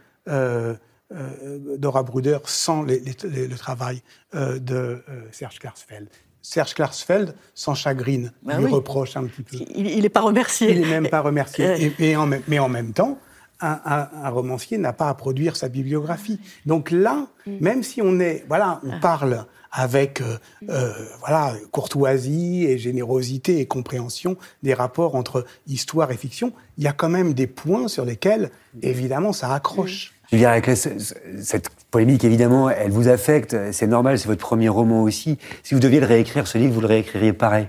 Dora 1.78 2.02
Bruder 2.02 2.38
sans 2.44 2.82
le 2.82 3.56
travail 3.56 4.02
de 4.34 5.02
Serge 5.30 5.58
Klarsfeld. 5.58 6.08
Serge 6.42 6.74
Klarsfeld 6.74 7.34
s'en 7.54 7.74
chagrine, 7.74 8.32
bah 8.42 8.58
lui 8.58 8.66
reproche 8.66 9.16
un 9.16 9.24
petit 9.24 9.42
peu. 9.42 9.56
Il 9.74 10.00
n'est 10.00 10.08
pas 10.08 10.20
remercié. 10.20 10.70
Il 10.70 10.80
n'est 10.80 10.90
même 10.90 11.08
pas 11.08 11.20
remercié. 11.20 11.92
Et, 11.98 12.16
en, 12.16 12.28
mais 12.46 12.58
en 12.60 12.68
même 12.68 12.92
temps, 12.92 13.18
un, 13.60 14.28
romancier 14.30 14.78
n'a 14.78 14.92
pas 14.92 15.08
à 15.08 15.14
produire 15.14 15.56
sa 15.56 15.68
bibliographie. 15.68 16.40
Donc 16.64 16.90
là, 16.90 17.26
mm. 17.46 17.56
même 17.60 17.82
si 17.82 18.02
on 18.02 18.20
est, 18.20 18.44
voilà, 18.48 18.80
on 18.84 18.92
ah. 18.92 18.98
parle 19.00 19.46
avec 19.76 20.22
euh, 20.22 20.38
euh, 20.70 20.90
voilà, 21.20 21.52
courtoisie 21.70 22.64
et 22.64 22.78
générosité 22.78 23.60
et 23.60 23.66
compréhension 23.66 24.38
des 24.62 24.72
rapports 24.72 25.14
entre 25.14 25.44
histoire 25.66 26.10
et 26.10 26.16
fiction, 26.16 26.52
il 26.78 26.84
y 26.84 26.86
a 26.86 26.94
quand 26.94 27.10
même 27.10 27.34
des 27.34 27.46
points 27.46 27.86
sur 27.86 28.06
lesquels, 28.06 28.50
évidemment, 28.80 29.34
ça 29.34 29.52
accroche. 29.52 30.14
Je 30.32 30.38
dirais 30.38 30.62
que 30.62 30.74
cette 30.74 31.68
polémique, 31.90 32.24
évidemment, 32.24 32.70
elle 32.70 32.90
vous 32.90 33.08
affecte, 33.08 33.54
c'est 33.72 33.86
normal, 33.86 34.18
c'est 34.18 34.28
votre 34.28 34.40
premier 34.40 34.70
roman 34.70 35.02
aussi. 35.02 35.36
Si 35.62 35.74
vous 35.74 35.80
deviez 35.80 36.00
le 36.00 36.06
réécrire, 36.06 36.46
ce 36.46 36.56
livre, 36.56 36.72
vous 36.72 36.80
le 36.80 36.86
réécririez 36.86 37.34
pareil? 37.34 37.68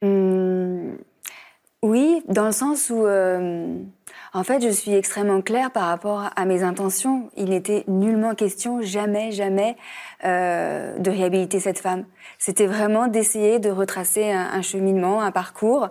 Hum, 0.00 0.96
Oui, 1.82 2.22
dans 2.28 2.46
le 2.46 2.52
sens 2.52 2.88
où... 2.88 3.04
Euh, 3.04 3.74
en 4.34 4.44
fait, 4.44 4.62
je 4.62 4.68
suis 4.68 4.94
extrêmement 4.94 5.40
claire 5.40 5.70
par 5.70 5.86
rapport 5.86 6.30
à 6.34 6.44
mes 6.44 6.62
intentions. 6.62 7.30
Il 7.36 7.50
n'était 7.50 7.84
nullement 7.88 8.34
question, 8.34 8.82
jamais, 8.82 9.32
jamais, 9.32 9.76
euh, 10.24 10.98
de 10.98 11.10
réhabiliter 11.10 11.60
cette 11.60 11.78
femme. 11.78 12.04
C'était 12.38 12.66
vraiment 12.66 13.08
d'essayer 13.08 13.58
de 13.58 13.70
retracer 13.70 14.30
un, 14.30 14.62
cheminement, 14.62 15.22
un 15.22 15.30
parcours. 15.30 15.88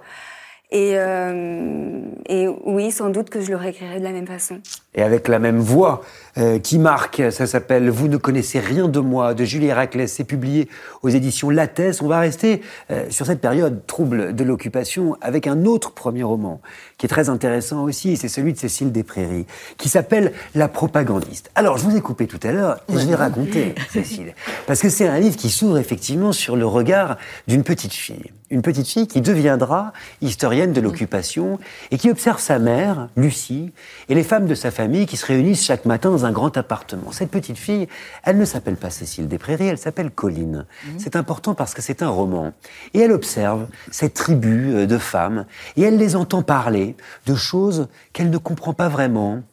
Et, 0.70 0.94
euh, 0.96 2.02
et, 2.28 2.48
oui, 2.66 2.92
sans 2.92 3.10
doute 3.10 3.30
que 3.30 3.40
je 3.40 3.50
le 3.50 3.56
réécrirai 3.56 4.00
de 4.00 4.04
la 4.04 4.12
même 4.12 4.28
façon. 4.28 4.60
Et 4.96 5.02
avec 5.02 5.30
la 5.30 5.40
même 5.40 5.60
voix 5.60 6.02
euh, 6.38 6.60
qui 6.60 6.78
marque, 6.80 7.22
ça 7.32 7.48
s'appelle 7.48 7.90
Vous 7.90 8.08
ne 8.08 8.18
connaissez 8.18 8.60
rien 8.60 8.88
de 8.88 9.00
moi 9.00 9.34
de 9.34 9.44
Julie 9.44 9.68
Héraclès, 9.68 10.12
c'est 10.12 10.24
publié 10.24 10.70
aux 11.02 11.10
éditions 11.10 11.50
Lattès. 11.50 12.02
On 12.02 12.08
va 12.08 12.20
rester 12.20 12.62
euh, 12.92 13.06
sur 13.10 13.26
cette 13.26 13.42
période 13.42 13.86
trouble 13.88 14.36
de 14.36 14.44
l'occupation 14.44 15.18
avec 15.22 15.48
un 15.48 15.66
autre 15.66 15.92
premier 15.92 16.24
roman 16.24 16.62
qui 16.98 17.06
est 17.06 17.10
très 17.10 17.30
intéressant 17.30 17.84
aussi, 17.84 18.18
c'est 18.18 18.28
celui 18.28 18.54
de 18.54 18.58
Cécile 18.58 18.92
Desprairies, 18.92 19.46
qui 19.78 19.88
s'appelle 19.88 20.34
La 20.56 20.68
propagandiste. 20.68 21.52
Alors, 21.56 21.78
je 21.78 21.84
vous 21.84 21.96
ai 21.96 22.02
coupé 22.02 22.26
tout 22.26 22.40
à 22.44 22.52
l'heure 22.52 22.80
et 22.90 22.98
je 22.98 23.06
vais 23.06 23.16
raconter, 23.16 23.76
Cécile, 23.92 24.34
parce 24.66 24.82
que 24.82 24.90
c'est 24.90 25.08
un 25.08 25.20
livre 25.20 25.36
qui 25.36 25.50
s'ouvre 25.50 25.78
effectivement 25.78 26.32
sur 26.32 26.56
le 26.56 26.66
regard 26.66 27.18
d'une 27.48 27.64
petite 27.64 27.94
fille. 27.94 28.32
Une 28.50 28.62
petite 28.62 28.88
fille 28.88 29.08
qui 29.08 29.22
deviendra 29.22 29.92
historienne 30.22 30.72
de 30.72 30.80
l'occupation 30.80 31.60
et 31.92 31.98
qui 31.98 32.10
observe 32.10 32.40
sa 32.40 32.60
mère, 32.60 33.10
Lucie, 33.18 33.74
et 34.10 34.16
les 34.16 34.24
femmes 34.24 34.46
de 34.46 34.56
sa 34.56 34.72
famille 34.72 35.06
qui 35.06 35.18
se 35.18 35.26
réunissent 35.26 35.66
chaque 35.66 35.86
matin 35.86 36.10
dans 36.10 36.26
un 36.26 36.27
grand 36.32 36.56
appartement. 36.58 37.12
Cette 37.12 37.32
petite 37.32 37.58
fille, 37.58 37.88
elle 38.24 38.38
ne 38.38 38.46
s'appelle 38.46 38.76
pas 38.76 38.90
Cécile 38.90 39.28
Desprairies, 39.28 39.68
elle 39.68 39.78
s'appelle 39.78 40.12
Colline. 40.12 40.66
Mmh. 40.86 40.90
C'est 40.98 41.16
important 41.16 41.56
parce 41.56 41.74
que 41.74 41.82
c'est 41.82 42.02
un 42.02 42.10
roman. 42.10 42.54
Et 42.94 43.00
elle 43.00 43.12
observe 43.12 43.68
cette 43.92 44.14
tribu 44.14 44.74
euh, 44.74 44.86
de 44.86 44.98
femmes 44.98 45.46
et 45.76 45.84
elle 45.84 45.98
les 45.98 46.16
entend 46.16 46.42
parler 46.42 46.96
de 47.26 47.36
choses 47.36 47.88
qu'elle 48.14 48.30
ne 48.30 48.38
comprend 48.38 48.74
pas 48.74 48.90
vraiment, 48.90 49.44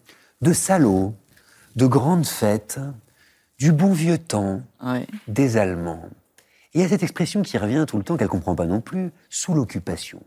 de 0.40 0.52
salauds, 0.52 1.14
de 1.76 1.86
grandes 1.86 2.26
fêtes, 2.26 2.80
du 3.58 3.72
bon 3.72 3.92
vieux 3.92 4.18
temps, 4.18 4.62
des 5.28 5.56
Allemands. 5.56 6.08
Et 6.74 6.78
il 6.78 6.80
y 6.82 6.84
a 6.84 6.88
cette 6.88 7.02
expression 7.02 7.42
qui 7.42 7.56
revient 7.56 7.84
tout 7.86 7.96
le 7.96 8.04
temps 8.04 8.16
qu'elle 8.16 8.26
ne 8.26 8.32
comprend 8.32 8.54
pas 8.54 8.66
non 8.66 8.80
plus, 8.80 9.10
sous 9.30 9.54
l'occupation. 9.54 10.20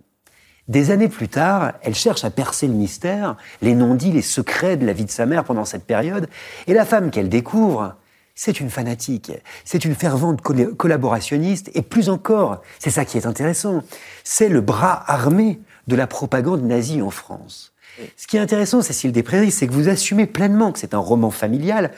Des 0.68 0.92
années 0.92 1.08
plus 1.08 1.30
tard, 1.30 1.74
elle 1.82 1.96
cherche 1.96 2.26
à 2.26 2.30
percer 2.30 2.68
le 2.68 2.74
mystère, 2.74 3.38
les 3.62 3.74
non-dits, 3.74 4.12
les 4.12 4.22
secrets 4.22 4.76
de 4.76 4.86
la 4.86 4.94
vie 4.94 5.06
de 5.06 5.12
sa 5.12 5.26
mère 5.26 5.46
pendant 5.46 5.64
cette 5.64 5.86
période, 5.86 6.28
et 6.68 6.74
la 6.74 6.84
femme 6.86 7.10
qu'elle 7.10 7.30
découvre, 7.30 7.96
c'est 8.36 8.60
une 8.60 8.70
fanatique, 8.70 9.32
c'est 9.64 9.86
une 9.86 9.96
fervente 9.96 10.42
collaborationniste, 10.42 11.72
et 11.74 11.82
plus 11.82 12.10
encore, 12.10 12.62
c'est 12.80 12.90
ça 12.90 13.06
qui 13.06 13.18
est 13.18 13.26
intéressant, 13.26 13.82
c'est 14.24 14.50
le 14.50 14.62
bras 14.62 15.04
armé 15.08 15.62
de 15.88 15.96
la 15.96 16.06
propagande 16.06 16.64
nazie 16.64 17.02
en 17.02 17.12
France. 17.12 17.74
Ce 18.16 18.28
qui 18.28 18.38
est 18.38 18.42
intéressant, 18.42 18.82
Cécile 18.82 19.12
Desprairies, 19.12 19.52
c'est 19.52 19.68
que 19.68 19.74
vous 19.74 19.90
assumez 19.90 20.28
pleinement 20.28 20.72
que 20.72 20.80
c'est 20.80 20.94
un 20.94 21.00
roman 21.00 21.32
familial, 21.32 21.92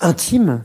intime, 0.00 0.62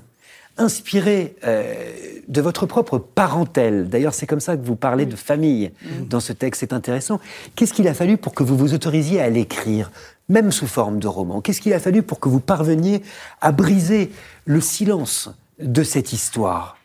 inspiré 0.58 1.36
euh, 1.46 1.94
de 2.28 2.42
votre 2.42 2.66
propre 2.66 2.98
parentèle. 2.98 3.88
D'ailleurs, 3.90 4.14
c'est 4.14 4.28
comme 4.28 4.40
ça 4.40 4.58
que 4.58 4.66
vous 4.66 4.76
parlez 4.76 5.06
de 5.06 5.16
famille 5.16 5.72
dans 6.10 6.20
ce 6.20 6.34
texte, 6.34 6.60
c'est 6.62 6.74
intéressant. 6.74 7.20
Qu'est-ce 7.56 7.74
qu'il 7.74 7.88
a 7.88 7.94
fallu 7.94 8.18
pour 8.18 8.34
que 8.34 8.44
vous 8.44 8.58
vous 8.58 8.74
autorisiez 8.74 9.22
à 9.22 9.30
l'écrire, 9.30 9.92
même 10.30 10.52
sous 10.52 10.68
forme 10.68 11.00
de 11.00 11.08
roman? 11.08 11.42
Qu'est-ce 11.42 11.62
qu'il 11.62 11.74
a 11.74 11.80
fallu 11.80 12.04
pour 12.04 12.20
que 12.20 12.30
vous 12.30 12.40
parveniez 12.40 13.02
à 13.42 13.52
briser 13.52 14.12
le 14.46 14.62
silence 14.62 15.30
de 15.60 15.84
cette 15.84 16.14
histoire? 16.14 16.78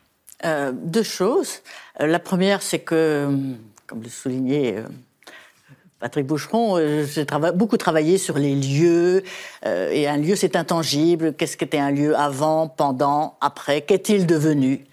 Euh, 0.44 0.72
Deux 0.72 1.02
choses. 1.02 1.60
Euh, 2.00 2.06
la 2.06 2.18
première, 2.18 2.62
c'est 2.62 2.80
que, 2.80 3.28
comme 3.86 4.02
le 4.02 4.08
soulignait 4.08 4.84
Patrick 6.02 6.26
Boucheron, 6.26 6.78
euh, 6.78 7.06
j'ai 7.06 7.24
beaucoup 7.54 7.76
travaillé 7.76 8.18
sur 8.18 8.36
les 8.36 8.56
lieux. 8.56 9.22
Euh, 9.64 9.88
et 9.92 10.08
un 10.08 10.16
lieu, 10.16 10.34
c'est 10.34 10.56
intangible. 10.56 11.32
Qu'est-ce 11.34 11.56
qu'était 11.56 11.78
un 11.78 11.92
lieu 11.92 12.16
avant, 12.16 12.66
pendant, 12.66 13.36
après? 13.40 13.82
Qu'est-il 13.82 14.26
devenu? 14.26 14.84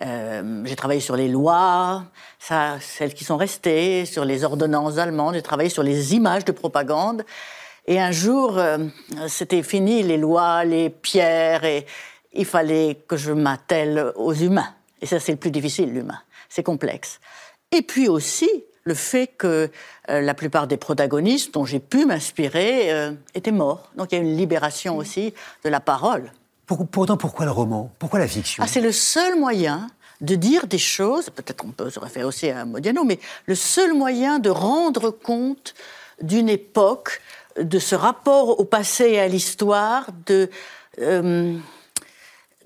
Euh, 0.00 0.62
J'ai 0.64 0.74
travaillé 0.74 1.00
sur 1.00 1.16
les 1.16 1.28
lois, 1.28 2.04
celles 2.38 3.12
qui 3.12 3.24
sont 3.24 3.36
restées, 3.36 4.06
sur 4.06 4.24
les 4.24 4.42
ordonnances 4.42 4.96
allemandes. 4.96 5.34
J'ai 5.34 5.42
travaillé 5.42 5.68
sur 5.68 5.82
les 5.82 6.14
images 6.14 6.46
de 6.46 6.52
propagande. 6.52 7.26
Et 7.86 8.00
un 8.00 8.10
jour, 8.10 8.58
c'était 9.28 9.62
fini 9.62 10.02
les 10.02 10.16
lois, 10.16 10.64
les 10.64 10.88
pierres, 10.88 11.64
et 11.64 11.84
il 12.32 12.46
fallait 12.46 13.04
que 13.06 13.18
je 13.18 13.32
m'attelle 13.32 14.12
aux 14.16 14.32
humains. 14.32 14.72
Et 15.02 15.04
ça, 15.06 15.20
c'est 15.20 15.32
le 15.32 15.38
plus 15.38 15.50
difficile, 15.50 15.92
l'humain. 15.92 16.22
C'est 16.48 16.62
complexe. 16.62 17.20
Et 17.70 17.82
puis 17.82 18.08
aussi, 18.08 18.48
le 18.84 18.94
fait 18.94 19.26
que 19.26 19.70
euh, 20.10 20.20
la 20.20 20.34
plupart 20.34 20.66
des 20.66 20.76
protagonistes 20.76 21.54
dont 21.54 21.64
j'ai 21.64 21.80
pu 21.80 22.04
m'inspirer 22.04 22.92
euh, 22.92 23.12
étaient 23.34 23.50
morts. 23.52 23.90
Donc 23.96 24.12
il 24.12 24.16
y 24.16 24.18
a 24.18 24.22
une 24.22 24.36
libération 24.36 24.96
aussi 24.96 25.34
de 25.64 25.70
la 25.70 25.80
parole. 25.80 26.32
pourtant, 26.66 27.16
pourquoi 27.16 27.46
le 27.46 27.50
roman? 27.50 27.90
Pourquoi 27.98 28.18
la 28.18 28.28
fiction? 28.28 28.62
Ah, 28.62 28.68
C'est 28.68 28.82
le 28.82 28.92
seul 28.92 29.38
moyen 29.38 29.88
de 30.20 30.34
dire 30.36 30.66
des 30.66 30.78
choses, 30.78 31.30
peut-être 31.30 31.56
qu'on 31.56 31.72
peut 31.72 31.90
se 31.90 31.98
référer 31.98 32.24
aussi 32.24 32.48
à 32.48 32.64
Modiano, 32.64 33.04
mais 33.04 33.18
le 33.46 33.54
seul 33.54 33.94
moyen 33.94 34.38
de 34.38 34.50
rendre 34.50 35.10
compte 35.10 35.74
d'une 36.22 36.48
époque, 36.48 37.20
de 37.60 37.78
ce 37.78 37.94
rapport 37.94 38.60
au 38.60 38.64
passé 38.64 39.10
et 39.10 39.20
à 39.20 39.28
l'histoire, 39.28 40.06
de, 40.26 40.50
euh, 41.00 41.56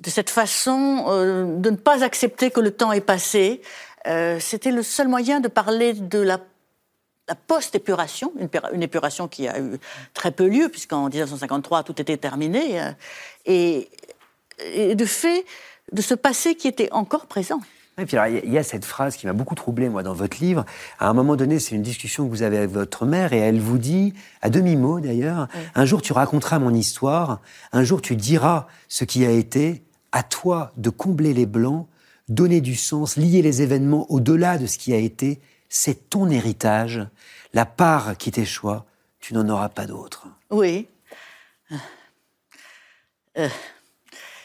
de 0.01 0.11
cette 0.11 0.31
façon 0.31 1.07
euh, 1.09 1.57
de 1.59 1.70
ne 1.70 1.77
pas 1.77 2.05
accepter 2.05 2.51
que 2.51 2.61
le 2.61 2.70
temps 2.70 2.93
est 2.93 3.01
passé. 3.01 3.61
Euh, 4.09 4.39
c'était 4.40 4.70
le 4.70 4.82
seul 4.82 5.09
moyen 5.09 5.40
de 5.40 5.48
parler 5.48 5.93
de 5.93 6.18
la, 6.18 6.40
post-épuration, 7.47 8.32
une, 8.72 8.82
épuration 8.82 9.28
qui 9.28 9.48
a 9.48 9.60
eu 9.60 9.78
très 10.14 10.30
peu 10.30 10.48
lieu, 10.48 10.70
puisqu'en 10.70 11.09
1953, 11.09 11.82
tout 11.82 12.01
était 12.01 12.16
terminé, 12.16 12.80
et, 13.44 13.90
et 14.64 14.94
de 14.94 15.05
fait 15.05 15.44
de 15.93 16.01
ce 16.01 16.14
passé 16.14 16.55
qui 16.55 16.68
était 16.68 16.90
encore 16.90 17.26
présent. 17.26 17.60
Et 17.98 18.06
puis 18.06 18.16
il 18.44 18.52
y 18.52 18.59
a 18.59 18.62
cette 18.62 18.85
phrase 18.85 19.16
qui 19.16 19.26
m'a 19.26 19.32
beaucoup 19.32 19.56
troublé, 19.56 19.89
moi, 19.89 20.02
dans 20.02 20.14
votre 20.14 20.39
livre. 20.39 20.64
À 21.01 21.09
un 21.09 21.12
moment 21.12 21.35
donné, 21.35 21.59
c'est 21.59 21.74
une 21.74 21.82
discussion 21.82 22.24
que 22.24 22.30
vous 22.30 22.43
avez 22.43 22.59
avec 22.59 22.70
votre 22.70 23.05
mère, 23.05 23.32
et 23.32 23.39
elle 23.39 23.60
vous 23.60 23.78
dit, 23.78 24.14
à 24.40 24.51
demi-mot 24.51 25.01
d'ailleurs, 25.01 25.48
un 25.74 25.85
jour 25.85 26.01
tu 26.01 26.12
raconteras 26.12 26.59
mon 26.59 26.72
histoire, 26.72 27.40
un 27.72 27.82
jour 27.82 28.01
tu 28.01 28.14
diras 28.14 28.68
ce 28.89 29.05
qui 29.05 29.26
a 29.26 29.30
été, 29.30 29.82
à 30.12 30.22
toi 30.22 30.72
de 30.76 30.90
combler 30.90 31.35
les 31.35 31.47
blancs, 31.47 31.86
donner 32.29 32.61
du 32.61 32.77
sens, 32.77 33.17
lier 33.17 33.43
les 33.43 33.63
événements 33.63 34.11
au-delà 34.11 34.59
de 34.59 34.67
ce 34.67 34.79
qui 34.79 34.93
a 34.93 34.99
été, 34.99 35.41
c'est 35.69 36.11
ton 36.11 36.31
héritage, 36.31 37.07
la 37.53 37.67
part 37.67 38.17
qui 38.17 38.31
t'échoit, 38.31 38.87
tu 39.21 39.35
n'en 39.35 39.49
auras 39.49 39.69
pas 39.69 39.87
d'autre. 39.87 40.27
Oui. 40.51 40.89
Euh, 43.37 43.49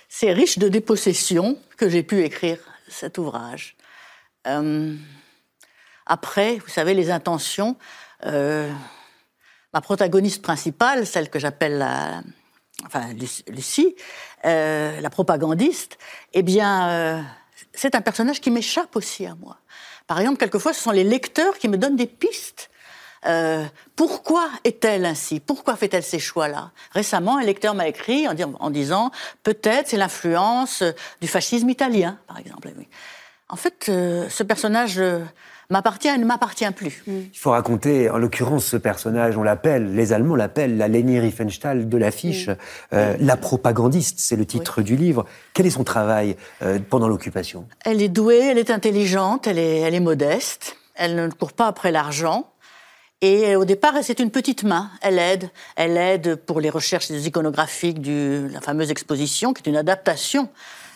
c'est 0.09 0.31
riche 0.31 0.59
de 0.59 0.67
dépossession 0.67 1.57
que 1.77 1.89
j'ai 1.89 2.03
pu 2.03 2.23
écrire 2.23 2.59
cet 2.87 3.17
ouvrage. 3.17 3.75
Euh, 4.47 4.95
après, 6.05 6.57
vous 6.57 6.69
savez, 6.69 6.93
les 6.93 7.11
intentions. 7.11 7.75
Euh, 8.25 8.71
ma 9.73 9.81
protagoniste 9.81 10.41
principale, 10.41 11.07
celle 11.07 11.29
que 11.29 11.39
j'appelle 11.39 11.77
la, 11.77 12.21
enfin 12.85 13.13
Lucie, 13.47 13.95
euh, 14.45 14.99
la 15.01 15.09
propagandiste, 15.09 15.97
eh 16.33 16.43
bien, 16.43 17.25
c'est 17.73 17.95
un 17.95 18.01
personnage 18.01 18.41
qui 18.41 18.51
m'échappe 18.51 18.95
aussi 18.95 19.25
à 19.25 19.35
moi. 19.35 19.57
Par 20.07 20.19
exemple, 20.19 20.37
quelquefois, 20.37 20.73
ce 20.73 20.81
sont 20.81 20.91
les 20.91 21.03
lecteurs 21.03 21.57
qui 21.57 21.67
me 21.67 21.77
donnent 21.77 21.95
des 21.95 22.07
pistes 22.07 22.69
euh, 23.25 23.65
pourquoi 23.95 24.49
est-elle 24.63 25.05
ainsi? 25.05 25.39
Pourquoi 25.39 25.75
fait-elle 25.75 26.03
ces 26.03 26.19
choix-là? 26.19 26.71
Récemment, 26.91 27.37
un 27.37 27.43
lecteur 27.43 27.73
m'a 27.73 27.87
écrit 27.87 28.27
en, 28.27 28.69
disant 28.69 29.11
peut-être 29.43 29.87
c'est 29.87 29.97
l'influence 29.97 30.83
du 31.21 31.27
fascisme 31.27 31.69
italien, 31.69 32.17
par 32.27 32.39
exemple. 32.39 32.69
En 33.49 33.55
fait, 33.55 33.87
euh, 33.89 34.27
ce 34.29 34.43
personnage 34.43 34.99
euh, 34.99 35.19
m'appartient 35.73 36.07
et 36.07 36.17
ne 36.17 36.23
m'appartient 36.23 36.71
plus. 36.71 37.03
Il 37.07 37.37
faut 37.37 37.51
raconter, 37.51 38.09
en 38.09 38.17
l'occurrence, 38.17 38.65
ce 38.65 38.77
personnage, 38.77 39.37
on 39.37 39.43
l'appelle, 39.43 39.93
les 39.93 40.13
Allemands 40.13 40.37
l'appellent 40.37 40.77
la 40.77 40.87
Leni 40.87 41.19
Riefenstahl 41.19 41.89
de 41.89 41.97
l'affiche, 41.97 42.49
la 42.91 43.37
propagandiste, 43.37 44.19
c'est 44.19 44.37
le 44.37 44.45
titre 44.45 44.81
du 44.81 44.95
livre. 44.95 45.25
Quel 45.53 45.65
est 45.65 45.71
son 45.71 45.83
travail 45.83 46.37
pendant 46.89 47.09
l'occupation? 47.09 47.67
Elle 47.83 48.01
est 48.01 48.09
douée, 48.09 48.47
elle 48.51 48.57
est 48.57 48.71
intelligente, 48.71 49.47
elle 49.47 49.59
est, 49.59 49.79
elle 49.79 49.95
est 49.95 49.99
modeste, 49.99 50.77
elle 50.95 51.15
ne 51.15 51.27
court 51.29 51.53
pas 51.53 51.67
après 51.67 51.91
l'argent, 51.91 52.47
et 53.21 53.55
au 53.55 53.63
départ, 53.63 53.93
c'est 54.01 54.19
une 54.19 54.31
petite 54.31 54.63
main. 54.63 54.91
Elle 55.01 55.17
aide. 55.17 55.49
Elle 55.77 55.95
aide 55.95 56.35
pour 56.35 56.59
les 56.59 56.69
recherches 56.69 57.09
iconographiques 57.09 58.01
de 58.01 58.49
la 58.51 58.59
fameuse 58.59 58.91
exposition, 58.91 59.53
qui 59.53 59.63
est 59.63 59.69
une 59.69 59.77
adaptation. 59.77 60.49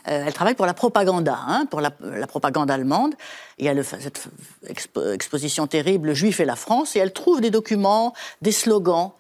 Euh, 0.10 0.24
elle 0.26 0.34
travaille 0.34 0.56
pour 0.56 0.66
la 0.66 0.74
propaganda, 0.74 1.38
hein, 1.48 1.66
pour 1.70 1.82
la, 1.82 1.92
propagande 2.28 2.72
allemande. 2.72 3.16
Il 3.58 3.66
y 3.66 3.70
a 3.70 3.74
le, 3.74 3.84
cette 3.84 4.30
exposition 4.70 5.68
terrible, 5.68 6.10
Le 6.10 6.14
Juif 6.14 6.40
et 6.40 6.46
la 6.46 6.56
France, 6.56 6.96
et 6.96 7.00
elle 7.00 7.14
trouve 7.14 7.42
des 7.42 7.52
documents, 7.52 8.14
des 8.42 8.52
slogans. 8.52 9.12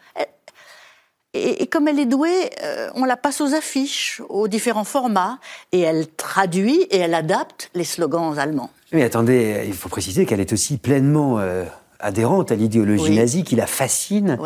Et, 1.34 1.68
comme 1.68 1.88
elle 1.88 1.99
est 1.99 2.05
douée, 2.05 2.49
euh, 2.64 2.89
on 2.95 3.05
la 3.05 3.18
passe 3.18 3.41
aux 3.41 3.53
affiches, 3.53 4.22
aux 4.30 4.47
différents 4.47 4.85
formats, 4.85 5.39
et 5.72 5.81
elle 5.81 6.07
traduit 6.07 6.81
et 6.89 6.97
elle 6.97 7.14
adapte 7.14 7.69
les 7.76 7.84
slogans 7.84 8.39
allemands. 8.39 8.72
Mais 8.91 9.03
attendez, 9.03 9.65
il 9.68 9.73
faut 9.73 9.89
préciser 9.89 10.26
qu'elle 10.26 10.39
est 10.39 10.53
aussi 10.53 10.77
pleinement 10.77 11.38
euh, 11.39 11.65
adhérente 11.99 12.51
à 12.51 12.55
l'idéologie 12.55 13.15
nazie 13.15 13.43
qui 13.43 13.55
la 13.55 13.68
fascine 13.68 14.39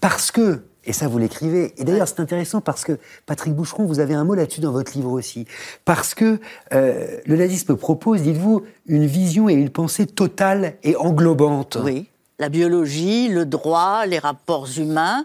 parce 0.00 0.30
que 0.30 0.64
et 0.86 0.92
ça, 0.92 1.08
vous 1.08 1.18
l'écrivez. 1.18 1.74
Et 1.78 1.84
d'ailleurs, 1.84 2.08
c'est 2.08 2.20
intéressant 2.20 2.60
parce 2.60 2.84
que, 2.84 2.98
Patrick 3.26 3.54
Boucheron, 3.54 3.84
vous 3.84 4.00
avez 4.00 4.14
un 4.14 4.24
mot 4.24 4.34
là-dessus 4.34 4.60
dans 4.60 4.72
votre 4.72 4.92
livre 4.94 5.12
aussi. 5.12 5.46
Parce 5.84 6.14
que 6.14 6.40
euh, 6.72 7.18
le 7.24 7.36
nazisme 7.36 7.76
propose, 7.76 8.22
dites-vous, 8.22 8.62
une 8.86 9.06
vision 9.06 9.48
et 9.48 9.54
une 9.54 9.70
pensée 9.70 10.06
totale 10.06 10.74
et 10.82 10.96
englobante. 10.96 11.78
Oui. 11.82 12.06
La 12.38 12.48
biologie, 12.48 13.28
le 13.28 13.46
droit, 13.46 14.06
les 14.06 14.18
rapports 14.18 14.68
humains, 14.76 15.24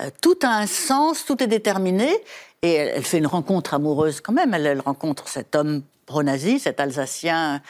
euh, 0.00 0.10
tout 0.20 0.38
a 0.42 0.48
un 0.48 0.66
sens, 0.66 1.24
tout 1.24 1.42
est 1.42 1.48
déterminé. 1.48 2.08
Et 2.62 2.74
elle, 2.74 3.04
fait 3.04 3.18
une 3.18 3.26
rencontre 3.26 3.74
amoureuse 3.74 4.20
quand 4.20 4.32
même. 4.32 4.52
Elle, 4.54 4.66
elle 4.66 4.80
rencontre 4.80 5.28
cet 5.28 5.56
homme 5.56 5.82
pro-nazi, 6.06 6.58
cet 6.58 6.78
Alsacien 6.78 7.62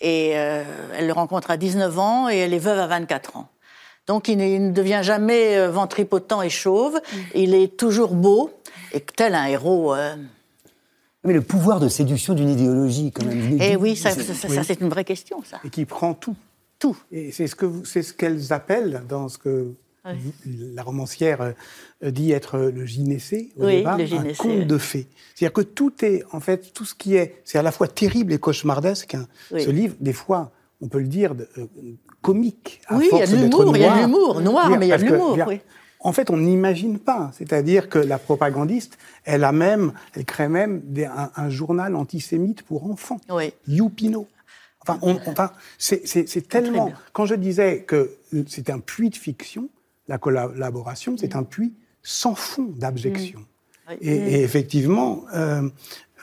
et 0.00 0.32
euh, 0.34 0.62
elle 0.96 1.06
le 1.06 1.12
rencontre 1.12 1.50
à 1.50 1.56
19 1.56 1.98
ans 1.98 2.28
et 2.28 2.36
elle 2.36 2.52
est 2.52 2.58
veuve 2.58 2.78
à 2.78 2.86
24 2.86 3.36
ans. 3.36 3.48
Donc 4.06 4.28
il 4.28 4.36
ne, 4.38 4.70
devient 4.70 5.00
jamais 5.02 5.56
euh, 5.56 5.70
ventripotent 5.70 6.42
et 6.42 6.50
chauve. 6.50 6.94
Mm. 6.94 7.16
Il 7.34 7.54
est 7.54 7.76
toujours 7.76 8.14
beau 8.14 8.50
et 8.92 9.00
tel 9.00 9.34
un 9.34 9.46
héros. 9.46 9.94
Euh, 9.94 10.14
Mais 11.24 11.32
le 11.32 11.42
pouvoir 11.42 11.80
de 11.80 11.88
séduction 11.88 12.34
d'une 12.34 12.50
idéologie, 12.50 13.12
quand 13.12 13.24
même. 13.24 13.58
Eh 13.60 13.76
oui, 13.76 13.96
ça, 13.96 14.10
c'est 14.10 14.80
une 14.80 14.88
vraie 14.88 15.04
question, 15.04 15.42
ça. 15.44 15.60
Et 15.64 15.70
qui 15.70 15.84
prend 15.84 16.14
tout. 16.14 16.36
Tout. 16.78 16.96
Et 17.10 17.32
c'est 17.32 17.46
ce 17.46 17.56
que 17.56 17.66
c'est 17.84 18.02
ce 18.02 18.12
qu'elles 18.12 18.52
appellent 18.52 19.02
dans 19.08 19.30
ce 19.30 19.38
que 19.38 19.72
la 20.74 20.82
romancière 20.82 21.40
euh, 21.40 22.10
dit 22.10 22.32
être 22.32 22.58
le 22.58 22.84
gynécée, 22.84 23.50
au 23.58 23.64
oui, 23.64 23.78
départ, 23.78 23.98
le 23.98 24.04
un 24.04 24.34
conte 24.34 24.66
de 24.66 24.78
fées. 24.78 25.08
C'est-à-dire 25.34 25.54
que 25.54 25.62
tout 25.62 26.04
est, 26.04 26.22
en 26.32 26.38
fait, 26.40 26.72
tout 26.72 26.84
ce 26.84 26.94
qui 26.94 27.16
est, 27.16 27.40
c'est 27.44 27.58
à 27.58 27.62
la 27.62 27.72
fois 27.72 27.88
terrible 27.88 28.32
et 28.32 28.38
cauchemardesque. 28.38 29.14
Hein. 29.14 29.26
Ce 29.50 29.70
livre, 29.70 29.96
des 29.98 30.12
fois, 30.12 30.52
on 30.80 30.88
peut 30.88 31.00
le 31.00 31.08
dire, 31.08 31.34
comique. 32.26 32.80
À 32.88 32.96
oui, 32.96 33.08
il 33.12 33.18
y 33.18 33.22
a 33.22 33.26
de 33.26 33.36
l'humour, 33.36 33.76
il 33.76 33.82
y 33.82 33.84
a 33.84 34.00
l'humour, 34.00 34.40
noir, 34.40 34.68
mais 34.70 34.86
il 34.86 34.88
y 34.88 34.92
a 34.92 34.98
de 34.98 35.04
l'humour. 35.04 35.38
En 36.00 36.12
fait, 36.12 36.30
on 36.30 36.36
n'imagine 36.36 36.98
pas. 36.98 37.30
C'est-à-dire 37.36 37.88
que 37.88 37.98
la 37.98 38.18
propagandiste, 38.18 38.98
elle 39.24 39.44
a 39.44 39.52
même, 39.52 39.92
elle 40.14 40.24
crée 40.24 40.48
même 40.48 40.82
un, 41.36 41.50
journal 41.50 41.94
antisémite 41.94 42.62
pour 42.62 42.90
enfants. 42.90 43.20
Oui. 43.30 43.52
Youpino. 43.66 44.26
Enfin, 44.82 44.98
enfin 45.02 45.52
c'est 45.78 46.48
tellement. 46.48 46.92
Quand 47.12 47.26
je 47.26 47.34
disais 47.34 47.82
que 47.82 48.16
c'est 48.46 48.70
un 48.70 48.80
puits 48.80 49.10
de 49.10 49.16
fiction, 49.16 49.68
la 50.08 50.18
collaboration, 50.18 51.16
c'est 51.16 51.34
un 51.36 51.44
puits 51.44 51.74
sans 52.02 52.34
fond 52.34 52.70
d'abjection. 52.76 53.40
Mm. 53.40 53.92
Et, 54.00 54.42
effectivement, 54.42 55.24
euh, 55.34 55.68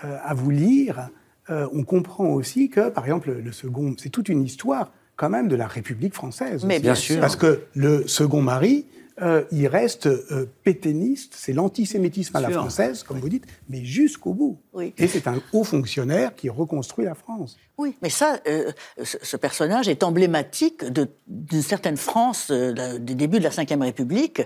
euh, 0.03 0.17
à 0.23 0.33
vous 0.33 0.49
lire, 0.49 1.09
euh, 1.49 1.67
on 1.73 1.83
comprend 1.83 2.27
aussi 2.27 2.69
que, 2.69 2.89
par 2.89 3.05
exemple, 3.05 3.31
le 3.31 3.51
second, 3.51 3.95
c'est 3.97 4.09
toute 4.09 4.29
une 4.29 4.43
histoire 4.43 4.91
quand 5.15 5.29
même 5.29 5.47
de 5.47 5.55
la 5.55 5.67
République 5.67 6.13
française. 6.13 6.65
Mais 6.65 6.79
bien 6.79 6.95
sûr. 6.95 7.19
Parce 7.19 7.35
que 7.35 7.61
le 7.73 8.07
second 8.07 8.41
mari, 8.41 8.85
euh, 9.21 9.43
il 9.51 9.67
reste 9.67 10.07
euh, 10.07 10.47
pétainiste, 10.63 11.33
c'est 11.37 11.53
l'antisémitisme 11.53 12.35
à 12.35 12.41
la 12.41 12.49
française, 12.49 13.03
comme 13.03 13.19
vous 13.19 13.29
dites, 13.29 13.45
mais 13.69 13.85
jusqu'au 13.85 14.33
bout. 14.33 14.57
Et 14.97 15.07
c'est 15.07 15.27
un 15.27 15.39
haut 15.53 15.63
fonctionnaire 15.63 16.33
qui 16.35 16.49
reconstruit 16.49 17.05
la 17.05 17.13
France. 17.13 17.57
Oui, 17.77 17.95
mais 18.01 18.09
ça, 18.09 18.39
euh, 18.47 18.71
ce, 19.03 19.37
personnage 19.37 19.87
est 19.87 20.01
emblématique 20.01 20.83
d'une 21.27 21.61
certaine 21.61 21.97
France 21.97 22.49
des 22.51 23.15
débuts 23.15 23.37
de 23.39 23.43
la 23.43 23.49
Ve 23.49 23.81
République. 23.81 24.41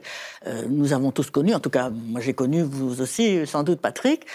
nous 0.70 0.92
avons 0.92 1.12
tous 1.12 1.30
connu, 1.30 1.54
en 1.54 1.60
tout 1.60 1.70
cas, 1.70 1.90
moi 1.90 2.20
j'ai 2.20 2.34
connu, 2.34 2.62
vous 2.62 3.02
aussi, 3.02 3.48
sans 3.48 3.64
doute 3.64 3.80
Patrick, 3.80 4.26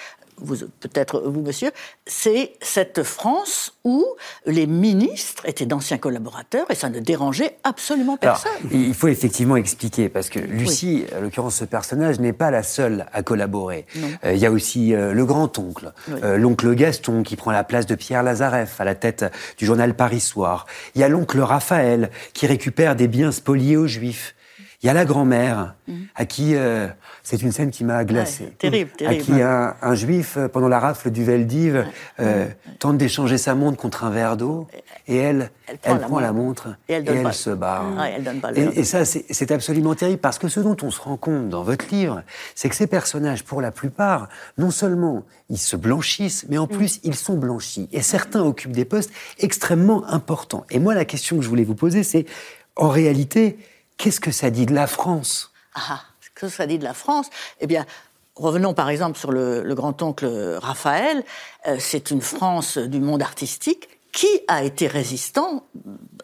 peut-être 0.80 1.22
vous, 1.24 1.40
monsieur, 1.40 1.70
c'est 2.06 2.52
cette 2.60 3.02
France 3.02 3.74
où 3.84 4.04
les 4.46 4.66
ministres 4.66 5.46
étaient 5.46 5.66
d'anciens 5.66 5.98
collaborateurs 5.98 6.66
et 6.70 6.74
ça 6.74 6.88
ne 6.88 7.00
dérangeait 7.00 7.56
absolument 7.64 8.16
personne. 8.16 8.52
il 8.70 8.94
faut 8.94 9.08
effectivement 9.08 9.56
expliquer, 9.56 10.08
parce 10.08 10.28
que 10.28 10.38
Lucie, 10.38 11.04
en 11.16 11.20
l'occurrence 11.20 11.56
ce 11.56 11.64
personnage, 11.64 12.20
n'est 12.20 12.32
pas 12.32 12.50
la 12.50 12.62
seule 12.62 13.06
à 13.12 13.22
collaborer. 13.22 13.86
Euh, 14.24 14.32
il 14.34 14.38
y 14.38 14.46
a 14.46 14.50
aussi 14.50 14.94
euh, 14.94 15.12
le 15.12 15.24
grand-oncle, 15.24 15.92
euh, 16.10 16.36
l'oncle 16.36 16.74
Gaston 16.74 17.22
qui 17.22 17.36
prend 17.36 17.50
la 17.50 17.64
place 17.64 17.86
de 17.86 17.94
Pierre 17.94 18.22
Lazareff 18.22 18.80
à 18.80 18.84
la 18.84 18.94
tête 18.94 19.24
du 19.58 19.66
journal 19.66 19.94
Paris 19.94 20.20
Soir. 20.20 20.66
Il 20.94 21.00
y 21.00 21.04
a 21.04 21.08
l'oncle 21.08 21.40
Raphaël 21.40 22.10
qui 22.32 22.46
récupère 22.46 22.96
des 22.96 23.08
biens 23.08 23.32
spoliés 23.32 23.76
aux 23.76 23.86
Juifs. 23.86 24.34
Il 24.82 24.86
y 24.86 24.88
a 24.90 24.94
la 24.94 25.04
grand-mère, 25.04 25.76
à 26.16 26.24
qui, 26.24 26.56
euh, 26.56 26.88
c'est 27.22 27.40
une 27.40 27.52
scène 27.52 27.70
qui 27.70 27.84
m'a 27.84 28.04
glacé. 28.04 28.44
Ouais, 28.44 28.50
terrible, 28.58 28.90
À 28.94 28.98
terrible. 28.98 29.24
qui 29.24 29.40
un, 29.40 29.76
un 29.80 29.94
juif, 29.94 30.36
euh, 30.36 30.48
pendant 30.48 30.66
la 30.66 30.80
rafle 30.80 31.12
du 31.12 31.22
Veldiv, 31.22 31.86
euh, 32.18 32.48
tente 32.80 32.98
d'échanger 32.98 33.38
sa 33.38 33.54
montre 33.54 33.76
contre 33.76 34.02
un 34.02 34.10
verre 34.10 34.36
d'eau, 34.36 34.66
et 35.06 35.16
elle, 35.16 35.50
Elle 35.68 35.78
elle 35.84 35.98
prend 35.98 36.08
prend, 36.08 36.20
la 36.20 36.26
la 36.26 36.32
montre. 36.32 36.68
Et 36.88 36.94
elle 36.94 37.04
donne 37.04 37.32
se 37.32 37.50
barre. 37.50 37.84
Elle 38.04 38.24
donne 38.24 38.40
pas 38.40 38.50
Et, 38.56 38.80
et 38.80 38.82
ça, 38.82 39.04
c'est 39.04 39.24
c'est 39.30 39.52
absolument 39.52 39.94
terrible, 39.94 40.18
parce 40.18 40.40
que 40.40 40.48
ce 40.48 40.58
dont 40.58 40.76
on 40.82 40.90
se 40.90 41.00
rend 41.00 41.16
compte 41.16 41.48
dans 41.48 41.62
votre 41.62 41.86
livre, 41.92 42.24
c'est 42.56 42.68
que 42.68 42.74
ces 42.74 42.88
personnages, 42.88 43.44
pour 43.44 43.60
la 43.60 43.70
plupart, 43.70 44.28
non 44.58 44.72
seulement 44.72 45.22
ils 45.48 45.58
se 45.58 45.76
blanchissent, 45.76 46.46
mais 46.48 46.58
en 46.58 46.66
plus, 46.66 46.98
ils 47.04 47.14
sont 47.14 47.36
blanchis. 47.36 47.88
Et 47.92 48.02
certains 48.02 48.42
occupent 48.42 48.72
des 48.72 48.84
postes 48.84 49.12
extrêmement 49.38 50.04
importants. 50.08 50.64
Et 50.70 50.80
moi, 50.80 50.94
la 50.94 51.04
question 51.04 51.36
que 51.36 51.42
je 51.42 51.48
voulais 51.48 51.62
vous 51.62 51.76
poser, 51.76 52.02
c'est, 52.02 52.26
en 52.74 52.88
réalité, 52.88 53.58
qu'est-ce 54.02 54.20
que 54.20 54.32
ça 54.32 54.50
dit 54.50 54.66
de 54.66 54.74
la 54.74 54.88
France? 54.88 55.52
Ah, 55.76 56.00
que 56.34 56.48
ça 56.48 56.66
dit 56.66 56.76
de 56.76 56.84
la 56.84 56.92
France? 56.92 57.30
Eh 57.60 57.68
bien, 57.68 57.86
revenons 58.34 58.74
par 58.74 58.90
exemple 58.90 59.16
sur 59.16 59.30
le, 59.30 59.62
le 59.62 59.74
grand-oncle 59.76 60.26
Raphaël. 60.60 61.22
Euh, 61.68 61.76
c'est 61.78 62.10
une 62.10 62.20
France 62.20 62.78
du 62.78 62.98
monde 62.98 63.22
artistique 63.22 63.88
qui 64.12 64.26
a 64.48 64.64
été 64.64 64.88
résistant 64.88 65.64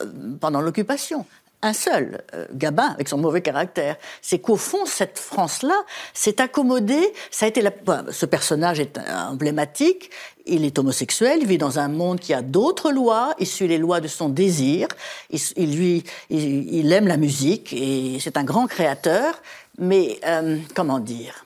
euh, 0.02 0.06
pendant 0.40 0.60
l'occupation. 0.60 1.24
Un 1.60 1.72
seul, 1.72 2.22
euh, 2.35 2.47
Gabin, 2.55 2.86
avec 2.94 3.09
son 3.09 3.18
mauvais 3.18 3.40
caractère. 3.43 3.97
C'est 4.22 4.39
qu'au 4.39 4.55
fond, 4.56 4.86
cette 4.86 5.18
France-là 5.18 5.74
s'est 6.14 6.40
accommodée. 6.40 7.12
Ça 7.32 7.47
a 7.47 7.48
été 7.48 7.62
la- 7.62 7.70
bon, 7.70 8.05
ce 8.12 8.26
personnage 8.26 8.78
est 8.78 8.97
emblématique. 9.28 10.10
Il 10.47 10.64
est 10.64 10.78
homosexuel. 10.78 11.39
Il 11.43 11.48
vit 11.48 11.59
dans 11.59 11.80
un 11.80 11.89
monde 11.89 12.20
qui 12.20 12.32
a 12.32 12.43
d'autres 12.43 12.93
lois. 12.93 13.35
Il 13.40 13.47
suit 13.48 13.66
les 13.66 13.78
lois 13.78 14.01
de 14.01 14.06
son 14.06 14.28
désir. 14.28 14.86
Il, 15.30 15.40
il 15.56 15.76
lui, 15.76 16.05
il, 16.30 16.72
il 16.74 16.93
aime 16.93 17.09
la 17.09 17.16
musique 17.16 17.72
et 17.72 18.18
c'est 18.20 18.36
un 18.36 18.44
grand 18.44 18.68
créateur. 18.68 19.43
Mais 19.78 20.20
euh, 20.26 20.59
comment 20.76 21.01
dire 21.01 21.44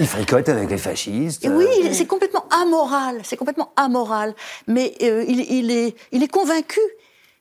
Ils 0.00 0.06
fricotent 0.06 0.48
avec 0.48 0.68
les 0.68 0.78
fascistes. 0.78 1.44
et 1.44 1.48
euh, 1.48 1.56
oui, 1.56 1.66
il- 1.84 1.94
c'est 1.94 2.06
complètement 2.06 2.44
amoral, 2.50 3.20
c'est 3.22 3.36
complètement 3.36 3.72
amoral. 3.76 4.34
Mais 4.66 4.94
euh, 5.02 5.24
il, 5.28 5.40
il 5.48 5.70
est, 5.70 5.94
il 6.10 6.24
est 6.24 6.28
convaincu. 6.28 6.80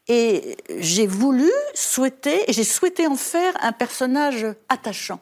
Et 0.07 0.57
j'ai 0.77 1.07
voulu, 1.07 1.49
souhaiter, 1.73 2.49
et 2.49 2.53
j'ai 2.53 2.63
souhaité 2.63 3.07
en 3.07 3.15
faire 3.15 3.53
un 3.61 3.71
personnage 3.71 4.45
attachant. 4.69 5.19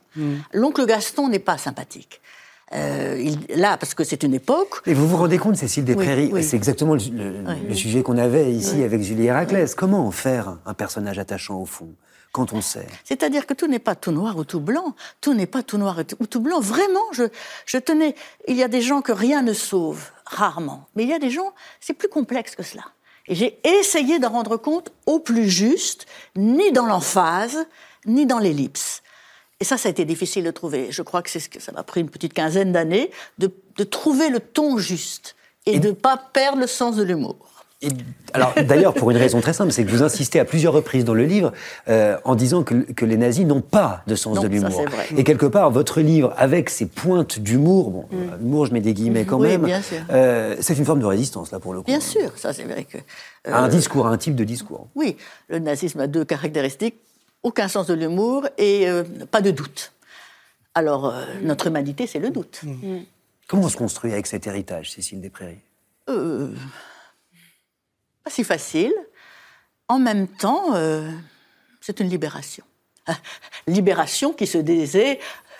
L'oncle 0.52 0.86
Gaston 0.86 1.30
n'est 1.30 1.40
pas 1.40 1.58
sympathique. 1.58 2.22
Euh, 2.74 3.18
il- 3.22 3.46
là, 3.56 3.78
parce 3.78 3.94
que 3.94 4.04
c'est 4.04 4.24
une 4.24 4.34
époque. 4.34 4.82
Et 4.88 4.94
vous 4.96 5.08
vous 5.08 5.16
rendez 5.18 5.38
compte, 5.38 5.56
Cécile 5.56 5.86
Desprairies, 5.86 6.32
oui. 6.34 6.44
c'est 6.44 6.56
exactement 6.58 6.96
le, 6.96 7.02
le- 7.12 7.68
le 7.70 7.74
sujet 7.76 8.02
qu'on 8.04 8.18
avait 8.18 8.52
ici 8.52 8.84
avec 8.84 9.02
Julie 9.04 9.28
Héraclès. 9.28 9.76
Comment 9.76 10.08
en 10.08 10.12
faire 10.12 10.58
un 10.66 10.74
personnage 10.74 11.20
attachant 11.20 11.62
au 11.62 11.66
fond, 11.68 11.94
quand 12.32 12.52
on 12.52 12.62
sait? 12.62 12.88
C'est-à-dire 13.06 13.46
que 13.46 13.54
tout 13.54 13.68
n'est 13.68 13.78
pas 13.80 13.94
tout 13.96 14.12
noir 14.12 14.38
ou 14.38 14.44
tout 14.44 14.60
blanc. 14.60 14.96
Tout 15.22 15.36
n'est 15.36 15.46
pas 15.46 15.62
tout 15.62 15.78
noir 15.78 16.00
ou 16.20 16.26
tout 16.26 16.40
blanc. 16.42 16.60
Vraiment, 16.62 17.04
je, 17.12 17.26
je 17.68 17.78
tenais. 17.78 18.16
Il 18.48 18.56
y 18.58 18.64
a 18.64 18.68
des 18.68 18.82
gens 18.82 19.02
que 19.02 19.12
rien 19.12 19.44
ne 19.44 19.54
sauve, 19.54 20.10
rarement. 20.26 20.88
Mais 20.96 21.04
il 21.04 21.10
y 21.10 21.14
a 21.14 21.20
des 21.20 21.30
gens, 21.30 21.54
c'est 21.80 21.94
plus 21.94 22.10
complexe 22.10 22.56
que 22.56 22.64
cela. 22.64 22.84
Et 23.28 23.36
j'ai 23.36 23.60
essayé 23.64 24.20
d'en 24.20 24.30
rendre 24.30 24.58
compte 24.58 24.92
au 25.06 25.20
plus 25.20 25.50
juste, 25.50 26.06
ni 26.36 26.72
dans 26.72 26.86
l'emphase, 26.86 27.66
ni 28.06 28.26
dans 28.26 28.40
l'ellipse. 28.40 29.02
Et 29.60 29.64
ça, 29.66 29.78
ça 29.78 29.88
a 29.88 29.92
été 29.92 30.04
difficile 30.04 30.44
de 30.44 30.52
trouver. 30.52 30.92
Je 30.92 31.02
crois 31.02 31.22
que 31.22 31.30
c'est 31.30 31.40
ce 31.40 31.48
que 31.48 31.62
ça 31.62 31.72
m'a 31.72 31.84
pris 31.84 32.02
une 32.02 32.10
petite 32.10 32.34
quinzaine 32.34 32.74
d'années 32.74 33.12
de, 33.38 33.50
de 33.78 33.84
trouver 33.84 34.30
le 34.30 34.42
ton 34.42 34.78
juste 34.78 35.36
et, 35.66 35.80
de 35.80 35.90
ne 35.90 35.94
pas 35.94 36.18
perdre 36.18 36.60
le 36.60 36.68
sens 36.68 36.98
de 36.98 37.04
l'humour. 37.04 37.53
Et- 37.84 37.90
Alors, 38.34 38.54
d'ailleurs, 38.68 38.94
pour 38.94 39.12
une 39.12 39.18
raison 39.18 39.42
très 39.42 39.54
simple, 39.54 39.72
c'est 39.72 39.84
que 39.86 39.92
vous 39.92 40.02
insistez 40.02 40.40
à 40.40 40.46
plusieurs 40.46 40.74
reprises 40.74 41.06
dans 41.06 41.14
le 41.14 41.26
livre 41.26 41.52
euh, 41.88 42.18
en 42.24 42.34
disant 42.36 42.64
que, 42.64 42.74
que 42.74 43.06
les 43.06 43.18
nazis 43.18 43.46
n'ont 43.46 43.62
pas 43.62 44.02
de 44.08 44.16
sens 44.16 44.36
Non, 44.38 44.42
de 44.44 44.48
l'humour. 44.48 44.72
c'est 44.72 44.86
vrai. 44.90 45.06
Et 45.18 45.24
quelque 45.24 45.46
part, 45.46 45.70
votre 45.70 46.00
livre, 46.02 46.34
avec 46.38 46.70
ses 46.70 46.86
pointes 46.88 47.40
d'humour, 47.40 47.92
bon, 47.92 48.06
euh, 48.14 48.38
humour, 48.42 48.66
je 48.66 48.74
mets 48.74 48.82
des 48.82 48.94
guillemets 48.94 49.26
quand 49.26 49.38
Mm. 49.38 49.42
Oui, 49.42 49.58
même, 49.58 49.82
euh, 50.12 50.56
c'est 50.62 50.78
une 50.78 50.86
forme 50.86 51.02
de 51.02 51.06
résistance, 51.06 51.52
là, 51.52 51.60
pour 51.60 51.74
le 51.74 51.82
coup. 51.82 51.86
Bien 51.86 52.00
sûr, 52.00 52.32
ça 52.38 52.54
c'est 52.54 52.64
vrai 52.64 52.86
que. 52.86 52.98
euh, 52.98 53.54
un 53.54 53.68
discours, 53.68 54.08
à 54.08 54.10
un 54.12 54.18
type 54.18 54.36
de 54.36 54.44
discours. 54.46 54.88
Oui, 54.96 55.18
le 55.50 55.60
nazisme 55.60 56.00
a 56.00 56.08
deux 56.08 56.26
caractéristiques 56.26 56.96
aucun 57.44 57.68
sens 57.68 57.88
de 57.88 57.94
l'humour 57.94 58.48
et 58.58 58.88
pas 59.30 59.42
de 59.42 59.52
doute. 59.52 59.92
Alors, 60.76 61.14
notre 61.44 61.68
humanité, 61.68 62.08
c'est 62.08 62.20
le 62.20 62.30
doute. 62.30 62.62
Comment 63.50 63.64
on 63.64 63.70
se 63.70 63.76
construit 63.76 64.14
avec 64.14 64.28
cet 64.28 64.48
héritage, 64.48 64.92
Cécile 64.92 65.20
Desprairies 65.20 65.60
Euh, 66.10 66.48
pas 68.24 68.30
si 68.30 68.44
facile. 68.44 68.94
En 69.88 70.00
même 70.00 70.28
temps, 70.28 70.76
euh, 70.76 71.12
c'est 71.82 72.00
une 72.00 72.10
libération. 72.10 72.64
Libération 73.68 74.34
qui 74.34 74.48
se 74.48 74.58
disait, 74.58 75.20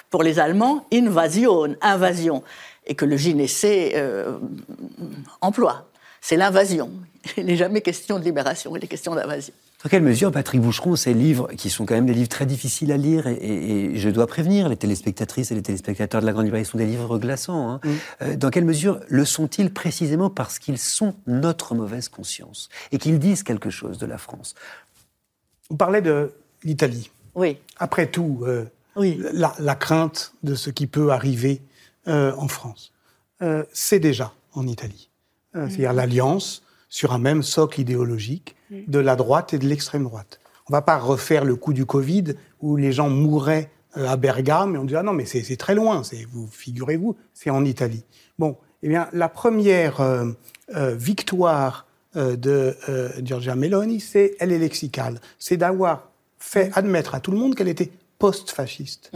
pour 0.10 0.24
les 0.24 0.40
Allemands, 0.40 0.86
invasion, 0.94 1.76
invasion, 1.82 2.44
et 2.86 2.96
que 2.96 3.06
le 3.06 3.18
gynécée 3.18 3.94
euh, 3.96 4.38
emploie. 5.42 5.90
C'est 6.22 6.38
l'invasion. 6.38 6.92
Il 7.38 7.46
n'est 7.46 7.56
jamais 7.56 7.82
question 7.82 8.20
de 8.20 8.24
libération, 8.24 8.76
il 8.76 8.84
est 8.84 8.88
question 8.88 9.16
d'invasion. 9.16 9.54
Dans 9.84 9.90
quelle 9.90 10.04
mesure, 10.04 10.32
Patrick 10.32 10.62
Boucheron, 10.62 10.96
ces 10.96 11.14
livres, 11.14 11.50
qui 11.58 11.70
sont 11.70 11.86
quand 11.86 11.94
même 11.94 12.06
des 12.06 12.14
livres 12.14 12.30
très 12.30 12.46
difficiles 12.46 12.90
à 12.94 12.98
lire, 12.98 13.28
et, 13.28 13.34
et- 13.34 13.96
et 13.96 13.98
je 13.98 14.10
dois 14.10 14.28
prévenir, 14.28 14.70
les 14.70 14.78
téléspectatrices 14.78 15.52
et 15.52 15.56
les 15.56 15.62
téléspectateurs 15.62 16.22
de 16.22 16.26
la 16.26 16.32
Grande 16.32 16.46
Librairie 16.46 16.64
sont 16.66 16.78
des 16.78 16.86
livres 16.86 17.20
glaçants, 17.20 17.70
hein. 17.70 17.82
Euh, 18.22 18.38
dans 18.38 18.50
quelle 18.50 18.64
mesure 18.64 19.02
le 19.10 19.26
sont-ils 19.26 19.74
précisément 19.74 20.30
parce 20.30 20.58
qu'ils 20.58 20.78
sont 20.78 21.16
notre 21.28 21.76
mauvaise 21.76 22.08
conscience 22.08 22.70
et 22.94 22.98
qu'ils 22.98 23.20
disent 23.20 23.44
quelque 23.44 23.70
chose 23.70 23.98
de 23.98 24.06
la 24.06 24.18
France? 24.18 24.56
On 25.70 25.76
parlait 25.76 26.02
de 26.02 26.32
l'Italie. 26.64 27.12
Oui, 27.36 27.58
Après 27.78 28.08
tout, 28.08 28.44
euh, 28.44 28.64
Oui. 28.96 29.20
la, 29.34 29.54
la 29.60 29.76
crainte 29.76 30.34
de 30.44 30.56
ce 30.56 30.70
qui 30.70 30.88
peut 30.88 31.12
arriver 31.12 31.62
euh, 32.08 32.32
en 32.38 32.48
France, 32.48 32.94
euh, 33.42 33.64
c'est 33.74 34.00
déjà 34.00 34.32
en 34.54 34.66
Italie. 34.66 35.10
Euh, 35.58 35.68
C'est-à-dire 35.68 35.92
l'alliance 35.94 36.64
sur 36.90 37.12
un 37.12 37.18
même 37.20 37.44
socle 37.44 37.82
idéologique 37.82 38.56
de 38.88 39.00
la 39.00 39.16
droite 39.16 39.54
et 39.54 39.60
de 39.60 39.68
l'extrême 39.68 40.04
droite. 40.04 40.40
On 40.68 40.74
ne 40.74 40.78
va 40.78 40.82
pas 40.82 40.98
refaire 40.98 41.46
le 41.46 41.56
coup 41.56 41.74
du 41.74 41.86
Covid 41.86 42.36
où 42.62 42.78
les 42.78 42.92
gens 42.92 43.10
mouraient 43.10 43.70
euh, 43.98 44.08
à 44.08 44.16
Bergame 44.16 44.76
et 44.76 44.78
on 44.78 44.86
dit 44.86 44.96
ah 44.96 45.04
non 45.04 45.14
mais 45.14 45.26
c'est 45.26 45.58
très 45.58 45.76
loin, 45.76 46.04
c'est 46.04 46.26
vous 46.32 46.48
figurez-vous, 46.48 47.16
c'est 47.34 47.50
en 47.50 47.66
Italie. 47.66 48.06
Bon, 48.40 48.58
eh 48.82 48.88
bien 48.88 49.10
la 49.14 49.30
première 49.30 50.02
euh, 50.02 50.32
euh, 50.76 50.96
victoire 50.96 51.88
euh, 52.16 52.36
de 52.36 52.76
Giorgia 53.22 53.56
Meloni, 53.56 54.00
c'est 54.00 54.36
elle 54.40 54.52
est 54.52 54.60
lexicale, 54.60 55.20
c'est 55.40 55.58
d'avoir 55.58 56.10
fait 56.38 56.72
admettre 56.74 57.16
à 57.16 57.20
tout 57.20 57.32
le 57.32 57.38
monde 57.38 57.56
qu'elle 57.56 57.70
était 57.70 57.92
post-fasciste. 58.20 59.12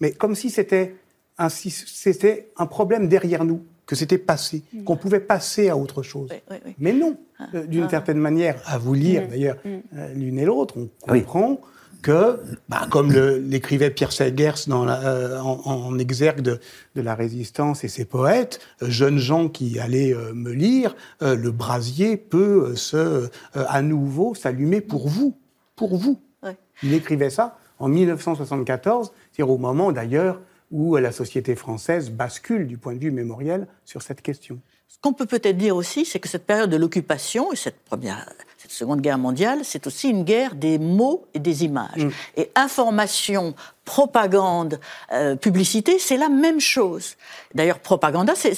Mais 0.00 0.12
comme 0.12 0.34
si 0.34 0.50
c'était 0.50 0.96
un, 1.38 1.48
si 1.48 1.70
c'était 1.70 2.50
un 2.56 2.66
problème 2.66 3.08
derrière 3.08 3.44
nous, 3.44 3.64
que 3.86 3.94
c'était 3.96 4.18
passé, 4.18 4.62
qu'on 4.84 4.96
pouvait 4.96 5.20
passer 5.20 5.68
à 5.68 5.76
autre 5.76 6.02
chose. 6.02 6.28
Oui, 6.32 6.38
oui, 6.50 6.56
oui. 6.66 6.74
Mais 6.78 6.92
non, 6.92 7.16
euh, 7.54 7.66
d'une 7.66 7.88
certaine 7.90 8.18
manière, 8.18 8.60
à 8.66 8.78
vous 8.78 8.94
lire 8.94 9.28
d'ailleurs 9.28 9.56
euh, 9.66 10.12
l'une 10.14 10.38
et 10.38 10.44
l'autre, 10.44 10.74
on 10.78 10.88
Oui. 11.12 11.20
comprend 11.20 11.60
que, 12.00 12.38
bah, 12.68 12.86
comme 12.90 13.12
l'écrivait 13.12 13.90
Pierre 13.90 14.12
Segers 14.12 14.66
dans 14.66 14.84
la- 14.84 15.00
euh, 15.06 15.38
en, 15.40 15.60
en 15.66 15.98
exergue 15.98 16.42
de, 16.42 16.60
de 16.94 17.00
la 17.00 17.14
résistance 17.14 17.82
et 17.82 17.88
ses 17.88 18.04
poètes, 18.04 18.60
euh, 18.82 18.90
jeunes 18.90 19.16
gens 19.18 19.48
qui 19.48 19.78
allaient 19.78 20.12
euh, 20.14 20.34
me 20.34 20.50
lire, 20.52 20.94
euh, 21.22 21.34
le 21.34 21.50
brasier 21.50 22.18
peut 22.18 22.68
euh, 22.72 22.76
se, 22.76 22.96
euh, 22.96 23.28
à 23.54 23.80
nouveau 23.80 24.34
s'allumer 24.34 24.82
pour 24.82 25.08
vous, 25.08 25.34
pour 25.76 25.96
vous. 25.96 26.20
Ouais. 26.42 26.56
Il 26.82 26.92
écrivait 26.92 27.30
ça 27.30 27.56
en 27.78 27.88
1974, 27.88 29.12
c'est-à-dire 29.32 29.52
au 29.52 29.58
moment 29.58 29.90
d'ailleurs 29.92 30.40
où 30.74 30.96
la 30.96 31.12
société 31.12 31.54
française 31.54 32.10
bascule 32.10 32.66
du 32.66 32.78
point 32.78 32.94
de 32.94 32.98
vue 32.98 33.12
mémoriel 33.12 33.68
sur 33.84 34.02
cette 34.02 34.20
question. 34.20 34.58
Ce 34.88 34.98
qu'on 35.00 35.12
peut 35.12 35.24
peut-être 35.24 35.56
dire 35.56 35.76
aussi, 35.76 36.04
c'est 36.04 36.18
que 36.18 36.28
cette 36.28 36.46
période 36.46 36.68
de 36.68 36.76
l'occupation 36.76 37.52
et 37.52 37.56
cette 37.56 37.78
première, 37.84 38.28
cette 38.58 38.72
seconde 38.72 39.00
guerre 39.00 39.18
mondiale, 39.18 39.60
c'est 39.62 39.86
aussi 39.86 40.08
une 40.08 40.24
guerre 40.24 40.56
des 40.56 40.80
mots 40.80 41.26
et 41.32 41.38
des 41.38 41.62
images. 41.62 42.08
Et 42.36 42.50
information, 42.56 43.54
propagande, 43.84 44.80
euh, 45.12 45.36
publicité, 45.36 46.00
c'est 46.00 46.16
la 46.16 46.28
même 46.28 46.58
chose. 46.58 47.14
D'ailleurs, 47.54 47.78
propaganda, 47.78 48.34
c'est 48.34 48.52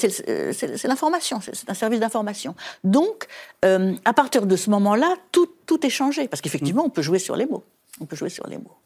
l'information, 0.84 1.40
c'est 1.42 1.68
un 1.68 1.74
service 1.74 2.00
d'information. 2.00 2.54
Donc, 2.82 3.26
euh, 3.66 3.94
à 4.06 4.14
partir 4.14 4.46
de 4.46 4.56
ce 4.56 4.70
moment-là, 4.70 5.16
tout, 5.32 5.50
tout 5.66 5.84
est 5.84 5.90
changé. 5.90 6.28
Parce 6.28 6.40
qu'effectivement, 6.40 6.84
on 6.86 6.90
peut 6.90 7.02
jouer 7.02 7.18
sur 7.18 7.36
les 7.36 7.44
mots. 7.44 7.64
On 8.00 8.06
peut 8.06 8.16
jouer 8.16 8.30
sur 8.30 8.46
les 8.46 8.56
mots. 8.56 8.76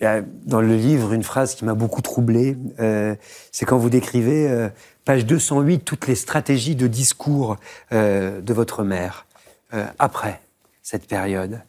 Dans 0.00 0.60
le 0.60 0.76
livre 0.76 1.12
une 1.12 1.22
phrase 1.22 1.54
qui 1.54 1.64
m'a 1.64 1.74
beaucoup 1.74 2.02
troublé. 2.02 2.56
euh, 2.80 3.14
c'est 3.52 3.64
quand 3.64 3.78
vous 3.78 3.90
décrivez, 3.90 4.50
euh, 4.50 4.68
page 5.04 5.24
208, 5.24 5.84
toutes 5.84 6.06
les 6.06 6.14
stratégies 6.14 6.76
de 6.76 6.86
discours 6.86 7.56
euh, 7.92 8.40
de 8.40 8.52
votre 8.52 8.82
mère 8.82 9.26
euh, 9.72 9.86
après 9.98 10.40
cette 10.82 11.06
période. 11.06 11.60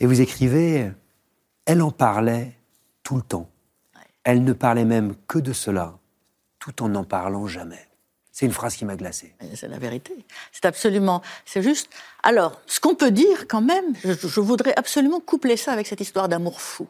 Et 0.00 0.06
vous 0.06 0.20
écrivez, 0.20 0.90
elle 1.66 1.82
en 1.82 1.90
parlait 1.90 2.52
tout 3.02 3.16
le 3.16 3.22
temps. 3.22 3.48
Elle 4.24 4.42
ne 4.42 4.52
parlait 4.52 4.86
même 4.86 5.14
que 5.28 5.38
de 5.38 5.52
cela, 5.52 5.98
tout 6.58 6.82
en 6.82 6.88
n'en 6.88 7.04
parlant 7.04 7.46
jamais. 7.46 7.88
C'est 8.32 8.46
une 8.46 8.52
phrase 8.52 8.74
qui 8.74 8.84
m'a 8.84 8.96
glacé. 8.96 9.32
C'est 9.54 9.68
la 9.68 9.78
vérité. 9.78 10.12
C'est 10.50 10.64
absolument. 10.64 11.22
C'est 11.44 11.62
juste. 11.62 11.88
Alors, 12.24 12.60
ce 12.66 12.80
qu'on 12.80 12.96
peut 12.96 13.12
dire 13.12 13.46
quand 13.46 13.60
même, 13.60 13.94
je, 14.02 14.40
voudrais 14.40 14.74
absolument 14.76 15.20
coupler 15.20 15.56
ça 15.56 15.72
avec 15.72 15.86
cette 15.86 16.00
histoire 16.00 16.28
d'amour 16.28 16.60
fou. 16.60 16.88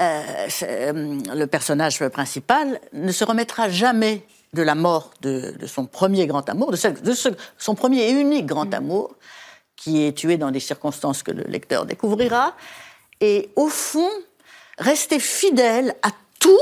Euh, 0.00 0.48
euh, 0.62 1.18
le 1.34 1.46
personnage 1.46 2.06
principal 2.08 2.80
ne 2.92 3.10
se 3.10 3.24
remettra 3.24 3.68
jamais 3.68 4.22
de 4.52 4.62
la 4.62 4.74
mort 4.74 5.10
de, 5.20 5.54
son 5.66 5.86
premier 5.86 6.26
grand 6.26 6.48
amour, 6.48 6.70
de, 6.70 7.00
de 7.00 7.14
son 7.58 7.74
premier 7.74 8.08
et 8.08 8.12
unique 8.12 8.46
grand 8.46 8.72
amour, 8.72 9.16
qui 9.76 10.04
est 10.04 10.12
tué 10.12 10.36
dans 10.36 10.50
des 10.50 10.60
circonstances 10.60 11.22
que 11.22 11.32
le 11.32 11.44
lecteur 11.44 11.86
découvrira. 11.86 12.54
Et 13.20 13.50
au 13.56 13.68
fond, 13.68 14.08
rester 14.78 15.18
fidèle 15.18 15.94
à 16.02 16.10
tout, 16.38 16.60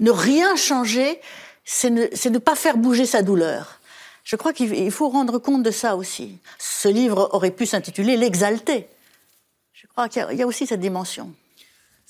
ne 0.00 0.10
rien 0.10 0.56
changer, 0.56 1.20
c'est 1.64 1.90
ne, 1.90 2.38
pas 2.38 2.56
faire 2.56 2.76
bouger 2.76 3.06
sa 3.06 3.22
douleur. 3.22 3.80
Je 4.24 4.36
crois 4.36 4.52
qu'il 4.52 4.90
faut 4.90 5.08
rendre 5.08 5.38
compte 5.38 5.62
de 5.62 5.70
ça 5.70 5.96
aussi. 5.96 6.38
Ce 6.58 6.88
livre 6.88 7.30
aurait 7.32 7.50
pu 7.50 7.66
s'intituler 7.66 8.16
L'exalté. 8.16 8.88
Je 9.72 9.86
crois 9.86 10.08
qu'il 10.08 10.26
y, 10.32 10.42
a 10.42 10.46
aussi 10.46 10.66
cette 10.66 10.80
dimension. 10.80 11.32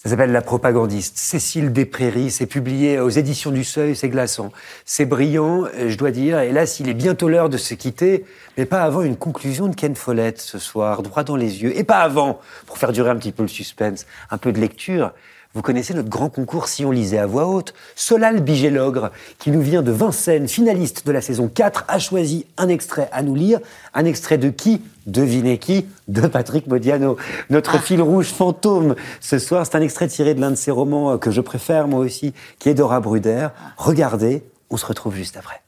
Ça 0.02 0.09
s'appelle 0.09 0.32
La 0.32 0.40
propagandiste. 0.40 1.18
Cécile 1.18 1.74
Desprairies, 1.74 2.31
c'est 2.31 2.47
publié 2.47 2.98
aux 3.01 3.10
éditions 3.10 3.51
du 3.51 3.64
Seuil, 3.64 3.94
c'est 3.94 4.09
glaçant. 4.09 4.51
C'est 4.86 5.05
brillant, 5.05 5.66
je 5.77 5.94
dois 5.98 6.10
dire. 6.10 6.39
Hélas, 6.39 6.81
il 6.81 6.89
est 6.89 6.94
bientôt 6.94 7.28
l'heure 7.28 7.51
de 7.51 7.59
se 7.59 7.74
quitter, 7.74 8.24
mais 8.56 8.64
pas 8.64 8.81
avant 8.81 9.02
une 9.02 9.18
conclusion 9.18 9.68
de 9.68 9.74
Ken 9.74 9.94
Follett 9.94 10.40
ce 10.40 10.59
soir, 10.59 11.02
droit 11.02 11.22
dans 11.22 11.36
les 11.36 11.62
yeux. 11.62 11.77
Et 11.77 11.85
pas 11.85 11.98
avant, 11.98 12.40
pour 12.64 12.78
faire 12.78 12.93
durer 12.93 13.10
un 13.10 13.16
petit 13.16 13.31
peu 13.31 13.43
le 13.43 13.48
suspense, 13.48 14.06
un 14.31 14.39
peu 14.39 14.52
de 14.52 14.59
lecture. 14.59 15.12
Vous 15.52 15.62
connaissez 15.62 15.94
notre 15.94 16.09
grand 16.09 16.28
concours 16.28 16.68
Si 16.68 16.85
on 16.85 16.93
lisait 16.93 17.18
à 17.18 17.27
voix 17.27 17.47
haute. 17.47 17.74
Solal 17.97 18.40
Bigélogre, 18.40 19.10
qui 19.40 19.51
nous 19.51 19.60
vient 19.60 19.82
de 19.82 19.90
Vincennes, 19.90 20.47
finaliste 20.47 21.05
de 21.05 21.10
la 21.10 21.20
saison 21.20 21.48
4, 21.48 21.86
a 21.89 21.98
choisi 21.98 22.47
un 22.56 22.68
extrait 22.68 23.09
à 23.10 23.24
nous 23.24 23.35
lire. 23.35 23.59
Un 23.93 24.05
extrait 24.05 24.39
de 24.39 24.48
qui? 24.48 24.81
Devinez 25.06 25.59
qui? 25.59 25.86
De 26.06 26.28
Patrick 26.28 26.68
Modiano. 26.68 27.16
Notre 27.51 27.74
ah. 27.74 27.81
fil 27.81 28.01
rouge 28.01 28.28
fantôme 28.28 28.94
ce 29.20 29.40
soir, 29.40 29.66
c'est 29.66 29.74
un 29.74 29.81
extrait 29.81 30.06
tiré 30.06 30.35
de 30.35 30.40
l'un 30.40 30.52
de 30.52 30.56
ses 30.56 30.70
romans 30.70 31.18
que 31.18 31.32
je 31.32 31.40
préfère 31.40 31.89
moi 31.89 31.98
aussi, 31.98 32.32
qui 32.60 32.68
est 32.68 32.74
Dora 32.74 33.01
Bruder. 33.01 33.48
Regardez, 33.77 34.44
on 34.70 34.77
se 34.77 34.86
retrouve 34.86 35.16
juste 35.16 35.36
après. 35.36 35.62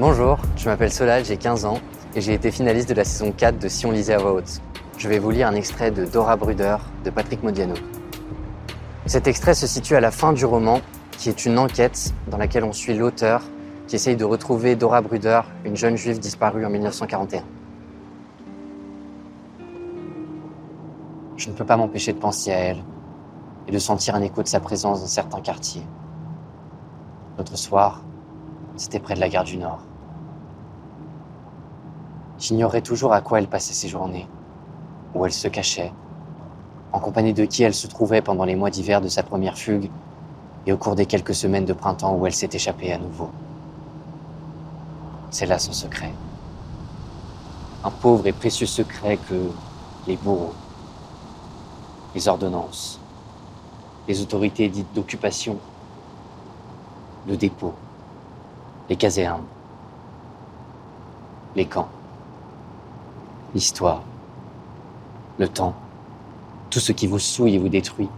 Bonjour, 0.00 0.38
je 0.56 0.66
m'appelle 0.66 0.90
Solal, 0.90 1.26
j'ai 1.26 1.36
15 1.36 1.66
ans 1.66 1.76
et 2.14 2.22
j'ai 2.22 2.32
été 2.32 2.50
finaliste 2.50 2.88
de 2.88 2.94
la 2.94 3.04
saison 3.04 3.32
4 3.32 3.58
de 3.58 3.68
Si 3.68 3.84
on 3.84 3.90
lisait 3.90 4.14
à 4.14 4.18
voix 4.18 4.32
haute. 4.32 4.62
Je 4.96 5.06
vais 5.10 5.18
vous 5.18 5.30
lire 5.30 5.46
un 5.46 5.54
extrait 5.54 5.90
de 5.90 6.06
Dora 6.06 6.36
Bruder 6.36 6.78
de 7.04 7.10
Patrick 7.10 7.42
Modiano. 7.42 7.74
Cet 9.04 9.26
extrait 9.26 9.52
se 9.52 9.66
situe 9.66 9.96
à 9.96 10.00
la 10.00 10.10
fin 10.10 10.32
du 10.32 10.46
roman, 10.46 10.80
qui 11.18 11.28
est 11.28 11.44
une 11.44 11.58
enquête 11.58 12.14
dans 12.28 12.38
laquelle 12.38 12.64
on 12.64 12.72
suit 12.72 12.94
l'auteur 12.94 13.42
qui 13.88 13.96
essaye 13.96 14.16
de 14.16 14.24
retrouver 14.24 14.74
Dora 14.74 15.02
Bruder, 15.02 15.42
une 15.66 15.76
jeune 15.76 15.98
juive 15.98 16.18
disparue 16.18 16.64
en 16.64 16.70
1941. 16.70 17.42
Je 21.36 21.50
ne 21.50 21.54
peux 21.54 21.66
pas 21.66 21.76
m'empêcher 21.76 22.14
de 22.14 22.18
penser 22.18 22.50
à 22.52 22.58
elle 22.58 22.82
et 23.68 23.70
de 23.70 23.78
sentir 23.78 24.14
un 24.14 24.22
écho 24.22 24.42
de 24.42 24.48
sa 24.48 24.60
présence 24.60 25.02
dans 25.02 25.06
certains 25.06 25.42
quartiers. 25.42 25.84
L'autre 27.36 27.58
soir, 27.58 28.02
c'était 28.76 28.98
près 28.98 29.14
de 29.14 29.20
la 29.20 29.28
gare 29.28 29.44
du 29.44 29.58
Nord. 29.58 29.89
J'ignorais 32.40 32.80
toujours 32.80 33.12
à 33.12 33.20
quoi 33.20 33.38
elle 33.38 33.48
passait 33.48 33.74
ses 33.74 33.88
journées, 33.88 34.26
où 35.14 35.26
elle 35.26 35.32
se 35.32 35.46
cachait, 35.46 35.92
en 36.90 36.98
compagnie 36.98 37.34
de 37.34 37.44
qui 37.44 37.62
elle 37.62 37.74
se 37.74 37.86
trouvait 37.86 38.22
pendant 38.22 38.44
les 38.44 38.56
mois 38.56 38.70
d'hiver 38.70 39.02
de 39.02 39.08
sa 39.08 39.22
première 39.22 39.58
fugue 39.58 39.90
et 40.66 40.72
au 40.72 40.78
cours 40.78 40.94
des 40.94 41.04
quelques 41.04 41.34
semaines 41.34 41.66
de 41.66 41.74
printemps 41.74 42.14
où 42.14 42.26
elle 42.26 42.32
s'est 42.32 42.48
échappée 42.50 42.94
à 42.94 42.98
nouveau. 42.98 43.28
C'est 45.30 45.44
là 45.44 45.58
son 45.58 45.72
secret. 45.72 46.14
Un 47.84 47.90
pauvre 47.90 48.26
et 48.26 48.32
précieux 48.32 48.66
secret 48.66 49.18
que 49.28 49.50
les 50.06 50.16
bourreaux, 50.16 50.54
les 52.14 52.26
ordonnances, 52.26 52.98
les 54.08 54.22
autorités 54.22 54.70
dites 54.70 54.94
d'occupation, 54.94 55.58
le 57.28 57.36
dépôt, 57.36 57.74
les 58.88 58.96
casernes, 58.96 59.44
les 61.54 61.66
camps, 61.66 61.88
l'histoire, 63.54 64.02
le 65.38 65.48
temps, 65.48 65.74
tout 66.70 66.80
ce 66.80 66.92
qui 66.92 67.06
vous 67.06 67.18
souille 67.18 67.54
et 67.54 67.58
vous 67.58 67.68
détruit, 67.68 68.08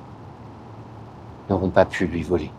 n'auront 1.49 1.71
pas 1.71 1.85
pu 1.85 2.07
lui 2.07 2.23
voler. 2.23 2.51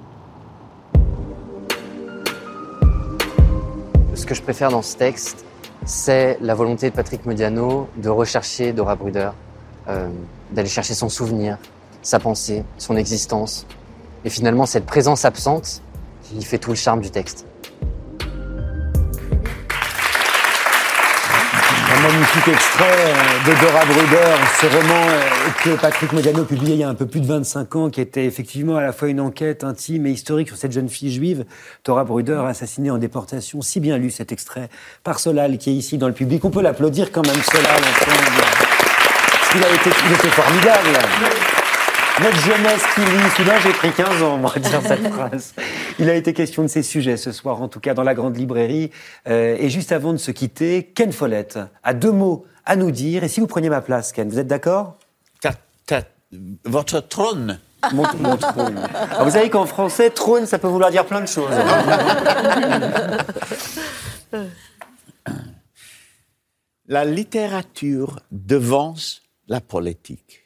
Ce 4.16 4.26
que 4.26 4.36
je 4.36 4.42
préfère 4.42 4.70
dans 4.70 4.82
ce 4.82 4.96
texte, 4.96 5.46
c'est 5.86 6.38
la 6.40 6.56
volonté 6.56 6.90
de 6.90 6.96
Patrick 6.96 7.26
Modiano 7.26 7.90
de 7.98 8.10
rechercher 8.10 8.72
Dora 8.72 8.96
Bruder, 8.96 9.32
euh, 9.90 10.10
d'aller 10.52 10.70
chercher 10.70 10.94
son 10.94 11.10
souvenir, 11.10 11.58
sa 12.02 12.20
pensée, 12.20 12.64
son 12.78 12.96
existence. 12.96 13.66
Et 14.24 14.30
finalement, 14.30 14.66
cette 14.66 14.86
présence 14.86 15.26
absente, 15.26 15.82
il 16.34 16.46
fait 16.46 16.58
tout 16.58 16.70
le 16.70 16.76
charme 16.76 17.02
du 17.02 17.12
texte. 17.12 17.46
Extrait 22.48 22.86
euh, 22.86 23.50
de 23.50 23.62
Dora 23.62 23.86
Bruder, 23.86 24.36
ce 24.60 24.66
roman 24.66 25.08
euh, 25.08 25.22
que 25.64 25.80
Patrick 25.80 26.12
Modiano 26.12 26.44
publié 26.44 26.74
il 26.74 26.80
y 26.80 26.84
a 26.84 26.90
un 26.90 26.96
peu 26.96 27.06
plus 27.06 27.22
de 27.22 27.26
25 27.26 27.76
ans, 27.76 27.90
qui 27.90 28.02
était 28.02 28.26
effectivement 28.26 28.76
à 28.76 28.82
la 28.82 28.92
fois 28.92 29.08
une 29.08 29.22
enquête 29.22 29.64
intime 29.64 30.08
et 30.08 30.12
historique 30.12 30.50
sur 30.50 30.58
cette 30.58 30.72
jeune 30.72 30.90
fille 30.90 31.12
juive, 31.12 31.46
Dora 31.86 32.04
Bruder, 32.04 32.44
assassinée 32.48 32.92
en 32.92 32.98
déportation. 32.98 33.62
Si 33.62 33.80
bien 33.80 33.98
lu 33.98 34.12
cet 34.12 34.32
extrait 34.32 34.70
par 35.04 35.20
Solal, 35.20 35.58
qui 35.58 35.70
est 35.70 35.74
ici 35.74 35.98
dans 35.98 36.08
le 36.08 36.14
public. 36.14 36.44
On 36.44 36.50
peut 36.50 36.62
l'applaudir 36.62 37.12
quand 37.12 37.26
même, 37.26 37.42
Solal, 37.44 37.66
ensemble. 37.66 38.44
Il 39.56 39.64
a 39.64 39.70
été, 39.70 39.90
était 39.90 40.30
formidable. 40.30 41.53
Notre 42.22 42.40
jeunesse 42.42 42.84
qui 42.94 43.02
lit, 43.02 43.30
soudain 43.36 43.60
j'ai 43.64 43.72
pris 43.72 43.92
15 43.92 44.22
ans, 44.22 44.38
moi, 44.38 44.52
à 44.56 44.60
dire 44.60 44.82
cette 44.82 45.08
phrase. 45.14 45.56
Il 45.98 46.10
a 46.10 46.16
été 46.16 46.34
question 46.34 46.62
de 46.62 46.68
ces 46.68 46.84
sujets 46.84 47.18
ce 47.18 47.32
soir, 47.32 47.62
en 47.62 47.68
tout 47.68 47.80
cas 47.80 47.94
dans 47.94 48.04
la 48.04 48.14
grande 48.14 48.38
librairie. 48.38 48.92
Euh, 49.28 49.56
et 49.60 49.70
juste 49.70 49.92
avant 49.92 50.14
de 50.14 50.18
se 50.18 50.30
quitter, 50.30 50.92
Ken 50.94 51.12
Follett 51.12 51.58
a 51.84 51.94
deux 51.94 52.12
mots 52.12 52.46
à 52.66 52.76
nous 52.76 52.92
dire. 52.92 53.24
Et 53.24 53.28
si 53.28 53.40
vous 53.40 53.48
preniez 53.48 53.70
ma 53.70 53.82
place, 53.82 54.12
Ken, 54.12 54.30
vous 54.30 54.40
êtes 54.40 54.48
d'accord? 54.48 54.98
Votre 56.66 57.00
trône 57.00 57.60
mon, 57.92 58.04
trône. 58.38 58.80
Ah, 58.94 59.24
vous 59.24 59.32
savez 59.32 59.50
qu'en 59.50 59.66
français, 59.66 60.10
trône, 60.10 60.46
ça 60.46 60.58
peut 60.58 60.70
vouloir 60.70 60.90
dire 60.90 61.06
plein 61.06 61.20
de 61.20 61.28
choses. 61.28 61.52
la 66.88 67.04
littérature 67.04 68.22
devance 68.32 69.22
la 69.48 69.60
politique. 69.60 70.43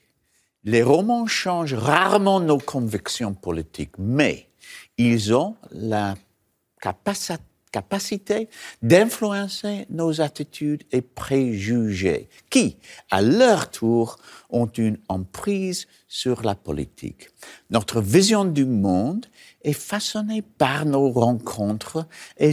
Les 0.68 0.84
romans 0.84 1.28
changent 1.28 1.76
rarement 1.76 2.42
nos 2.42 2.58
convictions 2.58 3.34
politiques, 3.34 3.98
mais 3.98 4.50
ils 4.98 5.34
ont 5.34 5.56
la 5.72 6.16
capacité 7.72 8.50
d'influencer 8.82 9.86
nos 9.90 10.20
attitudes 10.20 10.84
et 10.92 11.00
préjugés, 11.00 12.28
qui, 12.50 12.76
à 13.10 13.22
leur 13.22 13.72
tour, 13.72 14.18
ont 14.50 14.66
une 14.66 14.98
emprise 15.08 15.88
sur 16.10 16.42
la 16.42 16.54
politique. 16.54 17.30
Notre 17.70 18.02
vision 18.02 18.44
du 18.44 18.66
monde 18.66 19.26
est 19.64 19.72
façonnée 19.72 20.42
par 20.42 20.86
nos 20.86 21.10
rencontres 21.10 22.06
et, 22.38 22.52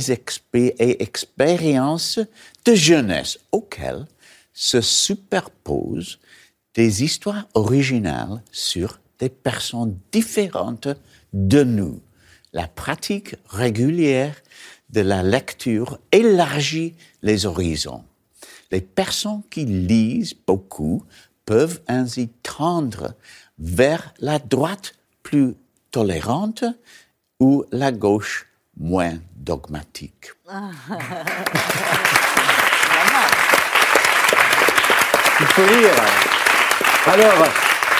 expériences 1.02 2.20
de 2.64 2.74
jeunesse 2.76 3.40
auxquelles 3.50 4.06
se 4.52 4.80
superposent 4.80 6.20
des 6.74 7.04
histoires 7.04 7.46
originales 7.54 8.42
sur 8.50 8.98
des 9.18 9.28
personnes 9.28 9.98
différentes 10.12 10.88
de 11.32 11.62
nous. 11.62 12.00
La 12.52 12.68
pratique 12.68 13.36
régulière 13.48 14.34
de 14.90 15.00
la 15.00 15.22
lecture 15.22 15.98
élargit 16.12 16.94
les 17.22 17.46
horizons. 17.46 18.04
Les 18.70 18.80
personnes 18.80 19.42
qui 19.50 19.64
lisent 19.64 20.34
beaucoup 20.46 21.04
peuvent 21.46 21.80
ainsi 21.88 22.28
tendre 22.42 23.14
vers 23.58 24.14
la 24.18 24.38
droite 24.38 24.94
plus 25.22 25.54
tolérante 25.90 26.64
ou 27.40 27.64
la 27.70 27.92
gauche 27.92 28.46
moins 28.76 29.18
dogmatique. 29.36 30.32
Il 35.40 35.46
faut 35.46 35.66
lire. 35.66 36.33
Alors, 37.06 37.44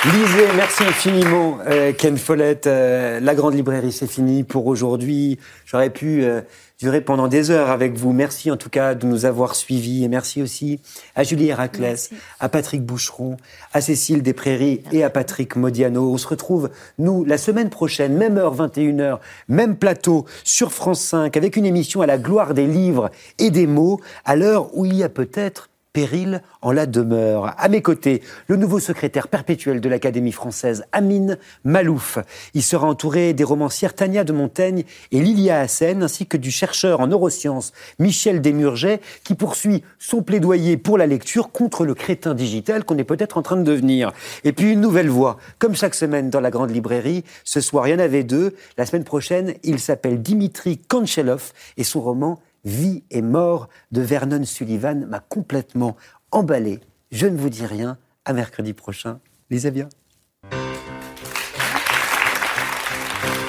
Lisez, 0.07 0.47
merci 0.57 0.83
infiniment, 0.83 1.59
euh, 1.67 1.93
Ken 1.93 2.17
Follett. 2.17 2.67
Euh, 2.67 3.21
la 3.21 3.35
grande 3.35 3.53
librairie, 3.53 3.93
c'est 3.93 4.07
fini 4.07 4.45
pour 4.45 4.67
aujourd'hui. 4.67 5.39
J'aurais 5.67 5.91
pu 5.91 6.25
euh, 6.25 6.41
durer 6.81 7.03
pendant 7.03 7.29
des 7.29 7.51
heures 7.51 7.69
avec 7.69 7.99
vous. 7.99 8.15
Merci 8.15 8.51
en 8.51 8.57
tout 8.57 8.71
cas 8.71 8.95
de 8.95 9.07
nous 9.07 9.27
avoir 9.27 9.57
suivis. 9.57 10.05
Et 10.05 10.09
merci 10.09 10.41
aussi 10.41 10.81
à 11.17 11.23
Julie 11.23 11.49
Héraclès, 11.49 12.11
à 12.41 12.49
Patrick 12.49 12.83
Boucheron, 12.83 13.37
à 13.75 13.83
Cécile 13.83 14.23
Desprairies 14.23 14.81
et 14.91 15.05
à 15.05 15.11
Patrick 15.11 15.55
Modiano. 15.57 16.11
On 16.11 16.17
se 16.17 16.27
retrouve, 16.27 16.71
nous, 16.99 17.27
la 17.27 17.37
semaine 17.37 17.69
prochaine, 17.69 18.17
même 18.17 18.39
heure, 18.39 18.57
21h, 18.57 19.19
même 19.49 19.77
plateau, 19.77 20.25
sur 20.45 20.73
France 20.73 21.01
5, 21.01 21.37
avec 21.37 21.57
une 21.57 21.67
émission 21.67 22.01
à 22.01 22.07
la 22.07 22.17
gloire 22.17 22.55
des 22.55 22.67
livres 22.67 23.11
et 23.39 23.51
des 23.51 23.67
mots, 23.67 24.01
à 24.25 24.35
l'heure 24.35 24.75
où 24.75 24.87
il 24.87 24.95
y 24.95 25.03
a 25.03 25.11
peut-être 25.11 25.69
péril 25.95 26.43
en 26.61 26.73
la 26.73 26.85
demeure. 26.85 27.55
À 27.57 27.69
mes 27.69 27.81
côtés, 27.81 28.21
le 28.49 28.57
nouveau 28.57 28.81
secrétaire 28.81 29.29
perpétuel 29.29 29.81
de 29.81 29.89
l'Académie 29.89 30.33
française, 30.33 30.85
Amine 30.93 31.39
Malouf. 31.63 32.19
Il 32.53 32.63
sera 32.63 32.87
entouré 32.87 33.33
des 33.33 33.45
romancières 33.45 33.95
Tania 33.95 34.25
de 34.25 34.33
Montaigne 34.33 34.85
et 35.13 35.21
Lilia 35.21 35.61
Hassen, 35.61 36.03
ainsi 36.03 36.27
que 36.27 36.37
du 36.37 36.51
chercheur 36.51 37.01
en 37.01 37.07
neurosciences 37.07 37.73
Michel 38.01 38.43
Desmurget, 38.43 39.01
qui 39.23 39.37
poursuit 39.37 39.85
son 39.99 40.21
plaidoyer 40.21 40.77
pour 40.77 40.99
la 40.99 41.07
lecture 41.07 41.53
contre 41.53 41.87
le 41.87 41.95
crétin 41.95 42.35
digital 42.35 42.85
qu'on 42.85 42.99
est 42.99 43.05
peut-être 43.05 43.39
en 43.39 43.43
train 43.43 43.57
de 43.57 43.63
devenir. 43.63 44.13
Et 44.43 44.53
puis 44.53 44.73
une 44.73 44.81
nouvelle 44.81 45.09
voix, 45.09 45.39
comme 45.61 45.77
chaque 45.77 45.95
semaine 45.95 46.29
dans 46.29 46.41
la 46.41 46.51
grande 46.51 46.73
librairie. 46.73 47.25
Ce 47.45 47.61
soir, 47.61 47.87
il 47.87 47.93
y 47.93 47.95
en 47.95 48.01
avait 48.01 48.25
deux. 48.25 48.57
La 48.77 48.85
semaine 48.85 49.05
prochaine, 49.05 49.55
il 49.63 49.79
s'appelle 49.79 50.21
Dimitri 50.21 50.79
Kanchelov 50.79 51.53
et 51.77 51.85
son 51.85 52.01
roman 52.01 52.41
Vie 52.65 53.05
et 53.11 53.23
mort 53.23 53.69
de 53.93 54.01
Vernon 54.01 54.45
Sullivan 54.45 55.07
m'a 55.07 55.21
complètement 55.21 55.97
emballé. 56.31 56.81
Je 57.11 57.27
ne 57.27 57.37
vous 57.37 57.51
dis 57.51 57.67
rien. 57.67 57.99
À 58.25 58.33
mercredi 58.33 58.73
prochain. 58.73 59.21
Lisez 59.51 59.71
bien. 59.71 59.89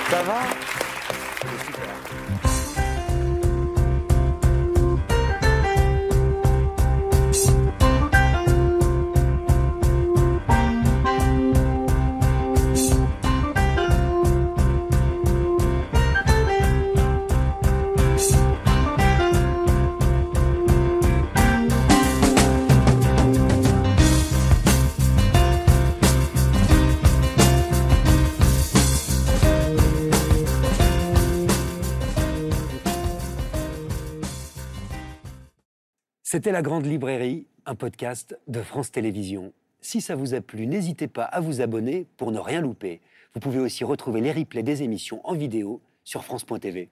Ça 0.10 0.22
va? 0.24 0.65
C'était 36.36 36.52
La 36.52 36.62
Grande 36.62 36.86
Librairie, 36.86 37.48
un 37.66 37.76
podcast 37.76 38.38
de 38.50 38.62
France 38.62 38.92
Télévisions. 38.92 39.54
Si 39.80 40.02
ça 40.02 40.18
vous 40.18 40.34
a 40.34 40.42
plu, 40.42 40.68
n'hésitez 40.68 41.08
pas 41.08 41.24
à 41.24 41.40
vous 41.40 41.62
abonner 41.62 42.08
pour 42.18 42.34
ne 42.34 42.40
rien 42.40 42.60
louper. 42.60 43.00
Vous 43.34 43.40
pouvez 43.40 43.60
aussi 43.60 43.86
retrouver 43.86 44.20
les 44.20 44.34
replays 44.34 44.62
des 44.62 44.84
émissions 44.84 45.26
en 45.26 45.34
vidéo 45.34 45.80
sur 46.04 46.26
France.tv. 46.26 46.90